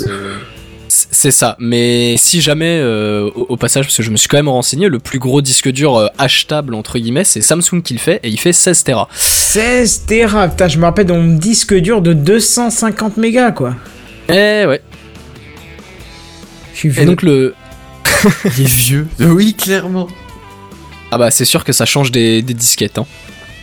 C'est- 1.12 1.32
ça. 1.32 1.56
Mais 1.60 2.16
si 2.18 2.42
jamais, 2.42 2.80
euh, 2.82 3.30
au, 3.36 3.46
au 3.50 3.58
passage, 3.58 3.86
parce 3.86 3.98
que 3.98 4.04
je 4.04 4.12
me 4.12 4.18
suis 4.18 4.28
quand 4.28 4.38
même 4.38 4.50
renseigné, 4.50 4.88
le 4.90 5.00
plus 5.00 5.20
gros 5.20 5.42
disque 5.42 5.70
dur 5.70 5.98
euh, 5.98 6.08
achetable 6.18 6.76
entre 6.76 7.00
guillemets, 7.00 7.24
c'est 7.24 7.42
Samsung 7.42 7.82
qui 7.84 7.94
le 7.94 8.00
fait 8.00 8.20
et 8.24 8.30
il 8.30 8.40
fait 8.40 8.54
16 8.54 8.84
Tera. 8.84 9.08
16 9.16 10.04
Tera, 10.08 10.48
putain, 10.48 10.68
je 10.68 10.78
me 10.78 10.84
rappelle 10.86 11.08
mon 11.08 11.36
disque 11.36 11.74
dur 11.74 12.02
de 12.02 12.14
250 12.14 13.18
mégas, 13.18 13.52
quoi. 13.52 13.76
Eh 14.30 14.66
ouais. 14.68 14.82
Je 16.74 16.80
suis 16.80 16.90
Et 16.90 16.92
vieux. 16.92 17.06
donc 17.06 17.22
le 17.22 17.56
Il 18.58 18.62
est 18.62 18.66
vieux. 18.66 19.08
Oui, 19.20 19.54
clairement. 19.54 20.08
ah 21.12 21.18
bah 21.18 21.32
c'est 21.32 21.46
sûr 21.46 21.64
que 21.64 21.74
ça 21.74 21.86
change 21.86 22.12
des, 22.12 22.42
des 22.42 22.54
disquettes. 22.54 22.98
Hein. 22.98 23.06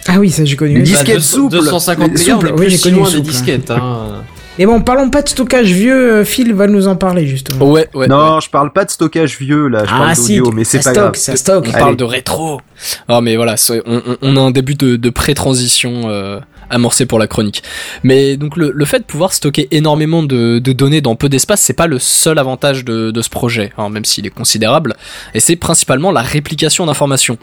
Ah 0.08 0.18
oui, 0.18 0.30
ça 0.30 0.44
j'ai 0.44 0.56
connu. 0.56 0.76
Une 0.78 0.82
disquette 0.82 1.16
Bah, 1.16 1.20
souple. 1.22 1.56
250 1.56 2.12
mégas, 2.12 2.22
on 2.22 2.40
Souple, 2.40 2.48
est 2.48 2.50
oui, 2.52 2.56
plus 2.56 2.70
j'ai 2.70 2.76
si 2.78 2.82
connu 2.84 2.96
loin 2.96 3.06
souple, 3.06 3.22
des 3.22 3.30
disquettes. 3.30 3.70
Hein. 3.70 4.22
Mais 4.58 4.66
bon, 4.66 4.82
parlons 4.82 5.08
pas 5.08 5.22
de 5.22 5.28
stockage 5.28 5.70
vieux, 5.72 6.12
euh, 6.20 6.24
Phil 6.24 6.52
va 6.54 6.66
nous 6.66 6.86
en 6.86 6.96
parler 6.96 7.26
justement. 7.26 7.64
Ouais 7.64 7.88
ouais. 7.94 8.00
ouais. 8.00 8.06
Non, 8.08 8.40
je 8.40 8.50
parle 8.50 8.72
pas 8.72 8.84
de 8.84 8.90
stockage 8.90 9.38
vieux 9.38 9.68
là, 9.68 9.84
je 9.86 9.90
ah 9.94 9.98
parle 9.98 10.16
si, 10.16 10.36
d'audio, 10.36 10.52
mais 10.52 10.64
c'est 10.64 10.82
ça 10.82 10.90
pas 10.90 10.94
stocke, 10.94 11.04
grave. 11.12 11.16
ça 11.16 11.36
stocke. 11.36 11.64
On 11.68 11.70
Allez. 11.70 11.78
parle 11.78 11.96
de 11.96 12.04
rétro. 12.04 12.60
Ah 13.08 13.20
mais 13.22 13.36
voilà, 13.36 13.56
c'est- 13.56 13.80
on, 13.86 14.02
on- 14.06 14.16
on 14.20 14.36
a 14.36 14.40
un 14.40 14.50
début 14.50 14.74
de, 14.74 14.96
de 14.96 15.10
pré-transition 15.10 16.10
euh, 16.10 16.40
amorcé 16.68 17.06
pour 17.06 17.18
la 17.18 17.26
chronique. 17.26 17.62
Mais 18.02 18.36
donc 18.36 18.56
le, 18.56 18.70
le 18.74 18.84
fait 18.84 18.98
de 18.98 19.04
pouvoir 19.04 19.32
stocker 19.32 19.66
énormément 19.70 20.22
de, 20.22 20.58
de 20.58 20.72
données 20.72 21.00
dans 21.00 21.16
peu 21.16 21.28
d'espace, 21.30 21.60
c'est 21.62 21.72
pas 21.72 21.86
le 21.86 21.98
seul 21.98 22.38
avantage 22.38 22.84
de, 22.84 23.10
de 23.12 23.22
ce 23.22 23.30
projet, 23.30 23.72
hein, 23.78 23.88
même 23.88 24.04
s'il 24.04 24.26
est 24.26 24.30
considérable. 24.30 24.94
Et 25.32 25.40
c'est 25.40 25.56
principalement 25.56 26.12
la 26.12 26.22
réplication 26.22 26.84
d'informations. 26.86 27.38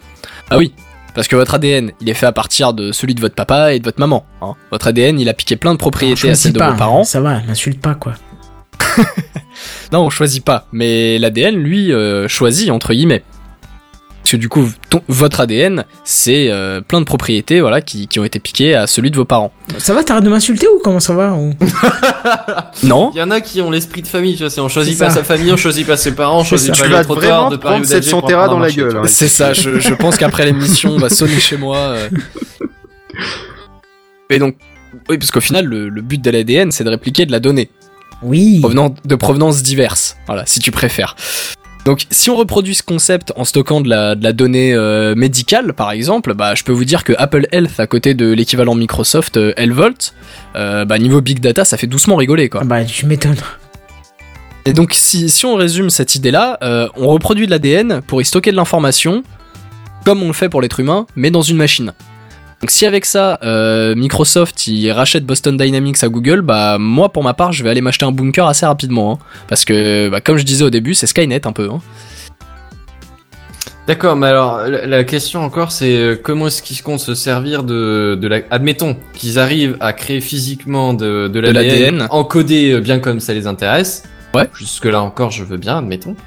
Ah 0.51 0.57
oui. 0.57 0.71
Parce 1.17 1.27
que 1.27 1.35
votre 1.35 1.55
ADN, 1.55 1.93
il 1.99 2.09
est 2.11 2.13
fait 2.13 2.27
à 2.27 2.31
partir 2.31 2.73
de 2.75 2.91
celui 2.91 3.15
de 3.15 3.21
votre 3.21 3.33
papa 3.33 3.73
et 3.73 3.79
de 3.79 3.83
votre 3.83 3.99
maman. 3.99 4.23
hein. 4.43 4.53
Votre 4.69 4.89
ADN, 4.89 5.19
il 5.19 5.27
a 5.29 5.33
piqué 5.33 5.55
plein 5.55 5.73
de 5.73 5.79
propriétés 5.79 6.29
à 6.29 6.35
celles 6.35 6.53
de 6.53 6.59
pas, 6.59 6.69
vos 6.69 6.77
parents. 6.77 7.03
Ça 7.05 7.19
va, 7.21 7.41
m'insulte 7.41 7.81
pas 7.81 7.95
quoi. 7.95 8.13
non, 9.91 10.01
on 10.01 10.09
choisit 10.11 10.45
pas. 10.45 10.67
Mais 10.71 11.17
l'ADN, 11.17 11.55
lui, 11.55 11.91
euh, 11.91 12.27
choisit 12.27 12.69
entre 12.69 12.93
guillemets. 12.93 13.23
Parce 14.27 14.33
que 14.33 14.41
du 14.41 14.49
coup, 14.49 14.69
ton- 14.89 15.01
votre 15.07 15.39
ADN, 15.39 15.85
c'est 16.03 16.49
euh, 16.51 16.81
plein 16.81 16.99
de 16.99 17.05
propriétés, 17.05 17.61
voilà, 17.61 17.79
qui, 17.79 18.09
qui 18.09 18.19
ont 18.19 18.25
été 18.25 18.39
piquées 18.39 18.75
à 18.75 18.85
celui 18.85 19.09
de 19.09 19.15
vos 19.15 19.23
parents. 19.23 19.53
Ça 19.77 19.93
va, 19.93 20.03
t'arrêtes 20.03 20.25
de 20.25 20.29
m'insulter 20.29 20.67
ou 20.67 20.81
comment 20.83 20.99
ça 20.99 21.13
va 21.13 21.31
ou... 21.31 21.53
Non. 22.83 23.11
Il 23.15 23.19
y 23.19 23.21
en 23.21 23.31
a 23.31 23.39
qui 23.39 23.61
ont 23.61 23.71
l'esprit 23.71 24.01
de 24.01 24.07
famille, 24.07 24.33
tu 24.35 24.39
vois, 24.43 24.49
c'est 24.49 24.59
on 24.59 24.67
choisit 24.67 24.99
pas 24.99 25.11
sa 25.11 25.23
famille, 25.23 25.49
on 25.53 25.55
choisit 25.55 25.87
pas 25.87 25.95
ses 25.95 26.13
parents, 26.13 26.41
on 26.41 26.43
choisit 26.43 26.75
ça. 26.75 26.81
pas 26.81 26.83
Tu 26.83 26.89
les 26.89 26.97
vas 26.97 27.03
trottoirs 27.05 27.23
vraiment 27.45 27.49
de 27.51 27.55
Paris 27.55 27.75
ou 27.75 27.77
prendre 27.77 27.85
cette 27.85 27.99
d'Alger 28.03 28.11
pour 28.11 28.19
Santera 28.19 28.43
apprendre 28.43 28.59
dans 28.59 28.65
à 28.65 28.67
la 28.67 28.73
gueule, 28.73 28.97
hein. 28.97 29.03
C'est 29.07 29.29
ça, 29.29 29.53
je, 29.53 29.79
je 29.79 29.93
pense 29.93 30.17
qu'après 30.17 30.43
l'émission, 30.45 30.91
on 30.91 30.97
va 30.99 31.09
sonner 31.09 31.39
chez 31.39 31.55
moi. 31.55 31.77
euh. 31.77 32.09
Et 34.29 34.39
donc, 34.39 34.57
oui, 35.09 35.17
parce 35.17 35.31
qu'au 35.31 35.39
final, 35.39 35.63
le, 35.65 35.87
le 35.87 36.01
but 36.01 36.21
de 36.21 36.29
l'ADN, 36.31 36.71
c'est 36.73 36.83
de 36.83 36.89
répliquer 36.89 37.25
de 37.25 37.31
la 37.31 37.39
donnée, 37.39 37.69
Oui. 38.23 38.59
provenant 38.59 38.93
de 39.05 39.15
provenances 39.15 39.63
diverses, 39.63 40.17
voilà, 40.27 40.45
si 40.45 40.59
tu 40.59 40.71
préfères. 40.71 41.15
Donc, 41.87 42.05
si 42.11 42.29
on 42.29 42.35
reproduit 42.35 42.75
ce 42.75 42.83
concept 42.83 43.31
en 43.37 43.45
stockant 43.45 43.79
de 43.79 43.87
la, 43.87 44.15
de 44.15 44.21
la 44.21 44.33
donnée 44.33 44.73
euh, 44.73 45.15
médicale, 45.15 45.71
par 45.71 45.91
exemple, 45.91 46.33
bah, 46.33 46.53
je 46.53 46.65
peux 46.65 46.73
vous 46.73 46.83
dire 46.83 47.05
que 47.05 47.13
Apple 47.17 47.47
Health, 47.53 47.79
à 47.79 47.87
côté 47.87 48.13
de 48.13 48.29
l'équivalent 48.29 48.75
Microsoft 48.75 49.37
euh, 49.37 49.53
euh, 49.57 50.83
bah, 50.83 50.99
niveau 50.99 51.21
big 51.21 51.39
data, 51.39 51.63
ça 51.63 51.77
fait 51.77 51.87
doucement 51.87 52.17
rigoler, 52.17 52.49
quoi. 52.49 52.59
Ah 52.63 52.65
Bah, 52.65 52.83
tu 52.83 53.05
m'étonnes. 53.05 53.37
Et 54.65 54.73
donc, 54.73 54.91
si, 54.93 55.29
si 55.29 55.45
on 55.45 55.55
résume 55.55 55.89
cette 55.89 56.13
idée-là, 56.15 56.57
euh, 56.61 56.89
on 56.97 57.07
reproduit 57.07 57.45
de 57.45 57.51
l'ADN 57.51 58.01
pour 58.05 58.21
y 58.21 58.25
stocker 58.25 58.51
de 58.51 58.57
l'information, 58.57 59.23
comme 60.03 60.21
on 60.21 60.27
le 60.27 60.33
fait 60.33 60.49
pour 60.49 60.61
l'être 60.61 60.81
humain, 60.81 61.05
mais 61.15 61.31
dans 61.31 61.41
une 61.41 61.55
machine. 61.55 61.93
Donc, 62.61 62.71
si 62.71 62.85
avec 62.85 63.05
ça, 63.05 63.39
euh, 63.43 63.93
Microsoft 63.95 64.65
il 64.67 64.91
rachète 64.91 65.25
Boston 65.25 65.57
Dynamics 65.57 66.03
à 66.03 66.09
Google, 66.09 66.41
bah 66.41 66.77
moi, 66.79 67.09
pour 67.09 67.23
ma 67.23 67.35
part, 67.35 67.51
je 67.51 67.63
vais 67.63 67.69
aller 67.69 67.81
m'acheter 67.81 68.05
un 68.05 68.11
bunker 68.11 68.47
assez 68.47 68.65
rapidement, 68.65 69.13
hein. 69.13 69.25
parce 69.47 69.63
que, 69.63 70.09
bah, 70.09 70.21
comme 70.21 70.37
je 70.37 70.43
disais 70.43 70.63
au 70.63 70.71
début, 70.71 70.95
c'est 70.95 71.05
Skynet 71.05 71.45
un 71.45 71.51
peu. 71.51 71.69
Hein. 71.71 71.81
D'accord, 73.87 74.17
mais 74.17 74.27
alors 74.27 74.63
la, 74.67 75.03
question 75.05 75.43
encore, 75.43 75.71
c'est 75.71 75.95
euh, 75.95 76.15
comment 76.21 76.47
est-ce 76.47 76.61
qu'ils 76.61 76.83
comptent 76.83 76.99
se 76.99 77.15
servir 77.15 77.63
de, 77.63 78.17
de 78.21 78.27
la... 78.27 78.41
Admettons 78.51 78.97
qu'ils 79.13 79.39
arrivent 79.39 79.77
à 79.79 79.93
créer 79.93 80.19
physiquement 80.19 80.93
de, 80.93 81.29
de 81.29 81.39
l'ADN 81.39 81.99
l'ADN. 81.99 82.07
encodé 82.09 82.73
euh, 82.73 82.81
bien 82.81 82.99
comme 82.99 83.21
ça 83.21 83.33
les 83.33 83.47
intéresse. 83.47 84.03
Ouais. 84.33 84.49
Jusque 84.53 84.83
là 84.83 85.01
encore, 85.01 85.31
je 85.31 85.45
veux 85.45 85.55
bien, 85.55 85.77
admettons. 85.77 86.17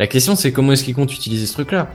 La 0.00 0.08
question, 0.08 0.34
c'est 0.34 0.50
comment 0.50 0.72
est-ce 0.72 0.82
qu'ils 0.82 0.96
comptent 0.96 1.14
utiliser 1.14 1.46
ce 1.46 1.52
truc-là? 1.52 1.88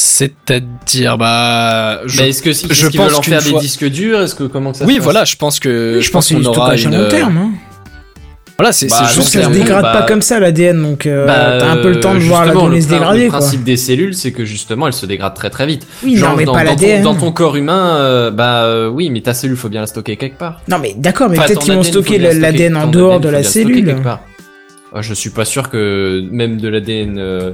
C'est-à-dire, 0.00 1.18
bah, 1.18 2.00
je- 2.06 2.22
Mais 2.22 2.28
est-ce 2.28 2.40
que 2.40 2.52
si 2.52 2.66
je 2.70 2.82
veulent 2.86 2.92
pense 2.94 3.14
en 3.14 3.22
faire 3.22 3.42
des 3.42 3.52
disques 3.54 3.84
durs 3.84 4.20
Est-ce 4.20 4.36
que 4.36 4.44
comment 4.44 4.70
que 4.70 4.78
ça 4.78 4.84
se 4.84 4.88
oui, 4.88 4.94
passe 4.96 5.02
voilà, 5.04 5.24
je 5.24 5.34
pense 5.34 5.58
que, 5.58 5.96
Oui, 5.96 6.02
je 6.02 6.10
pense 6.12 6.28
que 6.28 6.34
qu'on 6.34 6.44
aura 6.44 6.76
une, 6.76 6.94
à 6.94 6.98
long 7.02 7.08
terme. 7.08 7.36
Hein. 7.36 7.50
voilà, 8.58 8.70
c'est 8.72 8.86
Bah, 8.88 9.08
juste 9.12 9.32
que 9.34 9.40
ça 9.42 9.48
se 9.48 9.50
dégrade 9.50 9.82
bah- 9.82 9.92
pas 9.92 10.02
comme 10.02 10.22
ça 10.22 10.38
l'ADN, 10.38 10.80
donc 10.80 11.04
euh, 11.06 11.26
Bah, 11.26 11.56
t'as 11.58 11.70
un 11.72 11.76
peu 11.78 11.90
le 11.90 11.98
temps 11.98 12.14
de 12.14 12.20
euh, 12.20 12.28
voir 12.28 12.46
la 12.46 12.52
donnée 12.52 12.80
se 12.80 12.88
dégrader, 12.88 13.24
Le 13.24 13.30
quoi. 13.30 13.40
principe 13.40 13.64
des 13.64 13.76
cellules, 13.76 14.14
c'est 14.14 14.30
que 14.30 14.44
justement, 14.44 14.86
elles 14.86 14.92
se 14.92 15.04
dégradent 15.04 15.34
très 15.34 15.50
très 15.50 15.66
vite. 15.66 15.84
Oui, 16.04 16.16
Genre, 16.16 16.30
non, 16.30 16.36
mais 16.36 16.44
dans, 16.44 16.52
pas 16.52 16.62
l'ADN. 16.62 17.02
dans 17.02 17.16
ton 17.16 17.32
corps 17.32 17.56
humain, 17.56 17.96
euh, 17.96 18.30
bah 18.30 18.62
euh, 18.66 18.88
oui, 18.88 19.10
mais 19.10 19.20
ta 19.20 19.34
cellule, 19.34 19.56
faut 19.56 19.68
bien 19.68 19.80
la 19.80 19.88
stocker 19.88 20.16
quelque 20.16 20.38
part. 20.38 20.60
Non, 20.68 20.78
mais 20.80 20.94
d'accord, 20.96 21.28
mais 21.28 21.38
Enfin, 21.38 21.48
peut-être 21.48 21.60
qu'ils 21.62 21.74
vont 21.74 21.82
stocker 21.82 22.18
l'ADN 22.18 22.76
en 22.76 22.86
dehors 22.86 23.18
de 23.18 23.28
la 23.30 23.42
cellule. 23.42 23.96
Ah, 24.94 25.02
je 25.02 25.12
suis 25.12 25.30
pas 25.30 25.44
sûr 25.44 25.68
que 25.68 26.24
même 26.30 26.58
de 26.60 26.68
l'ADN. 26.68 27.18
euh, 27.18 27.52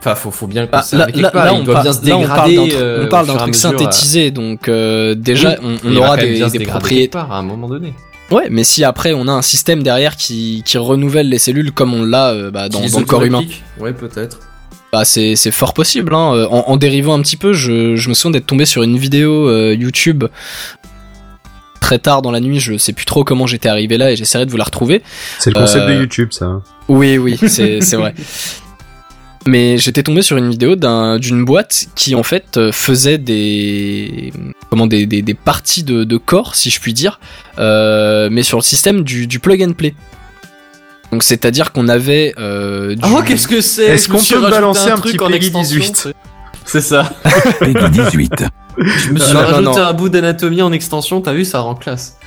Enfin, 0.00 0.14
faut, 0.14 0.30
faut 0.30 0.46
bien 0.46 0.62
le 0.62 0.68
Bah, 0.68 0.80
conserver 0.80 0.98
là, 1.06 1.12
quelque 1.12 1.22
là- 1.22 1.30
part. 1.30 1.44
là, 1.46 1.52
il 1.54 1.60
on, 1.60 1.64
doit 1.64 1.80
bien 1.82 1.92
se 1.94 2.06
là, 2.06 2.16
on 2.18 2.26
parle 2.26 2.50
dégrader. 2.50 2.74
euh, 2.76 3.04
on 3.04 3.08
parle 3.08 3.26
d'un 3.26 3.36
truc 3.36 3.54
mesure, 3.54 3.70
euh. 3.70 3.72
synthétisé, 3.78 4.30
donc 4.30 4.68
euh, 4.68 5.14
déjà 5.14 5.56
on, 5.62 5.96
aura 5.96 6.18
des, 6.18 6.44
des 6.50 6.58
propriétés. 6.66 7.16
à 7.16 7.36
un 7.38 7.42
moment 7.42 7.68
donné. 7.68 7.94
Ouais, 8.30 8.48
mais 8.50 8.64
si 8.64 8.84
après 8.84 9.14
on 9.14 9.28
a 9.28 9.32
un 9.32 9.40
système 9.42 9.82
derrière 9.82 10.16
qui, 10.16 10.62
qui 10.66 10.76
renouvelle 10.76 11.28
les 11.30 11.38
cellules 11.38 11.72
comme 11.72 11.94
on 11.94 12.04
l'a 12.04 12.30
euh, 12.32 12.50
bah, 12.50 12.68
dans, 12.68 12.80
le 12.80 13.04
corps 13.06 13.22
humain. 13.24 13.42
Ouais, 13.80 13.94
peut-être. 13.94 14.40
bah, 14.92 15.06
c'est 15.06 15.36
fort 15.50 15.72
possible. 15.72 16.14
Hein. 16.14 16.34
Euh, 16.34 16.46
En, 16.50 16.64
en 16.68 16.76
dérivant 16.76 17.14
un 17.18 17.22
petit 17.22 17.36
peu, 17.38 17.54
je, 17.54 17.96
je 17.96 18.08
me 18.10 18.14
souviens 18.14 18.32
d'être 18.32 18.46
tombé 18.46 18.66
sur 18.66 18.82
une 18.82 18.98
vidéo 18.98 19.48
euh, 19.48 19.74
YouTube 19.74 20.24
très 21.84 21.98
tard 21.98 22.22
dans 22.22 22.30
la 22.30 22.40
nuit. 22.40 22.60
Je 22.60 22.78
sais 22.78 22.92
plus 22.94 23.04
trop 23.04 23.24
comment 23.24 23.46
j'étais 23.46 23.68
arrivé 23.68 23.98
là 23.98 24.10
et 24.10 24.16
j'essaierai 24.16 24.46
de 24.46 24.50
vous 24.50 24.56
la 24.56 24.64
retrouver. 24.64 25.02
C'est 25.38 25.50
le 25.50 25.60
concept 25.60 25.84
Euh, 25.84 25.94
de 25.94 26.00
YouTube, 26.00 26.28
ça. 26.32 26.46
hein. 26.46 26.62
Oui, 26.88 27.18
oui, 27.18 27.38
c'est 27.46 27.96
vrai. 27.96 28.14
Mais 29.46 29.76
j'étais 29.76 30.02
tombé 30.02 30.22
sur 30.22 30.38
une 30.38 30.48
vidéo 30.48 30.74
d'un- 30.74 31.18
d'une 31.18 31.44
boîte 31.44 31.86
qui 31.94 32.14
en 32.14 32.22
fait 32.22 32.56
euh, 32.56 32.72
faisait 32.72 33.18
des 33.18 34.32
comment 34.70 34.86
des, 34.86 35.04
des, 35.04 35.20
des 35.20 35.34
parties 35.34 35.82
de, 35.84 36.04
de 36.04 36.16
corps, 36.16 36.54
si 36.54 36.70
je 36.70 36.80
puis 36.80 36.94
dire, 36.94 37.20
euh, 37.58 38.30
mais 38.32 38.42
sur 38.42 38.56
le 38.56 38.62
système 38.62 39.02
du, 39.02 39.26
du 39.26 39.38
plug 39.40 39.62
and 39.62 39.74
play. 39.74 39.94
Donc 41.12 41.22
c'est-à-dire 41.22 41.72
qu'on 41.72 41.88
avait 41.88 42.32
euh, 42.38 42.94
du... 42.94 43.02
Oh, 43.04 43.20
qu'est-ce 43.22 43.46
que 43.46 43.60
c'est? 43.60 43.84
Est-ce 43.84 44.08
qu'on 44.08 44.16
peut 44.22 44.40
balancer 44.50 44.88
un 44.90 44.96
truc 44.96 45.12
petit 45.12 45.22
en 45.22 45.28
Peggy 45.28 45.46
extension, 45.48 45.78
18? 45.78 45.96
c'est- 45.96 46.14
C'est 46.64 46.80
ça. 46.80 47.12
Peggy 47.60 47.88
18. 47.90 48.30
Je 48.78 49.10
me 49.10 49.18
suis 49.18 49.32
Non, 49.34 49.40
non, 49.40 49.46
rajouté 49.46 49.62
non. 49.80 49.86
un 49.86 49.92
bout 49.92 50.08
d'anatomie 50.08 50.62
en 50.62 50.72
extension. 50.72 51.20
T'as 51.20 51.32
vu, 51.32 51.44
ça 51.44 51.60
rend 51.60 51.74
classe. 51.74 52.16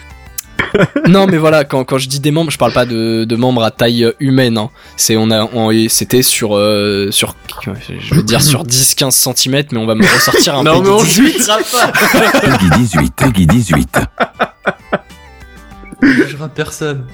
Non, 1.07 1.27
mais 1.27 1.37
voilà, 1.37 1.63
quand, 1.63 1.83
quand 1.85 1.97
je 1.97 2.09
dis 2.09 2.19
des 2.19 2.31
membres, 2.31 2.51
je 2.51 2.57
parle 2.57 2.73
pas 2.73 2.85
de, 2.85 3.23
de 3.25 3.35
membres 3.35 3.63
à 3.63 3.71
taille 3.71 4.11
humaine. 4.19 4.57
Hein. 4.57 4.69
C'est 4.97 5.15
on 5.15 5.31
a 5.31 5.43
on- 5.53 5.71
c'était 5.87 6.21
sur 6.23 6.57
euh, 6.57 7.09
sur 7.11 7.35
je 7.99 8.15
veux 8.15 8.23
dire 8.23 8.41
sur 8.41 8.63
10-15 8.65 9.11
cm, 9.11 9.63
mais 9.71 9.77
on 9.77 9.85
va 9.85 9.95
me 9.95 10.03
ressortir 10.03 10.55
un 10.55 10.63
non, 10.63 10.73
Peggy 10.81 10.83
mais 10.83 10.89
on 10.89 11.03
18. 11.03 11.31
juitera 11.31 11.57
pas. 11.71 11.91
Peggy 12.41 12.69
18. 12.79 13.13
Peggy 13.15 13.47
18. 13.47 13.99
Je 16.01 16.35
personne. 16.53 17.05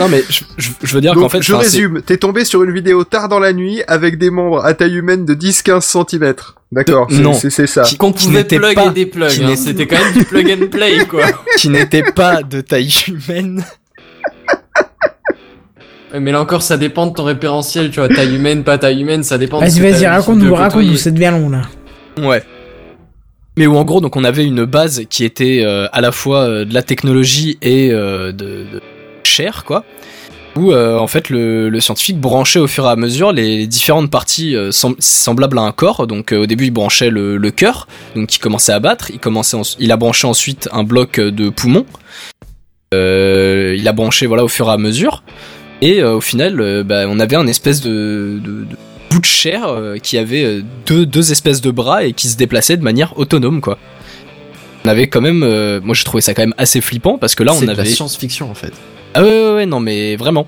Non, 0.00 0.08
mais 0.08 0.22
je, 0.28 0.40
je- 0.56 0.70
je 0.82 0.94
veux 0.94 1.00
dire 1.00 1.14
qu'en 1.14 1.28
fait, 1.28 1.42
je 1.42 1.52
résume, 1.54 2.02
t'es 2.02 2.16
tombé 2.16 2.44
sur 2.44 2.62
une 2.64 2.72
vidéo 2.72 3.04
tard 3.04 3.28
dans 3.28 3.38
la 3.38 3.52
nuit 3.52 3.82
avec 3.86 4.18
des 4.18 4.30
membres 4.30 4.64
à 4.64 4.74
taille 4.74 4.96
humaine 4.96 5.24
de 5.24 5.34
10-15 5.34 5.80
cm. 6.08 6.34
D'accord, 6.72 7.06
c'est- 7.10 7.18
Non. 7.18 7.34
c'est 7.34 7.66
ça. 7.66 7.82
Qui- 7.82 7.96
Qu'on 7.96 8.12
pouvait 8.12 8.44
plug 8.44 8.74
pas- 8.74 8.92
et 8.96 9.44
hein. 9.44 9.54
C'était 9.56 9.86
quand 9.86 9.98
même 10.02 10.12
du 10.14 10.24
plug 10.24 10.50
and 10.50 10.66
play, 10.70 11.04
quoi. 11.08 11.24
qui 11.58 11.68
n'était 11.68 12.02
pas 12.02 12.42
de 12.42 12.60
taille 12.60 12.92
humaine. 13.08 13.64
Mais 16.18 16.32
là 16.32 16.40
encore, 16.40 16.62
ça 16.62 16.76
dépend 16.76 17.06
de 17.06 17.12
ton 17.14 17.22
référentiel, 17.24 17.90
tu 17.90 18.00
vois. 18.00 18.08
Taille 18.08 18.34
humaine, 18.34 18.64
pas 18.64 18.78
taille 18.78 19.00
humaine, 19.00 19.22
ça 19.22 19.38
dépend 19.38 19.60
de 19.60 19.64
Vas-y, 19.64 19.80
vas-y, 19.80 20.06
raconte-nous, 20.06 20.54
raconte-nous, 20.54 20.96
c'est 20.96 21.12
bien 21.14 21.30
long 21.30 21.48
là. 21.50 21.62
Ouais. 22.20 22.42
Mais 23.56 23.66
où 23.68 23.76
en 23.76 23.84
gros, 23.84 24.00
donc 24.00 24.16
on 24.16 24.24
avait 24.24 24.44
une 24.44 24.64
base 24.64 25.02
qui 25.08 25.24
était 25.24 25.62
euh, 25.64 25.86
à 25.92 26.00
la 26.00 26.10
fois 26.12 26.40
euh, 26.40 26.64
de 26.64 26.74
la 26.74 26.82
technologie 26.82 27.58
et 27.62 27.92
euh, 27.92 28.32
de, 28.32 28.64
de 28.72 28.80
chair, 29.30 29.64
quoi. 29.64 29.84
Où 30.56 30.72
euh, 30.72 30.98
en 30.98 31.06
fait 31.06 31.30
le, 31.30 31.68
le 31.68 31.80
scientifique 31.80 32.18
branchait 32.18 32.58
au 32.58 32.66
fur 32.66 32.84
et 32.84 32.88
à 32.88 32.96
mesure 32.96 33.30
les 33.32 33.68
différentes 33.68 34.10
parties 34.10 34.56
euh, 34.56 34.72
sem- 34.72 34.96
semblables 34.98 35.56
à 35.58 35.62
un 35.62 35.70
corps. 35.70 36.08
Donc 36.08 36.32
euh, 36.32 36.38
au 36.42 36.46
début 36.46 36.64
il 36.64 36.70
branchait 36.72 37.08
le, 37.08 37.36
le 37.36 37.50
cœur, 37.52 37.86
donc 38.16 38.26
qui 38.26 38.40
commençait 38.40 38.72
à 38.72 38.80
battre. 38.80 39.10
Il 39.12 39.20
commençait, 39.20 39.56
en- 39.56 39.62
il 39.78 39.92
a 39.92 39.96
branché 39.96 40.26
ensuite 40.26 40.68
un 40.72 40.82
bloc 40.82 41.20
de 41.20 41.50
poumon. 41.50 41.86
Il 42.92 43.84
a 43.86 43.92
branché 43.92 44.26
voilà 44.26 44.42
au 44.44 44.48
fur 44.48 44.68
et 44.68 44.72
à 44.72 44.76
mesure. 44.76 45.22
Et 45.82 46.02
au 46.02 46.20
final, 46.20 46.82
bah, 46.84 47.04
on 47.08 47.20
avait 47.20 47.36
un 47.36 47.46
espèce 47.46 47.80
de, 47.80 48.38
de, 48.44 48.50
de 48.64 48.76
bout 49.10 49.20
de 49.20 49.24
chair 49.26 49.66
qui 50.02 50.18
avait 50.18 50.60
deux, 50.86 51.06
deux 51.06 51.30
espèces 51.32 51.60
de 51.60 51.70
bras 51.70 52.04
et 52.04 52.12
qui 52.12 52.28
se 52.28 52.36
déplaçait 52.36 52.76
de 52.76 52.82
manière 52.82 53.16
autonome, 53.18 53.60
quoi. 53.60 53.78
On 54.84 54.88
avait 54.88 55.06
quand 55.08 55.20
même, 55.20 55.42
euh, 55.42 55.78
moi 55.82 55.94
j'ai 55.94 56.04
trouvé 56.04 56.20
ça 56.22 56.32
quand 56.34 56.42
même 56.42 56.54
assez 56.58 56.80
flippant 56.80 57.18
parce 57.18 57.34
que 57.34 57.42
là 57.42 57.52
on 57.52 57.60
C'est 57.60 57.66
de 57.66 57.70
la 57.72 57.80
avait. 57.80 57.88
science-fiction, 57.88 58.50
en 58.50 58.54
fait. 58.54 58.72
Ah 59.14 59.22
ouais, 59.22 59.28
ouais, 59.28 59.54
ouais, 59.54 59.66
non 59.66 59.80
mais 59.80 60.16
vraiment. 60.16 60.46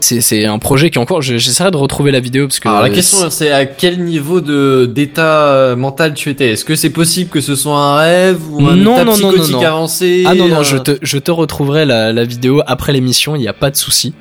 C'est, 0.00 0.20
c'est 0.20 0.44
un 0.44 0.58
projet 0.58 0.90
qui 0.90 0.98
est 0.98 1.00
encore. 1.00 1.22
je- 1.22 1.38
J'essaierai 1.38 1.70
de 1.70 1.76
retrouver 1.76 2.10
la 2.12 2.20
vidéo 2.20 2.46
parce 2.46 2.60
que. 2.60 2.68
Alors 2.68 2.82
la 2.82 2.88
euh, 2.88 2.94
question 2.94 3.28
c'est 3.30 3.50
à 3.50 3.64
quel 3.64 4.04
niveau 4.04 4.40
de 4.40 4.84
d'état 4.86 5.46
euh, 5.48 5.74
mental 5.76 6.14
tu 6.14 6.28
étais? 6.30 6.50
Est-ce 6.52 6.64
que 6.64 6.76
c'est 6.76 6.90
possible 6.90 7.30
que 7.30 7.40
ce 7.40 7.56
soit 7.56 7.76
un 7.78 7.96
rêve 7.96 8.38
ou 8.50 8.66
un 8.68 8.76
Non, 8.76 8.94
état 8.94 9.04
non, 9.04 9.16
non, 9.16 9.22
non, 9.22 9.28
psychotique 9.30 9.54
non. 9.56 9.66
avancé? 9.66 10.24
Ah 10.26 10.34
non, 10.34 10.48
non, 10.48 10.58
euh, 10.60 10.62
je 10.62 10.76
te, 10.76 10.98
je 11.02 11.18
te 11.18 11.30
retrouverai 11.30 11.86
la, 11.86 12.12
la 12.12 12.24
vidéo 12.24 12.62
après 12.66 12.92
l'émission, 12.92 13.34
il 13.36 13.40
n'y 13.40 13.48
a 13.48 13.52
pas 13.54 13.70
de 13.70 13.76
souci. 13.76 14.14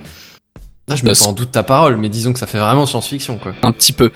Ah, 0.90 0.96
je 0.96 1.04
mets 1.04 1.12
pas 1.12 1.28
en 1.28 1.34
doute 1.34 1.52
ta 1.52 1.64
parole, 1.64 1.98
mais 1.98 2.10
disons 2.10 2.32
que 2.32 2.40
ça 2.40 2.48
fait 2.48 2.60
vraiment 2.60 2.86
science-fiction 2.86 3.38
quoi. 3.38 3.54
un 3.64 3.72
petit 3.72 3.92
peu. 3.92 4.12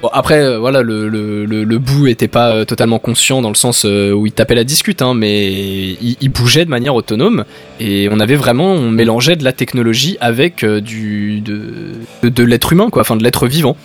Bon, 0.00 0.08
après, 0.12 0.38
euh, 0.38 0.58
voilà, 0.58 0.82
le, 0.82 1.08
le, 1.08 1.44
le, 1.44 1.78
bout 1.78 2.06
était 2.06 2.28
pas 2.28 2.52
euh, 2.52 2.64
totalement 2.64 3.00
conscient 3.00 3.42
dans 3.42 3.48
le 3.48 3.56
sens 3.56 3.84
euh, 3.84 4.12
où 4.12 4.26
il 4.26 4.32
tapait 4.32 4.54
la 4.54 4.62
discute, 4.62 5.02
hein, 5.02 5.12
mais 5.12 5.50
il, 5.50 6.28
bougeait 6.28 6.64
de 6.64 6.70
manière 6.70 6.94
autonome 6.94 7.44
et 7.80 8.08
on 8.12 8.20
avait 8.20 8.36
vraiment, 8.36 8.74
on 8.74 8.90
mélangeait 8.90 9.34
de 9.34 9.42
la 9.42 9.52
technologie 9.52 10.16
avec 10.20 10.64
du 10.64 11.40
de, 11.40 11.94
de, 12.22 12.44
l'être 12.44 12.72
humain, 12.72 12.90
quoi, 12.90 13.02
enfin 13.02 13.16
de 13.16 13.24
l'être 13.24 13.48
vivant. 13.48 13.76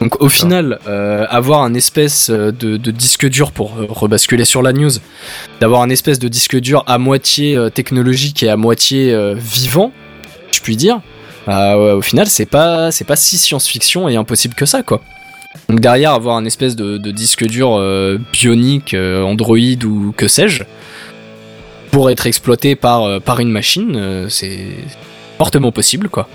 Donc 0.00 0.20
au 0.20 0.28
final, 0.28 0.80
avoir 1.28 1.62
un 1.62 1.74
espèce 1.74 2.30
de, 2.30 2.76
disque 2.76 3.28
dur 3.28 3.52
pour 3.52 3.76
rebasculer 3.76 4.44
sur 4.44 4.62
la 4.62 4.72
news, 4.72 4.90
d'avoir 5.60 5.82
un 5.82 5.90
espèce 5.90 6.18
de 6.18 6.26
disque 6.26 6.58
dur 6.58 6.82
à 6.88 6.98
moitié 6.98 7.56
technologique 7.72 8.42
et 8.42 8.48
à 8.48 8.56
moitié 8.56 9.16
vivant, 9.36 9.92
je 10.50 10.60
puis 10.60 10.76
dire. 10.76 11.00
bah, 11.46 11.76
au 11.76 12.02
final, 12.02 12.26
c'est 12.26 12.46
pas 12.46 12.90
c'est 12.90 13.06
pas 13.06 13.16
si 13.16 13.38
science-fiction 13.38 14.08
et 14.08 14.16
impossible 14.16 14.54
que 14.54 14.66
ça, 14.66 14.82
quoi. 14.82 15.02
Donc 15.68 15.80
derrière, 15.80 16.12
avoir 16.12 16.36
un 16.36 16.44
espèce 16.44 16.76
de, 16.76 16.98
de 16.98 17.10
disque 17.10 17.44
dur 17.46 17.74
euh, 17.76 18.18
bionique, 18.32 18.94
euh, 18.94 19.22
Android 19.22 19.56
ou 19.84 20.12
que 20.16 20.28
sais-je, 20.28 20.64
pour 21.90 22.10
être 22.10 22.26
exploité 22.26 22.74
par 22.76 23.04
euh, 23.04 23.20
par 23.20 23.40
une 23.40 23.50
machine, 23.50 23.94
euh, 23.96 24.28
c'est 24.28 24.66
fortement 25.38 25.72
possible 25.72 26.08
quoi. 26.08 26.28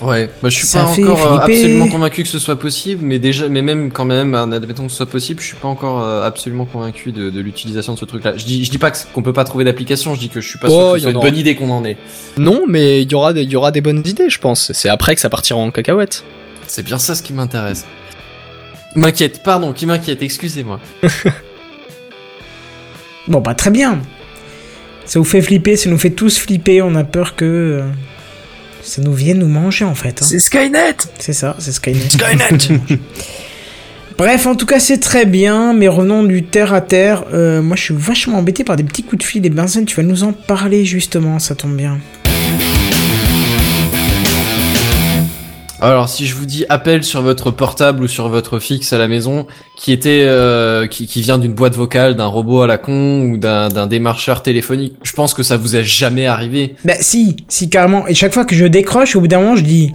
Ouais, 0.00 0.30
bah, 0.42 0.48
je 0.48 0.54
suis 0.58 0.66
Ça 0.66 0.84
pas 0.84 0.90
encore 0.90 1.18
flipper. 1.18 1.42
absolument 1.54 1.88
convaincu 1.88 2.22
que 2.22 2.28
ce 2.28 2.38
soit 2.38 2.54
possible, 2.56 3.04
mais 3.04 3.18
déjà, 3.18 3.48
mais 3.48 3.62
même 3.62 3.90
quand 3.90 4.04
même, 4.04 4.32
en 4.36 4.52
admettant 4.52 4.84
que 4.84 4.90
ce 4.92 4.96
soit 4.98 5.06
possible, 5.06 5.40
je 5.40 5.46
suis 5.46 5.56
pas 5.56 5.66
encore 5.66 6.04
absolument 6.22 6.66
convaincu 6.66 7.10
de, 7.10 7.30
de 7.30 7.40
l'utilisation 7.40 7.94
de 7.94 7.98
ce 7.98 8.04
truc-là. 8.04 8.36
Je 8.36 8.44
dis, 8.44 8.64
je 8.64 8.70
dis 8.70 8.78
pas 8.78 8.92
qu'on 8.92 9.22
peut 9.22 9.32
pas 9.32 9.42
trouver 9.42 9.64
d'application, 9.64 10.14
je 10.14 10.20
dis 10.20 10.28
que 10.28 10.40
je 10.40 10.48
suis 10.48 10.58
pas 10.60 10.68
Oh, 10.70 10.70
sûr 10.70 10.78
que 10.78 10.86
il 10.86 10.92
ce 10.92 10.98
y 10.98 11.02
soit 11.02 11.10
une 11.10 11.20
bonne 11.20 11.36
idée 11.36 11.56
qu'on 11.56 11.70
en 11.70 11.84
ait. 11.84 11.96
Non, 12.36 12.62
mais 12.68 13.02
il 13.02 13.10
y 13.10 13.14
aura 13.16 13.32
des, 13.32 13.42
il 13.42 13.50
y 13.50 13.56
aura 13.56 13.72
des 13.72 13.80
bonnes 13.80 14.02
idées, 14.06 14.30
je 14.30 14.38
pense. 14.38 14.70
C'est 14.72 14.88
après 14.88 15.16
que 15.16 15.20
ça 15.20 15.30
partira 15.30 15.58
en 15.58 15.72
cacahuète. 15.72 16.22
C'est 16.68 16.84
bien 16.84 16.98
ça 16.98 17.16
ce 17.16 17.22
qui 17.24 17.32
m'intéresse. 17.32 17.84
M'inquiète, 18.96 19.42
pardon, 19.42 19.72
qui 19.72 19.86
m'inquiète, 19.86 20.22
excusez-moi. 20.22 20.80
Bon, 23.28 23.40
bah 23.40 23.54
très 23.54 23.70
bien. 23.70 24.00
Ça 25.04 25.18
vous 25.18 25.24
fait 25.24 25.42
flipper, 25.42 25.76
ça 25.76 25.90
nous 25.90 25.98
fait 25.98 26.10
tous 26.10 26.38
flipper. 26.38 26.80
On 26.80 26.94
a 26.94 27.04
peur 27.04 27.36
que 27.36 27.44
euh, 27.44 27.82
ça 28.82 29.02
nous 29.02 29.12
vienne 29.12 29.38
nous 29.40 29.48
manger 29.48 29.84
en 29.84 29.94
fait. 29.94 30.22
hein. 30.22 30.26
C'est 30.26 30.38
Skynet 30.38 30.96
C'est 31.18 31.34
ça, 31.34 31.54
c'est 31.58 31.72
Skynet. 31.72 32.08
Skynet 32.08 32.80
Bref, 34.16 34.46
en 34.46 34.54
tout 34.56 34.66
cas, 34.66 34.80
c'est 34.80 34.98
très 34.98 35.26
bien, 35.26 35.74
mais 35.74 35.86
revenons 35.88 36.24
du 36.24 36.42
terre 36.42 36.72
à 36.72 36.80
terre. 36.80 37.24
Euh, 37.32 37.60
moi, 37.62 37.76
je 37.76 37.82
suis 37.84 37.94
vachement 37.94 38.38
embêté 38.38 38.64
par 38.64 38.74
des 38.76 38.82
petits 38.82 39.04
coups 39.04 39.18
de 39.22 39.24
fil 39.28 39.44
et 39.46 39.50
Benzen, 39.50 39.84
tu 39.84 39.94
vas 39.94 40.02
nous 40.02 40.24
en 40.24 40.32
parler 40.32 40.84
justement, 40.86 41.38
ça 41.38 41.54
tombe 41.54 41.76
bien. 41.76 41.98
Alors, 45.80 46.08
si 46.08 46.26
je 46.26 46.34
vous 46.34 46.44
dis 46.44 46.64
appel 46.68 47.04
sur 47.04 47.22
votre 47.22 47.52
portable 47.52 48.02
ou 48.02 48.08
sur 48.08 48.28
votre 48.28 48.58
fixe 48.58 48.92
à 48.92 48.98
la 48.98 49.06
maison, 49.06 49.46
qui 49.76 49.92
était, 49.92 50.24
euh, 50.26 50.88
qui, 50.88 51.06
qui 51.06 51.22
vient 51.22 51.38
d'une 51.38 51.52
boîte 51.54 51.76
vocale, 51.76 52.16
d'un 52.16 52.26
robot 52.26 52.62
à 52.62 52.66
la 52.66 52.78
con 52.78 53.22
ou 53.22 53.36
d'un 53.36 53.68
d'un 53.68 53.86
démarcheur 53.86 54.42
téléphonique, 54.42 54.94
je 55.04 55.12
pense 55.12 55.34
que 55.34 55.44
ça 55.44 55.56
vous 55.56 55.76
est 55.76 55.84
jamais 55.84 56.26
arrivé. 56.26 56.74
Bah 56.84 56.94
si, 57.00 57.36
si 57.48 57.70
carrément. 57.70 58.08
Et 58.08 58.14
chaque 58.14 58.34
fois 58.34 58.44
que 58.44 58.56
je 58.56 58.64
décroche, 58.66 59.14
au 59.14 59.20
bout 59.20 59.28
d'un 59.28 59.38
moment, 59.38 59.54
je 59.56 59.62
dis... 59.62 59.92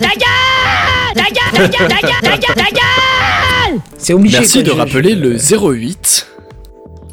C'est 3.97 4.13
obligé. 4.13 4.37
Merci 4.39 4.53
quoi, 4.59 4.63
de 4.63 4.69
je- 4.69 4.75
rappeler 4.75 5.11
je- 5.11 5.15
le 5.19 5.73
08. 5.73 6.27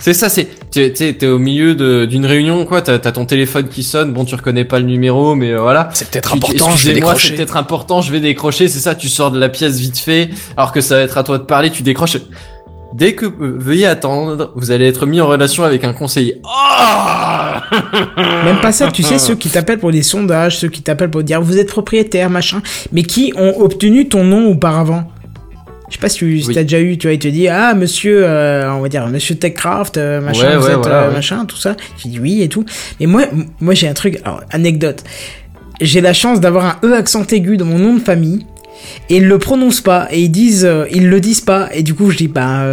C'est 0.03 0.14
ça, 0.14 0.28
c'est, 0.30 0.48
t'es, 0.70 0.90
t'es, 0.92 1.12
t'es 1.12 1.26
au 1.26 1.38
milieu 1.38 1.74
de- 1.74 2.07
d'une 2.07 2.24
réunion, 2.24 2.64
quoi, 2.64 2.80
t'as, 2.80 2.98
t'as 2.98 3.12
ton 3.12 3.26
téléphone 3.26 3.68
qui 3.68 3.82
sonne, 3.82 4.12
bon, 4.12 4.24
tu 4.24 4.34
reconnais 4.34 4.64
pas 4.64 4.78
le 4.78 4.86
numéro, 4.86 5.34
mais 5.34 5.51
euh, 5.53 5.61
voilà. 5.61 5.90
C'est 5.92 6.09
peut-être 6.11 6.32
important, 6.34 6.51
je 6.51 6.55
vais 6.64 6.64
Excusez-moi, 6.72 6.94
c'est 6.94 6.94
décrocher. 6.94 7.34
peut-être 7.36 7.57
important, 7.59 8.01
je 8.01 8.11
vais 8.11 8.20
décrocher, 8.20 8.68
c'est 8.68 8.78
ça, 8.78 8.94
tu 8.94 9.09
sors 9.11 9.30
de 9.30 9.38
la 9.38 9.51
pièce 9.51 9.78
vite 9.78 9.98
fait, 9.98 10.30
alors 10.57 10.72
que 10.72 10.80
ça 10.80 10.96
va 10.96 11.03
être 11.03 11.18
à 11.18 11.22
toi 11.22 11.36
de 11.36 11.44
parler, 11.44 11.70
tu 11.70 11.82
décroches. 11.82 12.16
Dès 12.94 13.12
que, 13.14 13.26
euh, 13.26 13.57
veuillez 13.59 13.86
attendre, 13.86 14.53
vous 14.57 14.70
allez 14.72 14.86
être 14.88 15.05
mis 15.07 15.20
en 15.20 15.28
relation 15.28 15.62
avec 15.64 15.84
un 15.84 15.92
conseiller. 15.92 16.40
Oh 16.44 17.76
Même 18.44 18.61
pas 18.61 18.72
ça, 18.72 18.90
tu 18.90 19.03
sais, 19.03 19.18
ceux 19.18 19.34
qui 19.36 19.48
t'appellent 19.48 19.78
pour 19.78 19.92
des 19.92 20.03
sondages, 20.03 20.59
ceux 20.59 20.68
qui 20.68 20.82
t'appellent 20.82 21.11
pour 21.11 21.22
dire 21.22 21.40
vous 21.40 21.59
êtes 21.59 21.68
propriétaire, 21.68 22.30
machin, 22.30 22.62
mais 22.90 23.03
qui 23.03 23.32
ont 23.36 23.61
obtenu 23.61 24.09
ton 24.09 24.24
nom 24.24 24.48
auparavant. 24.51 25.05
Je 25.91 25.97
sais 25.97 26.01
pas 26.01 26.09
si 26.09 26.18
tu 26.18 26.41
si 26.41 26.49
Oui. 26.49 26.55
t'as 26.55 26.62
déjà 26.62 26.80
eu, 26.80 26.97
tu 26.97 27.09
vois, 27.09 27.14
il 27.14 27.18
te 27.18 27.28
dit 27.28 27.49
ah 27.49 27.74
monsieur, 27.74 28.22
euh, 28.24 28.72
on 28.72 28.80
va 28.80 28.88
dire 28.88 29.07
monsieur 29.09 29.34
Techcraft, 29.34 29.97
euh, 29.97 30.20
machin, 30.20 30.49
Ouais, 30.51 30.57
vous 30.57 30.64
ouais, 30.66 30.72
êtes 30.72 30.76
voilà, 30.78 31.03
euh, 31.03 31.09
ouais. 31.09 31.14
machin, 31.14 31.45
tout 31.47 31.57
ça. 31.57 31.76
Tu 32.01 32.09
dis 32.09 32.20
oui 32.20 32.43
et 32.43 32.49
tout. 32.49 32.64
Mais 33.01 33.07
moi, 33.07 33.24
moi 33.61 33.74
j'ai 33.74 33.88
un 33.88 33.93
truc, 33.95 34.20
alors 34.24 34.43
anecdote. 34.51 35.03
J'ai 35.80 36.01
la 36.01 36.12
chance 36.12 36.41
d'avoir 36.41 36.64
un 36.64 36.86
E 36.88 36.95
accent 36.95 37.24
aigu 37.32 37.57
dans 37.57 37.64
mon 37.64 37.78
nom 37.78 37.95
de 37.95 38.01
famille. 38.01 38.47
Et 39.11 39.16
ils 39.18 39.26
le 39.28 39.38
prononcent 39.38 39.82
pas, 39.82 40.09
et 40.11 40.20
ils 40.22 40.30
disent, 40.30 40.66
ils 40.91 41.09
le 41.11 41.20
disent 41.20 41.43
pas, 41.43 41.68
et 41.74 41.82
du 41.82 41.93
coup 41.93 42.11
je 42.11 42.16
dis, 42.16 42.28
bah, 42.28 42.64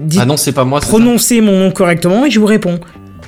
dites, 0.00 0.20
Ah 0.22 0.26
non, 0.26 0.36
c'est 0.36 0.52
pas 0.52 0.64
moi, 0.64 0.78
prononcez 0.80 1.40
mon 1.40 1.58
nom 1.58 1.70
correctement, 1.72 2.24
et 2.24 2.30
je 2.30 2.38
vous 2.38 2.46
réponds. 2.46 2.78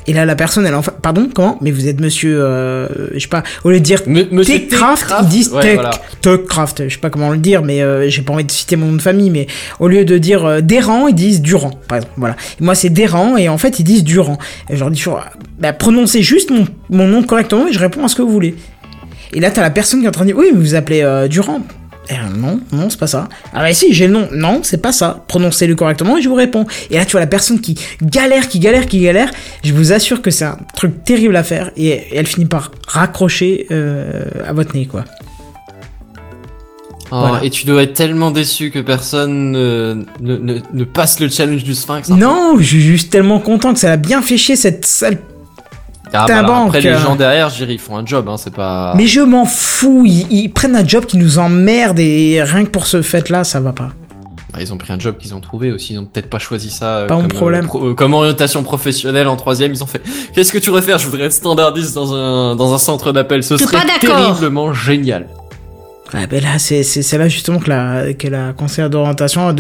Et 0.07 0.12
là, 0.12 0.24
la 0.24 0.36
personne, 0.36 0.66
elle 0.66 0.74
en 0.74 0.82
fait, 0.82 0.92
pardon, 1.00 1.28
comment? 1.32 1.59
Mais 1.61 1.70
vous 1.70 1.88
êtes 1.88 2.00
monsieur, 2.00 2.42
euh, 2.42 2.86
je 3.14 3.18
sais 3.20 3.28
pas, 3.28 3.42
au 3.64 3.70
lieu 3.70 3.78
de 3.78 3.84
dire 3.84 4.02
Techcraft, 4.02 5.14
ils 5.22 5.28
disent 5.28 5.52
ouais, 5.52 5.62
Tech, 5.62 5.74
voilà. 5.74 5.90
Techcraft, 6.20 6.88
je 6.88 6.94
sais 6.94 7.00
pas 7.00 7.11
comment 7.11 7.30
le 7.30 7.38
dire, 7.38 7.62
mais 7.62 7.80
euh, 7.80 8.09
j'ai 8.09 8.22
pas 8.22 8.34
envie 8.34 8.44
de 8.44 8.50
citer 8.50 8.76
mon 8.76 8.86
nom 8.86 8.96
de 8.96 9.02
famille, 9.02 9.30
mais 9.30 9.46
au 9.80 9.88
lieu 9.88 10.05
de 10.05 10.18
dire 10.18 10.44
euh, 10.44 10.61
Déran, 10.61 11.09
ils 11.09 11.14
disent 11.14 11.40
Durand, 11.40 11.70
par 11.88 11.98
exemple, 11.98 12.14
voilà. 12.18 12.36
Et 12.61 12.64
moi, 12.64 12.74
c'est 12.74 12.90
Déran, 12.90 13.36
et 13.36 13.48
en 13.48 13.59
fait, 13.59 13.78
ils 13.78 13.84
disent 13.84 14.05
Durand. 14.05 14.38
Et 14.68 14.74
je 14.74 14.80
leur 14.80 14.90
dis 14.90 14.98
toujours, 14.98 15.20
bah, 15.59 15.72
prononcez 15.72 16.22
juste 16.22 16.50
mon, 16.50 16.66
mon 16.90 17.07
nom 17.07 17.22
correctement, 17.22 17.66
et 17.68 17.72
je 17.72 17.78
réponds 17.78 18.05
à 18.05 18.09
ce 18.09 18.16
que 18.16 18.22
vous 18.22 18.32
voulez. 18.32 18.55
Et 19.32 19.40
là, 19.40 19.50
t'as 19.50 19.62
la 19.62 19.70
personne 19.70 20.00
qui 20.00 20.07
est 20.07 20.09
en 20.09 20.12
train 20.12 20.24
de 20.24 20.30
dire, 20.30 20.38
oui, 20.38 20.50
mais 20.52 20.61
vous 20.61 20.74
appelez 20.74 21.02
euh, 21.02 21.28
Durand. 21.28 21.61
Eh, 22.11 22.14
non, 22.36 22.61
non, 22.72 22.90
c'est 22.90 22.98
pas 22.98 23.07
ça. 23.07 23.28
Ah 23.55 23.61
bah 23.61 23.72
si, 23.72 23.94
j'ai 23.94 24.07
le 24.07 24.12
nom. 24.12 24.28
Non, 24.32 24.61
c'est 24.62 24.82
pas 24.82 24.92
ça. 24.92 25.24
Prononcez-le 25.26 25.74
correctement 25.74 26.18
et 26.18 26.22
je 26.22 26.28
vous 26.28 26.34
réponds. 26.34 26.66
Et 26.90 26.96
là, 26.96 27.05
tu 27.07 27.12
vois 27.12 27.20
la 27.20 27.26
personne 27.26 27.61
qui 27.61 27.78
galère, 28.02 28.48
qui 28.48 28.59
galère, 28.59 28.86
qui 28.86 29.00
galère. 29.00 29.30
Je 29.64 29.72
vous 29.72 29.92
assure 29.92 30.20
que 30.20 30.30
c'est 30.30 30.44
un 30.44 30.59
truc 30.76 31.02
terrible 31.05 31.34
à 31.36 31.42
faire 31.42 31.70
et 31.76 32.05
elle 32.14 32.26
finit 32.26 32.46
par 32.46 32.72
raccrocher 32.86 33.66
euh, 33.70 34.24
à 34.46 34.52
votre 34.52 34.74
nez, 34.76 34.86
quoi. 34.86 35.05
Oh, 37.11 37.20
Voilà. 37.20 37.44
Et 37.44 37.50
tu 37.50 37.66
dois 37.66 37.82
être 37.82 37.94
tellement 37.94 38.30
déçu 38.30 38.70
que 38.70 38.78
personne 38.80 39.52
ne, 39.52 40.05
ne, 40.20 40.61
ne 40.72 40.84
passe 40.84 41.20
le 41.20 41.28
challenge 41.28 41.62
du 41.64 41.74
Sphinx. 41.74 42.11
hein. 42.11 42.16
Non, 42.16 42.57
je 42.59 42.64
suis 42.64 42.80
juste 42.80 43.11
tellement 43.11 43.38
content 43.40 43.72
que 43.72 43.78
ça 43.80 43.88
l'a 43.88 43.96
bien 43.96 44.20
fait 44.22 44.36
chier 44.38 44.57
cette 44.57 44.84
sale. 44.86 45.18
Ah, 46.14 46.26
bah, 46.28 46.38
alors, 46.38 46.50
après, 46.66 46.78
banque, 46.80 46.82
les 46.84 46.90
euh. 46.90 46.98
gens 46.98 47.16
derrière, 47.16 47.50
je 47.50 47.56
dirais, 47.56 47.74
ils 47.74 47.78
font 47.80 47.96
un 47.96 48.06
job, 48.06 48.28
hein, 48.28 48.36
c'est 48.38 48.54
pas. 48.54 48.94
Mais 48.96 49.06
je 49.06 49.20
m'en 49.20 49.44
fous. 49.44 50.04
Ils, 50.06 50.26
ils 50.30 50.48
prennent 50.48 50.76
un 50.76 50.86
job 50.86 51.06
qui 51.06 51.16
nous 51.18 51.38
emmerde 51.38 51.98
et 51.98 52.40
rien 52.42 52.64
que 52.64 52.70
pour 52.70 52.86
ce 52.86 53.02
fait-là, 53.02 53.44
ça 53.44 53.60
va 53.60 53.72
pas. 53.72 53.88
Bah, 54.52 54.60
ils 54.60 54.72
ont 54.72 54.78
pris 54.78 54.92
un 54.92 54.98
job 55.00 55.16
qu'ils 55.18 55.34
ont 55.34 55.40
trouvé 55.40 55.72
aussi, 55.72 55.94
ils 55.94 55.98
ont 55.98 56.04
peut-être 56.04 56.30
pas 56.30 56.38
choisi 56.38 56.70
ça 56.70 56.98
euh, 56.98 57.06
Pas 57.08 57.16
mon 57.16 57.22
comme, 57.22 57.28
problème. 57.32 57.64
euh, 57.64 57.66
pro- 57.66 57.86
euh, 57.88 57.94
comme 57.94 58.14
orientation 58.14 58.62
professionnelle 58.62 59.26
en 59.26 59.34
troisième. 59.34 59.72
Ils 59.72 59.82
ont 59.82 59.86
fait 59.88 60.00
Qu'est-ce 60.32 60.52
que 60.52 60.58
tu 60.58 60.70
voudrais 60.70 60.82
faire? 60.82 60.98
Je 60.98 61.06
voudrais 61.08 61.24
être 61.26 61.32
standardiste 61.32 61.92
dans 61.94 62.14
un, 62.14 62.54
dans 62.54 62.72
un 62.72 62.78
centre 62.78 63.10
d'appel. 63.10 63.42
Ce 63.42 63.56
serait 63.56 63.76
pas 63.78 63.84
terriblement 64.00 64.72
génial. 64.72 65.26
Ouais, 66.12 66.28
ben 66.28 66.40
là, 66.40 66.60
c'est 66.60 67.18
là 67.18 67.26
justement 67.28 67.58
que 67.58 67.68
la, 67.68 68.12
que 68.12 68.28
la 68.28 68.52
conseillère 68.52 68.88
d'orientation 68.90 69.52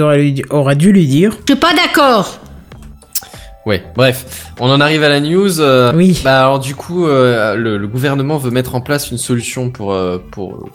aurait 0.50 0.76
dû 0.76 0.92
lui 0.92 1.06
dire. 1.08 1.32
Je 1.48 1.54
suis 1.54 1.60
pas 1.60 1.72
d'accord. 1.74 2.38
Ouais, 3.66 3.82
bref, 3.96 4.52
on 4.60 4.68
en 4.70 4.80
arrive 4.80 5.02
à 5.04 5.08
la 5.08 5.20
news. 5.20 5.60
euh, 5.60 5.92
Oui. 5.94 6.20
Bah 6.22 6.40
alors 6.40 6.58
du 6.58 6.74
coup, 6.74 7.06
euh, 7.06 7.54
le, 7.54 7.78
le 7.78 7.86
gouvernement 7.88 8.36
veut 8.36 8.50
mettre 8.50 8.74
en 8.74 8.80
place 8.82 9.10
une 9.10 9.16
solution 9.18 9.70
pour 9.70 9.92
euh, 9.94 10.18
pour 10.30 10.68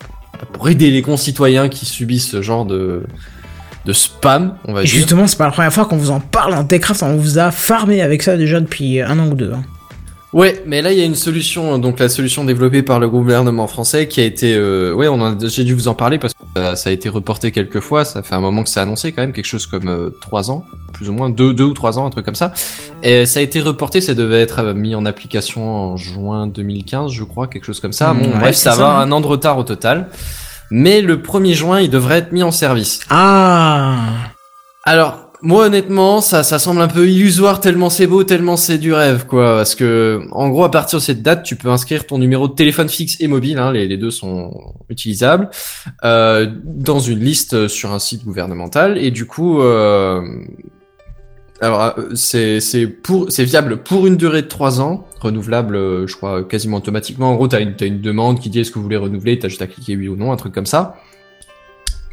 pour 0.54 0.70
aider 0.70 0.90
les 0.90 1.02
concitoyens 1.02 1.70
qui 1.70 1.86
subissent 1.86 2.32
ce 2.32 2.42
genre 2.42 2.66
de 2.66 3.04
de 3.86 3.94
spam, 3.94 4.56
on 4.66 4.74
va 4.74 4.82
Et 4.82 4.86
dire. 4.86 4.94
justement, 4.94 5.26
c'est 5.28 5.38
pas 5.38 5.46
la 5.46 5.52
première 5.52 5.72
fois 5.74 5.86
qu'on 5.86 5.98
vous 5.98 6.12
en 6.12 6.20
parle 6.20 6.54
en 6.54 6.64
Techcraft. 6.66 7.04
On 7.04 7.16
vous 7.16 7.38
a 7.40 7.52
farmé 7.52 8.02
avec 8.02 8.24
ça 8.24 8.38
déjà 8.38 8.60
depuis 8.60 9.02
un 9.02 9.18
an 9.20 9.28
ou 9.28 9.36
deux. 9.36 9.52
hein. 9.54 9.62
Ouais, 10.32 10.62
mais 10.68 10.84
là 10.84 10.92
il 10.94 11.00
y 11.00 11.02
a 11.02 11.06
une 11.06 11.16
solution, 11.16 11.80
donc 11.80 11.98
la 11.98 12.08
solution 12.08 12.44
développée 12.44 12.84
par 12.84 13.00
le 13.00 13.10
gouvernement 13.10 13.66
français 13.66 14.08
qui 14.08 14.22
a 14.22 14.26
été, 14.26 14.54
euh, 14.56 14.94
ouais, 14.94 15.08
on 15.08 15.20
a- 15.26 15.36
j'ai 15.48 15.64
dû 15.64 15.74
vous 15.74 15.88
en 15.88 15.96
parler 15.96 16.20
parce 16.20 16.36
que 16.36 16.40
euh, 16.60 16.76
ça 16.76 16.92
a 16.92 16.94
été 16.94 17.10
reporté 17.10 17.52
quelques 17.52 17.80
fois, 17.80 18.06
ça 18.06 18.22
fait 18.22 18.36
un 18.36 18.40
moment 18.40 18.62
que 18.62 18.70
c'est 18.70 18.80
annoncé 18.80 19.12
quand 19.12 19.24
même, 19.24 19.34
quelque 19.34 19.48
chose 19.48 19.66
comme 19.66 19.88
euh, 19.88 20.12
trois 20.22 20.52
ans, 20.52 20.64
plus 20.94 21.10
ou 21.10 21.14
moins 21.14 21.32
deux, 21.32 21.56
deux 21.56 21.64
ou 21.64 21.74
trois 21.74 21.98
ans, 21.98 22.06
un 22.06 22.12
truc 22.12 22.26
comme 22.26 22.36
ça. 22.36 22.54
Et 23.02 23.26
ça 23.26 23.40
a 23.40 23.42
été 23.44 23.60
reporté, 23.60 24.02
ça 24.02 24.14
devait 24.14 24.40
être 24.42 24.60
euh, 24.60 24.74
mis 24.76 24.94
en 24.94 25.04
application 25.08 25.68
en 25.94 25.98
juin 25.98 26.46
2015, 26.46 27.12
je 27.12 27.24
crois, 27.24 27.48
quelque 27.48 27.66
chose 27.66 27.80
comme 27.80 27.94
ça. 27.94 28.14
Mmh, 28.14 28.20
bon, 28.20 28.30
ouais, 28.30 28.40
bref, 28.40 28.56
ça 28.56 28.72
va 28.72 28.76
ça, 28.76 28.92
hein. 28.98 29.02
un 29.02 29.12
an 29.12 29.22
de 29.22 29.28
retard 29.28 29.58
au 29.58 29.64
total. 29.64 30.10
Mais 30.70 31.02
le 31.02 31.18
1er 31.18 31.54
juin, 31.54 31.80
il 31.80 31.90
devrait 31.90 32.20
être 32.20 32.32
mis 32.34 32.44
en 32.44 32.52
service. 32.52 33.00
Ah 33.10 33.96
Alors, 34.84 35.29
moi 35.42 35.66
honnêtement, 35.66 36.22
ça, 36.22 36.44
ça 36.44 36.60
semble 36.60 36.82
un 36.82 36.88
peu 36.88 37.08
illusoire 37.08 37.60
tellement 37.60 37.90
c'est 37.90 38.08
beau, 38.08 38.24
tellement 38.24 38.58
c'est 38.58 38.78
du 38.78 38.94
rêve, 38.94 39.26
quoi. 39.26 39.58
Parce 39.58 39.76
que, 39.76 40.22
en 40.32 40.50
gros, 40.50 40.64
à 40.64 40.72
partir 40.72 41.00
de 41.00 41.04
cette 41.04 41.22
date, 41.22 41.44
tu 41.44 41.56
peux 41.56 41.70
inscrire 41.70 42.06
ton 42.06 42.18
numéro 42.18 42.48
de 42.48 42.54
téléphone 42.54 42.90
fixe 42.90 43.18
et 43.20 43.28
mobile, 43.28 43.58
hein, 43.58 43.72
les, 43.72 43.98
deux 43.98 44.12
sont 44.12 44.74
utilisables, 44.90 45.50
euh, 46.04 46.48
dans 46.64 47.00
une 47.00 47.20
liste 47.20 47.68
sur 47.68 47.92
un 47.92 48.00
site 48.00 48.26
gouvernemental. 48.26 48.98
Et 48.98 49.12
du 49.12 49.26
coup, 49.26 49.62
euh, 49.62 50.22
alors 51.62 51.82
euh, 51.82 51.92
c'est 52.16 52.62
c'est 52.62 52.88
pour 52.88 53.32
c'est 53.32 53.44
viable 53.44 53.78
pour 53.78 54.08
une 54.08 54.16
durée 54.16 54.42
de 54.42 54.48
trois 54.48 54.80
ans, 54.80 55.06
renouvelable, 55.20 55.76
euh, 55.76 56.08
je 56.08 56.16
crois 56.16 56.44
quasiment 56.44 56.78
automatiquement. 56.78 57.32
En 57.32 57.36
gros, 57.36 57.48
t'as 57.48 57.60
une 57.60 57.76
t'as 57.76 57.86
une 57.86 58.02
demande 58.02 58.40
qui 58.40 58.50
dit 58.50 58.62
est-ce 58.62 58.72
que 58.72 58.76
vous 58.76 58.84
voulez 58.84 58.98
renouveler, 58.98 59.40
t'as 59.40 59.50
juste 59.50 59.62
à 59.62 59.68
cliquer 59.68 59.98
oui 59.98 60.08
ou 60.08 60.16
non, 60.16 60.32
un 60.32 60.38
truc 60.38 60.54
comme 60.54 60.66
ça. 60.66 60.96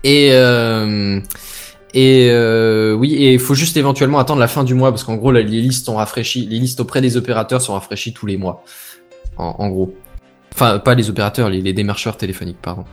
Et 0.02 0.30
euh, 0.32 1.20
et 1.96 2.28
euh, 2.30 2.92
oui, 2.92 3.14
et 3.14 3.32
il 3.32 3.38
faut 3.38 3.54
juste 3.54 3.78
éventuellement 3.78 4.18
attendre 4.18 4.38
la 4.38 4.48
fin 4.48 4.64
du 4.64 4.74
mois 4.74 4.90
parce 4.90 5.02
qu'en 5.02 5.16
gros, 5.16 5.32
les 5.32 5.42
listes 5.42 5.86
sont 5.86 5.96
rafraîchies, 5.96 6.44
les 6.44 6.58
listes 6.58 6.78
auprès 6.78 7.00
des 7.00 7.16
opérateurs 7.16 7.62
sont 7.62 7.72
rafraîchies 7.72 8.12
tous 8.12 8.26
les 8.26 8.36
mois, 8.36 8.62
en, 9.38 9.70
gros. 9.70 9.94
Enfin, 10.52 10.78
pas 10.78 10.94
les 10.94 11.08
opérateurs, 11.08 11.48
les, 11.48 11.72
démarcheurs 11.72 12.18
téléphoniques, 12.18 12.60
pardon. 12.60 12.84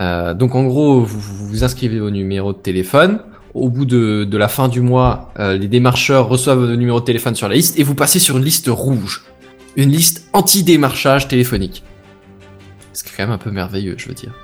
Euh, 0.00 0.34
donc 0.34 0.54
en 0.54 0.64
gros, 0.64 1.00
vous 1.00 1.18
vous 1.18 1.64
inscrivez 1.64 1.98
au 1.98 2.10
numéro 2.10 2.52
de 2.52 2.58
téléphone. 2.58 3.20
Au 3.54 3.70
bout 3.70 3.86
de, 3.86 4.24
de 4.24 4.36
la 4.36 4.48
fin 4.48 4.68
du 4.68 4.82
mois, 4.82 5.32
euh, 5.38 5.56
les 5.56 5.68
démarcheurs 5.68 6.28
reçoivent 6.28 6.66
le 6.66 6.76
numéro 6.76 7.00
de 7.00 7.06
téléphone 7.06 7.34
sur 7.34 7.48
la 7.48 7.54
liste 7.54 7.78
et 7.78 7.82
vous 7.82 7.94
passez 7.94 8.18
sur 8.18 8.36
une 8.36 8.44
liste 8.44 8.68
rouge, 8.68 9.24
une 9.76 9.90
liste 9.90 10.28
anti-démarchage 10.34 11.26
téléphonique. 11.26 11.84
C'est 12.92 13.06
quand 13.16 13.22
même 13.22 13.32
un 13.32 13.38
peu 13.38 13.50
merveilleux, 13.50 13.94
je 13.96 14.08
veux 14.08 14.14
dire. 14.14 14.34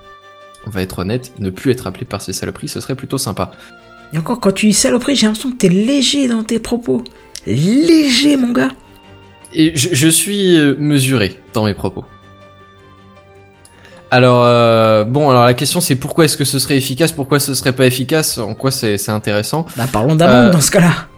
On 0.67 0.71
va 0.71 0.83
être 0.83 0.99
honnête, 1.01 1.33
ne 1.39 1.51
plus 1.51 1.71
être 1.71 1.87
appelé 1.87 2.05
par 2.05 2.21
ces 2.21 2.33
saloperies, 2.33 2.69
ce 2.69 2.81
serait 2.81 2.95
plutôt 2.97 3.19
sympa. 3.19 3.53
Et 4.13 4.19
encore, 4.19 4.41
quand 4.41 4.53
tu 4.53 4.67
dis 4.67 4.73
saloperie, 4.73 5.17
j'ai 5.17 5.27
l'impression 5.27 5.51
que 5.53 5.57
t'es 5.57 5.69
léger 5.69 6.29
dans 6.29 6.43
tes 6.45 6.59
propos. 6.59 7.03
Léger, 7.47 8.37
mon 8.37 8.53
gars. 8.53 8.71
et 9.55 9.73
je, 9.77 9.91
je 9.93 10.09
suis 10.09 10.57
euh, 10.59 10.75
mesuré 10.79 11.41
dans 11.55 11.65
mes 11.65 11.75
propos. 11.75 12.05
Alors 14.11 14.45
euh, 14.45 15.03
bon, 15.05 15.31
alors 15.31 15.45
la 15.45 15.55
question 15.55 15.81
c'est 15.81 15.97
pourquoi 15.97 16.25
est-ce 16.27 16.37
que 16.37 16.45
ce 16.45 16.59
serait 16.61 16.77
efficace, 16.77 17.11
pourquoi 17.11 17.41
ce 17.41 17.55
serait 17.55 17.73
pas 17.73 17.87
efficace, 17.87 18.39
en 18.39 18.55
quoi 18.55 18.71
c'est 18.71 18.99
c'est 18.99 19.11
intéressant? 19.11 19.67
Bah, 19.77 19.87
parlons 19.93 20.15
d'amende 20.15 20.49
Euh, 20.49 20.53
dans 20.53 20.61
ce 20.61 20.71
cas-là. 20.71 21.09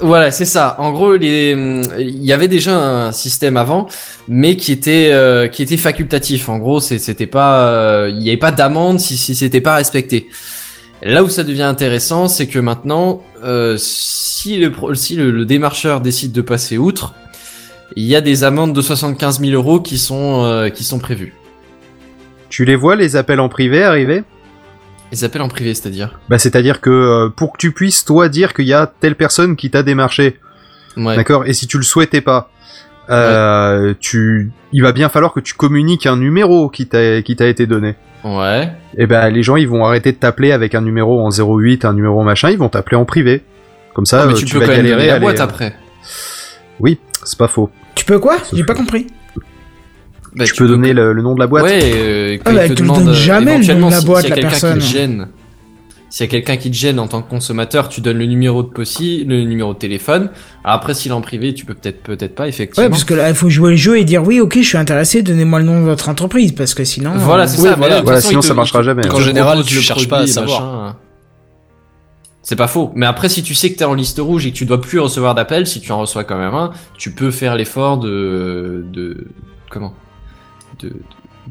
Voilà, 0.00 0.30
c'est 0.30 0.44
ça. 0.44 0.74
En 0.78 0.92
gros, 0.92 1.14
il 1.14 2.24
y 2.24 2.32
avait 2.32 2.48
déjà 2.48 2.76
un 2.76 3.12
système 3.12 3.56
avant, 3.56 3.88
mais 4.26 4.56
qui 4.56 4.72
était 4.72 5.10
euh, 5.12 5.46
qui 5.46 5.62
était 5.62 5.76
facultatif. 5.76 6.48
En 6.48 6.58
gros, 6.58 6.80
c'était 6.80 7.26
pas, 7.26 7.68
euh, 7.68 8.10
il 8.10 8.18
n'y 8.18 8.28
avait 8.28 8.36
pas 8.36 8.50
d'amende 8.50 8.98
si 8.98 9.16
si 9.16 9.34
c'était 9.34 9.60
pas 9.60 9.76
respecté. 9.76 10.28
Là 11.02 11.22
où 11.22 11.28
ça 11.28 11.44
devient 11.44 11.62
intéressant, 11.62 12.28
c'est 12.28 12.46
que 12.46 12.58
maintenant, 12.58 13.22
euh, 13.44 13.76
si 13.78 14.56
le 14.56 14.72
si 14.94 15.16
démarcheur 15.44 16.00
décide 16.00 16.32
de 16.32 16.40
passer 16.40 16.78
outre, 16.78 17.14
il 17.94 18.04
y 18.04 18.16
a 18.16 18.20
des 18.20 18.42
amendes 18.42 18.72
de 18.72 18.80
75 18.80 19.40
000 19.40 19.52
euros 19.52 19.80
qui 19.80 19.98
sont 19.98 20.44
euh, 20.44 20.70
qui 20.70 20.82
sont 20.82 20.98
prévues. 20.98 21.34
Tu 22.48 22.64
les 22.64 22.76
vois 22.76 22.96
les 22.96 23.16
appels 23.16 23.40
en 23.40 23.48
privé 23.48 23.82
arriver? 23.82 24.22
Les 25.12 25.22
appels 25.24 25.42
en 25.42 25.48
privé, 25.48 25.74
c'est-à-dire. 25.74 26.18
Bah 26.28 26.38
c'est-à-dire 26.38 26.80
que 26.80 26.90
euh, 26.90 27.28
pour 27.28 27.52
que 27.52 27.58
tu 27.58 27.72
puisses 27.72 28.04
toi 28.04 28.28
dire 28.28 28.52
qu'il 28.54 28.66
y 28.66 28.72
a 28.72 28.86
telle 28.86 29.14
personne 29.14 29.54
qui 29.56 29.70
t'a 29.70 29.82
démarché, 29.82 30.38
Ouais. 30.96 31.16
d'accord, 31.16 31.44
et 31.46 31.52
si 31.52 31.66
tu 31.66 31.76
le 31.76 31.82
souhaitais 31.84 32.20
pas, 32.20 32.50
euh, 33.10 33.94
tu, 34.00 34.50
il 34.72 34.82
va 34.82 34.92
bien 34.92 35.08
falloir 35.08 35.32
que 35.32 35.40
tu 35.40 35.54
communiques 35.54 36.06
un 36.06 36.16
numéro 36.16 36.68
qui 36.68 36.86
t'a 36.86 37.20
qui 37.22 37.36
t'a 37.36 37.46
été 37.46 37.66
donné. 37.66 37.94
Ouais. 38.24 38.72
Et 38.96 39.06
ben 39.06 39.28
les 39.30 39.42
gens 39.42 39.56
ils 39.56 39.68
vont 39.68 39.84
arrêter 39.84 40.12
de 40.12 40.16
t'appeler 40.16 40.52
avec 40.52 40.74
un 40.74 40.80
numéro 40.80 41.20
en 41.24 41.30
08, 41.30 41.84
un 41.84 41.92
numéro 41.92 42.22
machin, 42.22 42.50
ils 42.50 42.58
vont 42.58 42.68
t'appeler 42.70 42.96
en 42.96 43.04
privé. 43.04 43.42
Comme 43.92 44.06
ça, 44.06 44.22
Ah, 44.22 44.26
mais 44.26 44.32
euh, 44.32 44.36
tu, 44.36 44.46
tu 44.46 44.54
peux 44.54 44.60
vas 44.60 44.66
quand 44.66 44.72
même 44.72 44.78
galérer 44.82 44.96
donner 44.96 45.08
la 45.08 45.14
à 45.16 45.20
boîte 45.20 45.36
les- 45.36 45.42
après. 45.42 45.76
Oui, 46.80 46.98
c'est 47.22 47.38
pas 47.38 47.46
faux. 47.48 47.70
Tu 47.94 48.04
peux 48.04 48.18
quoi? 48.18 48.38
J'ai 48.52 48.64
pas 48.64 48.74
compris. 48.74 49.06
Bah, 50.36 50.44
tu, 50.44 50.54
peux 50.54 50.66
donner 50.66 50.92
le, 50.92 51.12
le 51.12 51.22
nom 51.22 51.34
de 51.34 51.40
la 51.40 51.46
boîte. 51.46 51.64
Ouais, 51.64 51.80
euh, 51.82 52.34
quand 52.44 52.50
Ah, 52.50 52.52
bah, 52.54 52.58
te 52.58 52.64
elle 52.64 52.74
te 52.74 52.82
le 52.82 52.88
demande, 52.88 52.98
donne 53.04 53.08
euh, 53.10 53.14
jamais, 53.14 53.58
le 53.58 53.74
nom 53.74 53.86
de 53.88 53.92
la 53.92 54.00
si- 54.00 54.06
boîte, 54.06 54.20
s'il 54.22 54.30
y 54.30 54.32
a 54.32 54.36
la 54.36 54.42
quelqu'un 54.42 54.50
personne. 54.50 54.78
qui 54.80 54.86
te 54.86 54.92
gêne, 54.92 55.28
s'il 56.10 56.26
y 56.26 56.28
a 56.28 56.30
quelqu'un 56.30 56.56
qui 56.56 56.70
te 56.70 56.76
gêne 56.76 56.98
en 56.98 57.06
tant 57.08 57.22
que 57.22 57.30
consommateur, 57.30 57.88
tu 57.88 58.00
donnes 58.00 58.18
le 58.18 58.26
numéro 58.26 58.62
de 58.62 58.68
possi, 58.68 59.24
le 59.24 59.42
numéro 59.44 59.74
de 59.74 59.78
téléphone. 59.78 60.30
Après, 60.64 60.94
s'il 60.94 61.10
est 61.12 61.14
en 61.14 61.20
privé, 61.20 61.54
tu 61.54 61.64
peux 61.64 61.74
peut-être, 61.74 62.02
peut-être 62.02 62.34
pas, 62.34 62.48
effectivement. 62.48 62.84
Ouais, 62.84 62.90
parce 62.90 63.04
que 63.04 63.14
là, 63.14 63.28
il 63.28 63.34
faut 63.34 63.48
jouer 63.48 63.70
le 63.70 63.76
jeu 63.76 63.98
et 63.98 64.04
dire 64.04 64.24
oui, 64.26 64.40
ok, 64.40 64.54
je 64.58 64.62
suis 64.66 64.76
intéressé, 64.78 65.22
donnez-moi 65.22 65.60
le 65.60 65.64
nom 65.66 65.80
de 65.80 65.84
votre 65.86 66.08
entreprise, 66.08 66.52
parce 66.52 66.74
que 66.74 66.84
sinon. 66.84 67.12
Voilà, 67.16 67.44
euh, 67.44 67.46
c'est 67.46 67.60
Oui, 67.62 67.68
ça. 67.68 67.76
mais 67.76 67.88
voilà. 67.88 68.02
façon, 68.04 68.28
sinon 68.28 68.40
te- 68.40 68.46
ça 68.46 68.54
marchera 68.54 68.82
jamais. 68.82 69.02
te 69.02 69.14
En 69.14 69.20
général, 69.20 69.62
tu 69.64 69.74
le 69.76 69.80
cherches 69.80 70.08
pas 70.08 70.18
à 70.20 70.26
savoir. 70.26 70.62
machin. 70.62 70.96
C'est 72.42 72.56
pas 72.56 72.68
faux. 72.68 72.92
Mais 72.94 73.06
après, 73.06 73.28
si 73.30 73.42
tu 73.42 73.54
sais 73.54 73.72
que 73.72 73.78
t'es 73.78 73.84
en 73.84 73.94
liste 73.94 74.18
rouge 74.20 74.44
et 74.46 74.50
que 74.50 74.56
tu 74.56 74.66
dois 74.66 74.80
plus 74.80 74.98
recevoir 74.98 75.34
d'appels, 75.34 75.66
si 75.66 75.80
tu 75.80 75.92
en 75.92 75.98
reçois 76.00 76.24
quand 76.24 76.36
même 76.38 76.52
un, 76.54 76.72
tu 76.98 77.10
peux 77.12 77.30
faire 77.30 77.56
l'effort 77.56 77.96
de, 77.98 78.84
de, 78.92 79.28
comment? 79.70 79.94
De, 80.80 80.92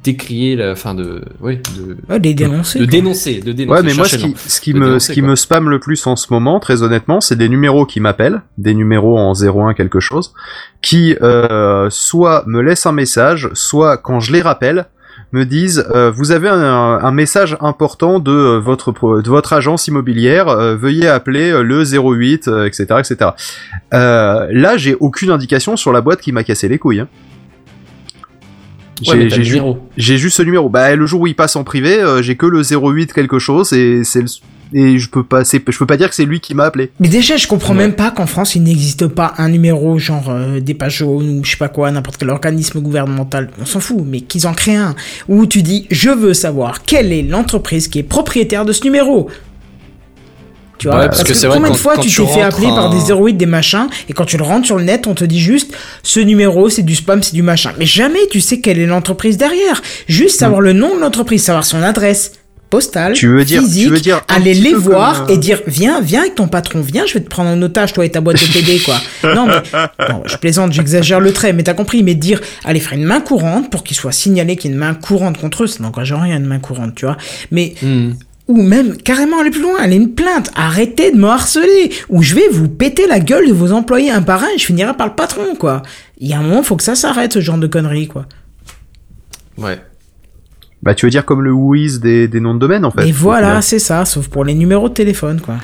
décrier 0.03 0.55
la, 0.55 0.75
fin 0.75 0.95
de, 0.95 1.21
oui, 1.39 1.59
de, 1.77 1.95
Ouais, 2.09 2.17
les 2.19 2.33
dénoncer. 2.33 2.79
de 2.79 2.85
quoi. 2.85 2.91
dénoncer, 2.91 3.39
de 3.41 3.51
dénoncer. 3.51 3.79
Ouais, 3.79 3.85
mais 3.85 3.93
moi, 3.93 4.05
ce 4.05 4.17
qui, 4.17 4.33
ce 4.35 4.59
qui 4.59 4.73
De 4.73 4.79
me, 4.79 4.85
dénoncer, 4.85 5.07
ce 5.07 5.13
qui 5.13 5.19
quoi. 5.21 5.29
me 5.29 5.35
spamme 5.35 5.69
le 5.69 5.79
plus 5.79 6.05
en 6.07 6.15
ce 6.15 6.27
moment, 6.33 6.59
très 6.59 6.81
honnêtement, 6.81 7.21
c'est 7.21 7.35
des 7.35 7.47
numéros 7.47 7.85
qui 7.85 7.99
m'appellent, 7.99 8.41
des 8.57 8.73
numéros 8.73 9.17
en 9.19 9.33
01 9.33 9.75
quelque 9.75 9.99
chose, 9.99 10.33
qui 10.81 11.15
euh, 11.21 11.89
soit 11.91 12.43
me 12.47 12.61
laissent 12.61 12.87
un 12.87 12.91
message, 12.91 13.49
soit 13.53 13.97
quand 13.97 14.19
je 14.19 14.33
les 14.33 14.41
rappelle, 14.41 14.87
me 15.31 15.45
disent 15.45 15.85
euh, 15.95 16.09
vous 16.11 16.31
avez 16.31 16.49
un, 16.49 16.55
un 16.57 17.11
message 17.11 17.55
important 17.61 18.19
de 18.19 18.31
euh, 18.31 18.59
votre 18.59 18.91
pro- 18.91 19.21
de 19.21 19.29
votre 19.29 19.53
agence 19.53 19.87
immobilière, 19.87 20.47
euh, 20.47 20.75
veuillez 20.75 21.07
appeler 21.07 21.51
euh, 21.51 21.61
le 21.61 21.83
08, 21.83 22.47
euh, 22.47 22.65
etc., 22.65 22.85
etc. 22.99 23.29
Euh, 23.93 24.47
là, 24.51 24.75
j'ai 24.77 24.95
aucune 24.99 25.29
indication 25.29 25.75
sur 25.77 25.91
la 25.93 26.01
boîte 26.01 26.19
qui 26.21 26.31
m'a 26.31 26.43
cassé 26.43 26.67
les 26.67 26.79
couilles. 26.79 27.01
hein. 27.01 27.07
Ouais, 29.11 29.29
J'ai 29.29 29.43
ju- 29.43 30.17
juste 30.17 30.37
ce 30.37 30.43
numéro. 30.43 30.69
Bah 30.69 30.95
le 30.95 31.05
jour 31.05 31.21
où 31.21 31.27
il 31.27 31.35
passe 31.35 31.55
en 31.55 31.63
privé, 31.63 31.99
euh, 31.99 32.21
j'ai 32.21 32.35
que 32.35 32.45
le 32.45 32.61
08 32.63 33.13
quelque 33.13 33.39
chose 33.39 33.73
et 33.73 34.03
c'est 34.03 34.21
le- 34.21 34.27
et 34.75 34.97
je 34.97 35.07
peux 35.07 35.23
pas 35.23 35.43
c'est 35.45 35.61
je 35.69 35.77
peux 35.77 35.85
pas 35.85 35.97
dire 35.97 36.09
que 36.09 36.15
c'est 36.15 36.25
lui 36.25 36.39
qui 36.39 36.55
m'a 36.55 36.63
appelé. 36.63 36.91
Mais 36.99 37.07
déjà, 37.07 37.37
je 37.37 37.45
comprends 37.47 37.73
Ouais. 37.73 37.79
même 37.79 37.93
pas 37.93 38.09
qu'en 38.09 38.25
France, 38.25 38.55
il 38.55 38.63
n'existe 38.63 39.05
pas 39.07 39.33
un 39.37 39.49
numéro 39.49 39.99
genre 39.99 40.29
euh, 40.31 40.59
des 40.59 40.73
pages 40.73 40.97
jaunes 40.97 41.29
ou 41.39 41.43
je 41.45 41.51
sais 41.51 41.57
pas 41.57 41.67
quoi, 41.69 41.91
n'importe 41.91 42.17
quel 42.17 42.29
organisme 42.31 42.79
gouvernemental, 42.79 43.51
on 43.61 43.65
s'en 43.65 43.79
fout, 43.79 43.99
mais 44.03 44.21
qu'ils 44.21 44.47
en 44.47 44.53
créent 44.53 44.75
un 44.77 44.95
où 45.27 45.45
tu 45.45 45.61
dis 45.61 45.85
je 45.91 46.09
veux 46.09 46.33
savoir 46.33 46.83
quelle 46.83 47.11
est 47.11 47.21
l'entreprise 47.21 47.87
qui 47.87 47.99
est 47.99 48.03
propriétaire 48.03 48.65
de 48.65 48.71
ce 48.73 48.83
numéro. 48.83 49.29
Tu 50.79 50.87
vois, 50.87 50.97
Ouais, 50.97 51.05
parce, 51.05 51.17
parce 51.19 51.29
que, 51.29 51.33
que 51.33 51.39
c'est 51.39 51.47
vrai 51.47 51.57
combien 51.57 51.71
de 51.71 51.77
fois 51.77 51.95
quand 51.95 52.01
tu 52.01 52.09
t'es 52.09 52.27
fait 52.27 52.41
appeler 52.41 52.67
par 52.67 52.89
des 52.89 53.11
08, 53.13 53.33
des 53.35 53.45
machins, 53.45 53.87
et 54.09 54.13
quand 54.13 54.25
tu 54.25 54.37
le 54.37 54.43
rentres 54.43 54.65
sur 54.65 54.77
le 54.77 54.83
net, 54.83 55.07
on 55.07 55.13
te 55.13 55.23
dit 55.23 55.39
juste 55.39 55.71
ce 56.01 56.19
numéro, 56.19 56.69
c'est 56.69 56.81
du 56.83 56.95
spam, 56.95 57.21
c'est 57.23 57.33
du 57.35 57.43
machin. 57.43 57.71
Mais 57.77 57.85
jamais 57.85 58.27
tu 58.31 58.41
sais 58.41 58.59
quelle 58.59 58.79
est 58.79 58.85
l'entreprise 58.87 59.37
derrière. 59.37 59.81
Juste 60.07 60.39
savoir 60.39 60.61
le 60.61 60.73
nom 60.73 60.95
de 60.95 60.99
l'entreprise, 61.01 61.43
savoir 61.43 61.63
son 61.63 61.81
adresse 61.83 62.33
postale, 62.69 63.13
Tu 63.13 63.27
veux 63.27 63.45
dire- 63.45 63.59
tu 63.61 63.67
physique, 63.67 63.89
veux 63.91 63.99
dire 63.99 64.21
un 64.29 64.35
aller 64.37 64.55
les 64.55 64.73
voir 64.73 65.25
comme, 65.25 65.29
euh, 65.29 65.33
et 65.35 65.37
dire 65.37 65.61
viens, 65.67 66.01
viens 66.01 66.21
avec 66.21 66.33
ton 66.33 66.47
patron, 66.47 66.81
viens, 66.81 67.05
je 67.05 67.13
vais 67.13 67.19
te 67.19 67.29
prendre 67.29 67.51
en 67.51 67.61
otage, 67.61 67.93
toi 67.93 68.03
et 68.03 68.09
ta 68.09 68.19
boîte 68.19 68.41
de 68.41 68.51
PD, 68.51 68.79
quoi. 68.79 68.95
non, 69.35 69.45
mais, 69.45 70.07
non, 70.09 70.23
je 70.25 70.35
plaisante, 70.37 70.73
j'exagère 70.73 71.19
le 71.19 71.31
trait, 71.33 71.53
mais 71.53 71.61
t'as 71.61 71.75
compris, 71.75 72.01
mais 72.01 72.15
dire, 72.15 72.41
allez, 72.65 72.79
faire 72.79 72.93
une 72.97 73.03
main 73.05 73.21
courante 73.21 73.69
pour 73.69 73.83
qu'il 73.83 73.95
soit 73.95 74.11
signalé 74.11 74.55
qu'il 74.55 74.71
y 74.71 74.73
a 74.73 74.75
une 74.75 74.79
main 74.79 74.95
courante 74.95 75.37
contre 75.37 75.65
eux, 75.65 75.67
ça 75.67 75.83
n'engage 75.83 76.11
en 76.13 76.21
rien, 76.21 76.37
une 76.37 76.47
main 76.47 76.57
courante, 76.57 76.95
tu 76.95 77.05
vois. 77.05 77.15
Mais, 77.51 77.75
Hmm. 77.83 78.13
Ou 78.47 78.61
même 78.61 78.97
carrément 78.97 79.39
aller 79.39 79.51
plus 79.51 79.61
loin, 79.61 79.77
aller 79.79 79.95
une 79.95 80.13
plainte, 80.13 80.51
arrêtez 80.55 81.11
de 81.11 81.17
me 81.17 81.27
harceler, 81.27 81.91
ou 82.09 82.21
je 82.23 82.35
vais 82.35 82.47
vous 82.51 82.67
péter 82.67 83.07
la 83.07 83.19
gueule 83.19 83.47
de 83.47 83.53
vos 83.53 83.71
employés 83.71 84.11
un 84.11 84.21
par 84.21 84.43
un 84.43 84.47
et 84.55 84.57
je 84.57 84.65
finirai 84.65 84.93
par 84.95 85.07
le 85.07 85.13
patron, 85.15 85.55
quoi. 85.57 85.81
Il 86.19 86.27
y 86.27 86.33
a 86.33 86.39
un 86.39 86.43
moment, 86.43 86.61
faut 86.63 86.75
que 86.75 86.83
ça 86.83 86.95
s'arrête, 86.95 87.33
ce 87.33 87.39
genre 87.41 87.57
de 87.57 87.67
conneries, 87.67 88.07
quoi. 88.07 88.25
Ouais. 89.57 89.79
Bah 90.81 90.93
tu 90.95 91.05
veux 91.05 91.09
dire 91.09 91.23
comme 91.25 91.41
le 91.41 91.51
Whois 91.53 91.99
des, 92.01 92.27
des 92.27 92.39
noms 92.41 92.53
de 92.55 92.59
domaine 92.59 92.83
en 92.83 92.91
fait. 92.91 93.07
et 93.07 93.11
voilà, 93.13 93.61
c'est 93.61 93.79
ça, 93.79 94.03
sauf 94.03 94.27
pour 94.27 94.43
les 94.43 94.53
numéros 94.53 94.89
de 94.89 94.93
téléphone, 94.93 95.39
quoi. 95.39 95.55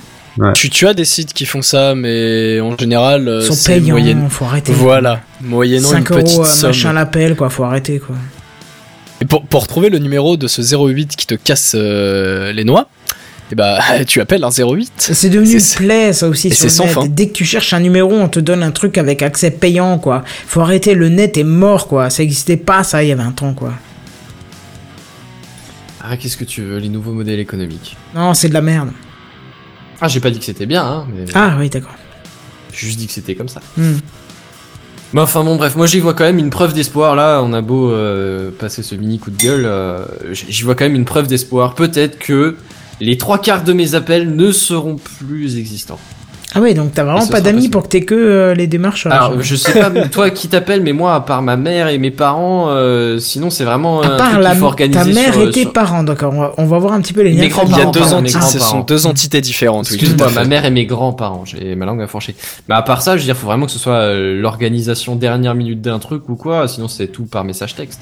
Tu, 0.54 0.70
tu 0.70 0.88
as 0.88 0.94
des 0.94 1.04
sites 1.04 1.34
qui 1.34 1.44
font 1.46 1.62
ça, 1.62 1.96
mais 1.96 2.62
en 2.62 2.78
général, 2.78 3.28
euh, 3.28 3.42
Ils 3.42 3.48
sont 3.48 3.54
c'est 3.56 3.74
payants, 3.74 3.90
moyenne. 3.98 4.28
faut 4.30 4.46
arrêter. 4.46 4.72
Voilà, 4.72 5.20
moyennant 5.42 5.90
une 5.90 6.06
5 6.06 6.12
euros 6.12 6.22
petite 6.22 6.40
à 6.40 6.46
somme. 6.46 6.70
machin 6.70 6.94
l'appel, 6.94 7.36
quoi, 7.36 7.50
faut 7.50 7.66
arrêter, 7.66 8.00
quoi. 8.00 8.16
Et 9.22 9.26
pour, 9.26 9.44
pour 9.46 9.68
trouver 9.68 9.90
le 9.90 10.00
numéro 10.00 10.38
de 10.38 10.48
ce 10.48 10.62
08 10.62 11.16
qui 11.16 11.28
te 11.28 11.36
casse 11.36 11.74
euh, 11.76 12.52
les 12.54 12.64
noix, 12.64 12.90
et 13.52 13.56
bah 13.56 13.80
tu 14.08 14.22
appelles 14.22 14.44
un 14.44 14.50
08. 14.50 14.92
C'est 14.98 15.30
devenu 15.30 15.54
une 15.60 15.76
plaie, 15.78 16.14
ça 16.14 16.28
aussi, 16.30 16.48
et 16.48 16.52
sur 16.52 16.58
c'est 16.60 16.66
le 16.66 16.70
sans 16.70 16.86
net. 16.86 16.94
fin. 16.94 17.06
Dès 17.08 17.28
que 17.28 17.34
tu 17.34 17.46
cherches 17.46 17.74
un 17.74 17.80
numéro, 17.80 18.14
on 18.14 18.30
te 18.30 18.40
donne 18.40 18.64
un 18.64 18.72
truc 18.72 18.98
avec 18.98 19.22
accès 19.22 19.52
payant, 19.52 19.98
quoi. 20.00 20.24
Faut 20.48 20.62
arrêter, 20.62 20.94
le 20.96 21.10
net 21.10 21.38
est 21.38 21.44
mort, 21.44 21.88
quoi. 21.88 22.10
Ça 22.10 22.24
existait 22.24 22.58
pas, 22.58 22.84
ça, 22.84 23.04
il 23.04 23.10
y 23.10 23.12
a 23.12 23.16
20 23.16 23.42
ans, 23.44 23.54
quoi. 23.54 23.74
Ah, 26.02 26.16
qu'est-ce 26.18 26.38
que 26.38 26.46
tu 26.46 26.62
veux, 26.62 26.78
les 26.78 26.90
nouveaux 26.90 27.12
modèles 27.12 27.40
économiques? 27.40 27.98
Non, 28.16 28.34
c'est 28.34 28.48
de 28.50 28.54
la 28.54 28.62
merde. 28.62 28.90
Ah, 30.02 30.08
j'ai 30.08 30.22
pas 30.22 30.30
dit 30.32 30.40
que 30.40 30.46
c'était 30.46 30.66
bien, 30.66 30.84
hein, 30.86 31.08
mais 31.14 31.26
Ah, 31.34 31.58
oui, 31.60 31.70
d'accord. 31.70 31.94
j'ai 32.72 32.88
juste 32.88 33.00
dit 33.00 33.08
que 33.08 33.12
c'était 33.14 33.36
comme 33.36 33.50
ça. 33.50 33.60
Hmm. 33.76 33.98
Mais 35.14 35.22
enfin 35.22 35.44
bon, 35.44 35.56
bref, 35.56 35.76
moi 35.76 35.88
j'y 35.88 36.00
vois 36.00 36.14
quand 36.14 36.24
même 36.24 36.38
une 36.38 36.52
preuve 36.52 36.74
d'espoir. 36.74 37.16
Là, 37.16 37.42
on 37.44 37.52
a 37.54 37.62
beau 37.62 37.90
euh, 37.90 38.52
passer 38.52 38.84
ce 38.84 38.94
mini 38.96 39.18
coup 39.18 39.32
de 39.32 39.42
gueule, 39.42 39.66
euh, 39.66 40.06
j'y 40.32 40.64
vois 40.64 40.76
quand 40.76 40.86
même 40.86 40.96
une 40.96 41.06
preuve 41.06 41.28
d'espoir. 41.28 41.74
Peut-être 41.74 42.20
que 42.20 42.58
les 43.00 43.18
trois 43.18 43.40
quarts 43.40 43.64
de 43.64 43.74
mes 43.74 43.96
appels 43.96 44.36
ne 44.36 44.52
seront 44.52 44.98
plus 44.98 45.58
existants. 45.58 46.00
Ah 46.56 46.62
ouais, 46.62 46.74
donc 46.74 46.94
t'as 46.96 47.04
vraiment 47.04 47.28
pas 47.28 47.42
d'amis 47.42 47.70
pour 47.70 47.84
que 47.84 47.90
t'aies 47.90 48.02
que 48.06 48.16
euh, 48.16 48.56
les 48.56 48.66
démarchages. 48.66 49.14
Alors, 49.14 49.40
je 49.40 49.56
sais 49.56 49.80
pas, 49.80 49.92
toi 50.12 50.32
qui 50.32 50.48
t'appelles, 50.48 50.82
mais 50.82 50.94
moi, 50.94 51.14
à 51.14 51.20
part 51.22 51.44
ma 51.44 51.58
mère 51.58 51.90
et 51.90 52.00
mes 52.00 52.10
parents, 52.10 52.70
euh, 52.70 53.20
sinon 53.20 53.52
c'est 53.52 53.64
vraiment 53.66 54.02
à 54.02 54.08
un 54.08 54.18
part 54.18 54.32
truc 54.32 54.44
la, 54.44 54.50
qu'il 54.50 54.60
faut 54.60 54.66
organiser 54.66 55.00
ta 55.00 55.06
mère 55.22 55.34
sur- 55.34 55.48
et 55.48 55.52
tes 55.52 55.62
sur- 55.62 55.74
parents, 55.74 56.02
d'accord. 56.04 56.34
On 56.34 56.40
va, 56.40 56.54
on 56.58 56.66
va 56.66 56.80
voir 56.80 56.94
un 56.94 57.02
petit 57.02 57.14
peu 57.14 57.22
les 57.22 57.32
liens. 57.34 57.42
Mes 57.44 57.50
Il 57.68 57.78
y 57.78 57.82
a 57.82 57.86
deux 57.86 58.14
entités, 58.14 58.42
ce 58.42 58.58
sont 58.60 58.80
deux 58.82 59.06
entités 59.06 59.42
différentes. 59.42 59.86
Excuse-moi, 59.92 60.30
ma 60.34 60.44
mère 60.46 60.66
et 60.66 60.72
mes 60.72 60.86
grands-parents, 60.88 61.44
j'ai 61.46 61.76
ma 61.76 61.86
langue 61.86 62.02
à 62.02 62.08
fourcher. 62.08 62.36
Mais 62.68 62.74
à 62.76 62.82
part 62.82 63.04
ça, 63.04 63.16
je 63.16 63.22
veux 63.22 63.26
dire, 63.26 63.38
faut 63.38 63.46
vraiment 63.48 63.68
que 63.68 63.72
ce 63.72 63.80
soit 63.80 63.94
euh, 63.94 64.42
l'organisation 64.42 65.16
dernière 65.16 65.54
minute 65.54 65.82
d'un 65.82 66.00
truc 66.00 66.28
ou 66.30 66.36
quoi, 66.36 66.68
sinon 66.68 66.88
c'est 66.88 67.08
tout 67.08 67.26
par 67.26 67.44
message 67.44 67.76
texte. 67.76 68.02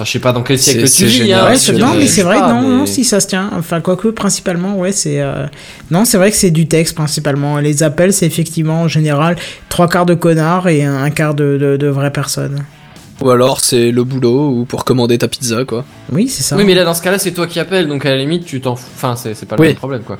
Enfin, 0.00 0.06
je 0.06 0.12
sais 0.12 0.18
pas 0.18 0.32
dans 0.32 0.42
quel 0.42 0.58
siècle 0.58 0.88
C'est- 0.88 1.04
tu 1.04 1.10
vis, 1.10 1.30
hein, 1.34 1.44
Ouais, 1.44 1.78
non, 1.78 1.92
mais 1.94 2.06
c'est 2.06 2.22
vrai, 2.22 2.38
pas, 2.38 2.54
non, 2.54 2.62
mais- 2.62 2.68
non, 2.78 2.86
si 2.86 3.04
ça 3.04 3.20
se 3.20 3.26
tient. 3.26 3.50
Enfin, 3.54 3.82
quoique, 3.82 4.08
principalement, 4.08 4.78
ouais, 4.78 4.92
c'est. 4.92 5.20
euh, 5.20 5.44
Non, 5.90 6.06
c'est 6.06 6.16
vrai 6.16 6.30
que 6.30 6.36
c'est 6.38 6.50
du 6.50 6.66
texte, 6.66 6.94
principalement. 6.94 7.58
Les 7.58 7.82
appels, 7.82 8.14
c'est 8.14 8.24
effectivement, 8.24 8.80
en 8.80 8.88
général, 8.88 9.36
trois 9.68 9.88
quarts 9.88 10.06
de 10.06 10.14
connards 10.14 10.68
et 10.68 10.84
un 10.84 11.10
quart 11.10 11.34
de, 11.34 11.58
de, 11.60 11.76
de 11.76 11.86
vraies 11.88 12.12
personnes. 12.12 12.64
Ou 13.20 13.28
alors 13.28 13.60
c'est 13.60 13.90
le 13.90 14.02
boulot 14.04 14.48
ou 14.48 14.64
pour 14.64 14.86
commander 14.86 15.18
ta 15.18 15.28
pizza 15.28 15.66
quoi. 15.66 15.84
Oui, 16.10 16.26
c'est 16.30 16.42
ça. 16.42 16.56
Oui, 16.56 16.64
mais 16.64 16.72
là, 16.74 16.84
dans 16.84 16.94
ce 16.94 17.02
cas-là, 17.02 17.18
c'est 17.18 17.32
toi 17.32 17.46
qui 17.46 17.60
appelles, 17.60 17.86
donc 17.86 18.06
à 18.06 18.08
la 18.08 18.16
limite, 18.16 18.46
tu 18.46 18.62
t'en 18.62 18.76
fous. 18.76 18.86
Enfin, 18.96 19.14
c'est 19.16 19.34
c'est 19.34 19.44
pas 19.44 19.56
le 19.56 19.60
Oui. 19.60 19.66
même 19.68 19.76
problème, 19.76 20.02
quoi. 20.02 20.16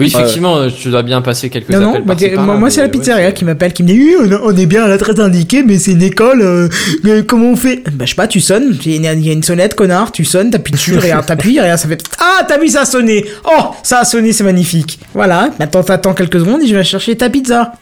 Oui, 0.00 0.06
effectivement, 0.06 0.56
euh, 0.56 0.68
tu 0.70 0.88
dois 0.88 1.02
bien 1.02 1.20
passer 1.20 1.50
quelques 1.50 1.70
Non, 1.70 1.90
appels. 1.90 2.00
non, 2.06 2.06
par-là, 2.14 2.36
moi, 2.42 2.56
moi, 2.56 2.70
c'est 2.70 2.80
la 2.80 2.88
pizzeria 2.88 3.32
qui 3.32 3.44
m'appelle, 3.44 3.72
qui 3.72 3.82
me 3.82 3.88
dit, 3.88 3.94
oui, 4.00 4.34
on, 4.42 4.56
est 4.56 4.66
bien 4.66 4.84
à 4.84 4.88
l'adresse 4.88 5.18
indiquée, 5.18 5.62
mais 5.62 5.78
c'est 5.78 5.92
une 5.92 6.02
école, 6.02 6.40
euh, 6.42 6.68
euh, 7.04 7.22
comment 7.26 7.50
on 7.50 7.56
fait? 7.56 7.82
Bah, 7.92 8.04
je 8.06 8.10
sais 8.10 8.14
pas, 8.16 8.26
tu 8.26 8.40
sonnes, 8.40 8.76
il 8.84 9.02
y, 9.02 9.06
a 9.06 9.12
une- 9.32 9.42
sonnette, 9.42 9.74
connard, 9.74 10.12
tu 10.12 10.24
sonnes, 10.24 10.50
t'appuies 10.50 10.72
dessus, 10.72 10.96
regarde, 10.96 11.26
t'appuies, 11.26 11.60
regarde, 11.60 11.78
ça 11.78 11.88
fait, 11.88 12.02
ah, 12.18 12.44
t'as 12.48 12.58
vu, 12.58 12.68
ça 12.68 12.82
a 12.82 12.84
sonné 12.84 13.24
Oh, 13.44 13.74
ça 13.82 14.00
a 14.00 14.04
sonné, 14.04 14.32
c'est 14.32 14.44
magnifique 14.44 14.98
Voilà, 15.14 15.50
maintenant 15.58 15.82
t'attends 15.82 16.14
quelques 16.14 16.40
secondes 16.40 16.62
et 16.62 16.66
je 16.66 16.74
vais 16.74 16.84
chercher 16.84 17.16
ta 17.16 17.28
pizza. 17.28 17.72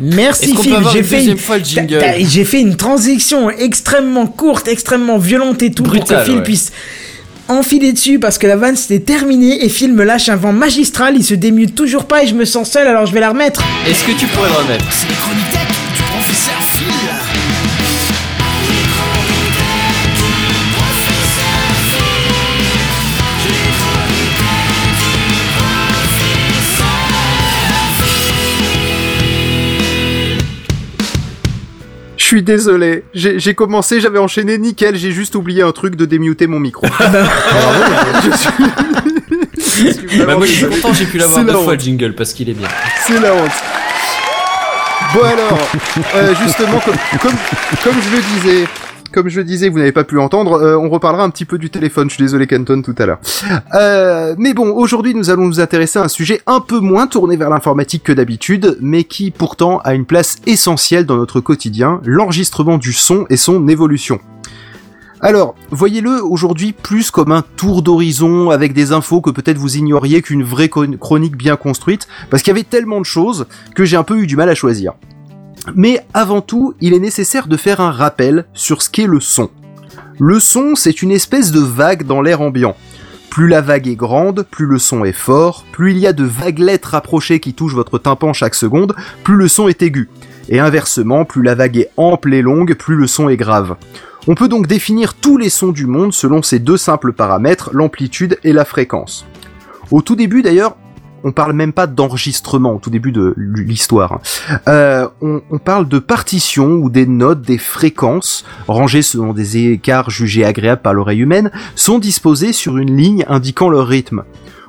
Merci 0.00 0.56
Phil, 0.56 0.76
j'ai 0.92 1.02
fait 1.02 1.24
une... 1.24 1.36
J'ai 2.26 2.44
fait 2.44 2.64
transition 2.76 3.50
extrêmement 3.50 4.26
courte, 4.26 4.68
extrêmement 4.68 5.18
violente 5.18 5.62
et 5.62 5.70
tout 5.70 5.82
pour 5.82 6.04
que 6.04 6.24
Phil 6.24 6.36
ouais. 6.36 6.42
puisse 6.42 6.72
enfiler 7.48 7.92
dessus 7.92 8.18
parce 8.18 8.38
que 8.38 8.46
la 8.46 8.56
vanne 8.56 8.76
c'était 8.76 9.00
terminé 9.00 9.64
et 9.64 9.68
Phil 9.68 9.92
me 9.92 10.04
lâche 10.04 10.28
un 10.28 10.36
vent 10.36 10.52
magistral, 10.52 11.14
il 11.16 11.24
se 11.24 11.34
démute 11.34 11.74
toujours 11.74 12.06
pas 12.06 12.22
et 12.22 12.26
je 12.26 12.34
me 12.34 12.44
sens 12.44 12.70
seul 12.70 12.86
alors 12.86 13.06
je 13.06 13.12
vais 13.12 13.20
la 13.20 13.30
remettre. 13.30 13.62
Est-ce 13.86 14.04
que 14.04 14.12
tu 14.12 14.26
pourrais 14.26 14.48
le 14.48 14.54
remettre? 14.54 14.84
C'est 14.90 15.08
les 15.08 15.14
chroniques 15.14 15.50
tech 15.50 15.66
du 15.96 16.02
professeur 16.02 16.62
Phil. 16.62 17.19
Suis 32.36 32.42
désolé. 32.42 33.04
J'ai 33.12 33.38
j'ai 33.38 33.54
commencé, 33.54 34.00
j'avais 34.00 34.18
enchaîné 34.18 34.56
nickel, 34.58 34.96
j'ai 34.96 35.12
juste 35.12 35.34
oublié 35.34 35.62
un 35.62 35.72
truc 35.72 35.96
de 35.96 36.04
démuter 36.04 36.46
mon 36.46 36.60
micro. 36.60 36.86
Bravo, 36.86 37.10
je 38.24 38.36
suis... 38.36 38.50
je 39.56 39.90
suis 39.90 40.18
Bah 40.24 40.36
moi 40.36 40.46
je 40.46 40.52
suis 40.52 40.66
content, 40.66 40.92
j'ai 40.94 41.06
pu 41.06 41.18
l'avoir 41.18 41.40
C'est 41.40 41.44
deux 41.44 41.52
la 41.52 41.58
fois 41.58 41.72
honte. 41.72 41.78
le 41.78 41.84
jingle 41.84 42.14
parce 42.14 42.32
qu'il 42.32 42.48
est 42.48 42.54
bien. 42.54 42.68
C'est 43.06 43.20
la 43.20 43.34
honte. 43.34 43.50
Bon 45.12 45.24
alors, 45.24 45.58
euh, 46.14 46.34
justement, 46.44 46.78
comme, 46.84 46.94
comme, 47.20 47.32
comme 47.82 47.96
je 48.00 48.16
le 48.16 48.22
disais, 48.22 48.68
comme 49.12 49.28
je 49.28 49.38
le 49.38 49.44
disais, 49.44 49.68
vous 49.68 49.78
n'avez 49.78 49.92
pas 49.92 50.04
pu 50.04 50.18
entendre, 50.18 50.52
euh, 50.54 50.76
on 50.78 50.88
reparlera 50.88 51.24
un 51.24 51.30
petit 51.30 51.44
peu 51.44 51.58
du 51.58 51.70
téléphone, 51.70 52.08
je 52.08 52.14
suis 52.14 52.22
désolé 52.22 52.46
Kenton 52.46 52.82
tout 52.82 52.94
à 52.98 53.06
l'heure. 53.06 53.18
Euh, 53.74 54.34
mais 54.38 54.54
bon, 54.54 54.70
aujourd'hui 54.70 55.14
nous 55.14 55.30
allons 55.30 55.46
nous 55.46 55.60
intéresser 55.60 55.98
à 55.98 56.02
un 56.04 56.08
sujet 56.08 56.40
un 56.46 56.60
peu 56.60 56.80
moins 56.80 57.06
tourné 57.06 57.36
vers 57.36 57.50
l'informatique 57.50 58.02
que 58.02 58.12
d'habitude, 58.12 58.78
mais 58.80 59.04
qui 59.04 59.30
pourtant 59.30 59.78
a 59.78 59.94
une 59.94 60.04
place 60.06 60.36
essentielle 60.46 61.06
dans 61.06 61.16
notre 61.16 61.40
quotidien, 61.40 62.00
l'enregistrement 62.04 62.78
du 62.78 62.92
son 62.92 63.26
et 63.30 63.36
son 63.36 63.68
évolution. 63.68 64.20
Alors, 65.22 65.54
voyez-le 65.70 66.24
aujourd'hui 66.24 66.72
plus 66.72 67.10
comme 67.10 67.30
un 67.30 67.42
tour 67.56 67.82
d'horizon 67.82 68.48
avec 68.48 68.72
des 68.72 68.92
infos 68.92 69.20
que 69.20 69.30
peut-être 69.30 69.58
vous 69.58 69.76
ignoriez 69.76 70.22
qu'une 70.22 70.42
vraie 70.42 70.68
chron- 70.68 70.96
chronique 70.98 71.36
bien 71.36 71.56
construite, 71.56 72.08
parce 72.30 72.42
qu'il 72.42 72.52
y 72.52 72.56
avait 72.56 72.64
tellement 72.64 73.00
de 73.00 73.04
choses 73.04 73.46
que 73.74 73.84
j'ai 73.84 73.98
un 73.98 74.02
peu 74.02 74.18
eu 74.18 74.26
du 74.26 74.36
mal 74.36 74.48
à 74.48 74.54
choisir. 74.54 74.94
Mais 75.74 76.00
avant 76.14 76.40
tout, 76.40 76.74
il 76.80 76.94
est 76.94 77.00
nécessaire 77.00 77.46
de 77.46 77.56
faire 77.56 77.80
un 77.80 77.90
rappel 77.90 78.46
sur 78.54 78.82
ce 78.82 78.90
qu'est 78.90 79.06
le 79.06 79.20
son. 79.20 79.50
Le 80.18 80.40
son, 80.40 80.74
c'est 80.74 81.02
une 81.02 81.12
espèce 81.12 81.50
de 81.50 81.60
vague 81.60 82.04
dans 82.04 82.22
l'air 82.22 82.40
ambiant. 82.40 82.76
Plus 83.30 83.46
la 83.46 83.60
vague 83.60 83.86
est 83.86 83.96
grande, 83.96 84.44
plus 84.50 84.66
le 84.66 84.78
son 84.78 85.04
est 85.04 85.12
fort, 85.12 85.64
plus 85.70 85.92
il 85.92 85.98
y 85.98 86.06
a 86.06 86.12
de 86.12 86.24
vaguelettes 86.24 86.86
rapprochées 86.86 87.38
qui 87.40 87.54
touchent 87.54 87.74
votre 87.74 87.98
tympan 87.98 88.32
chaque 88.32 88.56
seconde, 88.56 88.94
plus 89.22 89.36
le 89.36 89.48
son 89.48 89.68
est 89.68 89.82
aigu. 89.82 90.10
Et 90.48 90.58
inversement, 90.58 91.24
plus 91.24 91.42
la 91.42 91.54
vague 91.54 91.76
est 91.76 91.90
ample 91.96 92.34
et 92.34 92.42
longue, 92.42 92.74
plus 92.74 92.96
le 92.96 93.06
son 93.06 93.28
est 93.28 93.36
grave. 93.36 93.76
On 94.26 94.34
peut 94.34 94.48
donc 94.48 94.66
définir 94.66 95.14
tous 95.14 95.38
les 95.38 95.48
sons 95.48 95.72
du 95.72 95.86
monde 95.86 96.12
selon 96.12 96.42
ces 96.42 96.58
deux 96.58 96.76
simples 96.76 97.12
paramètres, 97.12 97.70
l'amplitude 97.72 98.38
et 98.44 98.52
la 98.52 98.64
fréquence. 98.64 99.24
Au 99.90 100.02
tout 100.02 100.16
début 100.16 100.42
d'ailleurs, 100.42 100.76
on 101.24 101.32
parle 101.32 101.52
même 101.52 101.72
pas 101.72 101.86
d'enregistrement, 101.86 102.74
au 102.74 102.78
tout 102.78 102.90
début 102.90 103.12
de 103.12 103.34
l'histoire. 103.36 104.14
hein. 104.14 104.20
Euh, 104.68 105.08
on, 105.20 105.42
on 105.50 105.58
parle 105.58 105.88
de 105.88 105.98
partitions 105.98 106.72
ou 106.72 106.90
des 106.90 107.06
notes, 107.06 107.42
des 107.42 107.58
fréquences, 107.58 108.44
rangées 108.68 109.02
selon 109.02 109.32
des 109.32 109.58
écarts 109.58 110.10
jugés 110.10 110.44
agréables 110.44 110.82
par 110.82 110.94
l'oreille 110.94 111.20
humaine, 111.20 111.50
sont 111.74 111.98
disposées 111.98 112.52
sur 112.52 112.78
une 112.78 112.96
ligne 112.96 113.24
indiquant 113.28 113.68
leur 113.68 113.86
rythme. 113.86 114.22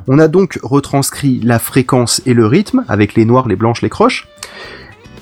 On 0.07 0.19
a 0.19 0.27
donc 0.27 0.59
retranscrit 0.63 1.39
la 1.43 1.59
fréquence 1.59 2.21
et 2.25 2.33
le 2.33 2.45
rythme, 2.47 2.83
avec 2.87 3.13
les 3.15 3.23
noirs, 3.25 3.47
les 3.47 3.55
blanches, 3.55 3.81
les 3.81 3.89
croches. 3.89 4.27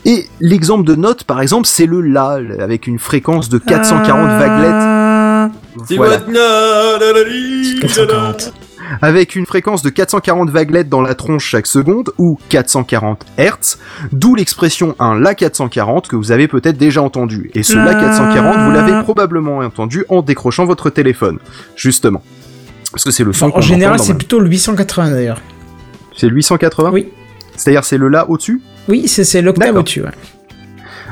Et 0.06 0.28
l'exemple 0.40 0.86
de 0.86 0.96
note, 0.96 1.26
par 1.26 1.42
exemple, 1.42 1.68
c'est 1.68 1.86
le 1.86 2.00
La, 2.02 2.40
avec 2.60 2.88
une 2.88 3.00
fréquence 3.00 3.50
de 3.50 3.58
440 3.58 4.30
vaguelettes. 4.40 5.52
Voilà. 5.98 6.20
440. 7.82 8.54
Avec 9.02 9.36
une 9.36 9.46
fréquence 9.46 9.82
de 9.82 9.90
440 9.90 10.50
vaguelettes 10.50 10.90
dans 10.90 11.02
la 11.02 11.16
tronche 11.16 11.46
chaque 11.46 11.68
seconde, 11.68 12.12
ou 12.18 12.38
440 12.50 13.26
Hz, 13.38 13.78
d'où 14.12 14.36
l'expression 14.36 14.96
un 15.00 15.20
La 15.20 15.36
440 15.36 16.08
que 16.08 16.16
vous 16.16 16.32
avez 16.32 16.48
peut-être 16.48 16.78
déjà 16.78 17.02
entendu. 17.02 17.52
Et 17.54 17.64
ce 17.64 17.76
La 17.78 17.94
440, 17.96 18.66
vous 18.66 18.72
l'avez 18.72 19.04
probablement 19.04 19.58
entendu 19.60 20.06
en 20.10 20.22
décrochant 20.22 20.66
votre 20.66 20.90
téléphone, 20.90 21.40
justement. 21.76 22.22
Parce 22.92 23.04
que 23.04 23.12
c'est 23.12 23.24
le 23.24 23.34
son 23.34 23.48
Enfin, 23.48 23.58
en 23.58 23.62
général 23.62 24.00
c'est 24.00 24.16
plutôt 24.16 24.40
le 24.40 24.50
880 24.50 25.12
d'ailleurs. 25.12 25.38
le- 25.38 26.18
C'est 26.18 26.28
le 26.28 26.34
880 26.36 26.90
Oui. 26.92 27.10
C'est-à-dire 27.56 27.84
c'est 27.84 27.98
le 27.98 28.08
La 28.10 28.30
au-dessus? 28.30 28.62
Oui, 28.88 29.08
c'est 29.08 29.42
l'octave 29.42 29.76
au-dessus. 29.76 30.02
ouais. 30.02 30.10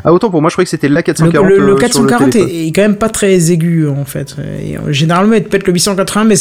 Ah 0.03 0.14
autant 0.14 0.30
pour 0.30 0.41
moi 0.41 0.49
je 0.49 0.56
croyais 0.56 0.65
que 0.65 0.69
c'était 0.69 0.88
le 0.88 0.94
La 0.94 0.99
Le, 1.02 1.03
440 1.03 1.49
le- 1.49 1.57
le 1.57 1.64
euh, 1.64 1.68
sur 1.69 1.80
440 1.80 2.30
téléphone. 2.32 2.52
est, 2.56 2.68
est 2.68 2.72
quand 2.72 2.82
même 2.82 2.95
pas 2.98 3.10
très 3.10 3.52
aigu 3.52 3.88
en 3.88 4.06
fait. 4.06 4.36
Et, 4.64 4.78
euh, 4.78 4.91
généralement, 4.91 5.34
il 5.34 5.44
te 5.44 5.49
pète 5.49 5.65
le 5.68 5.74
880, 5.74 6.24
mais 6.26 6.36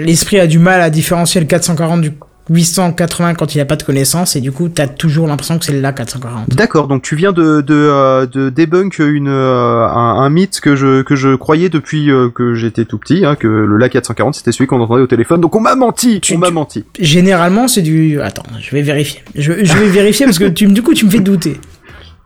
l'esprit 0.00 0.38
a 0.40 0.46
du 0.46 0.58
mal 0.58 0.80
à 0.80 0.90
différencier 0.90 1.40
le 1.40 1.46
440 1.46 2.00
du 2.00 2.12
880 2.50 3.34
quand 3.34 3.54
il 3.54 3.60
a 3.60 3.64
pas 3.64 3.76
de 3.76 3.82
connaissance, 3.82 4.36
et 4.36 4.40
du 4.42 4.52
coup, 4.52 4.68
t'as 4.68 4.86
toujours 4.86 5.26
l'impression 5.26 5.58
que 5.58 5.64
c'est 5.64 5.72
le 5.72 5.80
là 5.80 5.92
440. 5.94 6.50
D'accord, 6.50 6.88
donc 6.88 7.02
tu 7.02 7.16
viens 7.16 7.32
de 7.32 7.62
de, 7.62 7.72
euh, 7.74 8.26
de 8.26 8.50
debunk 8.50 8.98
une 8.98 9.28
euh, 9.28 9.86
un, 9.86 10.20
un 10.20 10.28
mythe 10.28 10.60
que 10.60 10.76
je 10.76 11.00
que 11.02 11.16
je 11.16 11.34
croyais 11.36 11.70
depuis 11.70 12.10
euh, 12.10 12.28
que 12.28 12.54
j'étais 12.54 12.84
tout 12.84 12.98
petit, 12.98 13.24
hein, 13.24 13.34
que 13.34 13.46
le 13.48 13.78
La 13.78 13.88
440 13.88 14.34
c'était 14.34 14.52
celui 14.52 14.66
qu'on 14.66 14.78
entendait 14.80 15.02
au 15.02 15.06
téléphone. 15.06 15.40
Donc 15.40 15.56
on 15.56 15.60
m'a 15.60 15.74
menti, 15.74 16.20
Tu- 16.20 16.34
on 16.34 16.38
m'a 16.38 16.50
menti. 16.50 16.84
Généralement, 17.00 17.66
c'est 17.66 17.80
du. 17.82 18.20
Attends, 18.20 18.42
je 18.60 18.70
vais 18.72 18.82
vérifier. 18.82 19.22
Je, 19.34 19.64
je 19.64 19.74
vais 19.78 19.88
vérifier 19.88 20.26
parce 20.26 20.38
que 20.38 20.44
tu, 20.44 20.66
du 20.66 20.82
coup, 20.82 20.92
tu 20.92 21.06
me 21.06 21.10
fais 21.10 21.20
douter. 21.20 21.58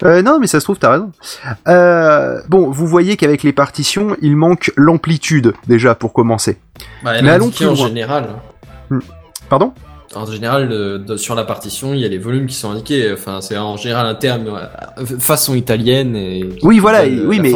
Euh, 0.05 0.23
non, 0.23 0.39
mais 0.41 0.47
ça 0.47 0.61
se 0.61 0.65
trouve, 0.65 0.79
t'as 0.79 0.93
raison. 0.93 1.11
Euh, 1.67 2.41
bon, 2.49 2.71
vous 2.71 2.87
voyez 2.87 3.17
qu'avec 3.17 3.43
les 3.43 3.53
partitions, 3.53 4.17
il 4.23 4.37
manque 4.37 4.71
l'amplitude 4.77 5.55
déjà 5.67 5.95
pour 5.95 6.13
commencer. 6.13 6.59
Bah, 7.03 7.13
elle 7.17 7.25
Mais 7.25 7.31
allons 7.31 7.51
plus 7.51 7.67
en 7.67 7.75
loin. 7.75 7.89
général. 7.89 8.29
Pardon? 9.49 9.73
En 10.15 10.25
général, 10.25 10.69
euh, 10.73 10.99
de- 10.99 11.17
sur 11.19 11.35
la 11.35 11.45
partition, 11.45 11.93
il 11.93 12.01
y 12.01 12.05
a 12.05 12.09
les 12.09 12.17
volumes 12.19 12.47
qui 12.47 12.55
sont 12.55 12.71
indiqués. 12.71 13.13
Enfin, 13.13 13.41
c'est 13.43 13.59
en 13.59 13.77
général 13.77 14.07
un 14.07 14.15
terme 14.15 14.47
euh, 14.49 15.05
façon 15.19 15.55
italienne. 15.55 16.17
Et 16.17 16.49
Oui, 16.63 16.79
voilà, 16.79 17.05
donne, 17.05 17.19
euh, 17.21 17.27
oui, 17.27 17.41
mais 17.41 17.53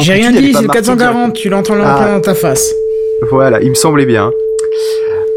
J'ai 0.00 0.12
rien 0.12 0.30
dit, 0.30 0.52
pas 0.52 0.58
c'est 0.58 0.62
le 0.62 0.66
marquée 0.68 0.80
440, 0.82 1.32
tu 1.32 1.48
l'entends 1.48 1.74
Ah. 1.82 2.08
dans 2.14 2.20
ta 2.20 2.34
face. 2.34 2.70
Voilà, 3.30 3.60
il 3.62 3.70
me 3.70 3.74
semblait 3.74 4.06
bien. 4.06 4.30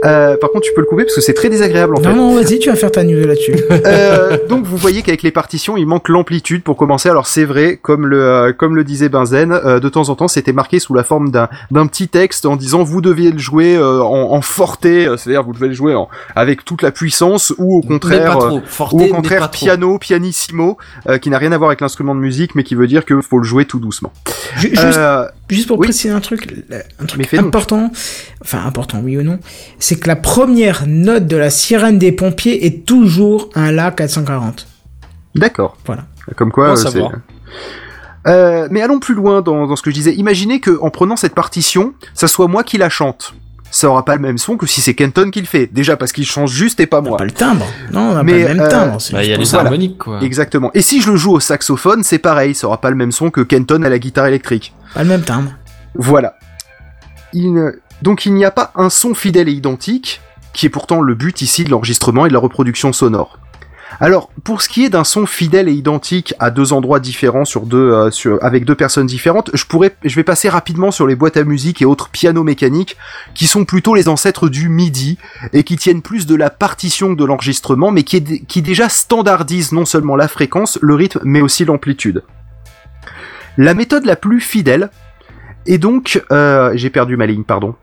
Euh, 0.04 0.36
par 0.38 0.50
contre, 0.52 0.66
tu 0.66 0.74
peux 0.74 0.82
le 0.82 0.88
couper 0.88 1.04
parce 1.04 1.16
que 1.16 1.22
c'est 1.22 1.34
très 1.34 1.50
désagréable 1.50 1.96
en 1.96 2.02
fait. 2.02 2.10
Non, 2.10 2.16
non, 2.16 2.36
vas-y, 2.36 2.60
tu 2.60 2.70
vas 2.70 2.76
faire 2.76 2.92
ta 2.92 3.04
news 3.04 3.26
là-dessus. 3.26 3.56
Euh, 3.86 4.38
donc 4.48 4.66
vous 4.66 4.78
voyez 4.78 5.02
qu'avec 5.02 5.22
les 5.24 5.32
partitions, 5.32 5.76
il 5.76 5.86
manque 5.86 6.08
l'amplitude 6.10 6.64
pour 6.64 6.78
commencer. 6.78 7.10
Alors 7.10 7.28
c'est 7.28 7.46
vrai, 7.46 7.78
comme 7.82 8.06
le 8.08 8.22
euh, 8.24 8.54
comme 8.54 8.76
le 8.76 8.84
disait 8.84 9.10
Benzen, 9.10 9.52
euh, 9.52 9.80
de 9.80 9.90
temps 9.90 10.10
en 10.10 10.16
temps, 10.16 10.28
c'était 10.28 10.54
marqué 10.54 10.80
sous 10.80 10.94
la 10.94 11.04
forme 11.04 11.32
d'un 11.32 11.50
d'un 11.72 11.88
petit 11.88 12.08
texte 12.08 12.46
en 12.46 12.56
disant 12.56 12.84
vous 12.84 13.02
deviez 13.02 13.32
le 13.32 13.38
jouer 13.40 13.76
euh, 13.76 14.02
en, 14.02 14.32
en 14.34 14.42
forte, 14.42 14.86
euh, 14.86 15.18
c'est-à-dire 15.18 15.44
vous 15.44 15.54
devez 15.54 15.68
le 15.70 15.74
jouer 15.74 15.96
en, 15.96 16.08
avec 16.36 16.64
toute 16.64 16.82
la 16.84 16.92
puissance 16.92 17.54
ou 17.58 17.78
au 17.78 17.82
contraire 17.82 18.34
pas 18.38 18.40
trop. 18.48 18.62
Forte, 18.66 18.94
ou 18.94 19.02
au 19.02 19.08
contraire 19.08 19.40
pas 19.42 19.48
trop. 19.48 19.66
piano, 19.66 19.98
pianissimo, 19.98 20.78
euh, 21.10 21.18
qui 21.18 21.30
n'a 21.30 21.38
rien 21.38 21.52
à 21.52 21.58
voir 21.58 21.70
avec 21.70 21.82
l'instrument 21.82 22.16
de 22.16 22.20
musique, 22.20 22.56
mais 22.56 22.64
qui 22.64 22.76
veut 22.76 22.88
dire 22.88 23.04
que 23.06 23.20
faut 23.22 23.38
le 23.40 23.44
jouer 23.44 23.66
tout 23.66 23.80
doucement. 23.80 24.12
Ju- 24.58 24.70
Juste, 24.70 24.82
Euh, 24.98 25.26
juste 25.56 25.68
pour 25.68 25.80
oui. 25.80 25.88
préciser 25.88 26.14
un 26.14 26.20
truc, 26.20 26.66
un 27.00 27.06
truc 27.06 27.32
donc. 27.32 27.46
important, 27.46 27.92
enfin 28.42 28.64
important, 28.66 29.02
oui 29.04 29.18
ou 29.18 29.24
non, 29.24 29.40
c'est 29.80 30.00
que 30.00 30.08
la 30.08 30.16
première 30.16 30.86
note 30.88 31.28
de 31.28 31.38
la 31.38 31.50
sirène 31.50 31.98
des 31.98 32.12
pompiers 32.12 32.66
est 32.66 32.86
toujours 32.86 33.50
un 33.56 33.72
La 33.72 33.92
440. 33.92 34.68
D'accord. 35.36 35.78
Voilà. 35.86 36.06
Comme 36.36 36.52
quoi, 36.52 36.72
euh, 36.72 36.76
c'est-. 36.76 37.02
Euh, 38.28 38.68
mais 38.70 38.82
allons 38.82 39.00
plus 39.00 39.16
loin 39.16 39.42
dans, 39.42 39.68
dans 39.68 39.76
ce 39.76 39.82
que 39.82 39.90
je 39.90 39.96
disais. 39.96 40.14
Imaginez 40.14 40.60
que 40.60 40.78
en 40.82 40.90
prenant 40.90 41.16
cette 41.16 41.34
partition, 41.34 41.94
ça 42.14 42.28
soit 42.28 42.48
moi 42.48 42.64
qui 42.64 42.78
la 42.78 42.90
chante. 42.90 43.34
Ça 43.82 43.90
aura 43.90 44.06
pas 44.06 44.14
le 44.16 44.22
même 44.22 44.38
son 44.38 44.58
que 44.58 44.68
si 44.68 44.80
c'est 44.80 44.94
Kenton 44.94 45.32
qui 45.32 45.40
le 45.42 45.48
fait. 45.48 45.66
Déjà 45.66 45.98
parce 45.98 46.12
qu'il 46.12 46.24
chante 46.24 46.48
juste 46.50 46.80
et 46.80 46.86
pas 46.86 47.00
On 47.00 47.02
moi. 47.02 47.18
pas 47.18 47.26
le 47.26 47.32
timbre. 47.32 47.66
Non, 47.92 48.12
on 48.12 48.14
n'a 48.14 48.22
Mais, 48.22 48.44
pas 48.44 48.50
le 48.50 48.54
même 48.56 48.60
euh, 48.60 48.70
timbre. 48.70 49.02
c'est 49.02 49.14
Bah, 49.14 49.24
il 49.24 49.32
y 49.32 49.34
a 49.34 49.38
les. 49.38 49.44
Voilà. 49.46 49.66
harmoniques, 49.66 49.98
quoi. 49.98 50.20
Exactement. 50.22 50.70
Et 50.76 50.84
si 50.84 51.02
je 51.02 51.10
le 51.10 51.16
joue 51.18 51.32
au 51.32 51.40
saxophone, 51.40 52.04
c'est 52.04 52.20
pareil. 52.20 52.54
Ça 52.54 52.68
aura 52.68 52.80
pas 52.80 52.92
le 52.92 52.96
même 52.96 53.12
son 53.12 53.32
que 53.32 53.42
Kenton 53.42 53.82
à 53.82 53.90
la 53.90 53.98
guitare 53.98 54.28
électrique. 54.28 54.76
Pas 54.94 55.02
le 55.02 55.10
même 55.10 55.24
timbre. 55.24 55.50
Voilà. 55.96 56.36
Il 57.34 57.54
ne- 57.54 57.72
Donc 58.04 58.28
il 58.28 58.36
n'y 58.36 58.46
a 58.46 58.52
pas 58.52 58.72
un 58.76 58.92
son 58.92 59.16
fidèle 59.16 59.50
et 59.50 59.52
identique, 59.54 60.22
qui 60.54 60.68
est 60.68 60.70
pourtant 60.70 61.02
le 61.02 61.16
but 61.16 61.42
ici 61.42 61.64
de 61.64 61.72
l'enregistrement 61.72 62.28
et 62.28 62.30
de 62.30 62.34
la 62.34 62.40
reproduction 62.40 62.94
sonore. 62.94 63.40
Alors, 64.00 64.32
pour 64.44 64.62
ce 64.62 64.70
qui 64.70 64.86
est 64.86 64.90
d'un 64.90 65.04
son 65.04 65.26
fidèle 65.26 65.68
et 65.68 65.74
identique 65.74 66.34
à 66.40 66.50
deux 66.50 66.74
endroits 66.74 67.00
différents 67.00 67.46
sur 67.46 67.66
deux, 67.66 67.92
euh, 67.92 68.38
avec 68.42 68.66
deux 68.66 68.76
personnes 68.76 69.06
différentes, 69.06 69.52
je 69.54 69.66
pourrais, 69.66 69.96
je 70.04 70.16
vais 70.16 70.24
passer 70.24 70.50
rapidement 70.50 70.92
sur 70.92 71.08
les 71.08 71.16
boîtes 71.16 71.38
à 71.38 71.44
musique 71.44 71.82
et 71.82 71.86
autres 71.86 72.10
pianos 72.10 72.44
mécaniques, 72.44 72.98
qui 73.36 73.48
sont 73.48 73.66
plutôt 73.66 73.94
les 73.94 74.08
ancêtres 74.08 74.50
du 74.50 74.70
MIDI 74.70 75.18
et 75.54 75.64
qui 75.64 75.76
tiennent 75.76 76.02
plus 76.02 76.26
de 76.26 76.36
la 76.36 76.50
partition 76.50 77.14
que 77.14 77.20
de 77.20 77.26
l'enregistrement, 77.26 77.92
mais 77.92 78.04
qui, 78.04 78.46
qui 78.46 78.62
déjà 78.62 78.90
standardisent 78.90 79.72
non 79.72 79.86
seulement 79.86 80.16
la 80.16 80.28
fréquence, 80.28 80.80
le 80.82 80.96
rythme, 80.96 81.20
mais 81.24 81.42
aussi 81.42 81.66
l'amplitude. 81.66 82.24
La 83.58 83.74
méthode 83.74 84.06
la 84.06 84.16
plus 84.16 84.40
fidèle 84.40 84.90
est 85.66 85.78
donc, 85.78 86.24
euh, 86.32 86.72
j'ai 86.76 86.90
perdu 86.90 87.18
ma 87.18 87.26
ligne, 87.26 87.44
pardon. 87.44 87.76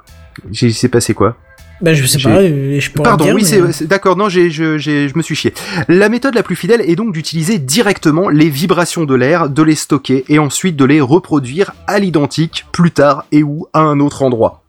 J'ai, 0.50 0.88
passé 0.88 1.14
quoi? 1.14 1.36
Bah, 1.80 1.94
je 1.94 2.04
sais 2.06 2.18
pas, 2.18 2.30
euh, 2.40 2.80
je 2.80 2.90
pourrais 2.90 3.08
Pardon, 3.10 3.24
dire, 3.24 3.34
oui, 3.34 3.46
mais- 3.52 3.72
c'est 3.72 3.86
d'accord. 3.86 4.16
Non, 4.16 4.28
j'ai, 4.28 4.50
je, 4.50 4.78
j'ai- 4.78 5.08
je 5.08 5.16
me 5.16 5.22
suis 5.22 5.36
chié. 5.36 5.54
La 5.88 6.08
méthode 6.08 6.34
la 6.34 6.42
plus 6.42 6.56
fidèle 6.56 6.80
est 6.80 6.96
donc 6.96 7.12
d'utiliser 7.12 7.58
directement 7.58 8.28
les 8.30 8.48
vibrations 8.50 9.04
de 9.04 9.14
l'air, 9.14 9.48
de 9.48 9.62
les 9.62 9.76
stocker 9.76 10.24
et 10.28 10.38
ensuite 10.40 10.74
de 10.76 10.84
les 10.84 11.00
reproduire 11.00 11.72
à 11.86 11.98
l'identique 12.00 12.66
plus 12.72 12.90
tard 12.90 13.24
et 13.30 13.42
ou 13.44 13.66
à 13.72 13.80
un 13.80 14.00
autre 14.00 14.22
endroit. 14.22 14.64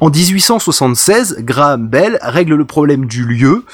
En 0.00 0.10
1876, 0.10 1.38
Graham 1.40 1.88
Bell 1.88 2.18
règle 2.22 2.54
le 2.54 2.64
problème 2.64 3.06
du 3.06 3.24
lieu 3.24 3.64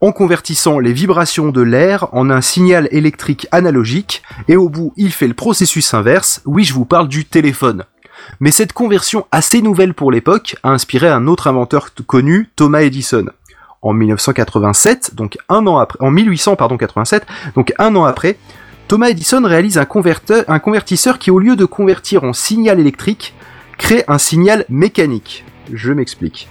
en 0.00 0.12
convertissant 0.12 0.78
les 0.78 0.92
vibrations 0.94 1.50
de 1.50 1.60
l'air 1.60 2.08
en 2.12 2.30
un 2.30 2.40
signal 2.40 2.88
électrique 2.92 3.46
analogique 3.52 4.22
et 4.48 4.56
au 4.56 4.68
bout 4.70 4.94
il 4.96 5.12
fait 5.12 5.28
le 5.28 5.34
processus 5.34 5.92
inverse. 5.92 6.40
Oui, 6.46 6.64
je 6.64 6.72
vous 6.72 6.86
parle 6.86 7.08
du 7.08 7.24
téléphone. 7.26 7.84
Mais 8.40 8.50
cette 8.50 8.72
conversion 8.72 9.26
assez 9.32 9.62
nouvelle 9.62 9.94
pour 9.94 10.12
l'époque 10.12 10.56
a 10.62 10.70
inspiré 10.70 11.08
un 11.08 11.26
autre 11.26 11.46
inventeur 11.46 11.90
connu, 12.06 12.50
Thomas 12.56 12.80
Edison. 12.80 13.26
En 13.82 13.92
1987, 13.92 15.14
donc 15.14 15.38
un 15.48 15.66
an 15.66 15.78
après, 15.78 15.98
en 16.04 16.10
1800 16.10 16.56
pardon 16.56 16.76
87, 16.76 17.26
donc 17.54 17.72
un 17.78 17.96
an 17.96 18.04
après, 18.04 18.36
Thomas 18.88 19.08
Edison 19.08 19.42
réalise 19.44 19.78
un 19.78 19.86
convertisseur 20.58 21.18
qui, 21.18 21.30
au 21.30 21.38
lieu 21.38 21.56
de 21.56 21.64
convertir 21.64 22.24
en 22.24 22.32
signal 22.32 22.78
électrique, 22.80 23.34
crée 23.78 24.04
un 24.08 24.18
signal 24.18 24.64
mécanique. 24.68 25.44
Je 25.72 25.92
m'explique. 25.92 26.48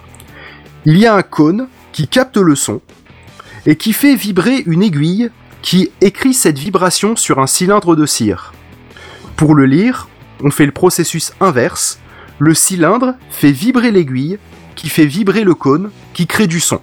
Il 0.86 0.98
y 0.98 1.06
a 1.06 1.14
un 1.14 1.22
cône 1.22 1.68
qui 1.92 2.08
capte 2.08 2.38
le 2.38 2.56
son 2.56 2.82
et 3.66 3.76
qui 3.76 3.94
fait 3.94 4.16
vibrer 4.16 4.64
une 4.66 4.82
aiguille 4.82 5.30
qui 5.62 5.92
écrit 6.02 6.34
cette 6.34 6.58
vibration 6.58 7.16
sur 7.16 7.40
un 7.40 7.48
cylindre 7.48 7.96
de 7.96 8.06
cire. 8.06 8.54
Pour 9.36 9.54
le 9.54 9.66
lire, 9.66 10.08
on 10.44 10.52
fait 10.52 10.66
le 10.66 10.72
processus 10.72 11.34
inverse. 11.40 12.00
Le 12.40 12.54
cylindre 12.54 13.16
fait 13.32 13.52
vibrer 13.52 13.92
l'aiguille, 13.92 14.38
qui 14.76 14.90
fait 14.90 15.06
vibrer 15.06 15.44
le 15.44 15.54
cône, 15.56 15.92
qui 16.14 16.26
crée 16.28 16.48
du 16.48 16.60
son. 16.60 16.80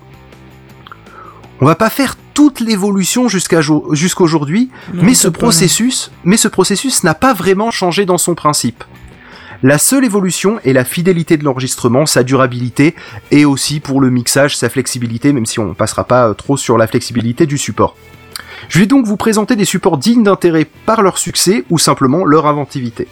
On 1.60 1.66
va 1.66 1.74
pas 1.74 1.88
faire 1.88 2.16
toute 2.34 2.60
l'évolution 2.60 3.28
jusqu'à 3.28 3.62
jo- 3.62 3.88
jusqu'aujourd'hui, 3.92 4.70
mais 4.92 5.14
ce 5.14 5.28
processus, 5.38 6.10
mais 6.24 6.36
ce 6.36 6.48
processus 6.48 7.02
n'a 7.04 7.14
pas 7.14 7.32
vraiment 7.32 7.70
changé 7.70 8.04
dans 8.04 8.18
son 8.18 8.34
principe. 8.34 8.84
La 9.62 9.78
seule 9.78 10.04
évolution 10.04 10.60
est 10.66 10.74
la 10.74 10.84
fidélité 10.84 11.38
de 11.38 11.44
l'enregistrement, 11.44 12.04
sa 12.04 12.22
durabilité 12.22 12.94
et 13.30 13.46
aussi 13.46 13.80
pour 13.80 14.02
le 14.02 14.10
mixage, 14.10 14.54
sa 14.54 14.68
flexibilité, 14.68 15.32
même 15.32 15.46
si 15.46 15.58
on 15.58 15.72
passera 15.72 16.04
pas 16.04 16.28
euh, 16.28 16.34
trop 16.34 16.58
sur 16.58 16.76
la 16.76 16.86
flexibilité 16.86 17.46
du 17.46 17.56
support. 17.56 17.96
Je 18.68 18.78
vais 18.80 18.86
donc 18.86 19.06
vous 19.06 19.16
présenter 19.16 19.56
des 19.56 19.64
supports 19.64 19.96
dignes 19.96 20.24
d'intérêt 20.24 20.66
par 20.84 21.00
leur 21.00 21.16
succès 21.16 21.64
ou 21.70 21.78
simplement 21.78 22.26
leur 22.26 22.46
inventivité. 22.46 23.08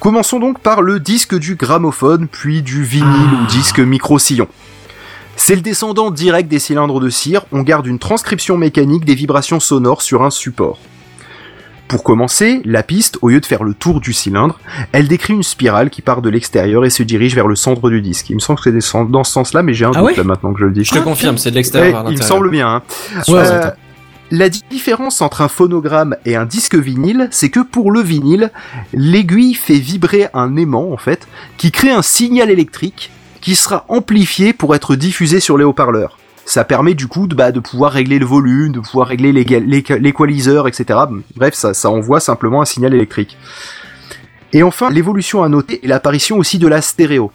Commençons 0.00 0.38
donc 0.38 0.60
par 0.60 0.80
le 0.82 1.00
disque 1.00 1.36
du 1.36 1.56
gramophone, 1.56 2.28
puis 2.30 2.62
du 2.62 2.84
vinyle 2.84 3.34
ou 3.42 3.46
disque 3.46 3.80
micro-sillon. 3.80 4.46
C'est 5.36 5.54
le 5.54 5.60
descendant 5.60 6.10
direct 6.10 6.48
des 6.48 6.58
cylindres 6.58 7.00
de 7.00 7.08
cire, 7.10 7.44
on 7.52 7.62
garde 7.62 7.86
une 7.86 7.98
transcription 7.98 8.56
mécanique 8.56 9.04
des 9.04 9.14
vibrations 9.14 9.60
sonores 9.60 10.02
sur 10.02 10.22
un 10.22 10.30
support. 10.30 10.78
Pour 11.88 12.02
commencer, 12.04 12.60
la 12.66 12.82
piste, 12.82 13.18
au 13.22 13.28
lieu 13.30 13.40
de 13.40 13.46
faire 13.46 13.64
le 13.64 13.72
tour 13.72 14.00
du 14.00 14.12
cylindre, 14.12 14.60
elle 14.92 15.08
décrit 15.08 15.32
une 15.32 15.42
spirale 15.42 15.88
qui 15.90 16.02
part 16.02 16.20
de 16.22 16.28
l'extérieur 16.28 16.84
et 16.84 16.90
se 16.90 17.02
dirige 17.02 17.34
vers 17.34 17.48
le 17.48 17.56
centre 17.56 17.88
du 17.88 18.02
disque. 18.02 18.28
Il 18.30 18.34
me 18.34 18.40
semble 18.40 18.60
que 18.60 18.78
c'est 18.80 18.98
dans 19.08 19.24
ce 19.24 19.32
sens-là, 19.32 19.62
mais 19.62 19.72
j'ai 19.72 19.86
un 19.86 19.92
Ah 19.94 20.02
doute 20.02 20.16
là 20.16 20.24
maintenant 20.24 20.52
que 20.52 20.60
je 20.60 20.66
le 20.66 20.72
dis. 20.72 20.84
Je 20.84 20.92
te 20.92 20.98
confirme, 20.98 21.38
c'est 21.38 21.50
de 21.50 21.54
l'extérieur 21.56 22.04
Ouais, 22.04 22.12
il 22.12 22.18
me 22.18 22.22
semble 22.22 22.50
bien. 22.50 22.68
hein. 22.68 22.82
Ouais, 23.28 23.38
Euh. 23.38 23.70
La 24.30 24.48
différence 24.48 25.22
entre 25.22 25.40
un 25.40 25.48
phonogramme 25.48 26.16
et 26.24 26.36
un 26.36 26.44
disque 26.44 26.74
vinyle, 26.74 27.28
c'est 27.30 27.48
que 27.48 27.60
pour 27.60 27.90
le 27.90 28.00
vinyle, 28.00 28.50
l'aiguille 28.92 29.54
fait 29.54 29.78
vibrer 29.78 30.28
un 30.34 30.56
aimant, 30.56 30.92
en 30.92 30.96
fait, 30.96 31.26
qui 31.56 31.70
crée 31.70 31.90
un 31.90 32.02
signal 32.02 32.50
électrique 32.50 33.10
qui 33.40 33.54
sera 33.54 33.84
amplifié 33.88 34.52
pour 34.52 34.74
être 34.74 34.96
diffusé 34.96 35.40
sur 35.40 35.56
les 35.56 35.64
haut-parleurs. 35.64 36.18
Ça 36.44 36.64
permet 36.64 36.94
du 36.94 37.08
coup 37.08 37.26
de, 37.26 37.34
bah, 37.34 37.52
pouvoir 37.52 37.92
régler 37.92 38.18
le 38.18 38.26
volume, 38.26 38.72
de 38.72 38.80
pouvoir 38.80 39.08
régler 39.08 39.32
l'équaliseur, 39.32 40.66
etc. 40.66 40.98
Bref, 41.36 41.54
ça 41.54 41.90
envoie 41.90 42.20
simplement 42.20 42.62
un 42.62 42.64
signal 42.64 42.94
électrique. 42.94 43.36
Et 44.52 44.62
enfin, 44.62 44.90
l'évolution 44.90 45.42
à 45.42 45.48
noter 45.48 45.84
est 45.84 45.88
l'apparition 45.88 46.38
aussi 46.38 46.58
de 46.58 46.66
la 46.66 46.80
stéréo. 46.80 47.30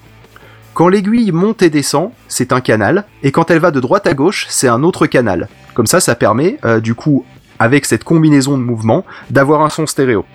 Quand 0.74 0.88
l'aiguille 0.88 1.32
monte 1.32 1.62
et 1.62 1.70
descend, 1.70 2.10
c'est 2.28 2.52
un 2.52 2.60
canal, 2.60 3.06
et 3.22 3.32
quand 3.32 3.52
elle 3.52 3.60
va 3.60 3.70
de 3.70 3.80
droite 3.80 4.08
à 4.08 4.16
gauche, 4.16 4.48
c'est 4.50 4.68
un 4.68 4.82
autre 4.82 5.06
canal. 5.06 5.48
Comme 5.76 5.86
ça, 5.86 6.00
ça 6.00 6.16
permet, 6.16 6.58
euh, 6.66 6.80
du 6.80 6.96
coup, 6.96 7.26
avec 7.60 7.86
cette 7.86 8.04
combinaison 8.04 8.58
de 8.58 8.64
mouvements, 8.64 9.06
d'avoir 9.30 9.62
un 9.62 9.70
son 9.70 9.86
stéréo. 9.86 10.26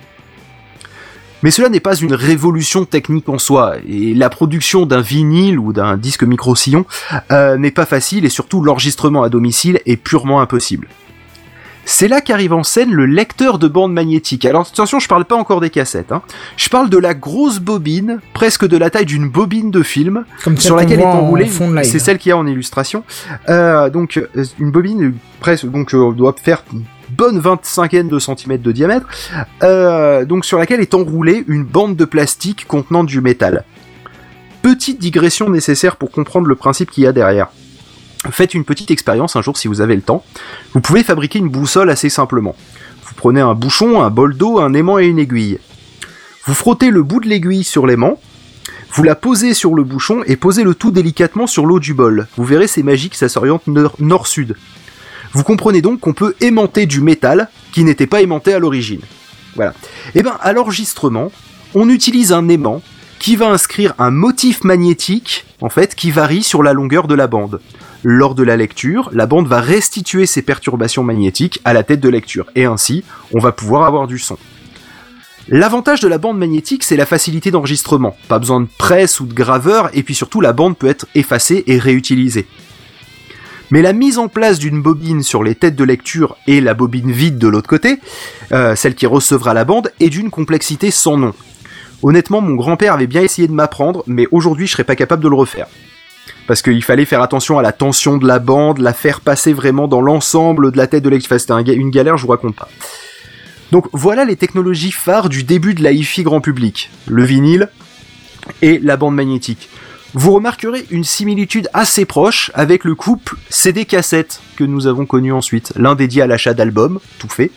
Mais 1.43 1.51
cela 1.51 1.67
n'est 1.67 1.81
pas 1.81 1.95
une 1.95 2.13
révolution 2.13 2.85
technique 2.85 3.27
en 3.27 3.37
soi, 3.37 3.75
et 3.85 4.13
la 4.13 4.29
production 4.29 4.85
d'un 4.85 5.01
vinyle 5.01 5.59
ou 5.59 5.73
d'un 5.73 5.97
disque 5.97 6.23
micro-sillon 6.23 6.85
euh, 7.31 7.57
n'est 7.57 7.71
pas 7.71 7.85
facile, 7.85 8.23
et 8.23 8.29
surtout 8.29 8.61
l'enregistrement 8.61 9.23
à 9.23 9.29
domicile 9.29 9.81
est 9.85 9.97
purement 9.97 10.39
impossible. 10.39 10.87
C'est 11.85 12.07
là 12.07 12.21
qu'arrive 12.21 12.53
en 12.53 12.63
scène 12.63 12.91
le 12.91 13.05
lecteur 13.05 13.59
de 13.59 13.67
bande 13.67 13.93
magnétique. 13.93 14.45
Alors 14.45 14.67
attention, 14.71 14.99
je 14.99 15.07
parle 15.07 15.25
pas 15.25 15.35
encore 15.35 15.59
des 15.59 15.69
cassettes. 15.69 16.11
Hein. 16.11 16.21
Je 16.55 16.69
parle 16.69 16.89
de 16.89 16.97
la 16.97 17.13
grosse 17.13 17.59
bobine, 17.59 18.19
presque 18.33 18.67
de 18.67 18.77
la 18.77 18.89
taille 18.89 19.05
d'une 19.05 19.29
bobine 19.29 19.71
de 19.71 19.81
film, 19.81 20.23
Comme 20.43 20.57
sur 20.57 20.75
laquelle 20.75 20.99
est 20.99 21.05
en 21.05 21.19
enroulée. 21.19 21.49
C'est 21.83 21.99
celle 21.99 22.17
qu'il 22.17 22.29
y 22.29 22.33
a 22.33 22.37
en 22.37 22.47
illustration. 22.47 23.03
Euh, 23.49 23.89
donc 23.89 24.17
euh, 24.17 24.45
une 24.59 24.71
bobine 24.71 25.13
presque 25.39 25.65
donc 25.65 25.93
euh, 25.93 26.11
doit 26.11 26.35
faire 26.41 26.63
une 26.73 26.83
bonne 27.09 27.39
25 27.39 28.07
de 28.07 28.19
centimètres 28.19 28.63
de 28.63 28.71
diamètre. 28.71 29.07
Euh, 29.63 30.25
donc 30.25 30.45
sur 30.45 30.57
laquelle 30.57 30.81
est 30.81 30.93
enroulée 30.93 31.43
une 31.47 31.63
bande 31.63 31.95
de 31.95 32.05
plastique 32.05 32.65
contenant 32.67 33.03
du 33.03 33.21
métal. 33.21 33.63
Petite 34.61 34.99
digression 34.99 35.49
nécessaire 35.49 35.95
pour 35.95 36.11
comprendre 36.11 36.47
le 36.47 36.55
principe 36.55 36.91
qu'il 36.91 37.03
y 37.03 37.07
a 37.07 37.11
derrière. 37.11 37.49
Faites 38.31 38.53
une 38.53 38.65
petite 38.65 38.91
expérience 38.91 39.35
un 39.35 39.41
jour 39.41 39.57
si 39.57 39.67
vous 39.67 39.81
avez 39.81 39.95
le 39.95 40.01
temps. 40.01 40.23
Vous 40.73 40.81
pouvez 40.81 41.03
fabriquer 41.03 41.39
une 41.39 41.49
boussole 41.49 41.89
assez 41.89 42.09
simplement. 42.09 42.55
Vous 43.05 43.13
prenez 43.15 43.39
un 43.39 43.53
bouchon, 43.53 44.01
un 44.01 44.09
bol 44.09 44.35
d'eau, 44.35 44.59
un 44.59 44.73
aimant 44.73 44.99
et 44.99 45.05
une 45.07 45.19
aiguille. 45.19 45.59
Vous 46.45 46.53
frottez 46.53 46.89
le 46.91 47.01
bout 47.03 47.19
de 47.21 47.27
l'aiguille 47.27 47.63
sur 47.63 47.87
l'aimant, 47.87 48.19
vous 48.91 49.03
la 49.03 49.15
posez 49.15 49.53
sur 49.53 49.73
le 49.75 49.83
bouchon 49.83 50.21
et 50.25 50.35
posez 50.35 50.63
le 50.63 50.73
tout 50.75 50.91
délicatement 50.91 51.47
sur 51.47 51.65
l'eau 51.65 51.79
du 51.79 51.93
bol. 51.93 52.27
Vous 52.37 52.43
verrez, 52.43 52.67
c'est 52.67 52.83
magique, 52.83 53.15
ça 53.15 53.29
s'oriente 53.29 53.67
nord- 53.67 53.95
nord-sud. 53.99 54.55
Vous 55.33 55.43
comprenez 55.43 55.81
donc 55.81 55.99
qu'on 55.99 56.13
peut 56.13 56.35
aimanter 56.41 56.85
du 56.87 57.01
métal 57.01 57.49
qui 57.71 57.83
n'était 57.83 58.07
pas 58.07 58.21
aimanté 58.21 58.53
à 58.53 58.59
l'origine. 58.59 59.01
Voilà. 59.55 59.73
Et 60.15 60.23
ben, 60.23 60.37
à 60.41 60.53
l'enregistrement, 60.53 61.31
on 61.75 61.87
utilise 61.87 62.31
un 62.33 62.47
aimant 62.49 62.81
qui 63.19 63.35
va 63.35 63.49
inscrire 63.49 63.93
un 63.99 64.11
motif 64.11 64.63
magnétique, 64.63 65.45
en 65.61 65.69
fait, 65.69 65.93
qui 65.93 66.09
varie 66.09 66.43
sur 66.43 66.63
la 66.63 66.73
longueur 66.73 67.07
de 67.07 67.15
la 67.15 67.27
bande. 67.27 67.59
Lors 68.03 68.33
de 68.33 68.43
la 68.43 68.55
lecture, 68.55 69.09
la 69.11 69.25
bande 69.25 69.47
va 69.47 69.59
restituer 69.59 70.25
ces 70.25 70.41
perturbations 70.41 71.03
magnétiques 71.03 71.59
à 71.65 71.73
la 71.73 71.83
tête 71.83 71.99
de 71.99 72.09
lecture, 72.09 72.45
et 72.55 72.65
ainsi, 72.65 73.03
on 73.33 73.39
va 73.39 73.51
pouvoir 73.51 73.83
avoir 73.83 74.07
du 74.07 74.19
son. 74.19 74.37
L'avantage 75.49 75.99
de 75.99 76.07
la 76.07 76.17
bande 76.17 76.37
magnétique, 76.37 76.83
c'est 76.83 76.95
la 76.95 77.05
facilité 77.05 77.51
d'enregistrement. 77.51 78.15
Pas 78.27 78.39
besoin 78.39 78.61
de 78.61 78.67
presse 78.77 79.19
ou 79.19 79.25
de 79.25 79.33
graveur, 79.33 79.89
et 79.93 80.03
puis 80.03 80.15
surtout, 80.15 80.39
la 80.39 80.53
bande 80.53 80.77
peut 80.77 80.87
être 80.87 81.07
effacée 81.15 81.63
et 81.67 81.77
réutilisée. 81.77 82.47
Mais 83.71 83.81
la 83.81 83.93
mise 83.93 84.17
en 84.17 84.29
place 84.29 84.59
d'une 84.59 84.81
bobine 84.81 85.23
sur 85.23 85.43
les 85.43 85.55
têtes 85.55 85.75
de 85.75 85.83
lecture 85.83 86.37
et 86.47 86.61
la 86.61 86.73
bobine 86.73 87.11
vide 87.11 87.37
de 87.37 87.47
l'autre 87.47 87.67
côté, 87.67 87.99
euh, 88.51 88.75
celle 88.75 88.95
qui 88.95 89.05
recevra 89.05 89.53
la 89.53 89.65
bande, 89.65 89.91
est 89.99 90.09
d'une 90.09 90.29
complexité 90.29 90.89
sans 90.89 91.17
nom. 91.17 91.33
Honnêtement, 92.01 92.41
mon 92.41 92.55
grand-père 92.55 92.93
avait 92.93 93.07
bien 93.07 93.21
essayé 93.21 93.47
de 93.47 93.53
m'apprendre, 93.53 94.03
mais 94.07 94.27
aujourd'hui, 94.31 94.67
je 94.67 94.73
serais 94.73 94.83
pas 94.83 94.95
capable 94.95 95.23
de 95.23 95.29
le 95.29 95.35
refaire. 95.35 95.67
Parce 96.47 96.61
qu'il 96.61 96.83
fallait 96.83 97.05
faire 97.05 97.21
attention 97.21 97.59
à 97.59 97.61
la 97.61 97.71
tension 97.71 98.17
de 98.17 98.27
la 98.27 98.39
bande, 98.39 98.79
la 98.79 98.93
faire 98.93 99.21
passer 99.21 99.53
vraiment 99.53 99.87
dans 99.87 100.01
l'ensemble 100.01 100.71
de 100.71 100.77
la 100.77 100.87
tête 100.87 101.03
de. 101.03 101.15
Enfin, 101.15 101.37
c'était 101.37 101.73
une 101.75 101.91
galère, 101.91 102.17
je 102.17 102.23
vous 102.23 102.31
raconte 102.31 102.55
pas. 102.55 102.69
Donc 103.71 103.87
voilà 103.93 104.25
les 104.25 104.35
technologies 104.35 104.91
phares 104.91 105.29
du 105.29 105.43
début 105.43 105.75
de 105.75 105.83
la 105.83 105.91
hi-fi 105.91 106.23
grand 106.23 106.41
public. 106.41 106.89
Le 107.07 107.23
vinyle 107.23 107.69
et 108.61 108.79
la 108.79 108.97
bande 108.97 109.15
magnétique. 109.15 109.69
Vous 110.15 110.33
remarquerez 110.33 110.87
une 110.89 111.03
similitude 111.03 111.69
assez 111.73 112.05
proche 112.05 112.49
avec 112.55 112.83
le 112.83 112.95
couple 112.95 113.35
CD-cassette 113.49 114.41
que 114.55 114.63
nous 114.63 114.87
avons 114.87 115.05
connu 115.05 115.31
ensuite. 115.31 115.71
L'un 115.75 115.93
dédié 115.93 116.23
à 116.23 116.27
l'achat 116.27 116.55
d'albums, 116.55 116.99
tout 117.19 117.29
fait, 117.29 117.51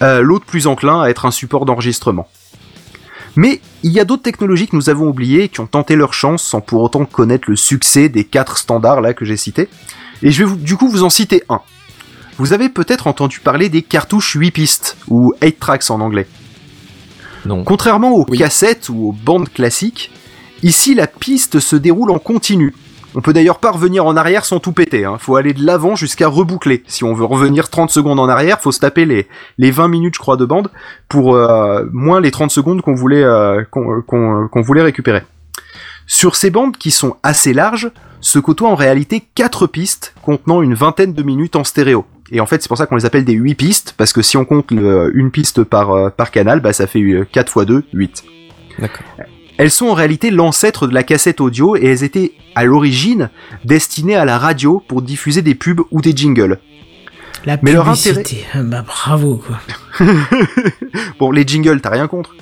euh, 0.00 0.22
l'autre 0.22 0.46
plus 0.46 0.66
enclin 0.66 1.02
à 1.02 1.08
être 1.10 1.26
un 1.26 1.30
support 1.30 1.66
d'enregistrement. 1.66 2.26
Mais 3.36 3.60
il 3.82 3.92
y 3.92 4.00
a 4.00 4.04
d'autres 4.04 4.22
technologies 4.22 4.66
que 4.68 4.76
nous 4.76 4.90
avons 4.90 5.06
oubliées 5.08 5.44
et 5.44 5.48
qui 5.48 5.60
ont 5.60 5.66
tenté 5.66 5.96
leur 5.96 6.12
chance 6.14 6.42
sans 6.42 6.60
pour 6.60 6.82
autant 6.82 7.04
connaître 7.04 7.48
le 7.48 7.56
succès 7.56 8.08
des 8.08 8.24
quatre 8.24 8.58
standards 8.58 9.00
là 9.00 9.14
que 9.14 9.24
j'ai 9.24 9.36
cités. 9.36 9.68
Et 10.22 10.30
je 10.30 10.40
vais 10.40 10.44
vous- 10.50 10.56
du 10.56 10.76
coup 10.76 10.88
vous 10.88 11.04
en 11.04 11.10
citer 11.10 11.42
un. 11.48 11.60
Vous 12.38 12.52
avez 12.52 12.68
peut-être 12.68 13.06
entendu 13.06 13.40
parler 13.40 13.68
des 13.68 13.82
cartouches 13.82 14.34
8 14.34 14.50
pistes, 14.50 14.96
ou 15.08 15.32
8 15.42 15.58
tracks 15.60 15.90
en 15.90 16.00
anglais. 16.00 16.26
Non. 17.46 17.64
Contrairement 17.64 18.10
aux 18.12 18.24
cassettes 18.24 18.88
ou 18.88 19.08
aux 19.08 19.12
bandes 19.12 19.48
classiques, 19.48 20.10
ici 20.62 20.94
la 20.94 21.06
piste 21.06 21.60
se 21.60 21.76
déroule 21.76 22.10
en 22.10 22.18
continu. 22.18 22.74
On 23.14 23.20
peut 23.20 23.32
d'ailleurs 23.32 23.58
pas 23.58 23.72
revenir 23.72 24.06
en 24.06 24.16
arrière 24.16 24.44
sans 24.44 24.60
tout 24.60 24.72
péter, 24.72 25.04
hein. 25.04 25.16
faut 25.18 25.34
aller 25.34 25.52
de 25.52 25.64
l'avant 25.66 25.96
jusqu'à 25.96 26.28
reboucler. 26.28 26.84
Si 26.86 27.02
on 27.02 27.12
veut 27.12 27.24
revenir 27.24 27.68
30 27.68 27.90
secondes 27.90 28.20
en 28.20 28.28
arrière, 28.28 28.60
faut 28.60 28.70
se 28.70 28.78
taper 28.78 29.04
les, 29.04 29.26
les 29.58 29.70
20 29.72 29.88
minutes 29.88 30.14
je 30.14 30.20
crois 30.20 30.36
de 30.36 30.44
bande 30.44 30.70
pour 31.08 31.34
euh, 31.34 31.84
moins 31.92 32.20
les 32.20 32.30
30 32.30 32.50
secondes 32.52 32.82
qu'on 32.82 32.94
voulait, 32.94 33.24
euh, 33.24 33.64
qu'on, 33.70 34.02
qu'on- 34.02 34.62
voulait 34.62 34.82
récupérer. 34.82 35.22
Sur 36.06 36.36
ces 36.36 36.50
bandes 36.50 36.76
qui 36.76 36.92
sont 36.92 37.16
assez 37.24 37.52
larges, 37.52 37.90
se 38.20 38.38
côtoient 38.38 38.68
en 38.70 38.74
réalité 38.76 39.24
quatre 39.34 39.66
pistes 39.66 40.14
contenant 40.22 40.62
une 40.62 40.74
vingtaine 40.74 41.12
de 41.12 41.22
minutes 41.24 41.56
en 41.56 41.64
stéréo. 41.64 42.04
Et 42.30 42.38
en 42.40 42.46
fait, 42.46 42.62
c'est 42.62 42.68
pour 42.68 42.78
ça 42.78 42.86
qu'on 42.86 42.96
les 42.96 43.06
appelle 43.06 43.24
des 43.24 43.32
8 43.32 43.54
pistes, 43.56 43.94
parce 43.96 44.12
que 44.12 44.22
si 44.22 44.36
on 44.36 44.44
compte 44.44 44.70
une 44.70 45.30
piste 45.32 45.64
par, 45.64 45.90
euh, 45.90 46.10
par 46.10 46.30
canal, 46.30 46.60
bah, 46.60 46.72
ça 46.72 46.86
fait 46.86 47.00
euh, 47.00 47.26
4 47.32 47.62
x 47.62 47.66
2, 47.66 47.84
8. 47.92 48.24
D'accord. 48.78 49.02
Elles 49.60 49.70
sont 49.70 49.88
en 49.88 49.92
réalité 49.92 50.30
l'ancêtre 50.30 50.86
de 50.86 50.94
la 50.94 51.02
cassette 51.02 51.38
audio 51.38 51.76
et 51.76 51.84
elles 51.84 52.02
étaient 52.02 52.32
à 52.54 52.64
l'origine 52.64 53.28
destinées 53.66 54.16
à 54.16 54.24
la 54.24 54.38
radio 54.38 54.82
pour 54.88 55.02
diffuser 55.02 55.42
des 55.42 55.54
pubs 55.54 55.82
ou 55.90 56.00
des 56.00 56.16
jingles. 56.16 56.58
La 57.44 57.58
Mais 57.60 57.72
leur 57.72 57.84
publicité. 57.84 58.46
Ah 58.54 58.62
Bah 58.62 58.80
bravo 58.80 59.36
quoi. 59.36 59.60
Bon, 61.18 61.30
les 61.30 61.46
jingles, 61.46 61.82
t'as 61.82 61.90
rien 61.90 62.08
contre 62.08 62.34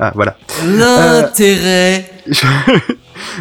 Ah, 0.00 0.12
voilà. 0.14 0.36
L'intérêt. 0.64 2.10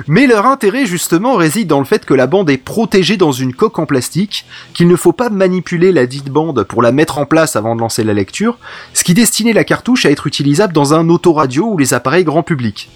Mais 0.07 0.27
leur 0.27 0.45
intérêt 0.45 0.85
justement 0.85 1.35
réside 1.35 1.69
dans 1.69 1.79
le 1.79 1.85
fait 1.85 2.05
que 2.05 2.13
la 2.13 2.27
bande 2.27 2.49
est 2.49 2.57
protégée 2.57 3.15
dans 3.15 3.31
une 3.31 3.53
coque 3.53 3.79
en 3.79 3.85
plastique, 3.85 4.45
qu'il 4.73 4.89
ne 4.89 4.97
faut 4.97 5.13
pas 5.13 5.29
manipuler 5.29 5.93
la 5.93 6.05
dite 6.05 6.29
bande 6.29 6.63
pour 6.63 6.81
la 6.81 6.91
mettre 6.91 7.17
en 7.17 7.25
place 7.25 7.55
avant 7.55 7.75
de 7.75 7.81
lancer 7.81 8.03
la 8.03 8.13
lecture, 8.13 8.57
ce 8.93 9.05
qui 9.05 9.13
destinait 9.13 9.53
la 9.53 9.63
cartouche 9.63 10.05
à 10.05 10.11
être 10.11 10.27
utilisable 10.27 10.73
dans 10.73 10.93
un 10.93 11.07
autoradio 11.07 11.65
ou 11.65 11.77
les 11.77 11.93
appareils 11.93 12.25
grand 12.25 12.43
public. 12.43 12.89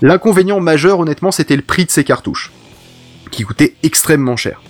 L'inconvénient 0.00 0.60
majeur 0.60 1.00
honnêtement 1.00 1.32
c'était 1.32 1.56
le 1.56 1.62
prix 1.62 1.84
de 1.84 1.90
ces 1.90 2.04
cartouches, 2.04 2.52
qui 3.30 3.42
coûtaient 3.42 3.74
extrêmement 3.82 4.36
cher. 4.36 4.62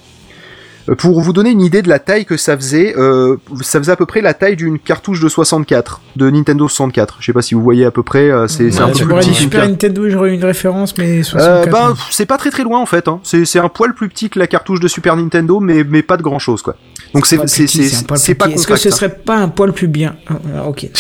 Euh, 0.89 0.95
Pour 0.95 1.21
vous 1.21 1.33
donner 1.33 1.51
une 1.51 1.61
idée 1.61 1.83
de 1.83 1.89
la 1.89 1.99
taille 1.99 2.25
que 2.25 2.37
ça 2.37 2.57
faisait, 2.57 2.95
euh, 2.97 3.37
ça 3.63 3.79
faisait 3.79 3.93
à 3.93 3.97
peu 3.97 4.07
près 4.07 4.21
la 4.21 4.35
taille 4.35 4.57
d'une 4.57 4.79
cartouche 4.79 5.21
de 5.21 5.29
64, 5.29 6.01
de 6.17 6.31
Nintendo 6.31 6.69
64. 6.69 7.17
Je 7.21 7.27
sais 7.27 7.33
pas 7.33 7.43
si 7.43 7.55
vous 7.55 7.63
voyez 7.63 7.85
à 7.85 7.91
peu 7.91 8.03
près, 8.03 8.31
euh, 8.31 8.47
c'est 8.47 8.71
c'est 8.71 8.81
un 8.81 8.87
Ouais, 8.87 8.93
peu 8.93 9.07
plus 9.07 9.15
petit 9.17 9.35
Super 9.35 9.69
Nintendo, 9.69 10.09
j'aurais 10.09 10.31
eu 10.31 10.35
une 10.35 10.45
référence, 10.45 10.97
mais 10.97 11.21
euh, 11.21 11.23
64. 11.23 11.71
ben, 11.71 11.89
non. 11.89 11.95
pff, 11.95 12.07
c'est 12.11 12.27
pas 12.27 12.39
très 12.39 12.51
très 12.51 12.63
loin 12.63 12.79
en 12.81 12.87
fait. 12.87 13.09
Hein. 13.09 13.21
C'est 13.23 13.45
c'est 13.45 13.59
un 13.59 13.69
poil 13.69 13.95
plus 13.95 14.09
petit 14.09 14.31
que 14.31 14.39
la 14.39 14.47
cartouche 14.47 14.81
de 14.81 14.89
Super 14.89 15.17
Nintendo, 15.17 15.61
mais 15.61 15.83
mais 15.85 16.03
pas 16.03 16.17
de 16.17 16.23
grand 16.23 16.39
chose 16.39 16.63
quoi. 16.63 16.77
Donc 17.15 17.27
c'est 17.27 17.37
Pas 17.39 17.47
c'est 17.47 17.67
c'est 17.67 18.35
pas. 18.35 18.49
Est-ce 18.49 18.67
que 18.67 18.77
ce 18.77 18.89
hein. 18.89 18.93
serait 18.93 19.15
pas 19.15 19.37
un 19.37 19.49
poil 19.49 19.73
plus 19.73 19.89
bien? 19.89 20.17
Ah, 20.29 20.35
ah, 20.57 20.65
Ok. 20.69 20.87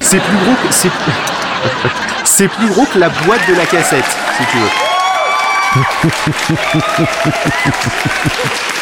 C'est 0.00 0.18
plus 0.18 0.36
gros 0.36 0.54
que 0.68 0.74
c'est 0.74 0.90
c'est 2.24 2.48
plus 2.48 2.68
gros 2.68 2.84
que 2.92 2.98
la 2.98 3.08
boîte 3.08 3.40
de 3.48 3.54
la 3.56 3.64
cassette, 3.64 4.04
si 4.36 4.44
tu 4.50 4.58
veux. 4.58 4.68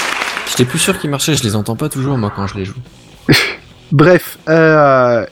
J'étais 0.52 0.66
plus 0.66 0.78
sûr 0.78 0.98
qu'ils 0.98 1.08
marchaient, 1.08 1.34
je 1.34 1.44
les 1.44 1.56
entends 1.56 1.76
pas 1.76 1.88
toujours 1.88 2.18
moi 2.18 2.30
quand 2.36 2.46
je 2.46 2.56
les 2.56 2.66
joue. 2.66 2.76
Bref, 3.92 4.36
euh, 4.50 5.24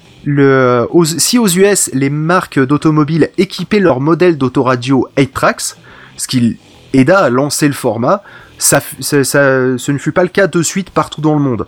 si 1.19 1.37
aux 1.37 1.47
US 1.47 1.91
les 1.93 2.09
marques 2.09 2.59
d'automobiles 2.59 3.29
équipaient 3.37 3.81
leur 3.81 4.01
modèle 4.01 4.39
d'autoradio 4.39 5.09
8 5.19 5.31
tracks, 5.35 5.77
ce 6.17 6.27
qui 6.27 6.57
aida 6.95 7.19
à 7.19 7.29
lancer 7.29 7.67
le 7.67 7.75
format, 7.75 8.23
ce 8.57 9.93
ne 9.93 9.99
fut 9.99 10.13
pas 10.13 10.23
le 10.23 10.31
cas 10.31 10.47
de 10.47 10.63
suite 10.63 10.89
partout 10.89 11.21
dans 11.21 11.35
le 11.35 11.41
monde. 11.41 11.67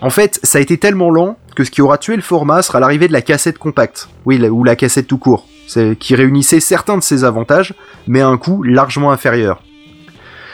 En 0.00 0.08
fait, 0.08 0.40
ça 0.42 0.56
a 0.56 0.62
été 0.62 0.78
tellement 0.78 1.10
lent 1.10 1.36
que 1.54 1.64
ce 1.64 1.70
qui 1.70 1.82
aura 1.82 1.98
tué 1.98 2.16
le 2.16 2.22
format 2.22 2.62
sera 2.62 2.80
l'arrivée 2.80 3.08
de 3.08 3.12
la 3.12 3.20
cassette 3.20 3.58
compacte, 3.58 4.08
oui, 4.24 4.42
ou 4.48 4.64
la 4.64 4.74
cassette 4.74 5.06
tout 5.06 5.18
court, 5.18 5.46
qui 5.98 6.14
réunissait 6.14 6.60
certains 6.60 6.96
de 6.96 7.02
ses 7.02 7.24
avantages, 7.24 7.74
mais 8.06 8.22
à 8.22 8.28
un 8.28 8.38
coût 8.38 8.62
largement 8.62 9.12
inférieur. 9.12 9.60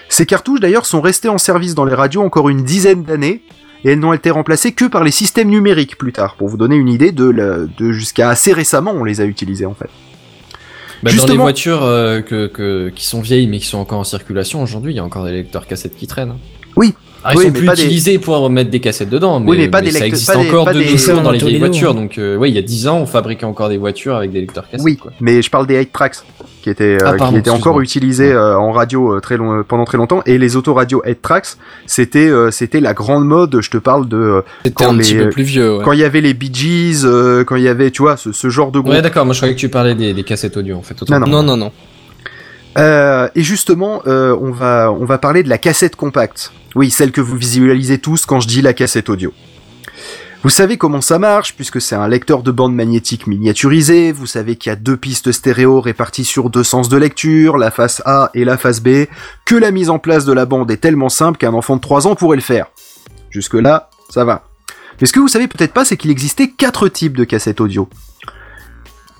Ces 0.09 0.27
cartouches 0.27 0.61
d'ailleurs 0.61 0.87
sont 0.87 1.01
restées 1.01 1.29
en 1.29 1.39
service 1.39 1.75
dans 1.75 1.85
les 1.85 1.95
radios 1.95 2.23
encore 2.23 2.49
une 2.49 2.63
dizaine 2.65 3.03
d'années, 3.03 3.43
et 3.85 3.91
elles 3.91 3.99
n'ont 4.01 4.13
été 4.13 4.31
remplacées 4.31 4.73
que 4.73 4.85
par 4.87 5.05
les 5.05 5.11
systèmes 5.11 5.49
numériques 5.49 5.99
plus 5.99 6.13
tard, 6.13 6.37
pour 6.37 6.49
vous 6.49 6.57
donner 6.57 6.77
une 6.77 6.89
idée 6.89 7.13
de, 7.13 7.29
la- 7.29 7.59
de 7.67 7.93
jusqu'à 7.93 8.31
assez 8.31 8.53
récemment 8.53 8.93
on 8.93 9.05
les 9.05 9.21
a 9.21 9.25
utilisées 9.25 9.67
en 9.67 9.75
fait. 9.75 9.91
Bah, 11.03 11.11
dans 11.13 11.27
les 11.27 11.37
voitures 11.37 11.83
euh, 11.85 12.21
que, 12.23 12.47
que, 12.47 12.89
qui 12.95 13.05
sont 13.05 13.21
vieilles 13.21 13.47
mais 13.47 13.59
qui 13.59 13.67
sont 13.67 13.79
encore 13.79 13.99
en 13.99 14.05
circulation 14.05 14.63
aujourd'hui, 14.63 14.93
il 14.95 14.97
y 14.97 14.99
a 15.01 15.05
encore 15.05 15.25
des 15.25 15.33
lecteurs 15.33 15.67
cassettes 15.67 15.97
qui 15.97 16.07
traînent. 16.07 16.31
hein. 16.31 16.39
Oui. 16.77 16.95
Ah, 17.29 17.33
ils 17.33 17.39
Oui, 17.39 17.45
sont 17.47 17.51
mais 17.51 17.59
plus 17.59 17.67
pas 17.67 17.75
des- 17.75 17.83
utilisés 17.85 18.19
pour 18.19 18.49
mettre 18.51 18.71
des 18.71 18.81
cassettes 18.81 19.09
dedans, 19.11 19.41
mais, 19.41 19.51
Oui, 19.51 19.57
mais 19.59 19.69
pas 19.69 19.81
des 19.81 19.91
ça 19.91 19.99
lecteurs- 20.01 20.07
existe 20.09 20.27
pas 20.33 20.37
des- 20.37 20.49
encore 20.49 20.65
pas 20.65 20.73
de 20.75 20.79
des- 20.81 20.91
nos 20.93 20.97
jours 20.97 21.21
dans 21.23 21.31
les 21.33 21.39
vieilles 21.39 21.59
voitures. 21.59 21.95
Donc, 21.95 22.19
euh, 22.19 22.37
ouais, 22.37 22.51
il 22.51 22.55
y 22.55 22.59
a 22.59 22.63
10 22.63 22.87
ans, 22.89 22.99
on 22.99 23.07
fabriquait 23.07 23.45
encore 23.47 23.69
des 23.69 23.79
voitures 23.79 24.15
avec 24.17 24.31
des 24.33 24.41
lecteurs 24.41 24.65
cassettes. 24.69 24.85
Oui, 24.85 24.97
quoi. 24.97 25.13
mais 25.21 25.43
je 25.43 25.51
parle 25.51 25.67
des 25.67 25.77
8 25.77 25.93
tracks 25.93 26.17
qui 26.63 26.71
étaient, 26.71 26.95
euh, 26.95 26.99
Ah, 27.05 27.13
pardon, 27.15 27.33
qui 27.35 27.39
étaient 27.41 27.51
encore 27.51 27.81
utilisés 27.81 28.33
euh, 28.33 28.57
en 28.59 28.71
radio 28.73 29.15
euh, 29.17 29.21
très 29.21 29.37
long, 29.37 29.65
pendant 29.67 29.85
très 29.85 29.99
longtemps, 29.99 30.23
et 30.27 30.39
les 30.39 30.57
autoradios 30.57 31.03
8 31.05 31.21
tracks, 31.23 31.57
c'était 31.87 32.29
euh, 32.29 32.51
c'était 32.51 32.81
la 32.81 32.95
grande 32.95 33.25
mode. 33.27 33.61
Je 33.61 33.71
te 33.71 33.79
parle 33.79 34.09
de 34.09 34.17
euh, 34.17 34.41
C'était 34.65 34.75
quand 34.85 34.91
un 34.91 34.93
les- 34.95 34.99
petit 35.03 35.15
peu 35.17 35.29
plus 35.31 35.43
vieux. 35.43 35.79
Ouais. 35.79 35.85
quand 35.85 35.93
il 35.93 36.01
y 36.01 36.05
avait 36.05 36.21
les 36.21 36.35
Bee 36.35 36.51
Gees, 36.53 37.03
euh, 37.05 37.45
quand 37.45 37.57
il 37.57 37.63
y 37.63 37.69
avait 37.69 37.91
tu 37.91 38.03
vois 38.03 38.17
ce, 38.17 38.33
ce 38.33 38.49
genre 38.51 38.71
de 38.73 38.79
groupe. 38.81 38.93
Ouais, 38.93 39.03
d'accord, 39.03 39.25
moi 39.25 39.33
je 39.35 39.39
croyais 39.41 39.55
que 39.55 39.61
tu 39.61 39.69
parlais 39.69 39.95
des, 39.95 40.13
des 40.15 40.23
cassettes 40.23 40.57
audio 40.57 40.77
en 40.77 40.83
fait. 40.83 40.95
Non, 41.09 41.21
Non, 41.21 41.43
non, 41.43 41.57
non. 41.57 41.73
Euh, 42.77 43.29
et 43.35 43.43
justement, 43.43 44.03
euh, 44.07 44.37
on 44.41 44.53
va 44.53 44.93
on 44.93 45.05
va 45.05 45.19
parler 45.19 45.43
de 45.43 45.49
la 45.49 45.59
cassette 45.59 45.97
compacte. 45.97 46.53
Oui, 46.75 46.91
celle 46.91 47.11
que 47.11 47.21
vous 47.21 47.37
visualisez 47.37 47.99
tous 47.99 48.27
quand 48.27 48.41
je 48.41 48.49
dis 48.49 48.63
la 48.63 48.75
cassette 48.75 49.09
audio. 49.09 49.33
Vous 50.43 50.51
savez 50.51 50.77
comment 50.77 51.01
ça 51.01 51.19
marche, 51.19 51.57
puisque 51.57 51.81
c'est 51.81 51.97
un 51.97 52.07
lecteur 52.07 52.43
de 52.43 52.53
bande 52.53 52.75
magnétique 52.75 53.27
miniaturisé, 53.27 54.13
vous 54.13 54.27
savez 54.27 54.57
qu'il 54.57 54.71
y 54.71 54.73
a 54.73 54.77
deux 54.77 54.97
pistes 54.97 55.33
stéréo 55.33 55.81
réparties 55.81 56.25
sur 56.25 56.51
deux 56.51 56.63
sens 56.63 56.89
de 56.89 56.97
lecture, 56.97 57.57
la 57.57 57.71
face 57.71 58.01
A 58.05 58.31
et 58.35 58.45
la 58.45 58.57
face 58.57 58.81
B, 58.81 59.07
que 59.45 59.57
la 59.57 59.71
mise 59.71 59.91
en 59.91 59.99
place 59.99 60.25
de 60.25 60.33
la 60.33 60.45
bande 60.45 60.71
est 60.71 60.77
tellement 60.77 61.09
simple 61.09 61.39
qu'un 61.39 61.55
enfant 61.55 61.77
de 61.77 61.81
3 61.81 62.07
ans 62.07 62.15
pourrait 62.15 62.37
le 62.37 62.43
faire. 62.43 62.67
Jusque-là, 63.31 63.91
ça 64.09 64.25
va. 64.25 64.45
Mais 65.01 65.07
ce 65.07 65.13
que 65.13 65.21
vous 65.21 65.29
savez 65.29 65.49
peut-être 65.49 65.73
pas, 65.73 65.85
c'est 65.85 65.97
qu'il 65.97 66.11
existait 66.11 66.49
quatre 66.49 66.89
types 66.89 67.17
de 67.17 67.25
cassettes 67.25 67.61
audio. 67.61 67.89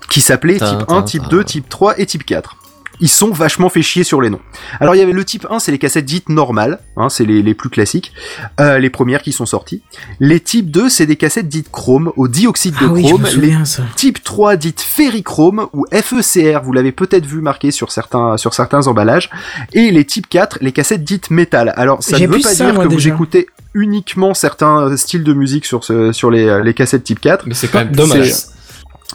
Qui 0.09 0.21
s'appelaient 0.21 0.59
type 0.59 0.87
tin, 0.87 0.97
1, 0.97 1.01
type 1.03 1.23
tin. 1.23 1.29
2, 1.29 1.43
type 1.43 1.67
3 1.67 1.99
et 1.99 2.05
type 2.05 2.25
4 2.25 2.56
ils 2.99 3.09
sont 3.09 3.31
vachement 3.31 3.69
fait 3.69 3.81
chier 3.81 4.03
sur 4.03 4.21
les 4.21 4.29
noms. 4.29 4.39
Alors 4.79 4.95
il 4.95 4.99
y 4.99 5.01
avait 5.01 5.11
le 5.11 5.23
type 5.23 5.45
1, 5.49 5.59
c'est 5.59 5.71
les 5.71 5.77
cassettes 5.77 6.05
dites 6.05 6.29
normales, 6.29 6.79
hein, 6.95 7.09
c'est 7.09 7.25
les, 7.25 7.41
les 7.41 7.53
plus 7.53 7.69
classiques, 7.69 8.13
euh, 8.59 8.79
les 8.79 8.89
premières 8.89 9.21
qui 9.21 9.31
sont 9.31 9.45
sorties. 9.45 9.81
Les 10.19 10.39
types 10.39 10.71
2, 10.71 10.89
c'est 10.89 11.05
des 11.05 11.15
cassettes 11.15 11.47
dites 11.47 11.71
chrome, 11.71 12.11
au 12.15 12.27
dioxyde 12.27 12.73
de 12.75 12.85
Ah 12.85 12.87
oui, 12.87 13.03
je 13.03 13.07
chrome. 13.09 13.21
me 13.21 13.27
les 13.27 13.33
souviens 13.33 13.65
ça. 13.65 13.83
type 13.95 14.23
3 14.23 14.55
dites 14.55 14.81
ferrichrome 14.81 15.67
ou 15.73 15.85
FECR, 15.91 16.61
vous 16.63 16.73
l'avez 16.73 16.91
peut-être 16.91 17.25
vu 17.25 17.41
marqué 17.41 17.71
sur 17.71 17.91
certains, 17.91 18.37
sur 18.37 18.53
certains 18.53 18.87
emballages. 18.87 19.29
Et 19.73 19.91
les 19.91 20.05
type 20.05 20.27
4, 20.27 20.59
les 20.61 20.71
cassettes 20.71 21.03
dites 21.03 21.29
métal. 21.29 21.73
Alors 21.75 22.01
ça 22.03 22.17
ne 22.19 22.25
veut 22.27 22.39
pas 22.39 22.53
ça, 22.53 22.65
dire 22.65 22.73
moi, 22.73 22.85
que 22.85 22.93
vous 22.93 23.07
écoutez 23.07 23.47
uniquement 23.73 24.33
certains 24.33 24.95
styles 24.97 25.23
de 25.23 25.33
musique 25.33 25.65
sur, 25.65 25.83
ce, 25.83 26.11
sur 26.11 26.31
les, 26.31 26.63
les 26.63 26.73
cassettes 26.73 27.03
type 27.03 27.19
4. 27.19 27.45
Mais 27.47 27.53
c'est 27.53 27.67
quand 27.67 27.79
même 27.79 27.91
Dommage. 27.91 28.33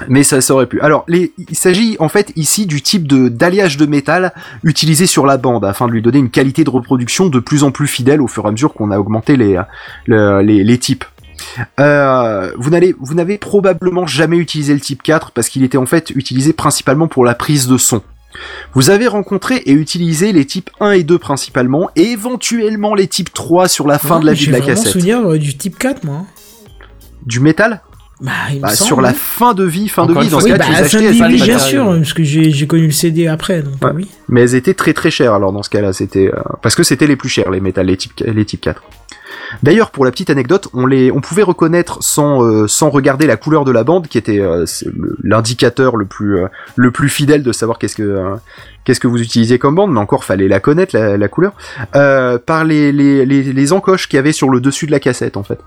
Mais 0.09 0.23
ça, 0.23 0.41
ça 0.41 0.55
aurait 0.55 0.67
pu. 0.67 0.81
Alors, 0.81 1.05
les, 1.07 1.33
il 1.51 1.57
s'agit 1.57 1.97
en 2.01 2.09
fait 2.09 2.33
ici 2.35 2.65
du 2.67 2.81
type 2.81 3.07
de 3.07 3.29
d'alliage 3.29 3.77
de 3.77 3.85
métal 3.85 4.33
utilisé 4.65 5.07
sur 5.07 5.27
la 5.27 5.37
bande 5.37 5.65
afin 5.67 5.87
de 5.87 5.93
lui 5.93 6.01
donner 6.01 6.19
une 6.19 6.31
qualité 6.31 6.65
de 6.65 6.71
reproduction 6.71 7.29
de 7.29 7.39
plus 7.41 7.63
en 7.63 7.71
plus 7.73 7.87
fidèle 7.87 8.23
au 8.23 8.27
fur 8.27 8.45
et 8.45 8.49
à 8.49 8.51
mesure 8.53 8.73
qu'on 8.73 8.91
a 8.91 8.99
augmenté 8.99 9.37
les 9.37 9.61
le- 10.07 10.41
les, 10.41 10.65
les 10.65 10.79
types. 10.79 11.05
Euh, 11.81 12.53
vous 12.57 12.71
n'allez 12.71 12.95
vous 13.01 13.15
n'avez 13.15 13.37
probablement 13.37 14.07
jamais 14.07 14.37
utilisé 14.39 14.73
le 14.75 14.81
type 14.81 15.03
4 15.03 15.33
parce 15.33 15.49
qu'il 15.49 15.63
était 15.63 15.77
en 15.79 15.87
fait 15.87 16.11
utilisé 16.11 16.53
principalement 16.53 17.09
pour 17.09 17.25
la 17.25 17.35
prise 17.35 17.67
de 17.69 17.77
son. 17.77 18.01
Vous 18.73 18.89
avez 18.89 19.09
rencontré 19.09 19.57
et 19.67 19.73
utilisé 19.73 20.33
les 20.33 20.47
types 20.47 20.71
1 20.81 20.93
et 20.93 21.03
2 21.03 21.19
principalement 21.19 21.91
et 21.97 22.13
éventuellement 22.13 22.95
les 22.95 23.09
types 23.09 23.33
3 23.33 23.69
sur 23.69 23.87
la 23.87 23.99
fin 23.99 24.21
de 24.21 24.25
la 24.27 24.33
vie 24.33 24.47
de 24.47 24.53
la 24.53 24.59
J'ai 24.59 24.63
vraiment 24.63 24.77
cassette. 24.77 24.93
souvenir 24.93 25.19
euh, 25.29 25.37
du 25.39 25.55
type 25.59 25.79
4, 25.79 26.05
moi. 26.05 26.25
Du 27.27 27.41
métal? 27.41 27.83
Bah, 28.23 28.31
il 28.51 28.57
me 28.57 28.61
bah, 28.63 28.69
semble, 28.69 28.87
sur 28.87 29.01
la 29.01 29.09
hein. 29.09 29.15
fin 29.15 29.53
de 29.53 29.65
vie, 29.65 29.89
fin 29.89 30.03
Encore 30.05 30.19
de 30.19 30.23
vie 30.23 30.31
dans 30.31 30.39
ce 30.39 30.45
Oui, 30.45 30.53
cas 30.53 30.59
bah, 30.59 30.65
tu 30.65 30.71
les 30.71 30.79
achetais 30.79 31.11
vie, 31.11 31.19
pas 31.19 31.29
bien 31.29 31.59
sûr, 31.59 31.85
parce 31.87 32.13
que 32.13 32.23
j'ai 32.23 32.67
connu 32.69 32.87
le 32.87 32.93
CD 32.93 33.27
après, 33.27 33.63
donc 33.63 33.75
Ouais. 33.83 33.91
oui. 33.95 34.09
Mais 34.29 34.43
elles 34.43 34.55
étaient 34.55 34.75
très 34.75 34.95
très 34.95 35.11
chères 35.11 35.35
alors 35.35 35.53
dans 35.53 35.65
ce 35.65 35.71
cas-là, 35.71 35.93
c'était 35.93 36.29
euh, 36.29 36.41
parce 36.63 36.77
que 36.77 36.85
c'était 36.85 37.09
les 37.09 37.17
plus 37.17 37.29
chers 37.29 37.51
les 37.51 37.61
métal 37.61 37.87
les 37.87 37.97
type 37.97 38.13
les 38.25 38.45
type 38.45 38.61
4. 38.61 38.81
D'ailleurs, 39.63 39.91
pour 39.91 40.05
la 40.05 40.11
petite 40.11 40.31
anecdote, 40.31 40.69
on 40.73 40.87
les 40.87 41.11
on 41.11 41.21
pouvait 41.21 41.43
reconnaître 41.43 41.99
sans 42.01 42.43
euh, 42.43 42.67
sans 42.67 42.91
regarder 42.91 43.27
la 43.27 43.37
couleur 43.37 43.65
de 43.65 43.73
la 43.73 43.85
bande 43.85 44.09
qui 44.09 44.19
était 44.19 44.41
euh, 44.41 44.65
l'indicateur 45.23 45.97
le 45.97 46.07
plus 46.07 46.39
euh, 46.39 46.47
le 46.77 46.91
plus 46.91 47.09
fidèle 47.09 47.43
de 47.43 47.53
savoir 47.53 47.79
qu'est-ce 47.79 47.97
que 47.97 48.39
que 48.85 49.07
vous 49.07 49.21
utilisiez 49.21 49.59
comme 49.59 49.75
bande, 49.75 49.93
mais 49.93 50.01
encore 50.01 50.25
fallait 50.25 50.49
la 50.49 50.61
connaître 50.61 50.97
la, 50.97 51.29
couleur 51.29 51.53
par 51.93 52.65
les, 52.65 52.93
les 52.93 53.25
les 53.25 53.73
encoches 53.73 54.09
qu'il 54.09 54.17
y 54.17 54.21
avait 54.21 54.33
sur 54.33 54.51
le 54.51 54.61
dessus 54.61 54.87
de 54.87 54.91
la 54.91 55.01
cassette 55.01 55.37
en 55.37 55.45
fait. 55.45 55.61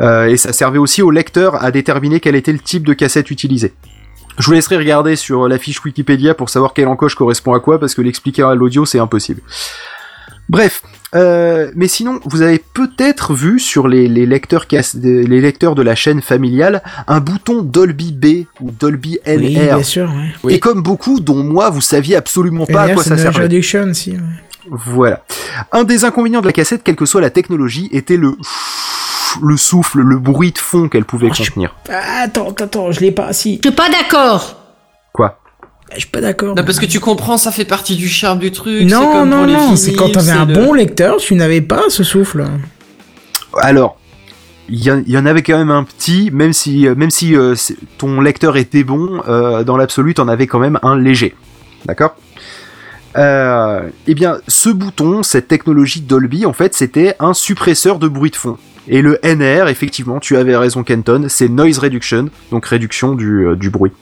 Et 0.00 0.36
ça 0.36 0.52
servait 0.52 0.78
aussi 0.78 1.02
au 1.02 1.10
lecteur 1.10 1.62
à 1.62 1.70
déterminer 1.70 2.20
quel 2.20 2.34
était 2.34 2.52
le 2.52 2.58
type 2.58 2.86
de 2.86 2.92
cassette 2.92 3.30
utilisé. 3.30 3.72
Je 4.38 4.46
vous 4.46 4.52
laisserai 4.52 4.76
regarder 4.76 5.16
sur 5.16 5.48
la 5.48 5.58
fiche 5.58 5.82
Wikipédia 5.84 6.34
pour 6.34 6.50
savoir 6.50 6.74
quelle 6.74 6.88
encoche 6.88 7.14
correspond 7.14 7.54
à 7.54 7.60
quoi, 7.60 7.78
parce 7.78 7.94
que 7.94 8.02
l'expliquer 8.02 8.42
à 8.42 8.54
l'audio 8.54 8.84
c'est 8.84 8.98
impossible. 8.98 9.40
Bref, 10.48 10.82
euh, 11.14 11.70
mais 11.76 11.88
sinon, 11.88 12.20
vous 12.24 12.42
avez 12.42 12.58
peut-être 12.58 13.34
vu 13.34 13.58
sur 13.60 13.88
les, 13.88 14.08
les 14.08 14.26
lecteurs 14.26 14.66
les 14.94 15.40
lecteurs 15.40 15.74
de 15.74 15.82
la 15.82 15.94
chaîne 15.94 16.20
familiale 16.22 16.82
un 17.06 17.20
bouton 17.20 17.62
Dolby 17.62 18.12
B 18.12 18.26
ou 18.60 18.70
Dolby 18.70 19.18
LR. 19.26 19.36
Oui, 19.38 19.54
bien 19.56 19.82
sûr, 19.82 20.12
ouais. 20.42 20.54
Et 20.54 20.60
comme 20.60 20.82
beaucoup, 20.82 21.20
dont 21.20 21.42
moi, 21.42 21.70
vous 21.70 21.80
saviez 21.80 22.16
absolument 22.16 22.66
pas 22.66 22.82
à 22.82 22.94
quoi 22.94 23.02
ça 23.04 23.16
servait. 23.16 23.62
Si. 23.94 24.10
ouais. 24.12 24.18
Voilà. 24.70 25.22
Un 25.72 25.84
des 25.84 26.04
inconvénients 26.04 26.40
de 26.40 26.46
la 26.46 26.52
cassette, 26.52 26.82
quelle 26.82 26.96
que 26.96 27.06
soit 27.06 27.20
la 27.20 27.30
technologie, 27.30 27.88
était 27.92 28.16
le 28.16 28.34
le 29.42 29.56
souffle, 29.56 30.00
le 30.00 30.18
bruit 30.18 30.52
de 30.52 30.58
fond 30.58 30.88
qu'elle 30.88 31.04
pouvait 31.04 31.26
Oh, 31.30 31.34
je- 31.34 31.42
contenir. 31.50 31.74
Ah, 31.90 32.22
Attends, 32.22 32.50
attends, 32.50 32.64
attends, 32.64 32.92
je 32.92 33.00
l'ai 33.00 33.10
pas. 33.10 33.32
Si. 33.32 33.60
Je 33.62 33.68
suis 33.68 33.76
pas 33.76 33.88
d'accord. 33.90 34.60
Quoi? 35.12 35.40
Je 35.94 36.00
suis 36.00 36.08
pas 36.08 36.20
d'accord. 36.20 36.54
Non, 36.56 36.64
parce 36.64 36.78
que 36.78 36.86
tu 36.86 37.00
comprends, 37.00 37.36
ça 37.38 37.50
fait 37.52 37.64
partie 37.64 37.96
du 37.96 38.08
charme 38.08 38.38
du 38.38 38.50
truc. 38.50 38.82
Non, 38.88 39.12
comme 39.12 39.28
non, 39.28 39.46
non, 39.46 39.76
c'est 39.76 39.92
quand 39.94 40.10
t'avais 40.10 40.32
un 40.32 40.44
le- 40.46 40.54
bon 40.54 40.72
lecteur, 40.72 41.16
tu 41.18 41.34
n'avais 41.34 41.60
pas 41.60 41.82
ce 41.88 42.02
souffle. 42.02 42.44
Alors, 43.58 43.98
il 44.68 44.82
y, 44.82 44.90
en- 44.90 45.02
il 45.06 45.12
y 45.12 45.18
en 45.18 45.26
avait 45.26 45.42
quand 45.42 45.56
même 45.58 45.70
un 45.70 45.84
petit, 45.84 46.30
même 46.32 46.52
si, 46.52 46.86
euh, 46.88 46.94
même 46.94 47.10
si 47.10 47.36
euh, 47.36 47.54
ton 47.98 48.20
lecteur 48.20 48.56
était 48.56 48.82
bon, 48.84 49.20
euh, 49.28 49.62
dans 49.64 49.76
l'absolu, 49.76 50.14
t'en 50.14 50.26
avais 50.28 50.46
quand 50.46 50.58
même 50.58 50.78
un 50.82 50.98
léger. 50.98 51.34
D'accord? 51.86 52.16
Euh, 53.16 53.82
Eh 54.08 54.14
bien, 54.14 54.38
ce 54.48 54.70
bouton, 54.70 55.22
cette 55.22 55.46
technologie 55.48 56.00
Dolby, 56.00 56.46
en 56.46 56.52
fait, 56.52 56.74
c'était 56.74 57.14
un 57.20 57.32
suppresseur 57.34 57.98
de 57.98 58.08
bruit 58.08 58.30
de 58.30 58.36
fond. 58.36 58.56
Et 58.88 59.00
le 59.02 59.18
NR, 59.24 59.68
effectivement, 59.68 60.18
tu 60.18 60.36
avais 60.36 60.56
raison, 60.56 60.82
Kenton, 60.82 61.26
c'est 61.28 61.48
Noise 61.48 61.78
Reduction, 61.78 62.28
donc 62.50 62.66
réduction 62.66 63.14
du, 63.14 63.46
euh, 63.46 63.56
du 63.56 63.70
bruit. 63.70 63.92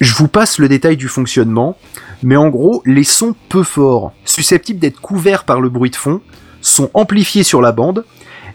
Je 0.00 0.14
vous 0.14 0.28
passe 0.28 0.58
le 0.58 0.66
détail 0.66 0.96
du 0.96 1.08
fonctionnement, 1.08 1.76
mais 2.22 2.36
en 2.36 2.48
gros, 2.48 2.82
les 2.86 3.04
sons 3.04 3.34
peu 3.50 3.62
forts, 3.62 4.12
susceptibles 4.24 4.80
d'être 4.80 4.98
couverts 4.98 5.44
par 5.44 5.60
le 5.60 5.68
bruit 5.68 5.90
de 5.90 5.96
fond, 5.96 6.22
sont 6.62 6.90
amplifiés 6.94 7.42
sur 7.42 7.60
la 7.60 7.72
bande, 7.72 8.06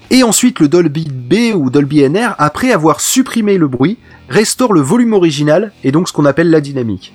et 0.10 0.24
ensuite 0.24 0.60
le 0.60 0.68
Dolby 0.68 1.08
B 1.08 1.56
ou 1.56 1.70
Dolby 1.70 2.02
NR, 2.10 2.34
après 2.40 2.72
avoir 2.72 3.00
supprimé 3.00 3.60
le 3.60 3.68
bruit, 3.68 4.00
restaure 4.28 4.74
le 4.74 4.82
volume 4.82 5.14
original 5.14 5.72
et 5.84 5.92
donc 5.92 6.08
ce 6.08 6.14
qu'on 6.14 6.26
appelle 6.26 6.50
la 6.50 6.62
dynamique. 6.62 7.14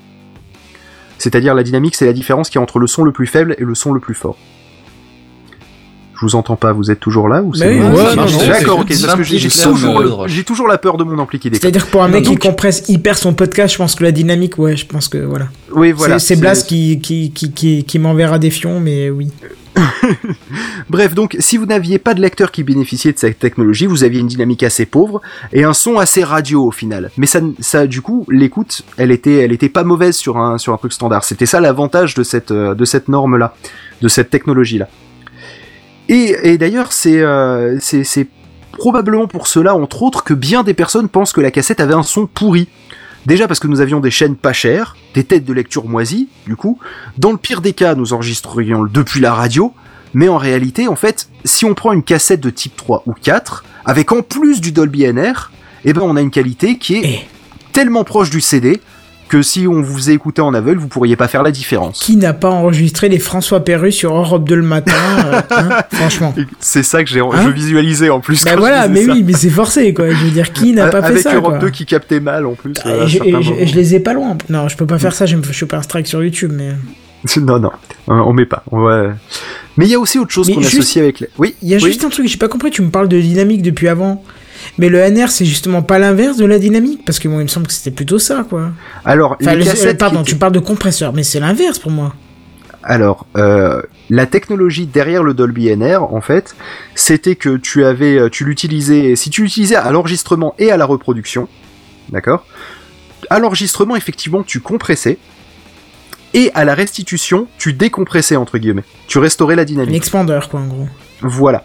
C'est-à-dire 1.18 1.54
la 1.54 1.64
dynamique, 1.64 1.96
c'est 1.96 2.06
la 2.06 2.12
différence 2.12 2.50
qu'il 2.50 2.58
y 2.58 2.60
a 2.60 2.62
entre 2.62 2.78
le 2.78 2.86
son 2.86 3.02
le 3.02 3.12
plus 3.12 3.26
faible 3.26 3.56
et 3.58 3.64
le 3.64 3.74
son 3.74 3.92
le 3.92 4.00
plus 4.00 4.14
fort. 4.14 4.38
Je 6.20 6.26
vous 6.26 6.34
entends 6.34 6.56
pas, 6.56 6.72
vous 6.72 6.90
êtes 6.90 7.00
toujours 7.00 7.28
là 7.28 7.42
ou 7.42 7.54
c'est 7.54 7.78
D'accord, 8.46 8.80
ok, 8.80 8.88
juste 8.88 9.06
parce 9.06 9.16
que 9.16 9.24
j'ai 9.24 9.48
toujours, 9.48 10.28
j'ai 10.28 10.44
la 10.68 10.76
peur 10.76 10.98
de 10.98 11.04
mon 11.04 11.18
ampli 11.18 11.38
qui 11.38 11.48
déconne. 11.48 11.62
C'est-à-dire 11.62 11.86
que 11.86 11.90
pour 11.90 12.02
un 12.02 12.08
mec 12.08 12.24
qui 12.24 12.36
compresse 12.36 12.84
hyper 12.88 13.16
son 13.16 13.32
podcast, 13.32 13.72
je 13.72 13.78
pense 13.78 13.94
que 13.94 14.04
la 14.04 14.12
dynamique, 14.12 14.58
ouais, 14.58 14.76
je 14.76 14.84
pense 14.84 15.08
que 15.08 15.16
voilà. 15.16 15.46
Oui, 15.72 15.92
voilà. 15.92 16.18
c'est 16.18 16.36
Blas 16.36 16.62
qui, 16.62 17.00
qui, 17.00 17.30
qui, 17.30 17.52
qui, 17.52 17.84
qui 17.84 17.98
m'enverra 17.98 18.38
des 18.38 18.50
fions, 18.50 18.80
mais 18.80 19.08
oui. 19.08 19.28
Bref, 20.90 21.14
donc 21.14 21.36
si 21.38 21.56
vous 21.56 21.64
n'aviez 21.64 21.98
pas 21.98 22.12
de 22.12 22.20
lecteur 22.20 22.50
qui 22.50 22.64
bénéficiait 22.64 23.12
de 23.12 23.18
cette 23.18 23.38
technologie, 23.38 23.86
vous 23.86 24.04
aviez 24.04 24.20
une 24.20 24.26
dynamique 24.26 24.62
assez 24.62 24.84
pauvre 24.84 25.22
et 25.54 25.64
un 25.64 25.72
son 25.72 25.98
assez 25.98 26.22
radio 26.22 26.66
au 26.66 26.70
final. 26.70 27.10
Mais 27.16 27.26
ça, 27.26 27.40
ça 27.60 27.86
du 27.86 28.02
coup, 28.02 28.26
l'écoute, 28.28 28.82
elle 28.98 29.10
était, 29.10 29.36
elle 29.36 29.52
était 29.52 29.70
pas 29.70 29.84
mauvaise 29.84 30.16
sur 30.16 30.36
un, 30.36 30.58
sur 30.58 30.74
un 30.74 30.76
truc 30.76 30.92
standard. 30.92 31.24
C'était 31.24 31.46
ça 31.46 31.60
l'avantage 31.60 32.14
de 32.14 32.24
cette, 32.24 32.50
euh, 32.50 32.74
de 32.74 32.84
cette 32.84 33.08
norme 33.08 33.38
là, 33.38 33.54
de 34.02 34.08
cette 34.08 34.28
technologie 34.28 34.76
là. 34.76 34.88
Et, 36.10 36.36
et 36.42 36.58
d'ailleurs, 36.58 36.92
c'est, 36.92 37.20
euh, 37.20 37.78
c'est, 37.80 38.26
probablement 38.72 39.28
pour 39.28 39.46
cela, 39.46 39.76
entre 39.76 40.02
autres, 40.02 40.24
que 40.24 40.34
bien 40.34 40.64
des 40.64 40.74
personnes 40.74 41.08
pensent 41.08 41.32
que 41.32 41.40
la 41.40 41.52
cassette 41.52 41.80
avait 41.80 41.94
un 41.94 42.02
son 42.02 42.26
pourri. 42.26 42.68
Déjà 43.26 43.46
parce 43.46 43.60
que 43.60 43.68
nous 43.68 43.80
avions 43.80 44.00
des 44.00 44.10
chaînes 44.10 44.34
pas 44.34 44.52
chères, 44.52 44.96
des 45.14 45.22
têtes 45.22 45.44
de 45.44 45.52
lecture 45.52 45.84
moisies, 45.84 46.28
du 46.46 46.56
coup. 46.56 46.78
Dans 47.16 47.30
le 47.30 47.36
pire 47.36 47.60
des 47.60 47.74
cas, 47.74 47.94
nous 47.94 48.12
enregistrions 48.12 48.84
depuis 48.84 49.20
la 49.20 49.34
radio, 49.34 49.72
mais 50.12 50.28
en 50.28 50.36
réalité, 50.36 50.88
en 50.88 50.96
fait, 50.96 51.28
si 51.44 51.64
on 51.64 51.74
prend 51.74 51.92
une 51.92 52.02
cassette 52.02 52.40
de 52.40 52.50
type 52.50 52.74
3 52.76 53.04
ou 53.06 53.12
4, 53.12 53.64
avec 53.84 54.10
en 54.10 54.22
plus 54.22 54.60
du 54.60 54.72
Dolby 54.72 55.04
NR, 55.12 55.52
eh 55.84 55.92
ben 55.92 56.02
on 56.02 56.16
a 56.16 56.20
une 56.20 56.30
qualité 56.30 56.78
qui 56.78 56.96
est 56.96 57.28
tellement 57.72 58.02
proche 58.02 58.30
du 58.30 58.40
CD 58.40 58.80
que 59.30 59.42
si 59.42 59.68
on 59.68 59.80
vous 59.80 60.10
écouter 60.10 60.42
en 60.42 60.52
aveugle, 60.54 60.80
vous 60.80 60.88
pourriez 60.88 61.14
pas 61.14 61.28
faire 61.28 61.44
la 61.44 61.52
différence. 61.52 62.00
Qui 62.00 62.16
n'a 62.16 62.32
pas 62.32 62.50
enregistré 62.50 63.08
les 63.08 63.20
François 63.20 63.64
Perru 63.64 63.92
sur 63.92 64.12
Europe 64.12 64.46
2 64.48 64.56
le 64.56 64.62
matin 64.62 64.92
euh, 65.24 65.40
hein, 65.50 65.68
Franchement. 65.92 66.34
C'est 66.58 66.82
ça 66.82 67.04
que 67.04 67.08
j'ai, 67.08 67.20
Hein 67.20 67.30
je 67.44 67.48
visualisais 67.50 68.10
en 68.10 68.18
plus. 68.18 68.44
Bah 68.44 68.56
voilà, 68.56 68.88
mais 68.88 69.04
ça. 69.04 69.12
oui, 69.12 69.22
mais 69.22 69.34
c'est 69.34 69.50
forcé 69.50 69.94
quoi. 69.94 70.10
Je 70.10 70.24
veux 70.24 70.30
dire, 70.30 70.52
qui 70.52 70.72
n'a 70.74 70.88
pas 70.88 71.00
fait 71.00 71.08
Avec 71.10 71.22
ça 71.22 71.34
Europe 71.36 71.52
quoi 71.52 71.58
2 71.58 71.70
qui 71.70 71.86
captait 71.86 72.18
mal 72.18 72.44
en 72.44 72.54
plus. 72.54 72.74
Euh, 72.86 73.06
je, 73.06 73.74
les 73.74 73.94
ai 73.94 74.00
pas 74.00 74.14
loin. 74.14 74.36
Non, 74.48 74.66
je 74.66 74.76
peux 74.76 74.86
pas 74.86 74.98
faire 74.98 75.14
ça, 75.14 75.26
je 75.26 75.36
me 75.36 75.66
pas 75.66 75.76
un 75.76 75.82
strike 75.82 76.08
sur 76.08 76.22
YouTube, 76.22 76.52
mais. 76.52 76.70
Non, 77.40 77.58
non, 77.60 77.70
hein, 78.08 78.22
on 78.26 78.32
met 78.32 78.46
pas. 78.46 78.64
on 78.72 78.80
va- 78.80 79.12
Mais 79.76 79.84
il 79.84 79.90
y 79.90 79.94
a 79.94 80.00
aussi 80.00 80.18
autre 80.18 80.30
chose 80.32 80.50
qu'on 80.50 80.60
associe 80.60 80.96
avec 81.02 81.20
les. 81.20 81.28
Oui, 81.38 81.54
Il 81.62 81.68
y 81.68 81.74
a 81.74 81.76
oui. 81.76 81.84
juste 81.84 82.02
un 82.02 82.08
truc, 82.08 82.26
j'ai 82.26 82.38
pas 82.38 82.48
compris, 82.48 82.70
tu 82.70 82.80
me 82.82 82.88
parles 82.90 83.08
de 83.08 83.20
dynamique 83.20 83.62
depuis 83.62 83.88
avant. 83.88 84.24
Mais 84.78 84.88
le 84.88 84.98
NR, 84.98 85.30
c'est 85.30 85.44
justement 85.44 85.82
pas 85.82 85.98
l'inverse 85.98 86.36
de 86.36 86.44
la 86.44 86.58
dynamique 86.58 87.04
Parce 87.04 87.18
que 87.18 87.28
moi, 87.28 87.40
il 87.40 87.44
me 87.44 87.48
semble 87.48 87.66
que 87.66 87.72
c'était 87.72 87.90
plutôt 87.90 88.18
ça, 88.18 88.44
quoi. 88.48 88.70
Alors, 89.04 89.36
Enfin, 89.40 89.52
les 89.54 89.58
le- 89.58 89.64
cassettes 89.64 89.98
pardon, 89.98 90.22
tu 90.22 90.36
parles 90.36 90.52
de 90.52 90.58
compresseur, 90.58 91.12
mais 91.12 91.22
c'est 91.22 91.40
l'inverse 91.40 91.78
pour 91.78 91.90
moi. 91.90 92.14
Alors, 92.82 93.26
euh, 93.36 93.82
la 94.08 94.24
technologie 94.26 94.86
derrière 94.86 95.22
le 95.22 95.34
Dolby 95.34 95.68
NR, 95.68 96.02
en 96.14 96.20
fait, 96.22 96.56
c'était 96.94 97.36
que 97.36 97.56
tu 97.58 97.84
avais, 97.84 98.18
euh, 98.18 98.28
tu 98.30 98.44
l'utilisais, 98.44 99.16
si 99.16 99.28
tu 99.28 99.42
l'utilisais 99.42 99.76
à 99.76 99.90
l'enregistrement 99.92 100.54
et 100.58 100.70
à 100.70 100.76
la 100.78 100.86
reproduction, 100.86 101.46
d'accord? 102.08 102.46
À 103.28 103.38
l'enregistrement, 103.38 103.96
effectivement, 103.96 104.42
tu 104.42 104.60
compressais, 104.60 105.18
et 106.32 106.50
à 106.54 106.64
la 106.64 106.74
restitution, 106.74 107.48
tu 107.58 107.72
décompressais, 107.74 108.36
entre 108.36 108.56
guillemets. 108.56 108.84
Tu 109.08 109.18
restaurais 109.18 109.56
la 109.56 109.62
Un 109.62 109.66
dynamique. 109.66 109.96
expandeur, 109.96 110.48
quoi, 110.48 110.60
en 110.60 110.66
gros. 110.66 110.88
Voilà. 111.20 111.64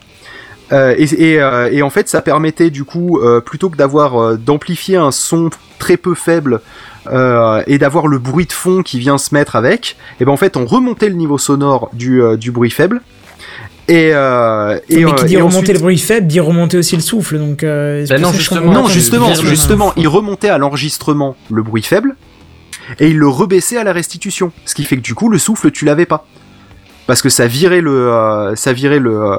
Euh, 0.72 0.96
et, 0.98 1.04
et, 1.34 1.42
euh, 1.42 1.70
et 1.72 1.82
en 1.84 1.90
fait, 1.90 2.10
ça 2.10 2.22
permettait 2.22 2.70
du 2.70 2.84
coup, 2.84 3.20
euh, 3.20 3.40
plutôt 3.40 3.70
que 3.70 3.78
d'avoir 3.78 4.20
euh, 4.22 4.36
d'amplifier 4.38 4.98
un 4.98 5.12
son 5.12 5.50
très 5.78 5.96
peu 5.98 6.16
faible 6.16 6.62
euh, 7.12 7.62
et 7.68 7.78
d'avoir 7.78 8.08
le 8.08 8.18
bruit 8.18 8.46
de 8.48 8.52
fond 8.54 8.82
qui 8.82 8.98
vient 8.98 9.20
se 9.20 9.34
mettre 9.34 9.56
avec, 9.56 9.96
et 10.20 10.26
ben 10.26 10.32
en 10.32 10.38
fait, 10.38 10.58
on 10.58 10.66
remontait 10.66 11.10
le 11.10 11.16
niveau 11.16 11.38
sonore 11.38 11.90
du, 11.94 12.22
euh, 12.22 12.36
du 12.36 12.52
bruit 12.52 12.72
faible. 12.72 13.02
Et, 13.88 14.10
euh, 14.16 14.80
et, 14.90 15.06
mais 15.06 15.14
qui 15.14 15.26
dit 15.26 15.34
et 15.36 15.38
remonter 15.38 15.58
ensuite- 15.58 15.74
le 15.74 15.80
bruit 15.80 15.98
faible, 16.00 16.26
dit 16.26 16.40
remonter 16.40 16.78
aussi 16.78 16.96
le 16.96 17.04
souffle, 17.04 17.38
donc... 17.38 17.64
Euh, 17.64 18.04
Ben 18.10 18.20
pour 18.20 18.32
non, 18.32 18.34
justement, 18.36 18.74
non, 18.74 18.88
justement, 18.88 19.34
justement, 19.36 19.88
souffle. 19.90 20.00
il 20.00 20.08
remontait 20.08 20.50
à 20.50 20.58
l'enregistrement 20.58 21.36
le 21.52 21.62
bruit 21.62 21.84
faible 21.84 22.16
et 23.00 23.10
il 23.10 23.18
le 23.20 23.28
rebaissait 23.28 23.78
à 23.78 23.84
la 23.84 23.94
restitution, 23.94 24.52
ce 24.66 24.74
qui 24.74 24.86
fait 24.86 24.96
que 24.98 25.02
du 25.04 25.14
coup, 25.14 25.30
le 25.30 25.38
souffle, 25.38 25.70
tu 25.70 25.86
l'avais 25.86 26.08
pas. 26.08 26.26
Parce 27.06 27.22
que 27.22 27.30
ça 27.30 27.46
virait 27.46 27.82
le, 27.82 28.12
euh, 28.12 28.56
ça 28.56 28.74
virait 28.74 28.98
le, 28.98 29.38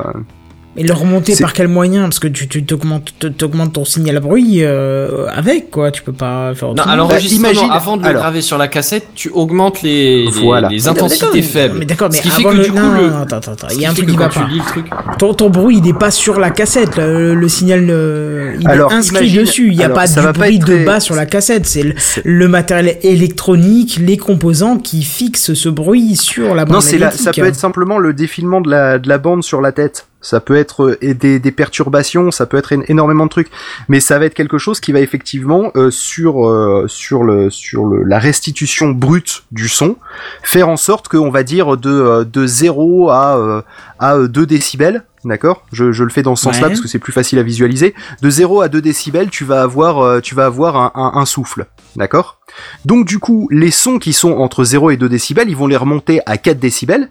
Et 0.78 0.82
le 0.82 0.92
remonter 0.92 1.34
C'est- 1.34 1.42
par 1.42 1.52
quel 1.52 1.68
moyen? 1.68 2.02
Parce 2.02 2.18
que 2.18 2.28
tu 2.28 2.48
tu 2.48 2.64
t'augmentes 2.64 3.12
t'augmentes 3.38 3.72
ton 3.72 3.84
signal 3.84 4.20
bruit 4.20 4.58
euh, 4.62 5.26
avec, 5.34 5.70
quoi. 5.70 5.90
Tu 5.90 6.02
peux 6.02 6.12
pas 6.12 6.54
faire 6.54 6.68
Non, 6.68 6.74
autrement. 6.74 6.92
à 6.92 6.96
l'enregistrement, 6.96 7.50
imagine- 7.50 7.70
avant 7.70 7.96
de 7.96 8.02
le 8.02 8.08
alors. 8.08 8.22
graver 8.22 8.42
sur 8.42 8.58
la 8.58 8.68
cassette, 8.68 9.06
tu 9.14 9.30
augmentes 9.30 9.82
les, 9.82 10.24
les, 10.26 10.30
Voilà. 10.30 10.68
les 10.68 10.76
Mais 10.76 10.82
d'accord, 10.82 11.04
intensités 11.04 11.28
mais- 11.34 11.42
faibles. 11.42 11.76
Mais 11.78 11.84
d'accord, 11.86 12.08
mais 12.10 12.18
Ce 12.18 12.22
qui 12.22 12.28
fait 12.30 12.40
avant 12.42 12.50
que 12.52 12.56
le... 12.58 12.64
du 12.64 12.70
coup, 12.72 12.76
non, 12.78 12.92
le- 12.92 13.08
non, 13.10 13.16
attends, 13.22 13.36
attends, 13.36 13.52
attends. 13.52 13.66
Il 13.72 13.80
y 13.80 13.86
a 13.86 13.90
un 13.90 13.94
truc 13.94 14.06
qui 14.08 14.16
va 14.16 14.28
pas. 14.28 14.40
tu 14.46 14.52
lis 14.52 14.58
le 14.58 14.64
truc. 14.64 14.86
Ton, 15.18 15.34
ton 15.34 15.50
bruit, 15.50 15.78
il 15.78 15.82
n'est 15.84 15.92
pas 15.98 16.10
sur 16.10 16.38
la 16.38 16.50
cassette. 16.50 16.96
Le, 16.96 17.34
le 17.34 17.48
signal, 17.48 17.86
euh, 17.88 18.54
il 18.60 18.68
Alors, 18.68 18.92
est 18.92 18.96
inscrit 18.96 19.16
imagine- 19.26 19.40
dessus. 19.40 19.68
Il 19.70 19.76
n'y 19.78 19.82
a 19.82 19.86
alors, 19.86 19.96
pas 19.98 20.06
pas 20.08 20.32
bruit 20.32 20.56
être 20.56 20.66
de 20.66 20.84
bas 20.84 21.00
sur 21.00 21.14
la 21.14 21.26
cassette. 21.26 21.66
C'est 21.66 21.82
le, 21.82 21.94
le 22.24 22.48
matériel 22.48 22.98
électronique, 23.02 23.98
les 24.00 24.16
composants 24.16 24.78
qui 24.78 25.02
fixent 25.02 25.54
ce 25.54 25.68
bruit 25.68 26.16
sur 26.16 26.54
la 26.54 26.64
bande 26.64 26.74
Non, 26.76 26.80
c'est 26.80 26.98
la, 26.98 27.10
ça 27.10 27.32
peut 27.32 27.44
être 27.46 27.54
simplement 27.56 27.98
le 27.98 28.12
défilement 28.12 28.60
de 28.60 28.70
la, 28.70 28.98
de 28.98 29.08
la 29.08 29.18
bande 29.18 29.42
sur 29.42 29.60
la 29.60 29.72
tête. 29.72 30.06
Ça 30.26 30.40
peut 30.40 30.56
être 30.56 30.96
euh, 31.02 31.14
des, 31.14 31.38
des 31.38 31.52
perturbations, 31.52 32.30
ça 32.32 32.46
peut 32.46 32.56
être 32.56 32.72
énormément 32.90 33.24
de 33.26 33.30
trucs. 33.30 33.48
Mais 33.88 34.00
ça 34.00 34.18
va 34.18 34.24
être 34.24 34.34
quelque 34.34 34.58
chose 34.58 34.80
qui 34.80 34.90
va 34.92 34.98
effectivement 35.00 35.70
euh, 35.76 35.90
sur 35.90 36.48
euh, 36.48 36.86
sur 36.88 37.22
le 37.22 37.48
sur 37.50 37.84
le, 37.86 38.02
la 38.02 38.18
restitution 38.18 38.88
brute 38.90 39.44
du 39.52 39.68
son 39.68 39.96
faire 40.42 40.68
en 40.68 40.76
sorte 40.76 41.06
qu'on 41.08 41.30
va 41.30 41.44
dire 41.44 41.76
de 41.76 41.90
euh, 41.90 42.24
de 42.24 42.44
0 42.46 43.10
à 43.10 43.36
euh, 43.38 43.62
à 44.00 44.16
euh, 44.16 44.26
2 44.28 44.46
décibels. 44.46 45.04
D'accord? 45.24 45.64
Je, 45.72 45.90
je 45.90 46.04
le 46.04 46.10
fais 46.10 46.22
dans 46.22 46.36
ce 46.36 46.44
sens-là 46.44 46.62
Ouais. 46.62 46.68
parce 46.68 46.80
que 46.80 46.86
c'est 46.86 47.00
plus 47.00 47.12
facile 47.12 47.40
à 47.40 47.42
visualiser. 47.42 47.94
De 48.22 48.30
0 48.30 48.60
à 48.60 48.68
2 48.68 48.80
décibels, 48.80 49.28
tu 49.28 49.44
vas 49.44 49.62
avoir, 49.62 49.98
euh, 49.98 50.20
tu 50.20 50.36
vas 50.36 50.46
avoir 50.46 50.76
un, 50.76 50.92
un, 50.94 51.18
un 51.20 51.24
souffle. 51.24 51.66
D'accord? 51.96 52.38
Donc 52.84 53.06
du 53.06 53.18
coup, 53.18 53.48
les 53.50 53.72
sons 53.72 53.98
qui 53.98 54.12
sont 54.12 54.32
entre 54.34 54.62
0 54.62 54.90
et 54.92 54.96
2 54.96 55.08
décibels, 55.08 55.48
ils 55.48 55.56
vont 55.56 55.66
les 55.66 55.76
remonter 55.76 56.20
à 56.26 56.36
4 56.36 56.60
décibels. 56.60 57.08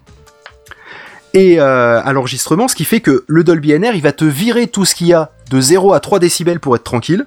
Et 1.35 1.59
euh, 1.59 2.01
à 2.01 2.13
l'enregistrement, 2.13 2.69
ce 2.69 2.75
qui 2.75 2.85
fait 2.85 3.01
que 3.01 3.25
le 3.27 3.43
Dolby 3.43 3.77
NR, 3.77 3.93
il 3.93 4.01
va 4.01 4.13
te 4.13 4.23
virer 4.23 4.67
tout 4.67 4.85
ce 4.85 4.95
qu'il 4.95 5.07
y 5.07 5.13
a 5.13 5.31
de 5.51 5.59
0 5.59 5.91
à 5.91 5.99
3 5.99 6.19
décibels 6.19 6.61
pour 6.61 6.77
être 6.77 6.85
tranquille. 6.85 7.25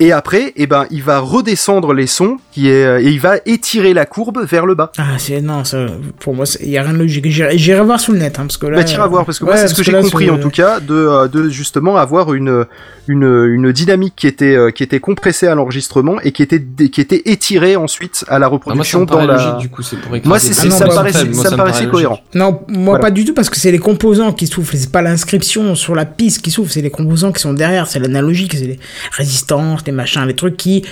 Et 0.00 0.12
après, 0.12 0.52
eh 0.56 0.66
ben, 0.66 0.86
il 0.90 1.02
va 1.02 1.18
redescendre 1.20 1.92
les 1.92 2.06
sons 2.06 2.38
qui 2.52 2.68
est, 2.68 2.84
euh, 2.84 3.00
et 3.00 3.08
il 3.08 3.20
va 3.20 3.36
étirer 3.46 3.94
la 3.94 4.06
courbe 4.06 4.44
vers 4.46 4.66
le 4.66 4.74
bas. 4.74 4.92
Ah, 4.98 5.18
c'est 5.18 5.40
non, 5.40 5.64
ça, 5.64 5.86
pour 6.20 6.34
moi, 6.34 6.44
il 6.60 6.70
y 6.70 6.78
a 6.78 6.82
rien 6.82 6.92
de 6.92 6.98
logique. 6.98 7.26
J'irai 7.28 7.80
voir 7.82 8.00
sur 8.00 8.12
le 8.12 8.18
net, 8.18 8.38
hein, 8.38 8.42
parce 8.42 8.56
que 8.56 8.66
là. 8.66 8.76
Bah, 8.78 8.84
t'iras 8.84 9.06
voir, 9.06 9.24
parce 9.24 9.38
que 9.38 9.44
moi, 9.44 9.56
c'est 9.56 9.68
ce 9.68 9.74
que 9.74 9.82
j'ai 9.82 9.92
compris, 9.92 10.30
en 10.30 10.38
tout 10.38 10.50
cas, 10.50 10.80
de, 10.80 10.94
euh, 10.94 11.28
de 11.28 11.48
justement 11.48 11.96
avoir 11.96 12.34
une, 12.34 12.66
une, 13.08 13.22
une 13.24 13.72
dynamique 13.72 14.14
qui 14.16 14.26
était, 14.26 14.56
euh, 14.56 14.70
qui 14.70 14.82
était 14.82 15.00
compressée 15.00 15.46
à 15.46 15.54
l'enregistrement 15.54 16.20
et 16.22 16.32
qui 16.32 16.42
était, 16.42 16.62
qui 16.90 17.00
était 17.00 17.22
étirée 17.26 17.76
ensuite 17.76 18.24
à 18.28 18.38
la 18.38 18.48
moi, 18.48 18.48
ça 18.48 18.52
reproduction 18.54 19.00
me 19.00 19.06
dans 19.06 19.24
la... 19.24 19.34
logique, 19.34 19.56
du 19.58 19.68
coup, 19.68 19.82
c'est 19.82 19.96
pour 19.96 20.10
Moi, 20.24 20.38
c'est, 20.38 20.48
les 20.48 20.54
c'est- 20.54 20.66
Ah 20.66 20.70
non, 20.70 20.76
ça, 20.78 20.86
me 20.86 20.94
paraissait, 20.94 21.18
faibles. 21.20 21.34
Moi, 21.34 21.44
ça 21.44 21.50
me 21.50 21.56
paraissait 21.56 21.78
paraît 21.80 21.90
cohérent. 21.90 22.20
Non, 22.34 22.60
moi 22.68 22.84
Voilà. 22.84 22.98
pas 23.00 23.10
du 23.10 23.24
tout 23.24 23.34
parce 23.34 23.50
que 23.50 23.56
c'est 23.56 23.70
les 23.72 23.78
composants 23.78 24.32
qui 24.32 24.46
soufflent, 24.46 24.76
c'est 24.76 24.90
pas 24.92 25.02
l'inscription 25.02 25.74
sur 25.74 25.94
la 25.94 26.04
piste 26.04 26.42
qui 26.42 26.50
souffle, 26.50 26.72
c'est 26.72 26.82
les 26.82 26.90
composants 26.90 27.32
qui 27.32 27.40
sont 27.40 27.52
derrière, 27.52 27.86
c'est 27.86 27.98
l'analogique, 27.98 28.54
c'est 28.56 28.66
les 28.66 28.78
résistances, 29.12 29.75
les 29.86 29.92
machins, 29.92 30.24
les 30.26 30.34
trucs 30.34 30.56
qui 30.56 30.82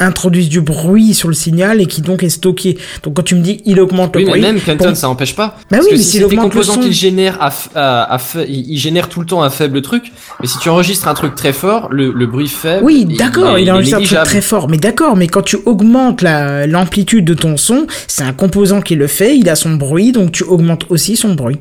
introduisent 0.00 0.48
du 0.48 0.60
bruit 0.60 1.12
sur 1.12 1.26
le 1.26 1.34
signal 1.34 1.80
et 1.80 1.86
qui 1.86 2.02
donc 2.02 2.22
est 2.22 2.28
stocké. 2.28 2.78
Donc 3.02 3.14
quand 3.14 3.24
tu 3.24 3.34
me 3.34 3.40
dis 3.40 3.60
il 3.64 3.80
augmente 3.80 4.14
Oui, 4.14 4.22
le 4.22 4.26
mais 4.26 4.30
bruit, 4.30 4.40
même 4.42 4.60
Kenton, 4.60 4.84
pour- 4.90 4.96
ça 4.96 5.08
empêche 5.08 5.34
pas. 5.34 5.56
Bah 5.58 5.78
Parce 5.78 5.84
oui, 5.86 5.90
que 5.90 5.96
mais 5.96 6.02
si 6.02 6.18
c'est 6.20 6.28
des 6.28 6.36
composants 6.36 6.78
qu'il 6.78 6.92
génère 6.92 7.36
à, 7.42 8.16
il 8.48 8.70
il 8.70 8.78
génère 8.78 9.08
tout 9.08 9.18
le 9.18 9.26
temps 9.26 9.42
un 9.42 9.50
faible 9.50 9.82
truc. 9.82 10.12
Mais 10.40 10.46
si 10.46 10.56
tu 10.60 10.68
enregistres 10.68 11.08
un 11.08 11.14
truc 11.14 11.34
très 11.34 11.52
fort, 11.52 11.88
le, 11.90 12.12
le 12.12 12.26
bruit 12.28 12.46
faible. 12.46 12.84
Oui, 12.84 13.06
il- 13.10 13.16
d'accord, 13.16 13.58
il 13.58 13.66
est 13.66 13.70
enregistre 13.72 13.96
un 13.98 14.02
truc 14.04 14.20
très 14.22 14.40
fort, 14.40 14.68
mais 14.68 14.76
d'accord, 14.76 15.16
mais 15.16 15.26
quand 15.26 15.42
tu 15.42 15.56
augmentes 15.66 16.22
la- 16.22 16.68
l'amplitude 16.68 17.24
de 17.24 17.34
ton 17.34 17.56
son, 17.56 17.88
c'est 18.06 18.22
un 18.22 18.32
composant 18.32 18.80
qui 18.80 18.94
le 18.94 19.08
fait, 19.08 19.36
il 19.36 19.48
a 19.48 19.56
son 19.56 19.74
bruit, 19.74 20.12
donc 20.12 20.30
tu 20.30 20.44
augmentes 20.44 20.84
aussi 20.90 21.16
son 21.16 21.34
bruit. 21.34 21.58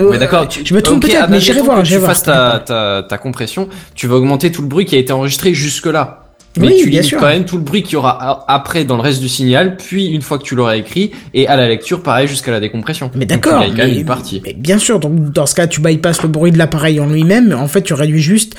Euh, 0.00 0.08
Mais 0.10 0.18
d'accord, 0.18 0.46
tu- 0.48 0.64
je 0.64 0.74
me 0.74 0.82
trompe 0.82 1.02
peut-être, 1.02 1.18
ah, 1.22 1.26
mais 1.28 1.36
bah, 1.36 1.38
j'irai 1.38 1.54
mettons 1.56 1.64
voir, 1.66 1.78
que 1.78 1.84
j'irai 1.84 1.98
tu 2.00 2.04
voir. 2.04 2.12
fasses 2.12 2.22
ta, 2.24 2.62
ta, 2.64 3.02
ta 3.08 3.18
compression, 3.18 3.68
tu 3.94 4.06
vas 4.06 4.16
augmenter 4.16 4.50
tout 4.52 4.62
le 4.62 4.68
bruit 4.68 4.84
qui 4.84 4.96
a 4.96 4.98
été 4.98 5.12
enregistré 5.12 5.54
jusque-là. 5.54 6.24
Mais 6.56 6.68
Oui, 6.68 6.76
tu 6.82 6.88
limites 6.88 7.14
quand 7.16 7.26
même 7.28 7.44
tout 7.44 7.56
le 7.56 7.62
bruit 7.62 7.82
qu'il 7.84 7.92
y 7.92 7.96
aura 7.96 8.44
après 8.48 8.84
dans 8.84 8.96
le 8.96 9.02
reste 9.02 9.20
du 9.20 9.28
signal, 9.28 9.76
puis 9.76 10.06
une 10.06 10.22
fois 10.22 10.38
que 10.38 10.42
tu 10.42 10.56
l'auras 10.56 10.76
écrit, 10.76 11.12
et 11.34 11.46
à 11.46 11.56
la 11.56 11.68
lecture, 11.68 12.02
pareil, 12.02 12.26
jusqu'à 12.26 12.50
la 12.50 12.58
décompression. 12.58 13.10
Mais 13.14 13.26
d'accord, 13.26 13.62
mais, 13.76 13.92
une 13.94 14.04
partie. 14.04 14.42
mais 14.44 14.54
bien 14.54 14.78
sûr, 14.78 14.98
donc 14.98 15.30
dans 15.30 15.46
ce 15.46 15.54
cas, 15.54 15.66
tu 15.68 15.80
bypasses 15.80 16.22
le 16.22 16.28
bruit 16.28 16.50
de 16.50 16.58
l'appareil 16.58 16.98
en 17.00 17.06
lui-même, 17.06 17.48
mais 17.48 17.54
en 17.54 17.68
fait, 17.68 17.82
tu 17.82 17.94
réduis 17.94 18.20
juste 18.22 18.56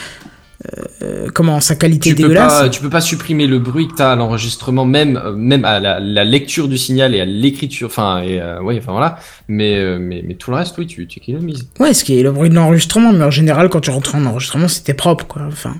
euh, 1.03 1.27
comment 1.33 1.59
sa 1.61 1.75
qualité 1.75 2.09
tu 2.09 2.15
peux 2.15 2.23
dégueulasse. 2.23 2.59
pas, 2.59 2.69
tu 2.69 2.81
peux 2.81 2.89
pas 2.89 2.99
supprimer 3.01 3.47
le 3.47 3.59
bruit 3.59 3.87
que 3.87 3.93
t'as 3.95 4.11
à 4.11 4.15
l'enregistrement, 4.15 4.85
même, 4.85 5.15
euh, 5.23 5.31
même 5.33 5.63
à 5.65 5.79
la, 5.79 5.99
la 5.99 6.23
lecture 6.25 6.67
du 6.67 6.77
signal 6.77 7.15
et 7.15 7.21
à 7.21 7.25
l'écriture, 7.25 7.87
enfin, 7.87 8.21
et, 8.23 8.41
euh, 8.41 8.61
ouais, 8.61 8.77
enfin 8.77 8.91
voilà. 8.91 9.19
Mais, 9.47 9.77
euh, 9.77 9.97
mais, 9.99 10.21
mais 10.27 10.33
tout 10.35 10.51
le 10.51 10.57
reste, 10.57 10.77
oui, 10.77 10.85
tu, 10.87 11.07
tu 11.07 11.19
économises. 11.19 11.69
Ouais, 11.79 11.93
ce 11.93 12.03
qui 12.03 12.19
est 12.19 12.23
le 12.23 12.31
bruit 12.31 12.49
de 12.49 12.55
l'enregistrement, 12.55 13.13
mais 13.13 13.23
en 13.23 13.31
général, 13.31 13.69
quand 13.69 13.79
tu 13.79 13.89
rentres 13.89 14.15
en 14.15 14.25
enregistrement, 14.25 14.67
c'était 14.67 14.93
propre, 14.93 15.25
quoi. 15.27 15.43
Enfin, 15.47 15.75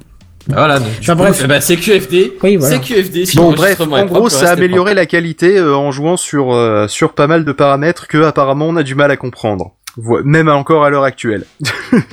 Bah, 0.47 0.55
Voilà, 0.59 0.79
donc, 0.79 0.87
Enfin, 1.01 1.15
bref. 1.15 1.45
ben, 1.47 1.59
c'est 1.61 1.75
QFD. 1.75 2.33
Oui, 2.41 2.55
voilà. 2.55 2.75
C'est 2.77 2.81
QFD. 2.81 3.25
si 3.25 3.35
Bon 3.37 3.51
bref, 3.51 3.81
en 3.81 3.85
propre, 3.87 4.05
gros 4.13 4.29
ça 4.29 4.49
a 4.49 4.53
amélioré 4.53 4.93
la 4.93 5.05
qualité 5.05 5.57
euh, 5.57 5.75
en 5.75 5.91
jouant 5.91 6.15
sur 6.17 6.53
euh, 6.53 6.87
sur 6.87 7.13
pas 7.13 7.27
mal 7.27 7.43
de 7.43 7.51
paramètres 7.51 8.07
que 8.07 8.23
apparemment 8.23 8.67
on 8.69 8.75
a 8.77 8.83
du 8.83 8.95
mal 8.95 9.11
à 9.11 9.17
comprendre. 9.17 9.73
Même 10.23 10.47
encore 10.49 10.85
à 10.85 10.89
l'heure 10.89 11.03
actuelle. 11.03 11.45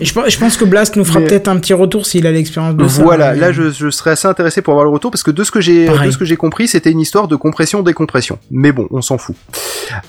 je, 0.00 0.12
pense- 0.12 0.28
je 0.30 0.38
pense 0.38 0.56
que 0.56 0.64
Blast 0.64 0.96
nous 0.96 1.04
fera 1.04 1.20
Mais- 1.20 1.26
peut-être 1.26 1.48
un 1.48 1.56
petit 1.58 1.74
retour 1.74 2.06
s'il 2.06 2.26
a 2.26 2.32
l'expérience 2.32 2.74
de 2.76 2.88
ça. 2.88 3.02
Voilà, 3.02 3.34
là 3.34 3.52
je, 3.52 3.70
je 3.70 3.90
serais 3.90 4.12
assez 4.12 4.26
intéressé 4.28 4.62
pour 4.62 4.72
avoir 4.72 4.84
le 4.84 4.90
retour 4.92 5.10
parce 5.10 5.22
que 5.22 5.30
de 5.30 5.44
ce 5.44 5.50
que 5.50 5.60
j'ai 5.60 5.86
de 5.88 6.10
ce 6.10 6.18
que 6.18 6.24
j'ai 6.24 6.36
compris, 6.36 6.68
c'était 6.68 6.90
une 6.90 7.00
histoire 7.00 7.28
de 7.28 7.36
compression 7.36 7.82
décompression. 7.82 8.38
Mais 8.50 8.72
bon, 8.72 8.88
on 8.90 9.02
s'en 9.02 9.18
fout. 9.18 9.36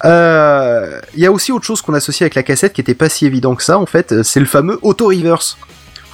Euh, 0.05 0.99
Il 1.15 1.19
y 1.21 1.25
a 1.25 1.31
aussi 1.31 1.51
autre 1.51 1.65
chose 1.65 1.81
qu'on 1.81 1.93
associe 1.93 2.21
avec 2.21 2.35
la 2.35 2.43
cassette 2.43 2.73
qui 2.73 2.81
était 2.81 2.93
pas 2.95 3.09
si 3.09 3.25
évident 3.25 3.55
que 3.55 3.63
ça 3.63 3.77
en 3.79 3.85
fait, 3.85 4.11
euh, 4.11 4.23
c'est 4.23 4.39
le 4.39 4.45
fameux 4.45 4.79
auto 4.81 5.07
reverse. 5.07 5.57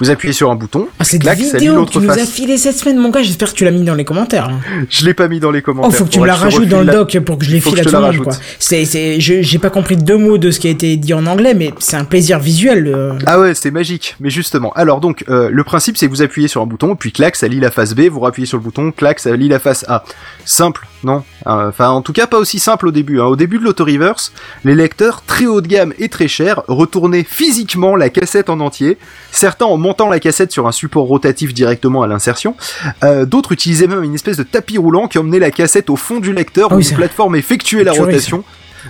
Vous 0.00 0.10
appuyez 0.10 0.32
sur 0.32 0.50
un 0.50 0.56
bouton, 0.56 0.88
Ah, 0.98 1.04
ça 1.04 1.16
lit 1.16 1.28
vidéo 1.34 1.84
que 1.84 1.90
tu 1.92 1.98
nous 1.98 2.10
as 2.10 2.26
filé 2.26 2.58
cette 2.58 2.76
semaine, 2.76 2.98
mon 2.98 3.10
gars, 3.10 3.22
j'espère 3.22 3.52
que 3.52 3.56
tu 3.56 3.64
l'as 3.64 3.70
mis 3.70 3.84
dans 3.84 3.94
les 3.94 4.04
commentaires. 4.04 4.50
Je 4.90 5.04
l'ai 5.06 5.14
pas 5.14 5.28
mis 5.28 5.38
dans 5.40 5.52
les 5.52 5.62
commentaires. 5.62 5.90
Oh, 5.92 5.96
faut 5.96 6.04
que 6.04 6.10
tu 6.10 6.20
me 6.20 6.26
la 6.26 6.34
rajoutes 6.34 6.68
dans 6.68 6.80
le 6.80 6.92
doc 6.92 7.16
pour 7.20 7.38
que 7.38 7.44
je 7.44 7.52
les 7.52 7.60
file 7.60 7.78
à 7.80 7.84
tout 7.84 7.92
le 7.94 8.00
monde, 8.00 8.16
quoi. 8.18 8.32
C'est, 8.58 8.84
c'est, 8.84 9.20
j'ai 9.20 9.58
pas 9.58 9.70
compris 9.70 9.96
deux 9.96 10.16
mots 10.16 10.38
de 10.38 10.50
ce 10.50 10.58
qui 10.60 10.66
a 10.66 10.70
été 10.70 10.96
dit 10.96 11.14
en 11.14 11.26
anglais, 11.26 11.54
mais 11.54 11.72
c'est 11.78 11.96
un 11.96 12.04
plaisir 12.04 12.38
visuel. 12.38 12.86
euh. 12.88 13.12
Ah 13.26 13.38
ouais, 13.40 13.54
c'est 13.54 13.70
magique. 13.70 14.16
Mais 14.20 14.30
justement, 14.30 14.72
alors 14.74 15.00
donc, 15.00 15.24
euh, 15.28 15.48
le 15.52 15.64
principe 15.64 15.96
c'est 15.96 16.06
que 16.06 16.10
vous 16.10 16.22
appuyez 16.22 16.48
sur 16.48 16.60
un 16.62 16.66
bouton, 16.66 16.96
puis 16.96 17.12
clac, 17.12 17.36
ça 17.36 17.46
lit 17.48 17.60
la 17.60 17.70
face 17.70 17.94
B, 17.94 18.02
vous 18.10 18.20
rappuyez 18.20 18.46
sur 18.46 18.58
le 18.58 18.62
bouton, 18.64 18.90
clac, 18.90 19.20
ça 19.20 19.34
lit 19.36 19.48
la 19.48 19.58
face 19.58 19.84
A. 19.88 20.04
Simple, 20.44 20.86
non 21.04 21.22
Euh, 21.46 21.68
Enfin, 21.68 21.90
en 21.90 22.02
tout 22.02 22.12
cas, 22.12 22.26
pas 22.26 22.38
aussi 22.38 22.58
simple 22.58 22.88
au 22.88 22.90
début. 22.90 23.20
hein. 23.20 23.24
Au 23.26 23.36
début 23.36 23.58
de 23.58 23.64
l'auto-reverse, 23.64 24.32
les 24.64 24.74
lecteurs 24.74 25.22
très 25.26 25.46
haut 25.46 25.60
de 25.60 25.66
gamme 25.68 25.92
et 25.98 26.08
très 26.08 26.28
chers 26.28 26.62
retournaient 26.68 27.24
physiquement 27.24 27.96
la 27.96 28.08
cassette 28.10 28.48
en 28.50 28.60
entier, 28.60 28.98
certains 29.30 29.66
en 29.66 29.76
montant 29.76 30.08
la 30.08 30.20
cassette 30.20 30.52
sur 30.52 30.66
un 30.66 30.72
support 30.72 31.06
rotatif 31.06 31.52
directement 31.54 32.02
à 32.02 32.06
l'insertion, 32.06 32.56
euh, 33.02 33.24
d'autres 33.26 33.52
utilisaient 33.52 33.86
même 33.86 34.02
une 34.02 34.14
espèce 34.14 34.36
de 34.36 34.42
tapis 34.42 34.78
roulant 34.78 35.08
qui 35.08 35.18
emmenait 35.18 35.38
la 35.38 35.50
cassette 35.50 35.90
au 35.90 35.96
fond 35.96 36.20
du 36.20 36.32
lecteur 36.32 36.68
Ah 36.70 36.74
où 36.74 36.78
une 36.78 36.96
plateforme 36.96 37.36
effectuait 37.36 37.84
la 37.84 37.92
rotation. 38.06 38.44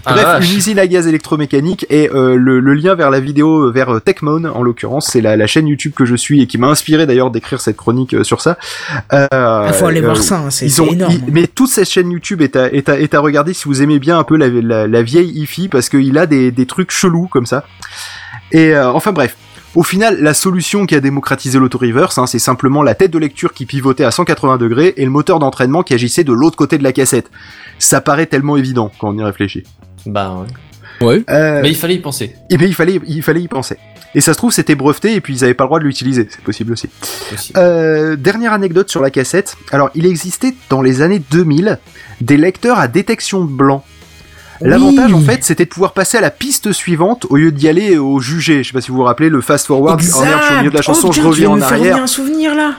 Ah, 0.06 0.12
Bref, 0.12 0.24
la 0.24 0.32
vache. 0.34 0.50
une 0.50 0.56
usine 0.58 0.78
à 0.78 0.86
gaz 0.86 1.06
électromécanique 1.06 1.86
et 1.90 2.10
euh, 2.12 2.36
le, 2.36 2.60
le 2.60 2.74
lien 2.74 2.94
vers 2.94 3.10
la 3.10 3.20
vidéo, 3.20 3.66
euh, 3.68 3.70
vers 3.72 3.94
euh, 3.94 4.00
Techmon 4.00 4.44
en 4.44 4.62
l'occurrence, 4.62 5.08
c'est 5.12 5.20
la, 5.20 5.36
la 5.36 5.46
chaîne 5.46 5.66
YouTube 5.68 5.92
que 5.94 6.04
je 6.04 6.14
suis 6.16 6.42
et 6.42 6.46
qui 6.46 6.58
m'a 6.58 6.66
inspiré 6.68 7.06
d'ailleurs 7.06 7.30
d'écrire 7.30 7.60
cette 7.60 7.76
chronique 7.76 8.14
euh, 8.14 8.24
sur 8.24 8.40
ça. 8.40 8.58
Euh, 9.12 9.64
Il 9.68 9.74
faut 9.74 9.86
aller 9.86 10.00
euh, 10.00 10.06
voir 10.06 10.16
ça, 10.16 10.38
hein, 10.38 10.50
c'est, 10.50 10.66
énorme. 10.66 11.12
ils- 11.12 11.32
mais 11.32 11.46
toute 11.46 11.70
cette 11.70 11.88
chaîne 11.88 12.10
YouTube 12.10 12.42
est 12.42 12.56
à, 12.56 12.72
est 12.72 12.88
à, 12.88 12.98
est 12.98 13.14
à 13.14 13.20
regarder 13.20 13.54
si 13.54 13.64
vous 13.66 13.82
aimez 13.82 13.98
bien 13.98 14.18
un 14.18 14.24
peu 14.24 14.36
la, 14.36 14.48
la, 14.48 14.86
la 14.86 15.02
vieille 15.02 15.30
hi-fi 15.30 15.68
parce 15.68 15.88
qu'il 15.88 16.16
a 16.18 16.26
des, 16.26 16.50
des 16.50 16.66
trucs 16.66 16.90
chelous 16.90 17.28
comme 17.28 17.46
ça. 17.46 17.64
Et 18.52 18.74
euh, 18.74 18.90
enfin 18.90 19.12
bref. 19.12 19.36
Au 19.76 19.82
final, 19.82 20.22
la 20.22 20.34
solution 20.34 20.86
qui 20.86 20.94
a 20.94 21.00
démocratisé 21.00 21.58
l'auto-reverse, 21.58 22.16
hein, 22.18 22.28
c'est 22.28 22.38
simplement 22.38 22.80
la 22.84 22.94
tête 22.94 23.10
de 23.10 23.18
lecture 23.18 23.52
qui 23.52 23.66
pivotait 23.66 24.04
à 24.04 24.12
180 24.12 24.56
degrés 24.56 24.94
et 24.96 25.04
le 25.04 25.10
moteur 25.10 25.40
d'entraînement 25.40 25.82
qui 25.82 25.94
agissait 25.94 26.22
de 26.22 26.32
l'autre 26.32 26.54
côté 26.56 26.78
de 26.78 26.84
la 26.84 26.92
cassette. 26.92 27.28
Ça 27.80 28.00
paraît 28.00 28.26
tellement 28.26 28.56
évident 28.56 28.92
quand 29.00 29.08
on 29.12 29.18
y 29.18 29.24
réfléchit. 29.24 29.64
Bah, 30.06 30.36
ouais. 31.00 31.06
Ouais. 31.06 31.24
Euh, 31.30 31.60
Mais 31.62 31.70
il 31.70 31.76
fallait 31.76 31.96
y 31.96 31.98
penser. 31.98 32.36
et 32.50 32.56
bien 32.56 32.68
il 32.68 32.74
fallait, 32.74 33.00
il 33.06 33.22
fallait 33.22 33.42
y 33.42 33.48
penser. 33.48 33.76
Et 34.14 34.20
ça 34.20 34.32
se 34.32 34.38
trouve 34.38 34.52
c'était 34.52 34.76
breveté 34.76 35.14
et 35.14 35.20
puis 35.20 35.34
ils 35.34 35.42
avaient 35.44 35.54
pas 35.54 35.64
le 35.64 35.68
droit 35.68 35.78
de 35.80 35.84
l'utiliser, 35.84 36.28
c'est 36.30 36.40
possible 36.42 36.72
aussi. 36.72 36.88
Euh, 37.56 38.14
dernière 38.14 38.52
anecdote 38.52 38.88
sur 38.88 39.02
la 39.02 39.10
cassette. 39.10 39.56
Alors 39.72 39.90
il 39.96 40.06
existait 40.06 40.54
dans 40.70 40.82
les 40.82 41.02
années 41.02 41.18
2000 41.32 41.78
des 42.20 42.36
lecteurs 42.36 42.78
à 42.78 42.86
détection 42.86 43.42
blanc. 43.44 43.84
L'avantage 44.60 45.10
Oui. 45.12 45.14
en 45.14 45.20
fait 45.20 45.42
c'était 45.42 45.64
de 45.64 45.70
pouvoir 45.70 45.94
passer 45.94 46.16
à 46.16 46.20
la 46.20 46.30
piste 46.30 46.70
suivante 46.72 47.26
au 47.28 47.36
lieu 47.36 47.50
d'y 47.50 47.68
aller 47.68 47.98
au 47.98 48.20
jugé. 48.20 48.62
Je 48.62 48.68
sais 48.68 48.72
pas 48.72 48.80
si 48.80 48.92
vous 48.92 48.98
vous 48.98 49.02
rappelez 49.02 49.28
le 49.30 49.40
fast 49.40 49.66
forward. 49.66 49.98
Exact. 50.00 50.16
Oh 50.20 50.24
merde, 50.24 50.40
je 50.40 50.44
suis 50.46 50.54
au 50.54 50.58
milieu 50.58 50.70
de 50.70 50.76
la 50.76 50.82
chanson, 50.82 51.08
Oh, 51.08 51.12
je 51.12 51.16
putain, 51.18 51.28
reviens 51.30 51.46
viens 51.46 51.50
en 51.50 51.56
de 51.56 51.60
me 51.62 51.66
faire 51.66 51.78
arrière. 51.78 51.96
un 52.02 52.06
souvenir 52.06 52.54
là. 52.54 52.74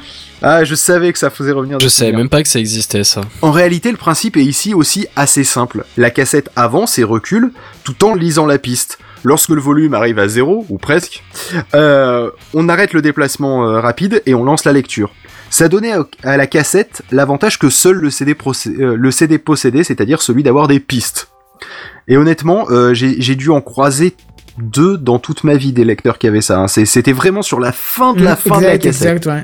Ah 0.48 0.64
je 0.64 0.76
savais 0.76 1.12
que 1.12 1.18
ça 1.18 1.32
faisait 1.32 1.52
revenir. 1.52 1.80
Je 1.80 1.88
savais 1.88 2.12
même 2.12 2.30
pas 2.30 2.44
que 2.44 2.48
ça 2.50 2.60
existait 2.60 3.04
ça. 3.04 3.22
En 3.42 3.52
réalité, 3.52 3.90
le 3.90 3.98
principe 3.98 4.38
est 4.38 4.44
ici 4.44 4.76
aussi 4.76 5.08
assez 5.16 5.44
simple. 5.44 5.86
La 5.98 6.12
cassette 6.12 6.50
avance 6.56 7.00
et 7.00 7.04
recule 7.04 7.52
tout 7.84 8.06
en 8.06 8.14
lisant 8.14 8.46
la 8.46 8.60
piste. 8.60 9.00
Lorsque 9.24 9.50
le 9.50 9.60
volume 9.60 9.96
arrive 9.96 10.20
à 10.20 10.28
zéro, 10.28 10.68
ou 10.70 10.78
presque, 10.78 11.24
euh, 11.74 12.30
on 12.54 12.70
arrête 12.70 12.94
le 12.94 13.02
déplacement 13.02 13.68
euh, 13.68 13.80
rapide 13.80 14.22
et 14.28 14.36
on 14.36 14.44
lance 14.44 14.66
la 14.66 14.72
lecture. 14.72 15.12
Ça 15.50 15.68
donnait 15.68 15.94
à- 16.24 16.38
la 16.38 16.46
cassette 16.46 17.02
l'avantage 17.12 17.58
que 17.58 17.70
seul 17.72 17.96
le 17.96 18.12
CD, 18.12 18.36
euh, 18.68 18.96
le 18.96 19.10
CD 19.12 19.40
possédait, 19.40 19.84
c'est-à-dire 19.84 20.22
celui 20.22 20.44
d'avoir 20.44 20.68
des 20.68 20.80
pistes. 20.80 21.30
Et 22.08 22.18
honnêtement, 22.18 22.68
euh, 22.70 22.94
j'ai 22.94 23.36
dû 23.36 23.50
en 23.50 23.62
croiser 23.62 24.16
deux 24.60 24.96
dans 24.98 25.18
toute 25.18 25.44
ma 25.44 25.56
vie 25.56 25.74
des 25.74 25.86
lecteurs 25.86 26.20
qui 26.20 26.28
avaient 26.28 26.42
ça. 26.42 26.60
hein. 26.60 26.68
C'était 26.68 27.12
vraiment 27.14 27.42
sur 27.42 27.60
la 27.60 27.72
fin 27.72 28.14
de 28.14 28.24
la 28.24 28.34
Mm, 28.34 28.38
fin 28.38 28.60
de 28.62 28.66
la 28.66 28.78
cassette. 28.78 29.08
exact, 29.18 29.26
ouais. 29.26 29.44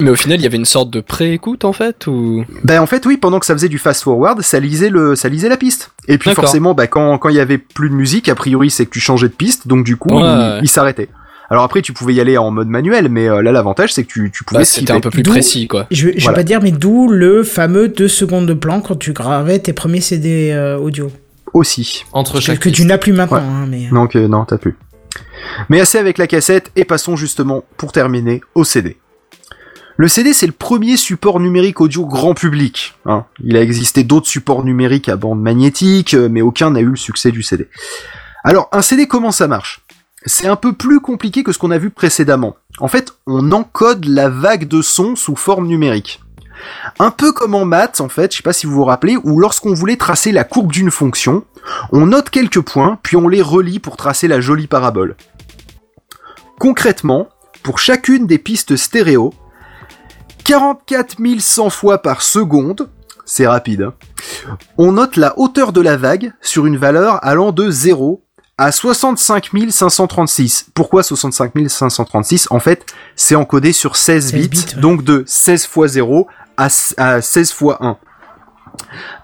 Mais 0.00 0.10
au 0.10 0.14
final, 0.14 0.38
il 0.38 0.42
y 0.42 0.46
avait 0.46 0.56
une 0.56 0.64
sorte 0.64 0.90
de 0.90 1.00
pré-écoute 1.00 1.64
en 1.64 1.72
fait 1.72 2.06
ou? 2.06 2.44
Ben 2.64 2.80
en 2.80 2.86
fait 2.86 3.04
oui, 3.06 3.16
pendant 3.16 3.38
que 3.40 3.46
ça 3.46 3.54
faisait 3.54 3.68
du 3.68 3.78
fast 3.78 4.02
forward, 4.04 4.40
ça 4.42 4.60
lisait 4.60 4.90
le, 4.90 5.16
ça 5.16 5.28
lisait 5.28 5.48
la 5.48 5.56
piste. 5.56 5.90
Et 6.06 6.18
puis 6.18 6.34
forcément, 6.34 6.74
bah 6.74 6.86
quand 6.86 7.18
quand 7.18 7.28
il 7.30 7.36
y 7.36 7.40
avait 7.40 7.58
plus 7.58 7.90
de 7.90 7.94
musique, 7.94 8.28
a 8.28 8.34
priori 8.34 8.70
c'est 8.70 8.86
que 8.86 8.90
tu 8.90 9.00
changeais 9.00 9.28
de 9.28 9.32
piste, 9.34 9.66
donc 9.66 9.84
du 9.84 9.96
coup 9.96 10.10
Ouais, 10.10 10.22
il, 10.22 10.38
ouais. 10.38 10.58
il 10.62 10.68
s'arrêtait. 10.68 11.08
Alors 11.50 11.64
après 11.64 11.80
tu 11.82 11.92
pouvais 11.92 12.12
y 12.14 12.20
aller 12.20 12.36
en 12.38 12.50
mode 12.50 12.68
manuel, 12.68 13.08
mais 13.08 13.28
euh, 13.28 13.42
là 13.42 13.50
l'avantage 13.52 13.92
c'est 13.94 14.04
que 14.04 14.08
tu 14.12 14.30
tu 14.32 14.44
pouvais 14.44 14.60
bah, 14.60 14.64
c'était 14.64 14.92
un 14.92 15.00
peu 15.00 15.10
plus 15.10 15.22
précis 15.22 15.66
quoi. 15.66 15.86
Je, 15.90 16.06
vais- 16.08 16.12
je 16.16 16.22
Voilà. 16.22 16.36
vais 16.36 16.40
pas 16.42 16.44
dire, 16.44 16.60
mais 16.62 16.70
d'où 16.72 17.08
le 17.08 17.42
fameux 17.42 17.88
2 17.88 18.06
secondes 18.06 18.46
de 18.46 18.54
plan 18.54 18.80
quand 18.80 18.96
tu 18.96 19.12
gravais 19.12 19.58
tes 19.58 19.72
premiers 19.72 20.00
CD 20.02 20.50
euh, 20.52 20.76
audio. 20.78 21.10
aussi. 21.54 22.04
Entre 22.12 22.34
Que, 22.34 22.40
chaque 22.40 22.58
que 22.60 22.68
tu 22.68 22.84
n'as 22.84 22.98
plus 22.98 23.12
maintenant, 23.14 23.38
Ouais. 23.38 23.44
hein, 23.44 23.66
mais. 23.68 23.88
Donc 23.90 24.14
euh, 24.14 24.28
non, 24.28 24.44
t'as 24.44 24.58
plus. 24.58 24.76
Mais 25.70 25.80
assez 25.80 25.98
avec 25.98 26.18
la 26.18 26.26
cassette 26.26 26.70
et 26.76 26.84
passons 26.84 27.16
justement 27.16 27.64
pour 27.78 27.92
terminer 27.92 28.42
au 28.54 28.62
CD. 28.64 28.96
Le 30.00 30.06
CD, 30.06 30.32
c'est 30.32 30.46
le 30.46 30.52
premier 30.52 30.96
support 30.96 31.40
numérique 31.40 31.80
audio 31.80 32.06
grand 32.06 32.32
public. 32.32 32.94
hein. 33.04 33.24
Il 33.42 33.56
a 33.56 33.62
existé 33.62 34.04
d'autres 34.04 34.28
supports 34.28 34.64
numériques 34.64 35.08
à 35.08 35.16
bande 35.16 35.42
magnétique, 35.42 36.14
euh, 36.14 36.28
mais 36.30 36.40
aucun 36.40 36.70
n'a 36.70 36.78
eu 36.78 36.90
le 36.90 36.96
succès 36.96 37.32
du 37.32 37.42
CD. 37.42 37.68
Alors, 38.44 38.68
un 38.70 38.80
CD, 38.80 39.08
comment 39.08 39.32
ça 39.32 39.48
marche? 39.48 39.80
C'est 40.24 40.46
un 40.46 40.54
peu 40.54 40.72
plus 40.72 41.00
compliqué 41.00 41.42
que 41.42 41.50
ce 41.50 41.58
qu'on 41.58 41.72
a 41.72 41.78
vu 41.78 41.90
précédemment. 41.90 42.54
En 42.78 42.86
fait, 42.86 43.12
on 43.26 43.50
encode 43.50 44.04
la 44.04 44.28
vague 44.28 44.68
de 44.68 44.82
son 44.82 45.16
sous 45.16 45.34
forme 45.34 45.66
numérique. 45.66 46.20
Un 47.00 47.10
peu 47.10 47.32
comme 47.32 47.56
en 47.56 47.64
maths, 47.64 48.00
en 48.00 48.08
fait, 48.08 48.30
je 48.30 48.36
sais 48.36 48.42
pas 48.44 48.52
si 48.52 48.66
vous 48.66 48.74
vous 48.74 48.84
rappelez, 48.84 49.16
où 49.16 49.40
lorsqu'on 49.40 49.74
voulait 49.74 49.96
tracer 49.96 50.30
la 50.30 50.44
courbe 50.44 50.70
d'une 50.70 50.92
fonction, 50.92 51.42
on 51.90 52.06
note 52.06 52.30
quelques 52.30 52.60
points, 52.60 53.00
puis 53.02 53.16
on 53.16 53.26
les 53.26 53.42
relie 53.42 53.80
pour 53.80 53.96
tracer 53.96 54.28
la 54.28 54.40
jolie 54.40 54.68
parabole. 54.68 55.16
Concrètement, 56.60 57.28
pour 57.64 57.80
chacune 57.80 58.28
des 58.28 58.38
pistes 58.38 58.76
stéréo, 58.76 59.34
44 60.48 61.16
100 61.40 61.68
fois 61.70 61.98
par 62.00 62.22
seconde, 62.22 62.88
c'est 63.26 63.46
rapide, 63.46 63.82
hein, 63.82 64.56
on 64.78 64.92
note 64.92 65.16
la 65.16 65.38
hauteur 65.38 65.72
de 65.74 65.82
la 65.82 65.98
vague 65.98 66.32
sur 66.40 66.64
une 66.64 66.78
valeur 66.78 67.22
allant 67.22 67.52
de 67.52 67.70
0 67.70 68.22
à 68.56 68.72
65 68.72 69.50
536. 69.68 70.68
Pourquoi 70.72 71.02
65 71.02 71.52
536 71.68 72.48
En 72.50 72.60
fait, 72.60 72.86
c'est 73.14 73.34
encodé 73.34 73.72
sur 73.72 73.96
16 73.96 74.32
bits, 74.32 74.40
16 74.40 74.48
bits, 74.48 74.74
ouais. 74.76 74.80
donc 74.80 75.04
de 75.04 75.22
16 75.26 75.66
fois 75.66 75.86
0 75.86 76.26
à, 76.56 76.66
s- 76.66 76.94
à 76.96 77.20
16 77.20 77.52
fois 77.52 77.78
1. 77.84 77.96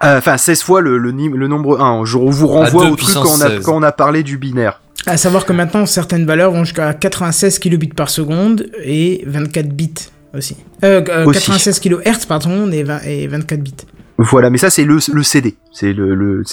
Euh, 0.04 0.18
Enfin, 0.18 0.36
16 0.36 0.62
fois 0.62 0.82
le, 0.82 0.98
le, 0.98 1.10
nim- 1.10 1.34
le 1.34 1.48
nombre 1.48 1.80
1. 1.80 2.04
Je 2.04 2.18
vous 2.18 2.46
renvoie 2.48 2.84
au 2.90 2.96
truc 2.96 3.14
quand 3.14 3.24
on, 3.26 3.40
a, 3.40 3.48
16. 3.48 3.62
quand 3.64 3.74
on 3.76 3.82
a 3.82 3.92
parlé 3.92 4.22
du 4.22 4.36
binaire. 4.36 4.80
À 5.06 5.16
savoir 5.16 5.46
que 5.46 5.52
maintenant, 5.54 5.86
certaines 5.86 6.26
valeurs 6.26 6.50
vont 6.52 6.64
jusqu'à 6.64 6.92
96 6.92 7.58
kilobits 7.60 7.88
par 7.88 8.10
seconde 8.10 8.66
et 8.84 9.24
24 9.26 9.68
bits. 9.70 9.94
Aussi. 10.36 10.56
Euh, 10.82 11.02
euh, 11.08 11.26
Aussi. 11.26 11.40
96 11.40 11.80
kHz, 11.80 12.26
pardon, 12.26 12.70
et, 12.70 12.82
20 12.82 13.00
et 13.04 13.26
24 13.26 13.60
bits. 13.60 13.74
Voilà, 14.18 14.50
mais 14.50 14.58
ça 14.58 14.70
c'est 14.70 14.84
le, 14.84 14.98
le 15.12 15.22
CD. 15.22 15.56
C'est 15.72 15.92
le, 15.92 16.14
le. 16.14 16.44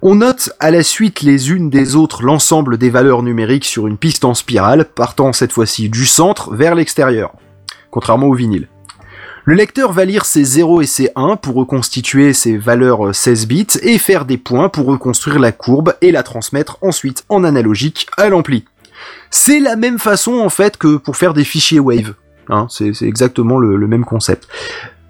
On 0.00 0.14
note 0.14 0.50
à 0.60 0.70
la 0.70 0.82
suite 0.82 1.22
les 1.22 1.50
unes 1.50 1.70
des 1.70 1.96
autres 1.96 2.22
l'ensemble 2.22 2.78
des 2.78 2.90
valeurs 2.90 3.22
numériques 3.22 3.64
sur 3.64 3.86
une 3.86 3.98
piste 3.98 4.24
en 4.24 4.34
spirale, 4.34 4.84
partant 4.84 5.32
cette 5.32 5.52
fois-ci 5.52 5.88
du 5.88 6.06
centre 6.06 6.54
vers 6.54 6.74
l'extérieur, 6.74 7.32
contrairement 7.90 8.28
au 8.28 8.34
vinyle. 8.34 8.68
Le 9.46 9.54
lecteur 9.54 9.92
va 9.92 10.06
lire 10.06 10.24
ses 10.24 10.42
0 10.42 10.80
et 10.80 10.86
ses 10.86 11.10
1 11.16 11.36
pour 11.36 11.56
reconstituer 11.56 12.32
ses 12.32 12.56
valeurs 12.56 13.08
euh, 13.08 13.12
16 13.12 13.46
bits 13.46 13.66
et 13.82 13.98
faire 13.98 14.24
des 14.24 14.38
points 14.38 14.70
pour 14.70 14.86
reconstruire 14.86 15.38
la 15.38 15.52
courbe 15.52 15.94
et 16.00 16.12
la 16.12 16.22
transmettre 16.22 16.78
ensuite 16.80 17.24
en 17.28 17.44
analogique 17.44 18.06
à 18.16 18.30
l'ampli. 18.30 18.64
C'est 19.30 19.60
la 19.60 19.76
même 19.76 19.98
façon 19.98 20.38
en 20.38 20.48
fait 20.48 20.78
que 20.78 20.96
pour 20.96 21.18
faire 21.18 21.34
des 21.34 21.44
fichiers 21.44 21.80
Wave. 21.80 22.14
Hein, 22.48 22.66
c'est 22.70 22.92
exactement 23.02 23.58
le- 23.58 23.76
le 23.76 23.86
même 23.86 24.04
concept. 24.04 24.48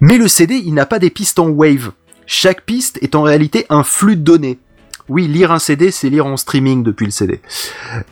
Mais 0.01 0.17
le 0.17 0.27
CD, 0.27 0.55
il 0.65 0.73
n'a 0.73 0.85
pas 0.85 0.99
des 0.99 1.09
pistes 1.09 1.39
en 1.39 1.47
wave. 1.49 1.91
Chaque 2.27 2.61
piste 2.65 2.97
est 3.01 3.15
en 3.15 3.21
réalité 3.21 3.65
un 3.69 3.83
flux 3.83 4.15
de 4.15 4.21
données. 4.23 4.59
Oui, 5.07 5.27
lire 5.27 5.51
un 5.51 5.59
CD, 5.59 5.91
c'est 5.91 6.09
lire 6.09 6.25
en 6.25 6.35
streaming 6.35 6.81
depuis 6.81 7.05
le 7.05 7.11
CD. 7.11 7.39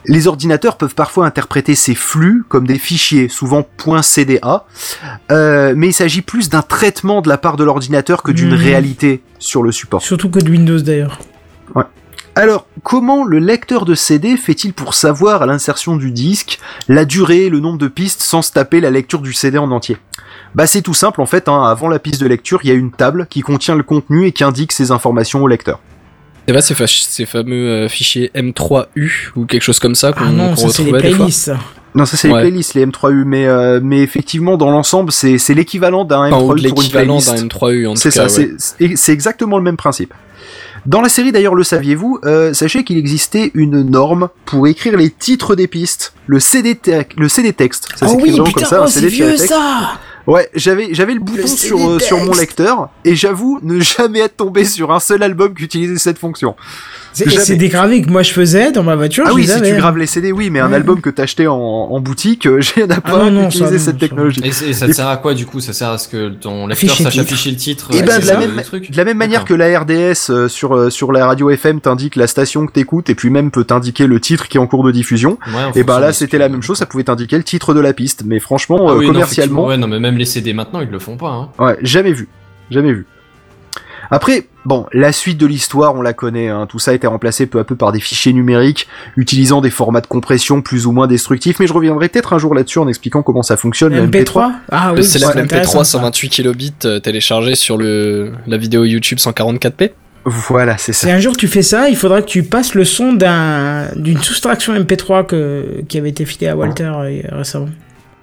Les 0.06 0.28
ordinateurs 0.28 0.78
peuvent 0.78 0.94
parfois 0.94 1.26
interpréter 1.26 1.74
ces 1.74 1.95
flux 1.95 2.44
comme 2.48 2.68
des 2.68 2.78
fichiers, 2.78 3.30
souvent 3.30 3.64
.cda, 3.64 4.66
euh, 5.32 5.74
mais 5.76 5.88
il 5.88 5.94
s'agit 5.94 6.22
plus 6.22 6.50
d'un 6.50 6.62
traitement 6.62 7.22
de 7.22 7.30
la 7.30 7.40
part 7.40 7.58
de 7.58 7.64
l'ordinateur 7.64 8.22
que 8.22 8.32
d'une 8.32 8.52
Mhm. 8.52 8.56
réalité 8.62 9.24
sur 9.40 9.64
le 9.64 9.72
support. 9.72 10.04
Surtout 10.04 10.30
que 10.30 10.38
de 10.40 10.52
Windows 10.52 10.80
d'ailleurs. 10.80 11.20
Alors, 12.35 12.65
comment 12.81 13.23
le 13.23 13.38
lecteur 13.38 13.85
de 13.85 13.93
CD 13.93 14.38
fait-il 14.38 14.73
pour 14.73 14.95
savoir 14.95 15.43
à 15.43 15.45
l'insertion 15.45 15.95
du 15.97 16.11
disque 16.11 16.57
la 16.88 17.05
durée, 17.05 17.49
le 17.49 17.60
nombre 17.60 17.77
de 17.77 17.88
pistes 17.88 18.22
sans 18.23 18.41
se 18.41 18.51
taper 18.51 18.81
la 18.81 18.89
lecture 18.89 19.19
du 19.22 19.34
CD 19.34 19.57
en 19.60 19.69
entier? 19.72 19.97
Bah 20.55 20.65
c'est 20.68 20.81
tout 20.81 20.93
simple 20.95 21.22
en 21.22 21.26
fait, 21.27 21.47
hein, 21.47 21.64
avant 21.64 21.89
la 21.89 21.99
piste 21.99 22.19
de 22.22 22.27
lecture, 22.27 22.60
il 22.64 22.69
y 22.69 22.72
a 22.72 22.76
une 22.76 22.91
table 22.91 23.27
qui 23.30 23.41
contient 23.41 23.76
le 23.76 23.84
contenu 23.84 24.26
et 24.26 24.31
qui 24.31 24.43
indique 24.43 24.72
ces 24.72 24.91
informations 24.91 25.43
au 25.43 25.47
lecteur. 25.47 25.80
C'est 26.47 26.53
pas 26.53 26.61
ces, 26.61 26.73
fa- 26.76 26.88
ces 26.88 27.26
fameux 27.26 27.69
euh, 27.69 27.88
fichiers 27.89 28.30
M3U 28.35 29.31
ou 29.35 29.45
quelque 29.45 29.61
chose 29.61 29.80
comme 29.80 29.95
ça 29.95 30.11
qu'on 30.11 30.26
Ah 30.26 30.31
non, 30.31 30.55
ça 30.55 30.69
c'est 30.69 30.84
les 30.84 30.91
retrouvait 30.91 31.10
des 31.11 31.15
fois 31.15 31.31
ça. 31.31 31.57
Non, 31.95 32.05
ça 32.05 32.18
c'est 32.18 32.30
Ouais. 32.31 32.43
les 32.43 32.49
playlists, 32.49 32.73
les 32.73 32.85
M3U, 32.88 33.23
mais, 33.23 33.45
euh, 33.45 33.80
mais 33.81 33.99
effectivement 34.01 34.57
dans 34.57 34.72
l'ensemble 34.72 35.11
c'est 35.11 35.38
c'est 35.38 35.53
l'équivalent 35.53 36.03
d'un 36.05 36.31
Enfin, 36.31 36.43
ou 36.43 36.53
M3U 36.55 36.61
de 36.64 36.69
pour 36.69 36.80
une 36.80 36.84
l'équivalent 36.84 37.18
playlist. 37.19 37.35
d'un 37.35 37.47
M3U 37.47 37.88
en 37.88 37.93
tout 37.93 37.99
C'est 37.99 38.10
cas. 38.10 38.27
ça, 38.27 38.39
ouais. 38.41 38.49
c'est- 38.57 38.76
c'est 38.80 38.95
c'est 38.97 39.14
exactement 39.14 39.57
le 39.57 39.64
même 39.64 39.77
principe. 39.77 40.14
Dans 40.85 41.01
la 41.01 41.10
série 41.10 41.31
d'ailleurs, 41.31 41.55
le 41.55 41.64
saviez-vous, 41.64 42.19
euh, 42.26 42.53
sachez 42.53 42.84
qu'il 42.84 42.97
existait 42.97 43.51
une 43.53 43.84
norme 43.84 44.30
pour 44.45 44.68
écrire 44.68 44.97
les 44.97 45.10
titres 45.10 45.55
des 45.55 45.68
pistes, 45.68 46.14
le 46.27 46.39
CD, 46.39 46.77
le 47.18 47.30
CD 47.30 47.53
texte. 47.53 47.89
Ça 47.95 48.07
Oh 48.10 48.18
oui, 48.22 48.31
putain, 48.31 48.51
comme 48.51 48.65
ça, 48.65 48.81
oh, 48.84 48.88
c'est 48.88 49.07
vieux 49.07 49.38
ça 49.38 49.97
Ouais, 50.26 50.50
j'avais 50.56 50.94
j'avais 50.94 51.14
le 51.16 51.20
bouton 51.20 51.48
sur 51.48 51.78
euh, 51.90 52.00
sur 52.00 52.18
mon 52.24 52.32
lecteur 52.34 52.90
et 53.04 53.14
j'avoue 53.16 53.60
ne 53.62 53.80
jamais 53.82 54.20
être 54.20 54.38
tombé 54.38 54.64
sur 54.64 54.91
un 54.94 55.00
seul 55.02 55.22
album 55.22 55.54
qui 55.54 55.64
utilisait 55.66 55.98
cette 55.98 56.18
fonction. 56.18 56.56
C'est 57.12 57.56
des 57.58 57.68
gravés 57.70 58.02
que 58.02 58.10
moi 58.10 58.24
je 58.24 58.32
faisais 58.32 58.72
dans 58.72 58.84
ma 58.84 58.95
voiture. 58.95 59.24
Ah 59.28 59.30
je 59.32 59.36
oui, 59.36 59.41
les 59.41 59.48
si 59.48 59.54
avais. 59.54 59.70
tu 59.72 59.78
graves 59.78 59.98
les 59.98 60.08
CD, 60.08 60.32
oui, 60.32 60.50
mais 60.50 60.60
un 60.62 60.70
Ouais. 60.70 60.76
album 60.78 61.00
que 61.02 61.10
t'achetais 61.12 61.45
en, 61.45 61.56
en 61.56 62.00
boutique, 62.00 62.48
euh, 62.48 62.60
j'ai 62.76 62.88
n'a 62.88 63.02
pas 63.02 63.30
non, 63.30 63.48
utilisé 63.50 63.74
non, 63.74 63.80
cette 63.84 64.00
technologie. 64.00 64.41
Et, 64.44 64.52
ça 64.74 64.88
te 64.88 64.94
sert 64.94 65.08
à 65.08 65.18
quoi 65.18 65.34
du 65.36 65.45
coup? 65.45 65.60
Ça 65.60 65.74
sert 65.74 65.90
à 65.90 65.98
ce 66.00 66.08
que 66.08 66.30
ton 66.30 66.66
lecteur 66.68 66.90
sache 66.90 67.12
titre. 67.14 67.22
afficher 67.22 67.52
le 67.52 67.58
titre 67.58 67.90
Et 67.94 68.02
euh, 68.02 68.06
ben 68.06 68.20
de 68.20 68.26
la 68.26 68.38
même 68.38 68.56
de 68.56 68.98
la 68.98 69.04
même 69.06 69.18
manière 69.18 69.45
que 69.45 69.54
la 69.54 69.78
RDS 69.80 70.30
euh, 70.32 70.48
sur 70.48 70.76
euh, 70.76 70.90
sur 70.90 71.12
la 71.12 71.28
radio 71.28 71.50
FM 71.52 71.82
t'indique 71.82 72.16
la 72.16 72.26
station 72.28 72.66
que 72.66 72.72
t'écoutes 72.72 73.10
et 73.12 73.16
puis 73.16 73.30
même 73.30 73.52
peut 73.52 73.64
t'indiquer 73.66 74.08
le 74.08 74.20
titre 74.20 74.48
qui 74.48 74.58
est 74.58 74.60
en 74.62 74.68
cours 74.68 74.84
de 74.84 74.91
diffusion. 74.91 75.38
Ouais, 75.54 75.64
en 75.66 75.72
Et 75.72 75.84
ben 75.84 75.94
fonction 75.94 76.00
là 76.00 76.14
c'était 76.14 76.38
la 76.40 76.50
même 76.50 76.64
chose, 76.64 76.78
ça 76.78 76.86
pouvait 76.88 77.04
t'indiquer 77.04 77.38
le 77.38 77.44
titre 77.44 77.74
de 77.76 77.80
la 77.80 77.94
piste, 77.94 78.24
mais 78.26 78.40
franchement 78.40 78.78
Ah 78.90 78.94
euh, 78.94 79.06
commercialement, 79.06 79.68
même 80.14 80.19
les 80.19 80.26
CD 80.26 80.53
maintenant 80.53 80.81
ils 80.81 80.90
le 80.90 80.99
font 80.99 81.18
pas. 81.18 81.30
Hein. 81.30 81.49
ouais, 81.60 81.77
jamais 81.81 82.14
vu, 82.14 82.27
jamais 82.69 82.94
vu. 82.94 83.06
Après, 84.11 84.48
bon, 84.65 84.85
la 84.94 85.11
suite 85.11 85.40
de 85.40 85.48
l'histoire, 85.48 85.95
on 85.95 86.02
la 86.02 86.14
connaît, 86.14 86.48
hein, 86.48 86.68
tout 86.69 86.77
ça 86.77 86.91
a 86.91 86.94
été 86.94 87.07
remplacé 87.07 87.48
peu 87.48 87.60
à 87.60 87.64
peu 87.64 87.76
par 87.76 87.91
des 87.91 87.99
fichiers 87.99 88.34
numériques, 88.34 88.88
utilisant 89.18 89.61
des 89.61 89.69
formats 89.69 90.02
de 90.02 90.07
compression 90.07 90.61
plus 90.61 90.85
ou 90.85 90.91
moins 90.91 91.07
destructifs, 91.07 91.60
mais 91.60 91.68
je 91.68 91.73
reviendrai 91.73 92.10
peut-être 92.10 92.34
un 92.34 92.38
jour 92.38 92.53
là-dessus 92.53 92.80
en 92.80 92.88
expliquant 92.88 93.23
comment 93.23 93.44
ça 93.44 93.57
fonctionne, 93.57 93.94
le 93.95 94.07
MP3. 94.07 94.23
MP3 94.23 94.52
Ah 94.72 94.91
Le 94.91 94.99
oui, 94.99 95.03
célèbre 95.03 95.31
c'est 95.34 95.40
intéressant, 95.40 95.80
MP3 95.80 95.84
ça. 95.85 95.91
128 95.99 96.30
kilobits 96.30 96.73
euh, 96.85 96.99
téléchargé 96.99 97.56
sur 97.56 97.77
le 97.77 98.34
la 98.45 98.57
vidéo 98.57 98.84
YouTube 98.84 99.18
144p. 99.18 99.91
Voilà, 100.26 100.77
c'est 100.77 100.94
ça. 100.94 101.07
Si 101.07 101.11
un 101.11 101.19
jour 101.19 101.35
tu 101.35 101.48
fais 101.48 101.64
ça, 101.64 101.90
il 101.90 101.98
faudra 101.98 102.22
que 102.22 102.27
tu 102.27 102.44
passes 102.44 102.76
le 102.76 102.85
son 102.85 103.14
d'un 103.14 103.88
d'une 103.95 104.22
soustraction 104.22 104.73
MP3 104.73 105.26
que, 105.26 105.81
qui 105.88 105.98
avait 105.98 106.10
été 106.10 106.26
filée 106.26 106.48
à 106.48 106.56
Walter 106.56 106.84
euh, 106.84 107.22
récemment. 107.31 107.69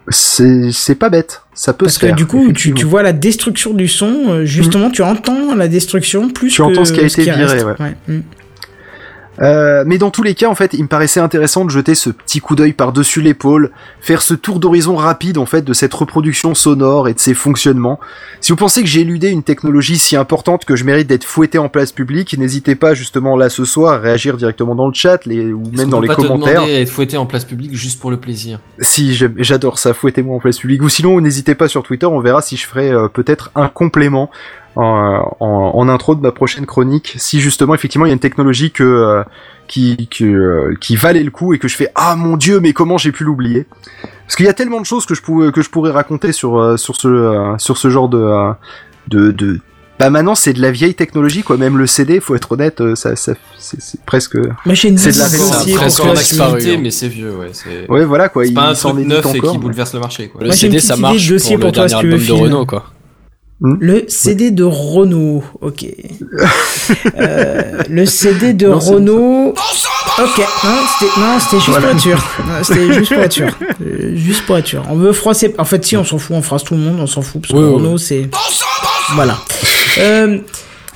C'est 0.08 0.72
c'est 0.72 0.94
pas 0.96 1.08
bête, 1.10 1.42
ça 1.54 1.72
peut 1.72 1.84
Parce 1.86 1.94
se 1.96 2.00
que 2.00 2.06
faire. 2.06 2.16
du 2.16 2.26
coup, 2.26 2.52
tu, 2.52 2.72
tu 2.74 2.84
vois 2.84 3.02
la 3.02 3.12
destruction 3.12 3.74
du 3.74 3.86
son, 3.86 4.24
euh, 4.30 4.44
justement, 4.44 4.90
tu 4.90 5.02
entends 5.02 5.54
la 5.54 5.68
destruction 5.68 6.30
plus 6.30 6.50
Tu 6.50 6.58
que 6.58 6.62
entends 6.62 6.84
ce 6.84 6.92
qui 6.92 7.00
a 7.00 7.04
été 7.04 7.22
viré, 7.22 7.44
reste. 7.44 7.66
ouais. 7.78 7.94
Mm. 8.08 8.20
Euh, 9.40 9.84
mais 9.86 9.98
dans 9.98 10.10
tous 10.10 10.22
les 10.22 10.34
cas, 10.34 10.48
en 10.48 10.54
fait, 10.54 10.74
il 10.74 10.82
me 10.82 10.88
paraissait 10.88 11.20
intéressant 11.20 11.64
de 11.64 11.70
jeter 11.70 11.94
ce 11.94 12.10
petit 12.10 12.40
coup 12.40 12.54
d'œil 12.54 12.72
par-dessus 12.72 13.22
l'épaule, 13.22 13.70
faire 14.00 14.22
ce 14.22 14.34
tour 14.34 14.60
d'horizon 14.60 14.96
rapide, 14.96 15.38
en 15.38 15.46
fait, 15.46 15.62
de 15.62 15.72
cette 15.72 15.94
reproduction 15.94 16.54
sonore 16.54 17.08
et 17.08 17.14
de 17.14 17.18
ses 17.18 17.34
fonctionnements. 17.34 17.98
Si 18.40 18.52
vous 18.52 18.56
pensez 18.56 18.82
que 18.82 18.88
j'ai 18.88 19.00
éludé 19.00 19.28
une 19.28 19.42
technologie 19.42 19.98
si 19.98 20.16
importante 20.16 20.64
que 20.64 20.76
je 20.76 20.84
mérite 20.84 21.06
d'être 21.06 21.24
fouetté 21.24 21.58
en 21.58 21.68
place 21.68 21.92
publique, 21.92 22.36
n'hésitez 22.36 22.74
pas, 22.74 22.94
justement, 22.94 23.36
là, 23.36 23.48
ce 23.48 23.64
soir, 23.64 23.94
à 23.94 23.98
réagir 23.98 24.36
directement 24.36 24.74
dans 24.74 24.86
le 24.86 24.94
chat, 24.94 25.24
les, 25.24 25.52
ou 25.52 25.62
même 25.72 25.88
dans 25.88 26.00
les 26.00 26.08
pas 26.08 26.16
te 26.16 26.22
commentaires. 26.22 26.62
à 26.62 26.68
être 26.68 26.90
fouetté 26.90 27.16
en 27.16 27.26
place 27.26 27.44
publique 27.44 27.74
juste 27.74 28.00
pour 28.00 28.10
le 28.10 28.18
plaisir? 28.18 28.60
Si, 28.80 29.14
j'adore 29.38 29.78
ça, 29.78 29.94
fouettez-moi 29.94 30.36
en 30.36 30.40
place 30.40 30.58
publique. 30.58 30.82
Ou 30.82 30.88
sinon, 30.88 31.20
n'hésitez 31.20 31.54
pas 31.54 31.68
sur 31.68 31.82
Twitter, 31.82 32.06
on 32.06 32.20
verra 32.20 32.42
si 32.42 32.56
je 32.56 32.66
ferai 32.66 32.90
euh, 32.90 33.08
peut-être 33.08 33.50
un 33.54 33.68
complément 33.68 34.30
en, 34.76 35.36
en, 35.40 35.72
en 35.74 35.88
intro 35.88 36.14
de 36.14 36.20
ma 36.20 36.32
prochaine 36.32 36.66
chronique. 36.66 37.14
Si 37.18 37.40
justement, 37.40 37.74
effectivement, 37.74 38.06
il 38.06 38.10
y 38.10 38.12
a 38.12 38.14
une 38.14 38.20
technologie 38.20 38.70
que 38.70 38.84
euh, 38.84 39.22
qui 39.70 40.08
euh, 40.22 40.74
qui 40.80 40.96
valait 40.96 41.22
le 41.22 41.30
coup 41.30 41.54
et 41.54 41.58
que 41.58 41.68
je 41.68 41.76
fais 41.76 41.88
ah 41.94 42.16
mon 42.16 42.36
dieu, 42.36 42.60
mais 42.60 42.72
comment 42.72 42.98
j'ai 42.98 43.12
pu 43.12 43.24
l'oublier? 43.24 43.66
Parce 44.26 44.36
qu'il 44.36 44.46
y 44.46 44.48
a 44.48 44.54
tellement 44.54 44.80
de 44.80 44.86
choses 44.86 45.06
que 45.06 45.14
je 45.14 45.22
pouvais 45.22 45.52
que 45.52 45.62
je 45.62 45.70
pourrais 45.70 45.92
raconter 45.92 46.32
sur 46.32 46.58
euh, 46.58 46.76
sur 46.76 46.96
ce 46.96 47.08
euh, 47.08 47.58
sur 47.58 47.78
ce 47.78 47.90
genre 47.90 48.08
de 48.08 48.18
euh, 48.18 48.52
de, 49.08 49.30
de 49.30 49.60
bah 49.98 50.08
maintenant 50.08 50.34
c'est 50.34 50.52
de 50.54 50.62
la 50.62 50.70
vieille 50.70 50.94
technologie 50.94 51.42
quoi 51.42 51.56
même 51.56 51.76
le 51.76 51.86
CD 51.86 52.20
faut 52.20 52.34
être 52.34 52.52
honnête 52.52 52.80
euh, 52.80 52.94
ça, 52.94 53.16
ça 53.16 53.34
c'est 53.58 54.00
presque 54.04 54.38
C'est 54.74 54.90
de 54.90 55.18
la 55.18 56.12
activité, 56.12 56.74
hein. 56.74 56.80
mais 56.82 56.90
c'est 56.90 57.08
vieux, 57.08 57.34
ouais. 57.36 57.50
C'est 57.52 57.88
ouais 57.90 58.04
voilà 58.04 58.28
quoi 58.28 58.44
c'est 58.44 58.50
il 58.50 58.54
pas 58.54 58.70
un 58.70 58.74
truc 58.74 59.06
neuf 59.06 59.26
et 59.34 59.40
qui 59.40 59.58
bouleverse 59.58 59.92
le 59.94 60.00
marché. 60.00 60.28
Quoi. 60.28 60.42
Le 60.44 60.52
CD 60.52 60.80
ça 60.80 60.96
marche 60.96 61.28
pour 61.28 61.66
le 61.66 61.70
dernier 61.70 61.88
si 61.88 61.98
tu 61.98 62.06
veux, 62.06 62.14
album 62.14 62.26
de. 62.26 62.42
Renault 62.42 62.66
quoi. 62.66 62.84
Le 63.62 64.04
CD 64.08 64.50
de 64.50 64.64
Renault, 64.64 65.44
ok. 65.60 65.86
Euh, 67.16 67.82
le 67.88 68.04
CD 68.04 68.52
de 68.52 68.66
Non, 68.66 68.78
Renault. 68.78 69.48
Ok, 69.50 70.38
non, 70.64 70.70
c'était 70.98 71.20
non, 71.20 71.38
c'était 71.38 71.60
juste 71.60 71.78
pour 71.78 71.88
être 71.88 72.00
sûr. 72.00 72.24
C'était 72.62 72.92
juste 72.94 73.12
pour 73.14 73.22
être 73.22 73.32
sûr. 73.32 73.58
Euh, 73.80 74.16
juste 74.16 74.46
pour 74.46 74.56
être 74.58 74.66
sûr. 74.66 74.82
On 74.90 74.96
veut 74.96 75.12
froisser. 75.12 75.54
En 75.58 75.64
fait, 75.64 75.84
si 75.84 75.96
on 75.96 76.04
s'en 76.04 76.18
fout, 76.18 76.34
on 76.36 76.42
phrase 76.42 76.64
tout 76.64 76.74
le 76.74 76.80
monde, 76.80 76.98
on 77.00 77.06
s'en 77.06 77.22
fout 77.22 77.40
parce 77.42 77.52
que 77.52 77.58
Ouais, 77.58 77.64
ouais. 77.64 77.74
Renault, 77.76 77.98
c'est. 77.98 78.28
Voilà. 79.14 79.38
Euh, 79.98 80.38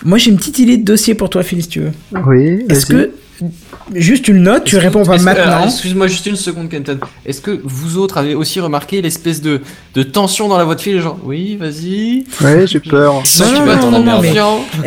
moi, 0.05 0.19
j'ai 0.19 0.31
une 0.31 0.37
petite 0.37 0.59
idée 0.59 0.77
de 0.79 0.85
dossier 0.85 1.15
pour 1.15 1.31
toi, 1.31 1.43
Phil, 1.45 1.63
si 1.63 1.69
tu 1.69 1.81
veux. 1.81 1.93
oui 2.27 2.65
Est-ce 2.69 2.87
que 2.87 3.11
juste 3.95 4.29
une 4.29 4.43
note, 4.43 4.65
tu 4.65 4.77
réponds 4.79 5.05
pas 5.05 5.19
maintenant 5.19 5.43
alors, 5.45 5.65
Excuse-moi 5.67 6.07
juste 6.07 6.27
une 6.27 6.37
seconde, 6.37 6.69
Kenton. 6.69 6.99
Est-ce 7.27 7.41
que 7.41 7.61
vous 7.65 7.99
autres 7.99 8.19
avez 8.19 8.35
aussi 8.35 8.61
remarqué 8.61 9.03
l'espèce 9.03 9.43
de, 9.43 9.61
de 9.95 10.03
tension 10.03 10.49
dans 10.49 10.57
la 10.59 10.65
voix 10.65 10.75
de 10.75 10.81
fille, 10.81 11.01
genre 11.01 11.19
oui, 11.25 11.57
vas-y. 11.61 12.25
ouais 12.43 12.67
j'ai 12.67 12.81
peur 12.81 13.23
Non, 13.41 13.67
non, 13.67 13.91
non, 13.91 14.03
non, 14.03 14.21
mais-. 14.21 14.35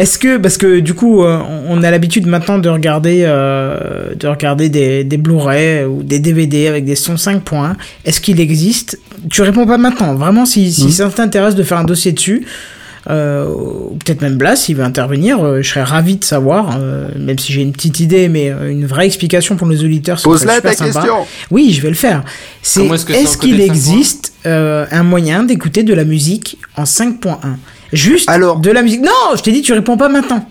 Est-ce 0.02 0.18
que 0.18 0.38
parce 0.38 0.58
que 0.58 0.80
du 0.80 0.94
coup 0.94 1.24
euh, 1.24 1.40
on 1.68 1.84
a 1.84 1.92
l'habitude 1.92 2.26
maintenant 2.28 2.58
de 2.60 2.70
regarder 2.70 3.24
euh, 3.26 4.16
de 4.16 4.28
regarder 4.28 4.70
des, 4.70 5.04
des 5.04 5.18
Blu-ray 5.18 5.86
ou 5.86 6.04
des 6.04 6.20
DVD 6.20 6.68
avec 6.68 6.86
des 6.86 6.96
sons 6.96 7.18
5 7.18 7.44
points. 7.44 7.76
Est-ce 8.06 8.20
qu'il 8.22 8.40
existe? 8.40 9.00
Tu 9.30 9.42
réponds 9.42 9.66
pas 9.68 9.78
maintenant. 9.78 10.16
Vraiment 10.16 10.46
si 10.46 10.72
si 10.72 10.86
Mhm. 10.86 10.92
ça 10.92 11.10
t'intéresse 11.10 11.56
de 11.56 11.64
faire 11.64 11.78
un 11.78 11.84
dossier 11.84 12.12
dessus. 12.12 12.46
Euh, 13.10 13.48
ou 13.48 13.98
peut-être 14.04 14.22
même 14.22 14.36
Blas, 14.38 14.56
s'il 14.58 14.76
veut 14.76 14.84
intervenir, 14.84 15.42
euh, 15.44 15.62
je 15.62 15.70
serais 15.70 15.84
ravi 15.84 16.18
de 16.18 16.24
savoir, 16.26 16.78
euh, 16.78 17.08
même 17.18 17.40
si 17.40 17.54
j'ai 17.54 17.62
une 17.62 17.72
petite 17.72 18.00
idée, 18.02 18.28
mais 18.28 18.50
euh, 18.50 18.70
une 18.70 18.86
vraie 18.86 19.06
explication 19.06 19.56
pour 19.56 19.66
nos 19.68 19.78
auditeurs. 19.78 20.22
pose-la 20.22 20.60
ta 20.62 20.74
sympa. 20.74 20.92
question 21.02 21.16
Oui, 21.52 21.72
je 21.72 21.82
vais 21.82 21.90
le 21.90 21.96
faire. 21.96 22.24
C'est 22.62 22.82
Comment 22.82 22.96
est-ce 22.96 23.06
que 23.06 23.14
c'est 23.14 23.24
est-ce 23.24 23.38
encodé 23.38 23.52
qu'il 23.54 23.62
existe 23.62 24.34
euh, 24.46 24.86
un 24.92 25.04
moyen 25.04 25.44
d'écouter 25.44 25.84
de 25.84 25.94
la 25.94 26.04
musique 26.04 26.58
en 26.76 26.84
5.1 26.84 27.38
Juste 27.94 28.30
Alors- 28.30 28.60
de 28.60 28.70
la 28.72 28.82
musique. 28.82 29.02
Non, 29.02 29.36
je 29.38 29.42
t'ai 29.42 29.52
dit 29.54 29.62
tu 29.62 29.72
réponds 29.74 29.96
pas 29.98 30.10
maintenant. 30.10 30.46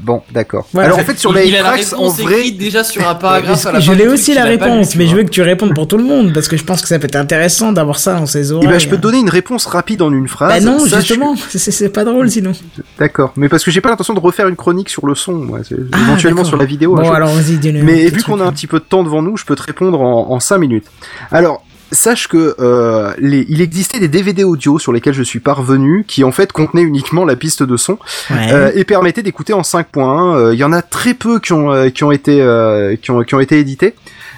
Bon, 0.00 0.22
d'accord. 0.32 0.66
Voilà. 0.72 0.88
Alors 0.88 1.00
en 1.00 1.04
fait 1.04 1.18
sur 1.18 1.32
les 1.32 1.50
tracks 1.52 1.92
en 1.96 2.08
vrai, 2.08 2.50
déjà 2.50 2.84
sur 2.84 3.06
un 3.06 3.14
paragraphe. 3.14 3.66
À 3.66 3.72
la 3.72 3.80
je 3.80 3.92
l'ai 3.92 4.06
aussi 4.06 4.34
la 4.34 4.44
lu, 4.44 4.50
réponse, 4.50 4.96
mais 4.96 5.06
je 5.06 5.16
veux 5.16 5.22
que 5.24 5.30
tu 5.30 5.42
répondes 5.42 5.74
pour 5.74 5.88
tout 5.88 5.96
le 5.98 6.04
monde 6.04 6.32
parce 6.32 6.48
que 6.48 6.56
je 6.56 6.64
pense 6.64 6.82
que 6.82 6.88
ça 6.88 6.98
peut 6.98 7.06
être 7.06 7.16
intéressant 7.16 7.72
d'avoir 7.72 7.98
ça 7.98 8.14
dans 8.14 8.26
ses 8.26 8.48
eh 8.50 8.52
oreilles. 8.52 8.68
ben, 8.68 8.78
je 8.78 8.88
peux 8.88 8.96
te 8.96 9.02
donner 9.02 9.18
une 9.18 9.30
réponse 9.30 9.66
rapide 9.66 10.02
en 10.02 10.12
une 10.12 10.28
phrase. 10.28 10.64
Bah 10.64 10.70
non, 10.70 10.84
justement, 10.86 11.34
c'est- 11.48 11.88
pas 11.88 12.04
drôle 12.04 12.30
sinon. 12.30 12.52
D'accord, 12.98 13.32
mais 13.36 13.48
parce 13.48 13.62
que 13.64 13.70
j'ai 13.70 13.80
pas 13.80 13.90
l'intention 13.90 14.14
de 14.14 14.20
refaire 14.20 14.48
une 14.48 14.56
chronique 14.56 14.88
sur 14.88 15.06
le 15.06 15.14
son, 15.14 15.34
moi. 15.34 15.60
Ah, 15.92 15.98
éventuellement 16.02 16.44
sur 16.44 16.56
la 16.56 16.64
vidéo. 16.64 16.94
Bon 16.94 17.12
alors 17.12 17.30
vas-y, 17.30 17.58
dis-le. 17.58 17.82
Mais 17.82 18.06
vu 18.08 18.22
qu'on 18.22 18.40
a 18.40 18.44
un 18.44 18.52
petit 18.52 18.66
peu 18.66 18.78
de 18.78 18.84
temps 18.84 19.04
devant 19.04 19.22
nous, 19.22 19.36
je 19.36 19.44
peux 19.44 19.56
te 19.56 19.62
répondre 19.62 20.00
en, 20.00 20.30
en 20.30 20.40
5 20.40 20.58
minutes. 20.58 20.86
Alors, 21.30 21.62
sache 21.94 22.28
que 22.28 22.54
euh, 22.60 23.12
les, 23.18 23.44
il 23.48 23.60
existait 23.60 23.98
des 24.00 24.08
DVD 24.08 24.44
audio 24.44 24.78
sur 24.78 24.92
lesquels 24.92 25.14
je 25.14 25.22
suis 25.22 25.40
parvenu, 25.40 26.04
qui 26.06 26.24
en 26.24 26.32
fait 26.32 26.52
contenaient 26.52 26.82
uniquement 26.82 27.24
la 27.24 27.36
piste 27.36 27.62
de 27.62 27.76
son 27.76 27.98
Ouais. 28.30 28.52
euh, 28.52 28.70
et 28.74 28.84
permettaient 28.84 29.22
d'écouter 29.22 29.52
en 29.52 29.62
5.1. 29.62 30.36
Euh, 30.36 30.54
Il 30.54 30.58
y 30.58 30.64
en 30.64 30.72
a 30.72 30.82
très 30.82 31.14
peu 31.14 31.38
qui 31.40 31.52
ont 31.52 31.72
euh, 31.72 31.90
qui 31.90 32.04
ont 32.04 32.12
été 32.12 32.40
euh, 32.40 32.96
qui 32.96 33.10
ont 33.10 33.22
qui 33.22 33.34
ont 33.34 33.40
été 33.40 33.58
édités, 33.58 33.94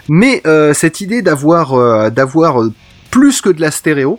mais 0.08 0.42
euh, 0.46 0.72
cette 0.74 1.00
idée 1.00 1.22
d'avoir 1.22 2.10
d'avoir 2.10 2.62
plus 3.10 3.40
que 3.40 3.48
de 3.50 3.60
la 3.60 3.70
stéréo. 3.70 4.18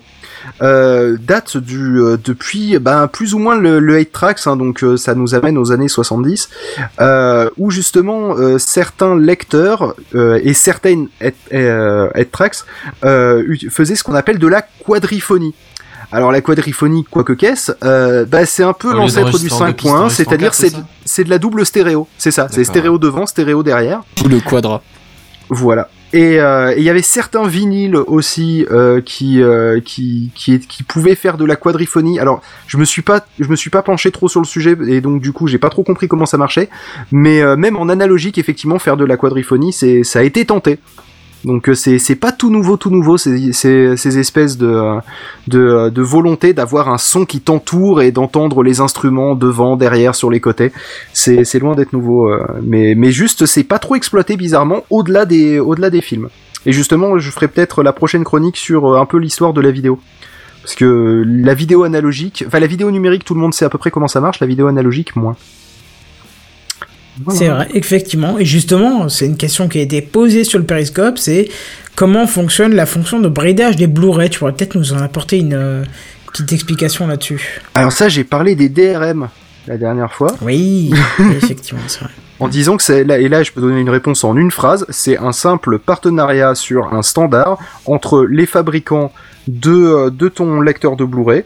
Euh, 0.64 1.18
date 1.22 1.58
du 1.58 2.00
euh, 2.00 2.18
depuis 2.22 2.80
ben 2.80 3.08
plus 3.08 3.36
ou 3.36 3.38
moins 3.38 3.56
le, 3.56 3.80
le 3.80 3.98
8 3.98 4.12
tracks 4.12 4.40
hein, 4.48 4.56
donc 4.56 4.84
euh, 4.84 4.98
ça 4.98 5.14
nous 5.14 5.36
amène 5.36 5.56
aux 5.56 5.72
années 5.72 5.88
70 5.88 6.50
euh, 7.00 7.48
où 7.58 7.70
justement 7.70 8.36
euh, 8.36 8.58
certains 8.58 9.16
lecteurs 9.16 9.94
euh, 10.16 10.40
et 10.44 10.56
certaines 10.56 11.10
8 11.22 11.36
euh, 11.54 12.10
8 12.16 12.32
tracks 12.32 12.58
euh, 13.06 13.44
faisaient 13.70 13.94
ce 13.94 14.04
qu'on 14.04 14.16
appelle 14.16 14.40
de 14.40 14.48
la 14.48 14.64
quadriphonie. 14.64 15.54
Alors 16.12 16.32
la 16.32 16.42
quadriphonie, 16.42 17.04
quoi 17.04 17.24
que 17.24 17.34
qu'est-ce, 17.34 17.74
euh, 17.84 18.26
bah, 18.26 18.46
c'est 18.46 18.64
un 18.64 18.74
peu 18.74 18.92
lieu 18.92 18.98
l'ancêtre 18.98 19.38
du 19.40 19.50
d'enregistrement 19.50 19.68
de 19.68 19.74
5.1, 19.74 19.76
pistes, 19.76 19.88
enregistrement 19.94 20.10
c'est-à-dire 20.10 20.54
c'est 21.06 21.24
de 21.24 21.30
la 21.30 21.38
double 21.38 21.66
stéréo, 21.66 22.08
c'est 22.18 22.32
ça, 22.32 22.48
c'est 22.50 22.64
stéréo 22.64 22.98
devant, 22.98 23.26
stéréo 23.26 23.62
derrière. 23.62 24.02
Ou 24.24 24.30
le 24.30 24.40
quadra. 24.40 24.82
Voilà. 25.50 25.90
Et 26.14 26.40
euh, 26.40 26.74
et 26.74 26.80
il 26.80 26.84
y 26.84 26.90
avait 26.90 27.02
certains 27.02 27.46
vinyles 27.48 27.98
aussi 27.98 28.66
euh, 28.72 29.02
qui, 29.02 29.42
euh, 29.42 29.82
qui 29.82 30.32
pouvaient 30.88 31.16
faire 31.16 31.38
de 31.38 31.46
la 31.46 31.56
quadriphonie. 31.56 32.20
Alors 32.20 32.42
je 32.68 32.78
me 32.78 32.86
suis 32.86 33.02
pas 33.02 33.26
je 33.40 33.48
me 33.48 33.56
suis 33.56 33.70
pas 33.70 33.82
penché 33.82 34.12
trop 34.12 34.30
sur 34.30 34.40
le 34.40 34.46
sujet 34.46 34.78
et 34.88 35.02
donc 35.02 35.22
du 35.22 35.34
coup 35.34 35.48
j'ai 35.48 35.58
pas 35.58 35.70
trop 35.70 35.84
compris 35.84 36.08
comment 36.08 36.26
ça 36.26 36.38
marchait. 36.38 36.70
Mais 37.12 37.44
même 37.58 37.76
en 37.76 37.90
analogique 37.90 38.38
effectivement 38.38 38.80
faire 38.80 38.96
de 38.96 39.06
la 39.06 39.18
quadriphonie 39.18 39.74
c'est 39.74 40.04
ça 40.04 40.20
a 40.20 40.24
été 40.24 40.46
tenté. 40.46 40.80
Donc 41.46 41.70
euh, 41.70 41.76
c'est 41.76 42.00
c'est 42.00 42.16
pas 42.16 42.32
tout 42.32 42.50
nouveau 42.50 42.78
tout 42.78 42.90
nouveau 42.90 43.18
ces 43.18 43.54
ces, 43.54 43.96
ces 43.96 44.20
espèces 44.20 44.58
de 44.58 44.68
euh, 44.68 45.00
euh, 45.54 45.90
de 45.90 46.02
volonté 46.02 46.54
d'avoir 46.54 46.90
un 46.90 46.98
son 46.98 47.26
qui 47.26 47.42
t'entoure 47.42 48.02
et 48.02 48.12
d'entendre 48.12 48.64
les 48.64 48.80
instruments 48.82 49.36
devant 49.36 49.76
derrière 49.78 50.16
sur 50.16 50.32
les 50.32 50.40
côtés. 50.40 50.72
C'est 51.14 51.46
c'est 51.46 51.60
loin 51.60 51.76
d'être 51.76 51.94
nouveau 51.94 52.30
mais 52.64 52.96
mais 52.96 53.12
juste 53.12 53.46
c'est 53.46 53.64
pas 53.64 53.80
trop 53.80 53.96
exploité 53.96 54.36
bizarrement 54.36 54.84
au-delà 54.90 55.26
des 55.26 55.60
au-delà 55.60 55.90
des 55.90 56.02
films. 56.02 56.30
Et 56.66 56.72
justement 56.72 57.18
je 57.18 57.32
ferai 57.32 57.48
peut-être 57.48 57.84
la 57.84 57.94
prochaine 57.94 58.24
chronique 58.24 58.58
sur 58.58 58.98
un 58.98 59.06
peu 59.06 59.18
l'histoire 59.18 59.54
de 59.54 59.62
la 59.62 59.72
vidéo. 59.72 60.00
Parce 60.64 60.76
que 60.76 61.24
la 61.26 61.54
vidéo 61.54 61.84
analogique 61.84 62.44
enfin 62.48 62.60
la 62.60 62.68
vidéo 62.68 62.92
numérique 62.92 63.24
tout 63.24 63.36
le 63.36 63.40
monde 63.40 63.54
sait 63.54 63.64
à 63.64 63.70
peu 63.70 63.78
près 63.78 63.92
comment 63.92 64.08
ça 64.08 64.20
marche 64.22 64.40
la 64.40 64.48
vidéo 64.48 64.68
analogique 64.68 65.16
moins 65.16 65.38
Voilà. 67.24 67.40
C'est 67.40 67.48
vrai, 67.48 67.68
effectivement. 67.74 68.38
Et 68.38 68.46
justement, 68.46 69.10
c'est 69.10 69.26
une 69.26 69.38
question 69.38 69.68
qui 69.68 69.80
a 69.80 69.82
été 69.82 70.02
posée 70.02 70.44
sur 70.44 70.60
le 70.60 70.66
périscope, 70.66 71.18
c'est 71.18 71.50
comment 71.96 72.28
fonctionne 72.28 72.76
la 72.76 72.86
fonction 72.86 73.20
de 73.20 73.28
bridage 73.28 73.76
des 73.76 73.88
Blu-ray. 73.88 74.30
Tu 74.30 74.40
pourrais 74.40 74.54
peut-être 74.54 74.76
nous 74.76 74.94
en 74.94 74.98
apporter 75.02 75.38
une 75.40 75.54
euh, 75.54 75.84
petite 76.32 76.54
explication 76.54 77.08
là-dessus. 77.08 77.62
alors 77.74 77.92
ça 77.92 78.10
j'ai 78.10 78.24
parlé 78.24 78.56
des 78.56 78.70
DRM 78.70 79.30
la 79.68 79.78
dernière 79.78 80.14
fois 80.14 80.36
Oui, 80.42 80.92
oui, 81.20 81.26
effectivement, 81.38 81.82
c'est 81.88 82.02
vrai. 82.02 82.10
en 82.40 82.48
disant 82.48 82.78
que 82.78 82.84
c'est 82.84 83.04
là 83.04 83.18
et 83.18 83.28
là 83.28 83.42
je 83.44 83.52
peux 83.52 83.62
donner 83.62 83.82
une 83.82 83.90
réponse 83.90 84.24
en 84.24 84.38
une 84.38 84.52
phrase, 84.52 84.86
c'est 84.90 85.18
un 85.18 85.32
simple 85.32 85.80
partenariat 85.80 86.54
sur 86.56 86.94
un 86.94 87.02
standard 87.02 87.58
entre 87.86 88.24
les 88.26 88.46
fabricants 88.46 89.12
de 89.48 89.72
euh, 89.72 90.10
de 90.12 90.28
ton 90.30 90.62
lecteur 90.62 90.96
de 90.98 91.04
Blu-ray 91.06 91.44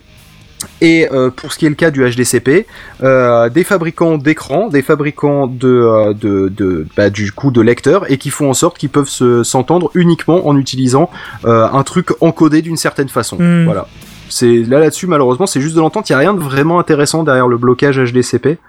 et 0.81 1.07
euh, 1.11 1.29
pour 1.29 1.51
ce 1.53 1.57
qui 1.57 1.65
est 1.65 1.69
le 1.69 1.75
cas 1.75 1.91
du 1.91 2.03
HDCP, 2.03 2.65
euh, 3.03 3.49
des 3.49 3.63
fabricants 3.63 4.17
d'écran, 4.17 4.67
des 4.69 4.81
fabricants 4.81 5.47
de, 5.47 5.67
euh, 5.67 6.13
de, 6.13 6.49
de 6.49 6.87
bah, 6.95 7.09
du 7.09 7.31
coup 7.31 7.51
de 7.51 7.61
lecteurs 7.61 8.09
et 8.11 8.17
qui 8.17 8.29
font 8.29 8.49
en 8.49 8.53
sorte 8.53 8.77
qu'ils 8.77 8.89
peuvent 8.89 9.09
se 9.09 9.43
s'entendre 9.43 9.91
uniquement 9.93 10.47
en 10.47 10.57
utilisant 10.57 11.09
euh, 11.45 11.67
un 11.71 11.83
truc 11.83 12.09
encodé 12.21 12.61
d'une 12.61 12.77
certaine 12.77 13.09
façon. 13.09 13.37
Hmm. 13.39 13.65
Voilà. 13.65 13.87
C'est 14.29 14.63
là 14.63 14.79
là-dessus 14.79 15.07
malheureusement 15.07 15.45
c'est 15.45 15.61
juste 15.61 15.75
de 15.75 15.81
l'entente, 15.81 16.09
il 16.09 16.13
y 16.13 16.15
a 16.15 16.19
rien 16.19 16.33
de 16.33 16.39
vraiment 16.39 16.79
intéressant 16.79 17.23
derrière 17.23 17.47
le 17.47 17.57
blocage 17.57 17.99
HDCP. 17.99 18.59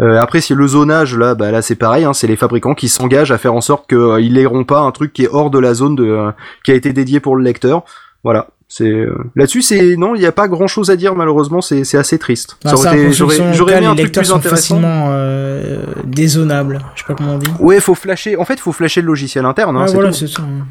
Euh, 0.00 0.18
après, 0.20 0.40
si 0.40 0.54
le 0.54 0.66
zonage 0.66 1.16
là, 1.16 1.34
bah 1.34 1.50
là 1.50 1.62
c'est 1.62 1.76
pareil, 1.76 2.04
hein, 2.04 2.12
c'est 2.12 2.26
les 2.26 2.36
fabricants 2.36 2.74
qui 2.74 2.88
s'engagent 2.88 3.30
à 3.30 3.38
faire 3.38 3.54
en 3.54 3.60
sorte 3.60 3.88
qu'ils 3.88 4.32
n'aieront 4.32 4.64
pas 4.64 4.80
un 4.80 4.90
truc 4.90 5.12
qui 5.12 5.24
est 5.24 5.28
hors 5.30 5.50
de 5.50 5.58
la 5.58 5.74
zone 5.74 5.94
de, 5.94 6.04
euh, 6.04 6.32
qui 6.64 6.72
a 6.72 6.74
été 6.74 6.92
dédié 6.92 7.20
pour 7.20 7.36
le 7.36 7.44
lecteur. 7.44 7.84
Voilà. 8.24 8.48
C'est 8.76 8.90
euh, 8.90 9.14
là-dessus, 9.36 9.62
c'est 9.62 9.96
non, 9.96 10.16
il 10.16 10.18
n'y 10.18 10.26
a 10.26 10.32
pas 10.32 10.48
grand-chose 10.48 10.90
à 10.90 10.96
dire 10.96 11.14
malheureusement. 11.14 11.60
C'est 11.60 11.84
c'est 11.84 11.96
assez 11.96 12.18
triste. 12.18 12.56
Bah, 12.64 12.72
J'aurais 12.74 13.76
aimé 13.76 13.86
un 13.86 13.94
truc 13.94 14.10
plus 14.12 14.24
sont 14.24 14.34
intéressant. 14.34 14.56
facilement 14.56 15.06
euh, 15.10 15.84
dézonables. 16.04 16.80
Je 16.96 17.02
sais 17.02 17.06
pas 17.06 17.14
comment 17.14 17.34
on 17.34 17.38
dit. 17.38 17.50
Ouais, 17.60 17.78
faut 17.78 17.94
flasher. 17.94 18.36
En 18.36 18.44
fait, 18.44 18.58
faut 18.58 18.72
flasher 18.72 19.00
le 19.00 19.06
logiciel 19.06 19.44
interne. 19.44 19.76
Hein, 19.76 19.86
Ouais, 19.86 19.92
voilà, 19.92 20.12
c'est 20.12 20.26
ça. 20.26 20.42
hein. 20.42 20.66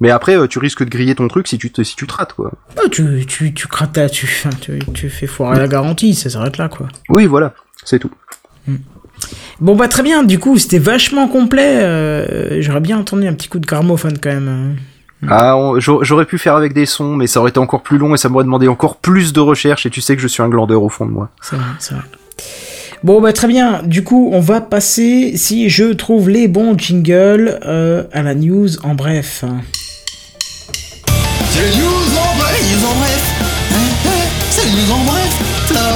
Mais 0.00 0.10
après, 0.10 0.34
euh, 0.34 0.46
tu 0.46 0.58
risques 0.58 0.82
de 0.82 0.88
griller 0.88 1.14
ton 1.14 1.28
truc 1.28 1.46
si 1.46 1.58
tu 1.58 1.70
te 1.70 1.82
si 1.82 1.94
tu 1.94 2.06
te 2.06 2.14
rates 2.14 2.32
quoi. 2.32 2.52
Ah, 2.78 2.88
tu, 2.90 3.26
tu, 3.26 3.52
tu 3.52 3.66
crates 3.68 3.98
tu, 4.10 4.26
tu, 4.62 4.78
tu 4.94 5.10
fais 5.10 5.26
foirer 5.26 5.58
la 5.58 5.68
garantie, 5.68 6.14
ça 6.14 6.30
s'arrête 6.30 6.56
là, 6.56 6.68
quoi. 6.70 6.88
Oui, 7.10 7.26
voilà, 7.26 7.52
c'est 7.84 7.98
tout. 7.98 8.10
Bon, 9.60 9.74
bah, 9.76 9.88
très 9.88 10.02
bien, 10.02 10.22
du 10.22 10.38
coup, 10.38 10.58
c'était 10.58 10.78
vachement 10.78 11.28
complet. 11.28 11.82
euh, 11.82 12.60
J'aurais 12.62 12.80
bien 12.80 12.98
entendu 12.98 13.26
un 13.26 13.32
petit 13.34 13.48
coup 13.48 13.58
de 13.58 13.66
gramophone 13.66 14.16
quand 14.22 14.32
même. 14.32 14.76
Hein. 15.28 15.36
Ah, 15.38 15.56
on- 15.56 15.78
j'aurais 15.80 16.24
pu 16.26 16.38
faire 16.38 16.54
avec 16.56 16.72
des 16.72 16.86
sons, 16.86 17.14
mais 17.16 17.26
ça 17.26 17.40
aurait 17.40 17.50
été 17.50 17.58
encore 17.58 17.82
plus 17.82 17.98
long 17.98 18.14
et 18.14 18.18
ça 18.18 18.28
m'aurait 18.28 18.44
demandé 18.44 18.68
encore 18.68 18.96
plus 18.96 19.32
de 19.32 19.40
recherche. 19.40 19.86
Et 19.86 19.90
tu 19.90 20.00
sais 20.00 20.16
que 20.16 20.22
je 20.22 20.28
suis 20.28 20.42
un 20.42 20.48
glandeur 20.48 20.82
au 20.82 20.88
fond 20.88 21.06
de 21.06 21.10
moi. 21.12 21.28
C'est 21.42 21.56
vrai, 21.56 21.64
c'est 21.78 21.94
vrai. 21.94 22.04
Bon, 23.04 23.20
bah 23.20 23.32
très 23.32 23.46
bien. 23.48 23.82
Du 23.84 24.02
coup, 24.04 24.30
on 24.32 24.40
va 24.40 24.60
passer, 24.60 25.36
si 25.36 25.68
je 25.68 25.92
trouve 25.92 26.28
les 26.30 26.48
bons 26.48 26.76
jingles, 26.78 27.60
euh, 27.66 28.04
à 28.12 28.22
la 28.22 28.34
news 28.34 28.68
en 28.84 28.94
bref. 28.94 29.44
C'est 31.50 31.62
les 31.62 31.76
news 31.76 31.86
en 32.18 32.38
bref, 32.38 32.60
les 32.62 32.76
news 32.76 32.86
en 32.86 32.94
bref. 32.98 33.32
Hein, 33.72 33.74
hein, 34.06 34.10
C'est 34.50 34.64
les 34.64 34.70
news 34.72 34.92
en 34.92 35.04
bref, 35.04 35.72
là. 35.74 35.92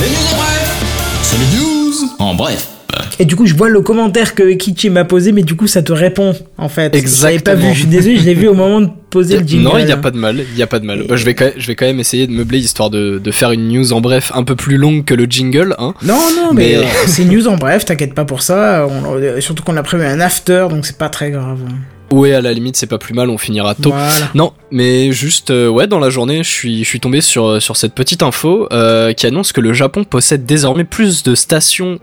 Les 0.00 0.08
news 0.10 0.32
en 0.32 0.36
bref. 0.36 1.20
C'est 1.22 1.36
les 1.38 1.58
news 1.58 2.10
en 2.18 2.34
bref. 2.34 2.68
Et 3.18 3.24
du 3.24 3.36
coup, 3.36 3.46
je 3.46 3.54
vois 3.54 3.68
le 3.68 3.80
commentaire 3.80 4.34
que 4.34 4.52
Kichi 4.54 4.90
m'a 4.90 5.04
posé, 5.04 5.32
mais 5.32 5.42
du 5.42 5.54
coup, 5.56 5.66
ça 5.66 5.82
te 5.82 5.92
répond, 5.92 6.34
en 6.58 6.68
fait. 6.68 6.94
Je 6.96 7.22
l'avais 7.22 7.38
pas 7.38 7.54
vu, 7.54 7.68
Exactement. 7.68 7.72
je 7.74 7.78
suis 7.78 7.88
désolé, 7.88 8.16
je 8.18 8.24
l'ai 8.24 8.34
vu 8.34 8.48
au 8.48 8.54
moment 8.54 8.80
de 8.80 8.88
poser 9.10 9.38
le 9.38 9.46
jingle. 9.46 9.64
Non, 9.64 9.78
il 9.78 9.84
n'y 9.86 9.92
a 9.92 9.96
pas 9.96 10.10
de 10.10 10.18
mal, 10.18 10.44
il 10.52 10.58
y 10.58 10.62
a 10.62 10.66
pas 10.66 10.78
de 10.80 10.84
mal. 10.86 11.04
Bah, 11.08 11.16
je, 11.16 11.24
vais 11.24 11.34
quand 11.34 11.44
même, 11.44 11.54
je 11.56 11.66
vais 11.66 11.74
quand 11.76 11.86
même 11.86 12.00
essayer 12.00 12.26
de 12.26 12.32
meubler 12.32 12.58
histoire 12.58 12.90
de, 12.90 13.18
de 13.22 13.30
faire 13.30 13.52
une 13.52 13.68
news 13.68 13.92
en 13.92 14.00
bref 14.00 14.32
un 14.34 14.42
peu 14.44 14.56
plus 14.56 14.76
longue 14.76 15.04
que 15.04 15.14
le 15.14 15.24
jingle, 15.24 15.74
hein. 15.78 15.94
Non, 16.02 16.18
non, 16.36 16.52
mais, 16.52 16.76
Mais- 16.76 16.76
euh, 16.78 16.82
c'est 17.06 17.24
news 17.24 17.46
en 17.48 17.56
bref, 17.56 17.84
t'inquiète 17.84 18.14
pas 18.14 18.24
pour 18.24 18.42
ça. 18.42 18.86
On- 18.88 19.40
surtout 19.40 19.62
qu'on 19.62 19.76
a 19.76 19.82
prévu 19.82 20.04
un 20.04 20.20
after, 20.20 20.66
donc 20.70 20.84
c'est 20.86 20.98
pas 20.98 21.08
très 21.08 21.30
grave. 21.30 21.58
Ouais, 22.12 22.32
à 22.32 22.40
la 22.42 22.52
limite, 22.52 22.76
c'est 22.76 22.86
pas 22.86 22.98
plus 22.98 23.14
mal, 23.14 23.28
on 23.30 23.38
finira 23.38 23.74
tôt. 23.74 23.90
Voilà. 23.90 24.30
Non, 24.34 24.52
mais 24.70 25.10
juste, 25.10 25.50
euh, 25.50 25.68
ouais, 25.68 25.86
dans 25.86 25.98
la 25.98 26.10
journée, 26.10 26.44
je 26.44 26.50
suis, 26.50 26.84
je 26.84 26.88
suis 26.88 27.00
tombé 27.00 27.20
sur, 27.20 27.60
sur 27.60 27.76
cette 27.76 27.94
petite 27.94 28.22
info 28.22 28.68
euh, 28.72 29.12
qui 29.14 29.26
annonce 29.26 29.52
que 29.52 29.60
le 29.60 29.72
Japon 29.72 30.04
possède 30.04 30.44
désormais 30.44 30.84
plus 30.84 31.22
de 31.24 31.34
stations 31.34 31.98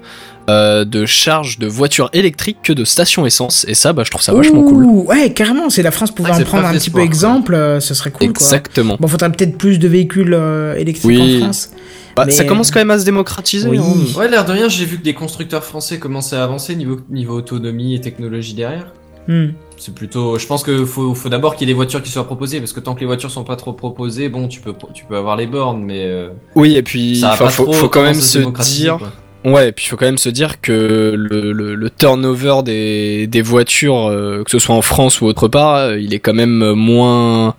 euh, 0.50 0.86
de 0.86 1.06
charge 1.06 1.60
de 1.60 1.68
voitures 1.68 2.10
électriques 2.14 2.58
que 2.64 2.74
de 2.74 2.84
stations 2.84 3.26
essence. 3.26 3.66
Et 3.68 3.74
ça, 3.74 3.94
bah, 3.94 4.04
je 4.06 4.10
trouve 4.12 4.22
ça 4.22 4.34
vachement 4.34 4.64
cool. 4.64 4.86
Ouais, 4.86 5.32
carrément, 5.34 5.70
si 5.70 5.82
la 5.82 5.92
France 5.92 6.12
pouvait 6.12 6.32
Ouais, 6.32 6.42
en 6.42 6.44
prendre 6.44 6.66
un 6.68 6.74
petit 6.74 6.90
peu 6.90 7.00
exemple, 7.02 7.54
euh, 7.54 7.80
ce 7.80 7.94
serait 7.94 8.12
cool, 8.12 8.20
quoi. 8.28 8.30
Exactement. 8.30 8.98
Bon, 9.00 9.08
faudrait 9.08 9.32
peut-être 9.32 9.58
plus 9.58 9.78
de 9.80 9.88
véhicules 9.88 10.34
euh, 10.34 10.76
électriques 10.76 11.06
Oui. 11.06 11.38
en 11.38 11.44
France. 11.46 11.70
Bah, 12.16 12.24
Mais- 12.26 12.32
Ça 12.32 12.44
commence 12.44 12.72
quand 12.72 12.80
même 12.80 12.92
à 12.92 13.00
se 13.00 13.06
démocratiser. 13.06 13.70
Oui. 13.70 13.78
hein. 13.80 14.20
Ouais, 14.20 14.28
l'air 14.30 14.44
de 14.46 14.52
rien, 14.52 14.68
j'ai 14.68 14.86
vu 14.86 14.98
que 14.98 15.04
des 15.04 15.14
constructeurs 15.14 15.64
français 15.64 15.98
commençaient 16.00 16.36
à 16.36 16.44
avancer 16.44 16.76
niveau, 16.76 17.00
niveau 17.10 17.36
autonomie 17.36 17.96
et 17.96 18.02
technologie 18.02 18.54
derrière. 18.54 18.88
Hmm. 19.28 19.50
C'est 19.78 19.94
plutôt. 19.94 20.38
Je 20.40 20.46
pense 20.48 20.64
que 20.64 20.84
faut, 20.84 21.14
faut 21.16 21.30
d'abord 21.30 21.56
qu'il 21.56 21.68
y 21.68 21.72
ait 21.72 21.74
des 21.74 21.76
voitures 21.78 22.02
qui 22.04 22.12
soient 22.12 22.26
proposées, 22.26 22.60
parce 22.60 22.74
que 22.74 22.80
tant 22.80 22.96
que 22.96 23.00
les 23.00 23.06
voitures 23.06 23.30
sont 23.32 23.44
pas 23.44 23.56
trop 23.56 23.72
proposées, 23.74 24.30
bon, 24.30 24.48
tu 24.48 24.60
peux, 24.62 24.74
tu 24.94 25.06
peux 25.06 25.16
avoir 25.16 25.38
les 25.38 25.46
bornes, 25.48 25.84
mais. 25.84 26.04
euh, 26.06 26.30
Oui, 26.56 26.76
et 26.76 26.82
puis, 26.84 27.18
ça 27.18 27.32
faut, 27.34 27.48
trop 27.66 27.72
faut 27.74 27.88
quand 27.90 28.02
même 28.04 28.14
se 28.16 28.40
démocratiser, 28.40 28.84
dire. 28.84 28.98
quoi. 28.98 29.12
Ouais, 29.44 29.70
et 29.70 29.72
puis 29.72 29.86
il 29.86 29.90
faut 29.90 29.98
quand 29.98 30.06
même 30.06 30.18
se 30.18 30.30
dire 30.30 30.62
que 30.62 31.14
le, 31.18 31.52
le, 31.52 31.74
le 31.76 31.90
turnover 31.90 32.58
des, 32.64 33.28
des 33.28 33.42
voitures, 33.42 34.08
euh, 34.10 34.44
que 34.44 34.52
ce 34.52 34.60
soit 34.60 34.76
en 34.76 34.82
France 34.84 35.20
ou 35.22 35.26
autre 35.26 35.48
part, 35.48 35.76
euh, 35.76 36.00
il 36.00 36.14
est 36.14 36.20
quand 36.20 36.34
même 36.34 36.74
moins 36.74 37.56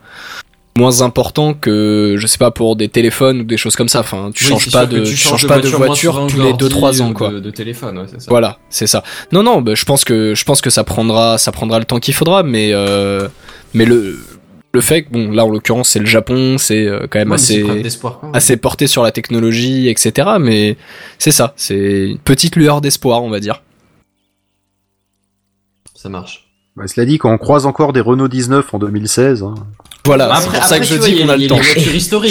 moins 0.74 1.02
important 1.02 1.52
que 1.52 2.14
je 2.16 2.26
sais 2.26 2.38
pas 2.38 2.50
pour 2.50 2.76
des 2.76 2.88
téléphones 2.88 3.40
ou 3.40 3.44
des 3.44 3.56
choses 3.58 3.76
comme 3.76 3.88
ça. 3.88 4.00
Enfin, 4.00 4.30
tu 4.34 4.44
Oui, 4.44 4.50
changes 4.50 4.70
pas 4.70 4.86
de 4.86 5.00
tu 5.00 5.10
tu 5.10 5.16
changes 5.16 5.40
changes 5.42 5.46
pas 5.48 5.58
de 5.58 5.68
moins 5.68 5.86
voiture 5.86 6.26
tous 6.28 6.40
les 6.40 6.52
2 6.52 6.56
d'ordi 6.56 6.74
3 6.74 7.02
ans 7.02 7.12
quoi. 7.12 7.30
De, 7.30 7.40
de 7.40 7.50
téléphone, 7.50 7.98
ouais, 7.98 8.04
c'est 8.10 8.20
ça. 8.20 8.26
Voilà, 8.30 8.58
c'est 8.70 8.86
ça. 8.86 9.02
Non 9.32 9.42
non, 9.42 9.60
bah, 9.60 9.74
je 9.74 9.84
pense 9.84 10.04
que 10.04 10.34
je 10.34 10.44
pense 10.44 10.60
que 10.60 10.70
ça 10.70 10.84
prendra 10.84 11.36
ça 11.36 11.52
prendra 11.52 11.78
le 11.78 11.84
temps 11.84 11.98
qu'il 12.00 12.14
faudra 12.14 12.42
mais 12.42 12.70
euh, 12.72 13.28
mais 13.74 13.84
le 13.84 14.18
le 14.74 14.80
fait 14.80 15.02
que 15.02 15.10
bon 15.10 15.30
là 15.30 15.44
en 15.44 15.50
l'occurrence 15.50 15.90
c'est 15.90 15.98
le 15.98 16.06
Japon, 16.06 16.56
c'est 16.58 16.86
euh, 16.86 17.06
quand 17.10 17.18
même 17.18 17.28
Ouais, 17.30 17.34
assez 17.34 17.64
assez 18.32 18.56
porté 18.56 18.86
sur 18.86 19.02
la 19.02 19.12
technologie, 19.12 19.88
etc. 19.88 20.30
Mais 20.40 20.76
c'est 21.18 21.30
ça, 21.32 21.52
c'est 21.56 22.08
une 22.08 22.18
petite 22.18 22.56
lueur 22.56 22.80
d'espoir, 22.80 23.22
on 23.22 23.30
va 23.30 23.40
dire. 23.40 23.62
Ça 25.94 26.08
marche. 26.08 26.48
Bah, 26.74 26.86
cela 26.86 27.04
dit, 27.04 27.18
quand 27.18 27.30
on 27.30 27.38
croise 27.38 27.66
encore 27.66 27.92
des 27.92 28.00
Renault 28.00 28.28
19 28.28 28.72
en 28.72 28.78
2016, 28.78 29.42
hein, 29.42 29.54
Voilà, 30.06 30.28
Bah, 30.28 30.38
c'est 30.40 30.48
pour 30.50 30.64
ça 30.64 30.78
que 30.78 30.86
je 30.86 30.96
dis 30.96 31.20
qu'on 31.20 31.28
a 31.28 31.36
le 31.36 31.46
temps. 31.46 31.60
Je 31.60 31.78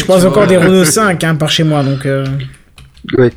tu 0.04 0.26
encore 0.26 0.48
des 0.48 0.58
Renault 0.58 0.84
5 0.84 1.24
hein, 1.24 1.36
par 1.36 1.52
chez 1.52 1.64
moi, 1.64 1.84
donc... 1.84 2.06
euh, 2.06 2.26
ouais. 3.18 3.32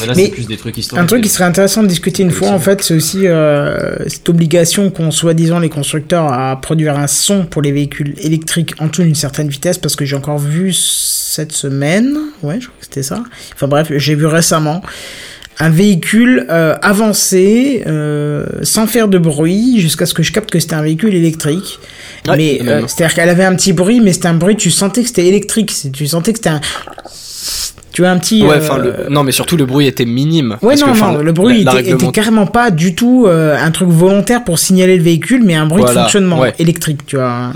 Mais 0.00 0.06
là, 0.06 0.14
c'est 0.14 0.28
plus 0.28 0.46
des 0.46 0.56
trucs 0.56 0.76
historiques. 0.76 1.02
Un 1.02 1.06
truc 1.06 1.22
qui 1.22 1.28
serait 1.28 1.44
intéressant 1.44 1.82
de 1.82 1.88
discuter 1.88 2.22
une 2.22 2.30
fois, 2.30 2.50
en 2.50 2.58
fait, 2.58 2.82
c'est 2.82 2.94
aussi 2.94 3.26
euh, 3.26 3.96
cette 4.08 4.28
obligation 4.28 4.90
qu'ont 4.90 5.10
soi-disant 5.10 5.58
les 5.58 5.68
constructeurs 5.68 6.32
à 6.32 6.60
produire 6.60 6.98
un 6.98 7.06
son 7.06 7.44
pour 7.44 7.62
les 7.62 7.72
véhicules 7.72 8.14
électriques 8.18 8.74
en 8.78 8.86
dessous 8.86 9.02
d'une 9.02 9.14
certaine 9.14 9.48
vitesse, 9.48 9.78
parce 9.78 9.96
que 9.96 10.04
j'ai 10.04 10.16
encore 10.16 10.38
vu 10.38 10.72
cette 10.72 11.52
semaine, 11.52 12.16
ouais, 12.42 12.58
je 12.60 12.66
crois 12.66 12.78
que 12.80 12.84
c'était 12.84 13.02
ça. 13.02 13.22
Enfin 13.54 13.68
bref, 13.68 13.92
j'ai 13.96 14.14
vu 14.14 14.26
récemment 14.26 14.82
un 15.58 15.70
véhicule 15.70 16.46
euh, 16.50 16.76
avancé 16.82 17.82
euh, 17.86 18.46
sans 18.62 18.86
faire 18.86 19.08
de 19.08 19.18
bruit 19.18 19.80
jusqu'à 19.80 20.04
ce 20.04 20.12
que 20.12 20.22
je 20.22 20.32
capte 20.32 20.50
que 20.50 20.60
c'était 20.60 20.74
un 20.74 20.82
véhicule 20.82 21.14
électrique. 21.14 21.78
Ouais, 22.28 22.36
mais 22.36 22.60
euh, 22.62 22.86
c'est-à-dire 22.86 23.14
qu'elle 23.14 23.28
avait 23.28 23.44
un 23.44 23.54
petit 23.54 23.72
bruit, 23.72 24.00
mais 24.00 24.12
c'était 24.12 24.26
un 24.26 24.34
bruit, 24.34 24.56
tu 24.56 24.70
sentais 24.70 25.02
que 25.02 25.08
c'était 25.08 25.26
électrique, 25.26 25.72
tu 25.92 26.06
sentais 26.06 26.32
que 26.32 26.38
c'était 26.38 26.50
un... 26.50 26.60
Tu 27.96 28.02
vois 28.02 28.10
un 28.10 28.18
petit... 28.18 28.42
Ouais, 28.42 28.56
euh, 28.56 28.58
enfin, 28.58 28.78
non, 29.08 29.22
mais 29.24 29.32
surtout 29.32 29.56
le 29.56 29.64
bruit 29.64 29.86
était 29.86 30.04
minime. 30.04 30.58
Ouais, 30.60 30.76
Parce 30.76 30.80
non, 30.82 30.92
que, 30.92 30.98
non, 31.16 31.22
le 31.22 31.32
bruit 31.32 31.64
la- 31.64 31.72
la 31.72 31.80
était, 31.80 32.10
carrément 32.12 32.46
pas 32.46 32.70
du 32.70 32.94
tout 32.94 33.24
euh, 33.26 33.56
un 33.58 33.70
truc 33.70 33.88
volontaire 33.88 34.44
pour 34.44 34.58
signaler 34.58 34.98
le 34.98 35.02
véhicule, 35.02 35.42
mais 35.42 35.54
un 35.54 35.64
bruit 35.64 35.80
de 35.80 35.86
Voilà, 35.86 36.02
fonctionnement 36.02 36.40
ouais. 36.40 36.52
électrique, 36.58 37.06
tu 37.06 37.16
vois. 37.16 37.52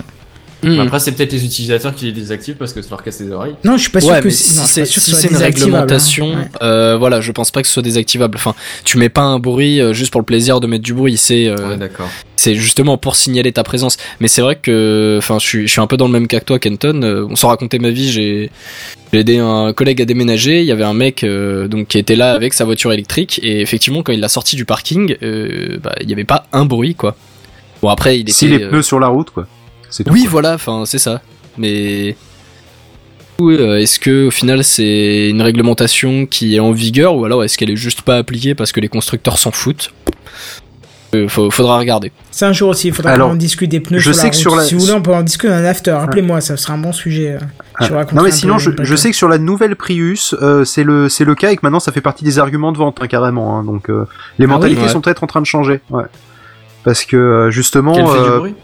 Hmm. 0.62 0.80
Après, 0.80 0.98
c'est 0.98 1.12
peut-être 1.12 1.32
les 1.34 1.44
utilisateurs 1.44 1.94
qui 1.94 2.06
les 2.06 2.12
désactivent 2.12 2.54
parce 2.54 2.72
que 2.72 2.80
ça 2.80 2.88
leur 2.88 3.02
casse 3.02 3.20
les 3.20 3.30
oreilles. 3.30 3.54
Non, 3.64 3.76
je 3.76 3.82
suis 3.82 3.90
pas 3.90 4.00
sûr 4.00 4.12
ouais, 4.12 4.22
que 4.22 4.30
si 4.30 4.56
non, 4.56 4.62
c'est 4.64 4.86
sûr 4.86 5.02
si 5.02 5.26
une 5.26 5.36
hein. 5.36 5.40
réglementation, 5.40 6.30
Ouais. 6.30 6.36
euh, 6.62 6.96
voilà, 6.98 7.20
je 7.20 7.32
pense 7.32 7.50
pas 7.50 7.60
que 7.60 7.68
ce 7.68 7.74
soit 7.74 7.82
désactivable. 7.82 8.38
Enfin, 8.38 8.54
tu 8.84 8.96
mets 8.96 9.10
pas 9.10 9.20
un 9.20 9.40
bruit 9.40 9.82
juste 9.92 10.10
pour 10.10 10.22
le 10.22 10.26
plaisir 10.26 10.58
de 10.60 10.66
mettre 10.66 10.84
du 10.84 10.94
bruit. 10.94 11.18
C'est 11.18 11.48
euh, 11.48 11.54
Ouais, 11.72 11.76
d'accord. 11.76 12.08
C'est 12.40 12.54
justement 12.54 12.96
pour 12.96 13.16
signaler 13.16 13.52
ta 13.52 13.64
présence. 13.64 13.98
Mais 14.18 14.28
c'est 14.28 14.40
vrai 14.40 14.56
que, 14.56 15.16
enfin, 15.18 15.38
je 15.38 15.46
suis 15.46 15.66
je 15.66 15.72
suis 15.72 15.80
un 15.80 15.86
peu 15.86 15.98
dans 15.98 16.06
le 16.06 16.12
même 16.12 16.26
cas 16.26 16.40
que 16.40 16.46
toi, 16.46 16.58
Kenton. 16.58 17.02
Euh, 17.02 17.26
on 17.28 17.36
s'en 17.36 17.48
racontait 17.48 17.78
ma 17.78 17.90
vie. 17.90 18.10
J'ai 18.10 18.50
j'ai 19.12 19.20
aidé 19.20 19.38
un 19.38 19.74
collègue 19.74 20.00
à 20.00 20.06
déménager. 20.06 20.60
Il 20.60 20.66
y 20.66 20.72
avait 20.72 20.84
un 20.84 20.94
mec 20.94 21.22
euh, 21.22 21.68
donc 21.68 21.88
qui 21.88 21.98
était 21.98 22.16
là 22.16 22.32
avec 22.32 22.54
sa 22.54 22.64
voiture 22.64 22.92
électrique 22.92 23.40
et 23.42 23.60
effectivement 23.60 24.02
quand 24.02 24.12
il 24.12 24.20
l'a 24.20 24.28
sorti 24.28 24.56
du 24.56 24.64
parking, 24.64 25.16
euh, 25.22 25.78
bah, 25.82 25.94
il 26.00 26.08
y 26.08 26.12
avait 26.14 26.24
pas 26.24 26.46
un 26.52 26.64
bruit 26.64 26.94
quoi. 26.94 27.14
Bon 27.82 27.90
après 27.90 28.18
il 28.18 28.22
était. 28.22 28.32
Si 28.32 28.48
les 28.48 28.62
euh, 28.62 28.70
pneus 28.70 28.82
sur 28.82 29.00
la 29.00 29.08
route, 29.08 29.30
quoi. 29.30 29.46
C'est 29.90 30.08
oui, 30.08 30.22
quoi. 30.22 30.30
voilà, 30.30 30.54
enfin, 30.54 30.84
c'est 30.86 30.98
ça. 30.98 31.20
Mais 31.58 32.14
est-ce 33.40 33.98
que 33.98 34.28
au 34.28 34.30
final 34.30 34.64
c'est 34.64 35.28
une 35.28 35.42
réglementation 35.42 36.26
qui 36.26 36.56
est 36.56 36.60
en 36.60 36.72
vigueur 36.72 37.16
ou 37.16 37.24
alors 37.24 37.42
est-ce 37.44 37.58
qu'elle 37.58 37.70
est 37.70 37.76
juste 37.76 38.02
pas 38.02 38.16
appliquée 38.16 38.54
parce 38.54 38.72
que 38.72 38.80
les 38.80 38.88
constructeurs 38.88 39.38
s'en 39.38 39.50
foutent? 39.50 39.92
Euh, 41.14 41.26
faut- 41.28 41.50
Faudra 41.50 41.78
regarder. 41.78 42.12
C'est 42.30 42.44
un 42.44 42.52
jour 42.52 42.68
aussi, 42.68 42.88
il 42.88 42.94
faudra 42.94 43.10
Alors, 43.12 43.30
qu'on 43.30 43.34
discute 43.34 43.68
des 43.70 43.80
pneus 43.80 43.98
je 43.98 44.12
sur 44.12 44.14
sais 44.14 44.22
la 44.26 44.30
que 44.30 44.34
route. 44.36 44.40
sur 44.42 44.56
la- 44.56 44.62
Si 44.64 44.74
vous 44.74 44.80
voulez, 44.80 44.92
on 44.92 45.02
peut 45.02 45.12
en 45.12 45.22
discuter 45.22 45.52
un 45.52 45.64
after. 45.64 45.90
Rappelez-moi, 45.90 46.40
ça 46.40 46.56
sera 46.56 46.74
un 46.74 46.78
bon 46.78 46.92
sujet. 46.92 47.38
Ah. 47.76 47.84
je 47.86 47.92
Non 48.14 48.22
mais 48.22 48.30
sinon, 48.30 48.58
je, 48.58 48.96
sais 48.96 49.10
que 49.10 49.16
sur 49.16 49.28
la 49.28 49.38
nouvelle 49.38 49.74
Prius, 49.74 50.34
euh, 50.40 50.64
c'est 50.64 50.84
le 50.84 51.08
c'est 51.08 51.24
le 51.24 51.34
cas 51.34 51.50
et 51.50 51.56
que 51.56 51.60
maintenant 51.64 51.80
ça 51.80 51.90
fait 51.92 52.00
partie 52.00 52.24
des 52.24 52.38
arguments 52.38 52.70
de 52.72 52.78
vente 52.78 52.98
hein, 53.00 53.06
carrément. 53.08 53.58
hein. 53.58 53.64
donc 53.64 53.88
euh, 53.90 54.04
les 54.38 54.44
Ah 54.44 54.48
oui 54.48 54.52
mentalités 54.54 54.82
Ouais. 54.82 54.88
sont 54.88 55.00
peut-être 55.00 55.24
en 55.24 55.26
train 55.26 55.40
de 55.40 55.46
changer. 55.46 55.80
Ouais. 55.90 56.04
Parce 56.84 57.04
que 57.04 57.48
justement, 57.50 57.94
Qu'elle 57.94 58.06
fait 58.06 58.22
du 58.32 58.38
bruit? 58.38 58.54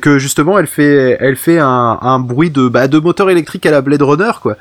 Que 0.00 0.18
justement 0.18 0.58
elle 0.58 0.66
fait 0.66 1.16
elle 1.20 1.36
fait 1.36 1.58
un, 1.58 1.98
un 2.02 2.18
bruit 2.18 2.50
de 2.50 2.68
bah, 2.68 2.86
de 2.88 2.98
moteur 2.98 3.30
électrique 3.30 3.64
à 3.66 3.70
la 3.70 3.80
Blade 3.80 4.02
Runner 4.02 4.30
quoi. 4.42 4.56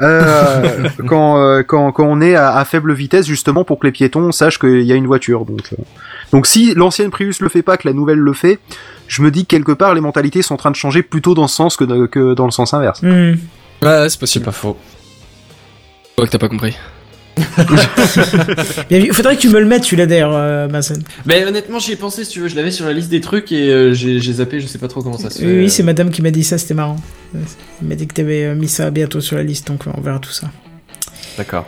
Euh, 0.00 0.88
quand, 1.06 1.38
euh, 1.42 1.62
quand 1.62 1.92
quand 1.92 2.04
on 2.06 2.20
est 2.20 2.34
à, 2.34 2.56
à 2.56 2.64
faible 2.64 2.92
vitesse 2.92 3.26
justement 3.26 3.64
pour 3.64 3.78
que 3.78 3.86
les 3.86 3.92
piétons 3.92 4.32
sachent 4.32 4.58
qu'il 4.58 4.82
y 4.82 4.92
a 4.92 4.96
une 4.96 5.06
voiture. 5.06 5.44
Donc 5.44 5.62
euh, 5.72 5.76
donc 6.32 6.46
si 6.46 6.74
l'ancienne 6.74 7.10
Prius 7.10 7.40
le 7.40 7.48
fait 7.48 7.62
pas, 7.62 7.76
que 7.76 7.88
la 7.88 7.94
nouvelle 7.94 8.18
le 8.18 8.32
fait, 8.32 8.58
je 9.08 9.22
me 9.22 9.30
dis 9.30 9.44
que 9.46 9.48
quelque 9.56 9.72
part 9.72 9.94
les 9.94 10.00
mentalités 10.00 10.42
sont 10.42 10.54
en 10.54 10.58
train 10.58 10.70
de 10.70 10.76
changer 10.76 11.02
plutôt 11.02 11.34
dans 11.34 11.48
ce 11.48 11.56
sens 11.56 11.76
que 11.76 11.84
de- 11.84 12.06
que 12.06 12.34
dans 12.34 12.44
le 12.44 12.50
sens 12.52 12.74
inverse. 12.74 13.02
Hmm. 13.02 13.34
Ouais, 13.82 14.08
c'est 14.08 14.20
possible. 14.20 14.44
pas 14.44 14.52
faux. 14.52 14.76
Toi 16.16 16.26
que 16.26 16.30
t'as 16.30 16.38
pas 16.38 16.48
compris. 16.48 16.76
Il 18.90 19.12
faudrait 19.12 19.36
que 19.36 19.40
tu 19.40 19.48
me 19.48 19.60
le 19.60 19.66
mettes, 19.66 19.84
celui-là 19.84 20.06
d'ailleurs, 20.06 20.34
euh, 20.34 20.68
Mason. 20.68 20.98
Mais 21.26 21.44
honnêtement, 21.44 21.78
j'y 21.78 21.92
ai 21.92 21.96
pensé 21.96 22.24
si 22.24 22.32
tu 22.32 22.40
veux. 22.40 22.48
Je 22.48 22.56
l'avais 22.56 22.70
sur 22.70 22.86
la 22.86 22.92
liste 22.92 23.10
des 23.10 23.20
trucs 23.20 23.52
et 23.52 23.70
euh, 23.70 23.94
j'ai 23.94 24.20
j'ai 24.20 24.34
zappé. 24.34 24.60
Je 24.60 24.66
sais 24.66 24.78
pas 24.78 24.88
trop 24.88 25.02
comment 25.02 25.18
ça 25.18 25.30
se 25.30 25.38
fait. 25.38 25.46
Oui, 25.46 25.58
oui, 25.60 25.70
c'est 25.70 25.82
madame 25.82 26.10
qui 26.10 26.22
m'a 26.22 26.30
dit 26.30 26.44
ça, 26.44 26.58
c'était 26.58 26.74
marrant. 26.74 26.96
Elle 27.34 27.88
m'a 27.88 27.94
dit 27.94 28.06
que 28.06 28.14
t'avais 28.14 28.44
euh, 28.44 28.54
mis 28.54 28.68
ça 28.68 28.90
bientôt 28.90 29.20
sur 29.20 29.36
la 29.36 29.42
liste, 29.42 29.68
donc 29.68 29.86
euh, 29.86 29.90
on 29.96 30.00
verra 30.00 30.18
tout 30.18 30.32
ça. 30.32 30.50
D'accord. 31.36 31.66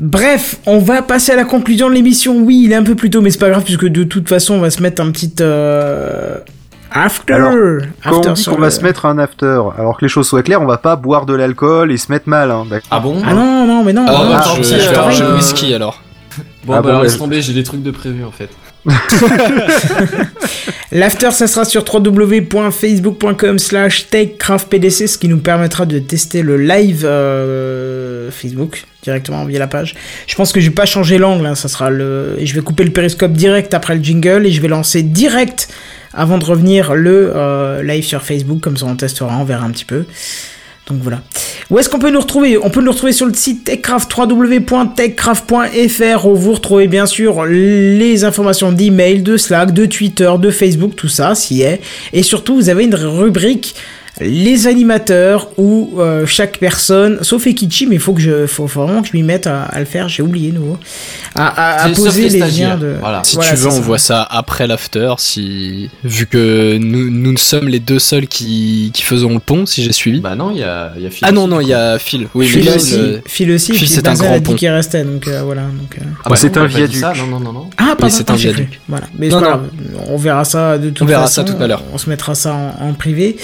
Bref, 0.00 0.56
on 0.66 0.78
va 0.78 1.02
passer 1.02 1.32
à 1.32 1.36
la 1.36 1.44
conclusion 1.44 1.88
de 1.88 1.94
l'émission. 1.94 2.38
Oui, 2.42 2.62
il 2.64 2.72
est 2.72 2.76
un 2.76 2.84
peu 2.84 2.94
plus 2.94 3.10
tôt, 3.10 3.20
mais 3.20 3.30
c'est 3.30 3.38
pas 3.38 3.50
grave, 3.50 3.64
puisque 3.64 3.86
de 3.86 4.04
toute 4.04 4.28
façon, 4.28 4.54
on 4.54 4.60
va 4.60 4.70
se 4.70 4.82
mettre 4.82 5.02
un 5.02 5.10
petit 5.10 5.32
euh, 5.40 6.38
after. 6.92 7.32
Alors, 7.34 7.52
Quand 8.04 8.16
after 8.18 8.28
on 8.30 8.32
dit 8.32 8.44
qu'on 8.44 8.56
va 8.56 8.66
le- 8.66 8.70
se 8.70 8.80
mettre 8.82 9.06
un 9.06 9.18
after, 9.18 9.60
alors 9.78 9.96
que 9.98 10.04
les 10.04 10.08
choses 10.08 10.26
soient 10.28 10.42
claires, 10.42 10.62
on 10.62 10.66
va 10.66 10.78
pas 10.78 10.96
boire 10.96 11.26
de 11.26 11.34
l'alcool 11.34 11.90
et 11.92 11.96
se 11.96 12.10
mettre 12.12 12.28
mal. 12.28 12.50
Hein, 12.50 12.64
Ah 12.90 13.00
bon 13.00 13.20
Ah 13.26 13.34
non, 13.34 13.66
non, 13.66 13.84
mais 13.84 13.92
non. 13.92 14.04
Ah, 14.08 14.12
non, 14.12 14.28
bah, 14.30 14.42
ça- 14.42 14.50
je, 14.56 14.62
je 14.62 14.74
vais 14.74 14.94
ça- 15.14 15.28
le 15.28 15.34
whisky 15.36 15.74
alors. 15.74 16.02
Bon, 16.64 16.74
Ah 16.74 16.76
bah 16.76 16.82
bon, 16.82 16.88
alors 16.88 17.00
ouais. 17.00 17.06
laisse 17.08 17.18
tomber. 17.18 17.40
J'ai 17.42 17.52
des 17.54 17.62
trucs 17.64 17.82
de 17.82 17.90
prévu 17.90 18.24
en 18.24 18.30
fait. 18.32 18.48
L'after, 20.92 21.30
ça 21.32 21.46
sera 21.46 21.64
sur 21.64 21.84
www.facebook.com 21.92 23.58
slash 23.58 24.08
techcraftpdc, 24.08 25.06
ce 25.08 25.18
qui 25.18 25.28
nous 25.28 25.38
permettra 25.38 25.84
de 25.84 25.98
tester 25.98 26.42
le 26.42 26.56
live 26.56 27.04
euh, 27.04 28.30
Facebook 28.30 28.84
directement 29.02 29.44
via 29.44 29.58
la 29.58 29.66
page. 29.66 29.94
Je 30.26 30.34
pense 30.34 30.52
que 30.52 30.60
je 30.60 30.68
vais 30.68 30.74
pas 30.74 30.86
changer 30.86 31.18
l'angle, 31.18 31.44
hein, 31.46 31.54
ça 31.54 31.68
sera 31.68 31.90
le... 31.90 32.36
et 32.38 32.46
je 32.46 32.54
vais 32.54 32.60
couper 32.62 32.84
le 32.84 32.90
périscope 32.90 33.32
direct 33.32 33.74
après 33.74 33.94
le 33.96 34.02
jingle 34.02 34.46
et 34.46 34.50
je 34.50 34.60
vais 34.62 34.68
lancer 34.68 35.02
direct 35.02 35.68
avant 36.12 36.38
de 36.38 36.44
revenir 36.44 36.94
le 36.94 37.32
euh, 37.34 37.82
live 37.82 38.04
sur 38.04 38.22
Facebook, 38.22 38.60
comme 38.60 38.76
ça 38.76 38.86
on 38.86 38.96
testera, 38.96 39.36
on 39.38 39.44
verra 39.44 39.64
un 39.64 39.70
petit 39.70 39.84
peu. 39.84 40.04
Donc 40.88 40.98
voilà. 41.02 41.20
Où 41.70 41.78
est-ce 41.78 41.88
qu'on 41.90 41.98
peut 41.98 42.10
nous 42.10 42.20
retrouver? 42.20 42.56
On 42.56 42.70
peut 42.70 42.80
nous 42.80 42.92
retrouver 42.92 43.12
sur 43.12 43.26
le 43.26 43.34
site 43.34 43.64
techcraft, 43.64 44.10
www.techcraft.fr 44.16 46.26
où 46.26 46.34
vous 46.34 46.54
retrouvez 46.54 46.88
bien 46.88 47.04
sûr 47.04 47.44
les 47.44 48.24
informations 48.24 48.72
d'email, 48.72 49.20
de 49.22 49.36
Slack, 49.36 49.74
de 49.74 49.84
Twitter, 49.84 50.32
de 50.38 50.50
Facebook, 50.50 50.96
tout 50.96 51.08
ça, 51.08 51.34
s'y 51.34 51.60
est. 51.60 51.82
Et 52.14 52.22
surtout, 52.22 52.54
vous 52.54 52.70
avez 52.70 52.84
une 52.84 52.94
rubrique 52.94 53.74
les 54.20 54.66
animateurs 54.66 55.48
où 55.56 55.94
euh, 55.98 56.26
chaque 56.26 56.58
personne, 56.58 57.18
sauf 57.22 57.46
Ekichi, 57.46 57.86
mais 57.86 57.96
il 57.96 58.00
faut 58.00 58.12
que 58.14 58.20
je, 58.20 58.46
faut, 58.46 58.66
vraiment 58.66 59.02
que 59.02 59.08
je 59.08 59.12
m'y 59.16 59.22
mette 59.22 59.46
à, 59.46 59.62
à 59.62 59.78
le 59.78 59.84
faire, 59.84 60.08
j'ai 60.08 60.22
oublié 60.22 60.50
nouveau, 60.52 60.76
à, 61.34 61.88
poser 61.94 62.28
les 62.28 62.38
liens 62.40 62.76
de. 62.76 62.96
voilà. 63.00 63.22
Si 63.24 63.36
Voilà, 63.36 63.50
tu 63.52 63.56
veux, 63.58 63.68
on 63.68 63.70
ça. 63.72 63.80
voit 63.80 63.98
ça 63.98 64.22
après 64.22 64.66
l'after. 64.66 65.14
Si 65.18 65.90
vu 66.04 66.26
que 66.26 66.78
nous, 66.78 67.10
nous 67.10 67.32
ne 67.32 67.38
sommes 67.38 67.68
les 67.68 67.80
deux 67.80 67.98
seuls 67.98 68.26
qui, 68.26 68.90
qui 68.92 69.02
faisons 69.02 69.34
le 69.34 69.38
pont, 69.40 69.66
si 69.66 69.82
j'ai 69.84 69.92
suivi. 69.92 70.20
Bah 70.20 70.34
non, 70.34 70.50
il 70.50 70.58
y 70.58 70.64
a, 70.64 70.92
il 70.96 71.02
y 71.02 71.06
a 71.06 71.10
Phil 71.10 71.26
ah 71.28 71.32
non 71.32 71.46
non, 71.46 71.60
il 71.60 71.68
y 71.68 71.74
a 71.74 71.98
Phil. 71.98 72.28
Oui, 72.34 72.46
Phil 72.46 72.64
mais 72.64 72.74
aussi, 72.76 72.94
euh, 72.96 73.18
Phil 73.26 73.50
aussi, 73.52 73.72
Phil, 73.74 73.88
c'est 73.88 74.06
un 74.08 74.14
grand 74.14 74.32
a 74.32 74.38
dit 74.38 74.44
pont. 74.44 74.54
qu'il 74.54 74.68
restait, 74.68 75.04
donc 75.04 75.28
euh, 75.28 75.42
voilà. 75.42 75.62
Donc, 75.62 75.96
euh. 75.98 76.04
Ah 76.24 76.28
bah 76.30 76.36
c'est 76.36 76.56
un 76.56 76.66
dit 76.66 76.76
viaduc. 76.76 76.96
ça, 76.96 77.12
Non, 77.16 77.26
non, 77.26 77.40
non, 77.40 77.52
non. 77.52 77.70
Ah, 77.76 77.94
pardon, 77.98 78.08
c'est 78.08 78.30
un 78.30 78.34
ah, 78.34 78.36
viaduc. 78.36 78.80
Voilà. 78.88 79.06
Mais 79.18 79.28
Non, 79.28 79.40
non. 79.40 79.60
On 80.08 80.16
verra 80.16 80.44
ça 80.44 80.78
de 80.78 80.88
toute 80.90 81.02
On 81.02 81.06
verra 81.06 81.22
façon. 81.22 81.46
ça 81.46 81.52
tout 81.52 81.62
à 81.62 81.66
l'heure. 81.66 81.82
On 81.92 81.98
se 81.98 82.08
mettra 82.10 82.34
ça 82.34 82.54
en, 82.54 82.88
en 82.88 82.92
privé. 82.94 83.36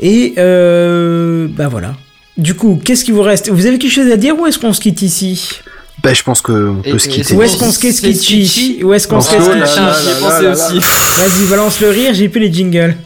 Et 0.00 0.07
euh, 0.38 1.48
bah 1.50 1.68
voilà. 1.68 1.94
Du 2.36 2.54
coup, 2.54 2.80
qu'est-ce 2.84 3.04
qui 3.04 3.10
vous 3.10 3.22
reste? 3.22 3.50
Vous 3.50 3.66
avez 3.66 3.78
quelque 3.78 3.92
chose 3.92 4.10
à 4.12 4.16
dire 4.16 4.38
ou 4.38 4.46
est-ce 4.46 4.58
qu'on 4.58 4.72
se 4.72 4.80
quitte 4.80 5.02
ici? 5.02 5.60
Bah, 6.02 6.14
je 6.14 6.22
pense 6.22 6.40
qu'on 6.40 6.80
Et- 6.84 6.92
peut 6.92 6.98
se 6.98 7.08
et 7.08 7.12
quitter. 7.12 7.34
Où 7.34 7.42
est-ce 7.42 7.56
qu'on 7.56 7.72
se 7.72 7.78
quitte 7.80 8.00
ici? 8.02 8.80
Où 8.84 8.94
est-ce 8.94 9.08
qu'on 9.08 9.20
se 9.20 9.30
quitte? 9.30 9.40
ici 9.40 10.04
J'y 10.14 10.20
pensé 10.20 10.46
aussi. 10.46 10.78
Vas-y, 10.78 11.44
balance 11.50 11.80
le 11.80 11.90
rire, 11.90 12.14
j'ai 12.14 12.28
plus 12.28 12.40
les 12.40 12.52
jingles. 12.52 12.96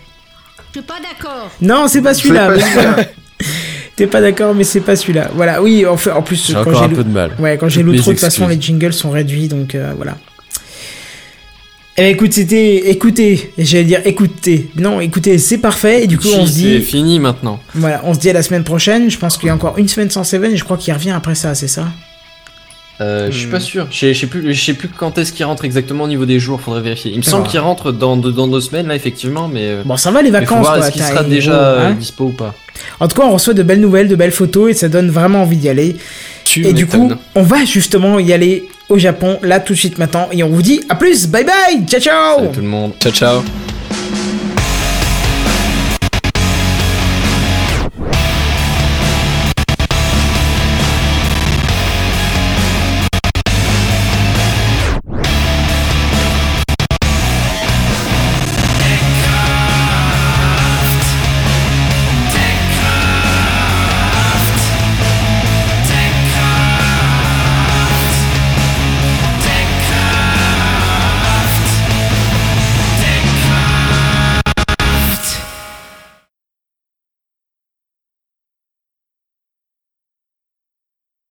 Je 0.74 0.78
suis 0.80 0.86
pas 0.86 0.94
d'accord. 1.00 1.50
Non, 1.60 1.86
c'est 1.88 2.02
pas 2.02 2.14
celui-là. 2.14 2.52
T'es 3.96 4.06
pas 4.06 4.20
d'accord, 4.20 4.54
mais 4.54 4.64
c'est 4.64 4.80
pas 4.80 4.96
celui-là. 4.96 5.30
Voilà, 5.34 5.62
oui, 5.62 5.84
en, 5.86 5.96
fait, 5.96 6.10
en 6.10 6.22
plus, 6.22 6.52
quand 6.64 6.72
j'ai 6.74 6.84
un 6.84 6.88
peu 6.88 7.04
de 7.04 7.10
mal. 7.10 7.32
Ouais, 7.38 7.58
quand 7.58 7.68
j'ai 7.68 7.82
l'outro, 7.82 8.10
de 8.10 8.16
toute 8.16 8.20
façon, 8.20 8.48
les 8.48 8.60
jingles 8.60 8.92
sont 8.92 9.10
réduits, 9.10 9.48
donc 9.48 9.74
euh, 9.74 9.92
voilà. 9.96 10.16
Eh 11.98 12.02
ben, 12.02 12.10
écoute, 12.14 12.32
c'était. 12.32 12.90
Écoutez, 12.90 13.52
j'allais 13.58 13.84
dire 13.84 14.00
écoutez. 14.06 14.70
Non, 14.76 15.00
écoutez, 15.00 15.36
c'est 15.38 15.58
parfait, 15.58 16.04
et 16.04 16.06
du 16.06 16.18
coup, 16.18 16.28
on 16.34 16.46
se 16.46 16.52
C'est 16.52 16.60
dit. 16.78 16.80
fini 16.80 17.18
maintenant. 17.18 17.60
Voilà, 17.74 18.00
on 18.04 18.14
se 18.14 18.18
dit 18.18 18.30
à 18.30 18.32
la 18.32 18.42
semaine 18.42 18.64
prochaine. 18.64 19.10
Je 19.10 19.18
pense 19.18 19.36
qu'il 19.36 19.48
y 19.48 19.50
a 19.50 19.54
encore 19.54 19.76
une 19.76 19.88
semaine 19.88 20.08
sans 20.10 20.24
Seven, 20.24 20.52
et 20.52 20.56
je 20.56 20.64
crois 20.64 20.78
qu'il 20.78 20.92
revient 20.94 21.10
après 21.10 21.34
ça, 21.34 21.54
c'est 21.54 21.68
ça? 21.68 21.88
Euh, 23.00 23.28
Je 23.30 23.36
suis 23.38 23.48
pas 23.48 23.58
sûr. 23.60 23.88
Je 23.90 24.12
sais- 24.14 24.26
plus, 24.26 24.54
je 24.54 24.64
sais 24.64 24.74
plus 24.74 24.88
quand 24.88 25.18
est-ce 25.18 25.32
qu'il 25.32 25.44
rentre 25.44 25.64
exactement 25.64 26.04
au 26.04 26.08
niveau 26.08 26.24
des 26.24 26.38
jours. 26.38 26.60
Faudrait 26.60 26.80
vérifier. 26.82 27.10
Il 27.10 27.18
me 27.18 27.22
semble 27.22 27.38
D'accord. 27.42 27.50
qu'il 27.50 27.60
rentre 27.60 27.92
dans 27.92 28.16
deux, 28.16 28.32
dans 28.32 28.46
deux 28.48 28.60
semaines 28.60 28.86
là, 28.86 28.94
effectivement, 28.94 29.48
mais. 29.48 29.60
euh, 29.64 29.82
Bon, 29.84 29.96
ça 29.98 30.10
va 30.10 30.22
les 30.22 30.30
vacances, 30.30 30.66
est-ce 30.78 30.92
qu'il 30.92 31.02
sera 31.02 31.24
déjà 31.24 31.52
hein 31.78 31.90
euh, 31.90 31.92
dispo 31.94 32.26
ou 32.26 32.30
pas? 32.30 32.54
En 33.00 33.08
tout 33.08 33.16
cas, 33.20 33.26
on 33.26 33.32
reçoit 33.32 33.54
de 33.54 33.62
belles 33.62 33.80
nouvelles, 33.80 34.08
de 34.08 34.16
belles 34.16 34.30
photos, 34.32 34.70
et 34.70 34.74
ça 34.74 34.88
donne 34.88 35.10
vraiment 35.10 35.42
envie 35.42 35.56
d'y 35.56 35.68
aller. 35.68 35.96
tu 36.44 36.66
Et 36.66 36.72
du 36.72 36.86
coup, 36.86 37.10
on 37.34 37.42
va 37.42 37.64
justement 37.64 38.18
y 38.18 38.32
aller 38.32 38.68
au 38.92 38.98
Japon, 38.98 39.38
là, 39.42 39.58
tout 39.60 39.72
de 39.72 39.78
suite 39.78 39.98
maintenant, 39.98 40.28
et 40.32 40.42
on 40.42 40.48
vous 40.48 40.62
dit 40.62 40.80
à 40.88 40.94
plus, 40.94 41.26
bye 41.26 41.44
bye, 41.44 41.84
ciao 41.86 42.00
ciao 42.00 42.36
Salut 42.38 42.52
tout 42.52 42.60
le 42.60 42.66
monde. 42.66 42.92
ciao 43.00 43.12
ciao. 43.12 43.71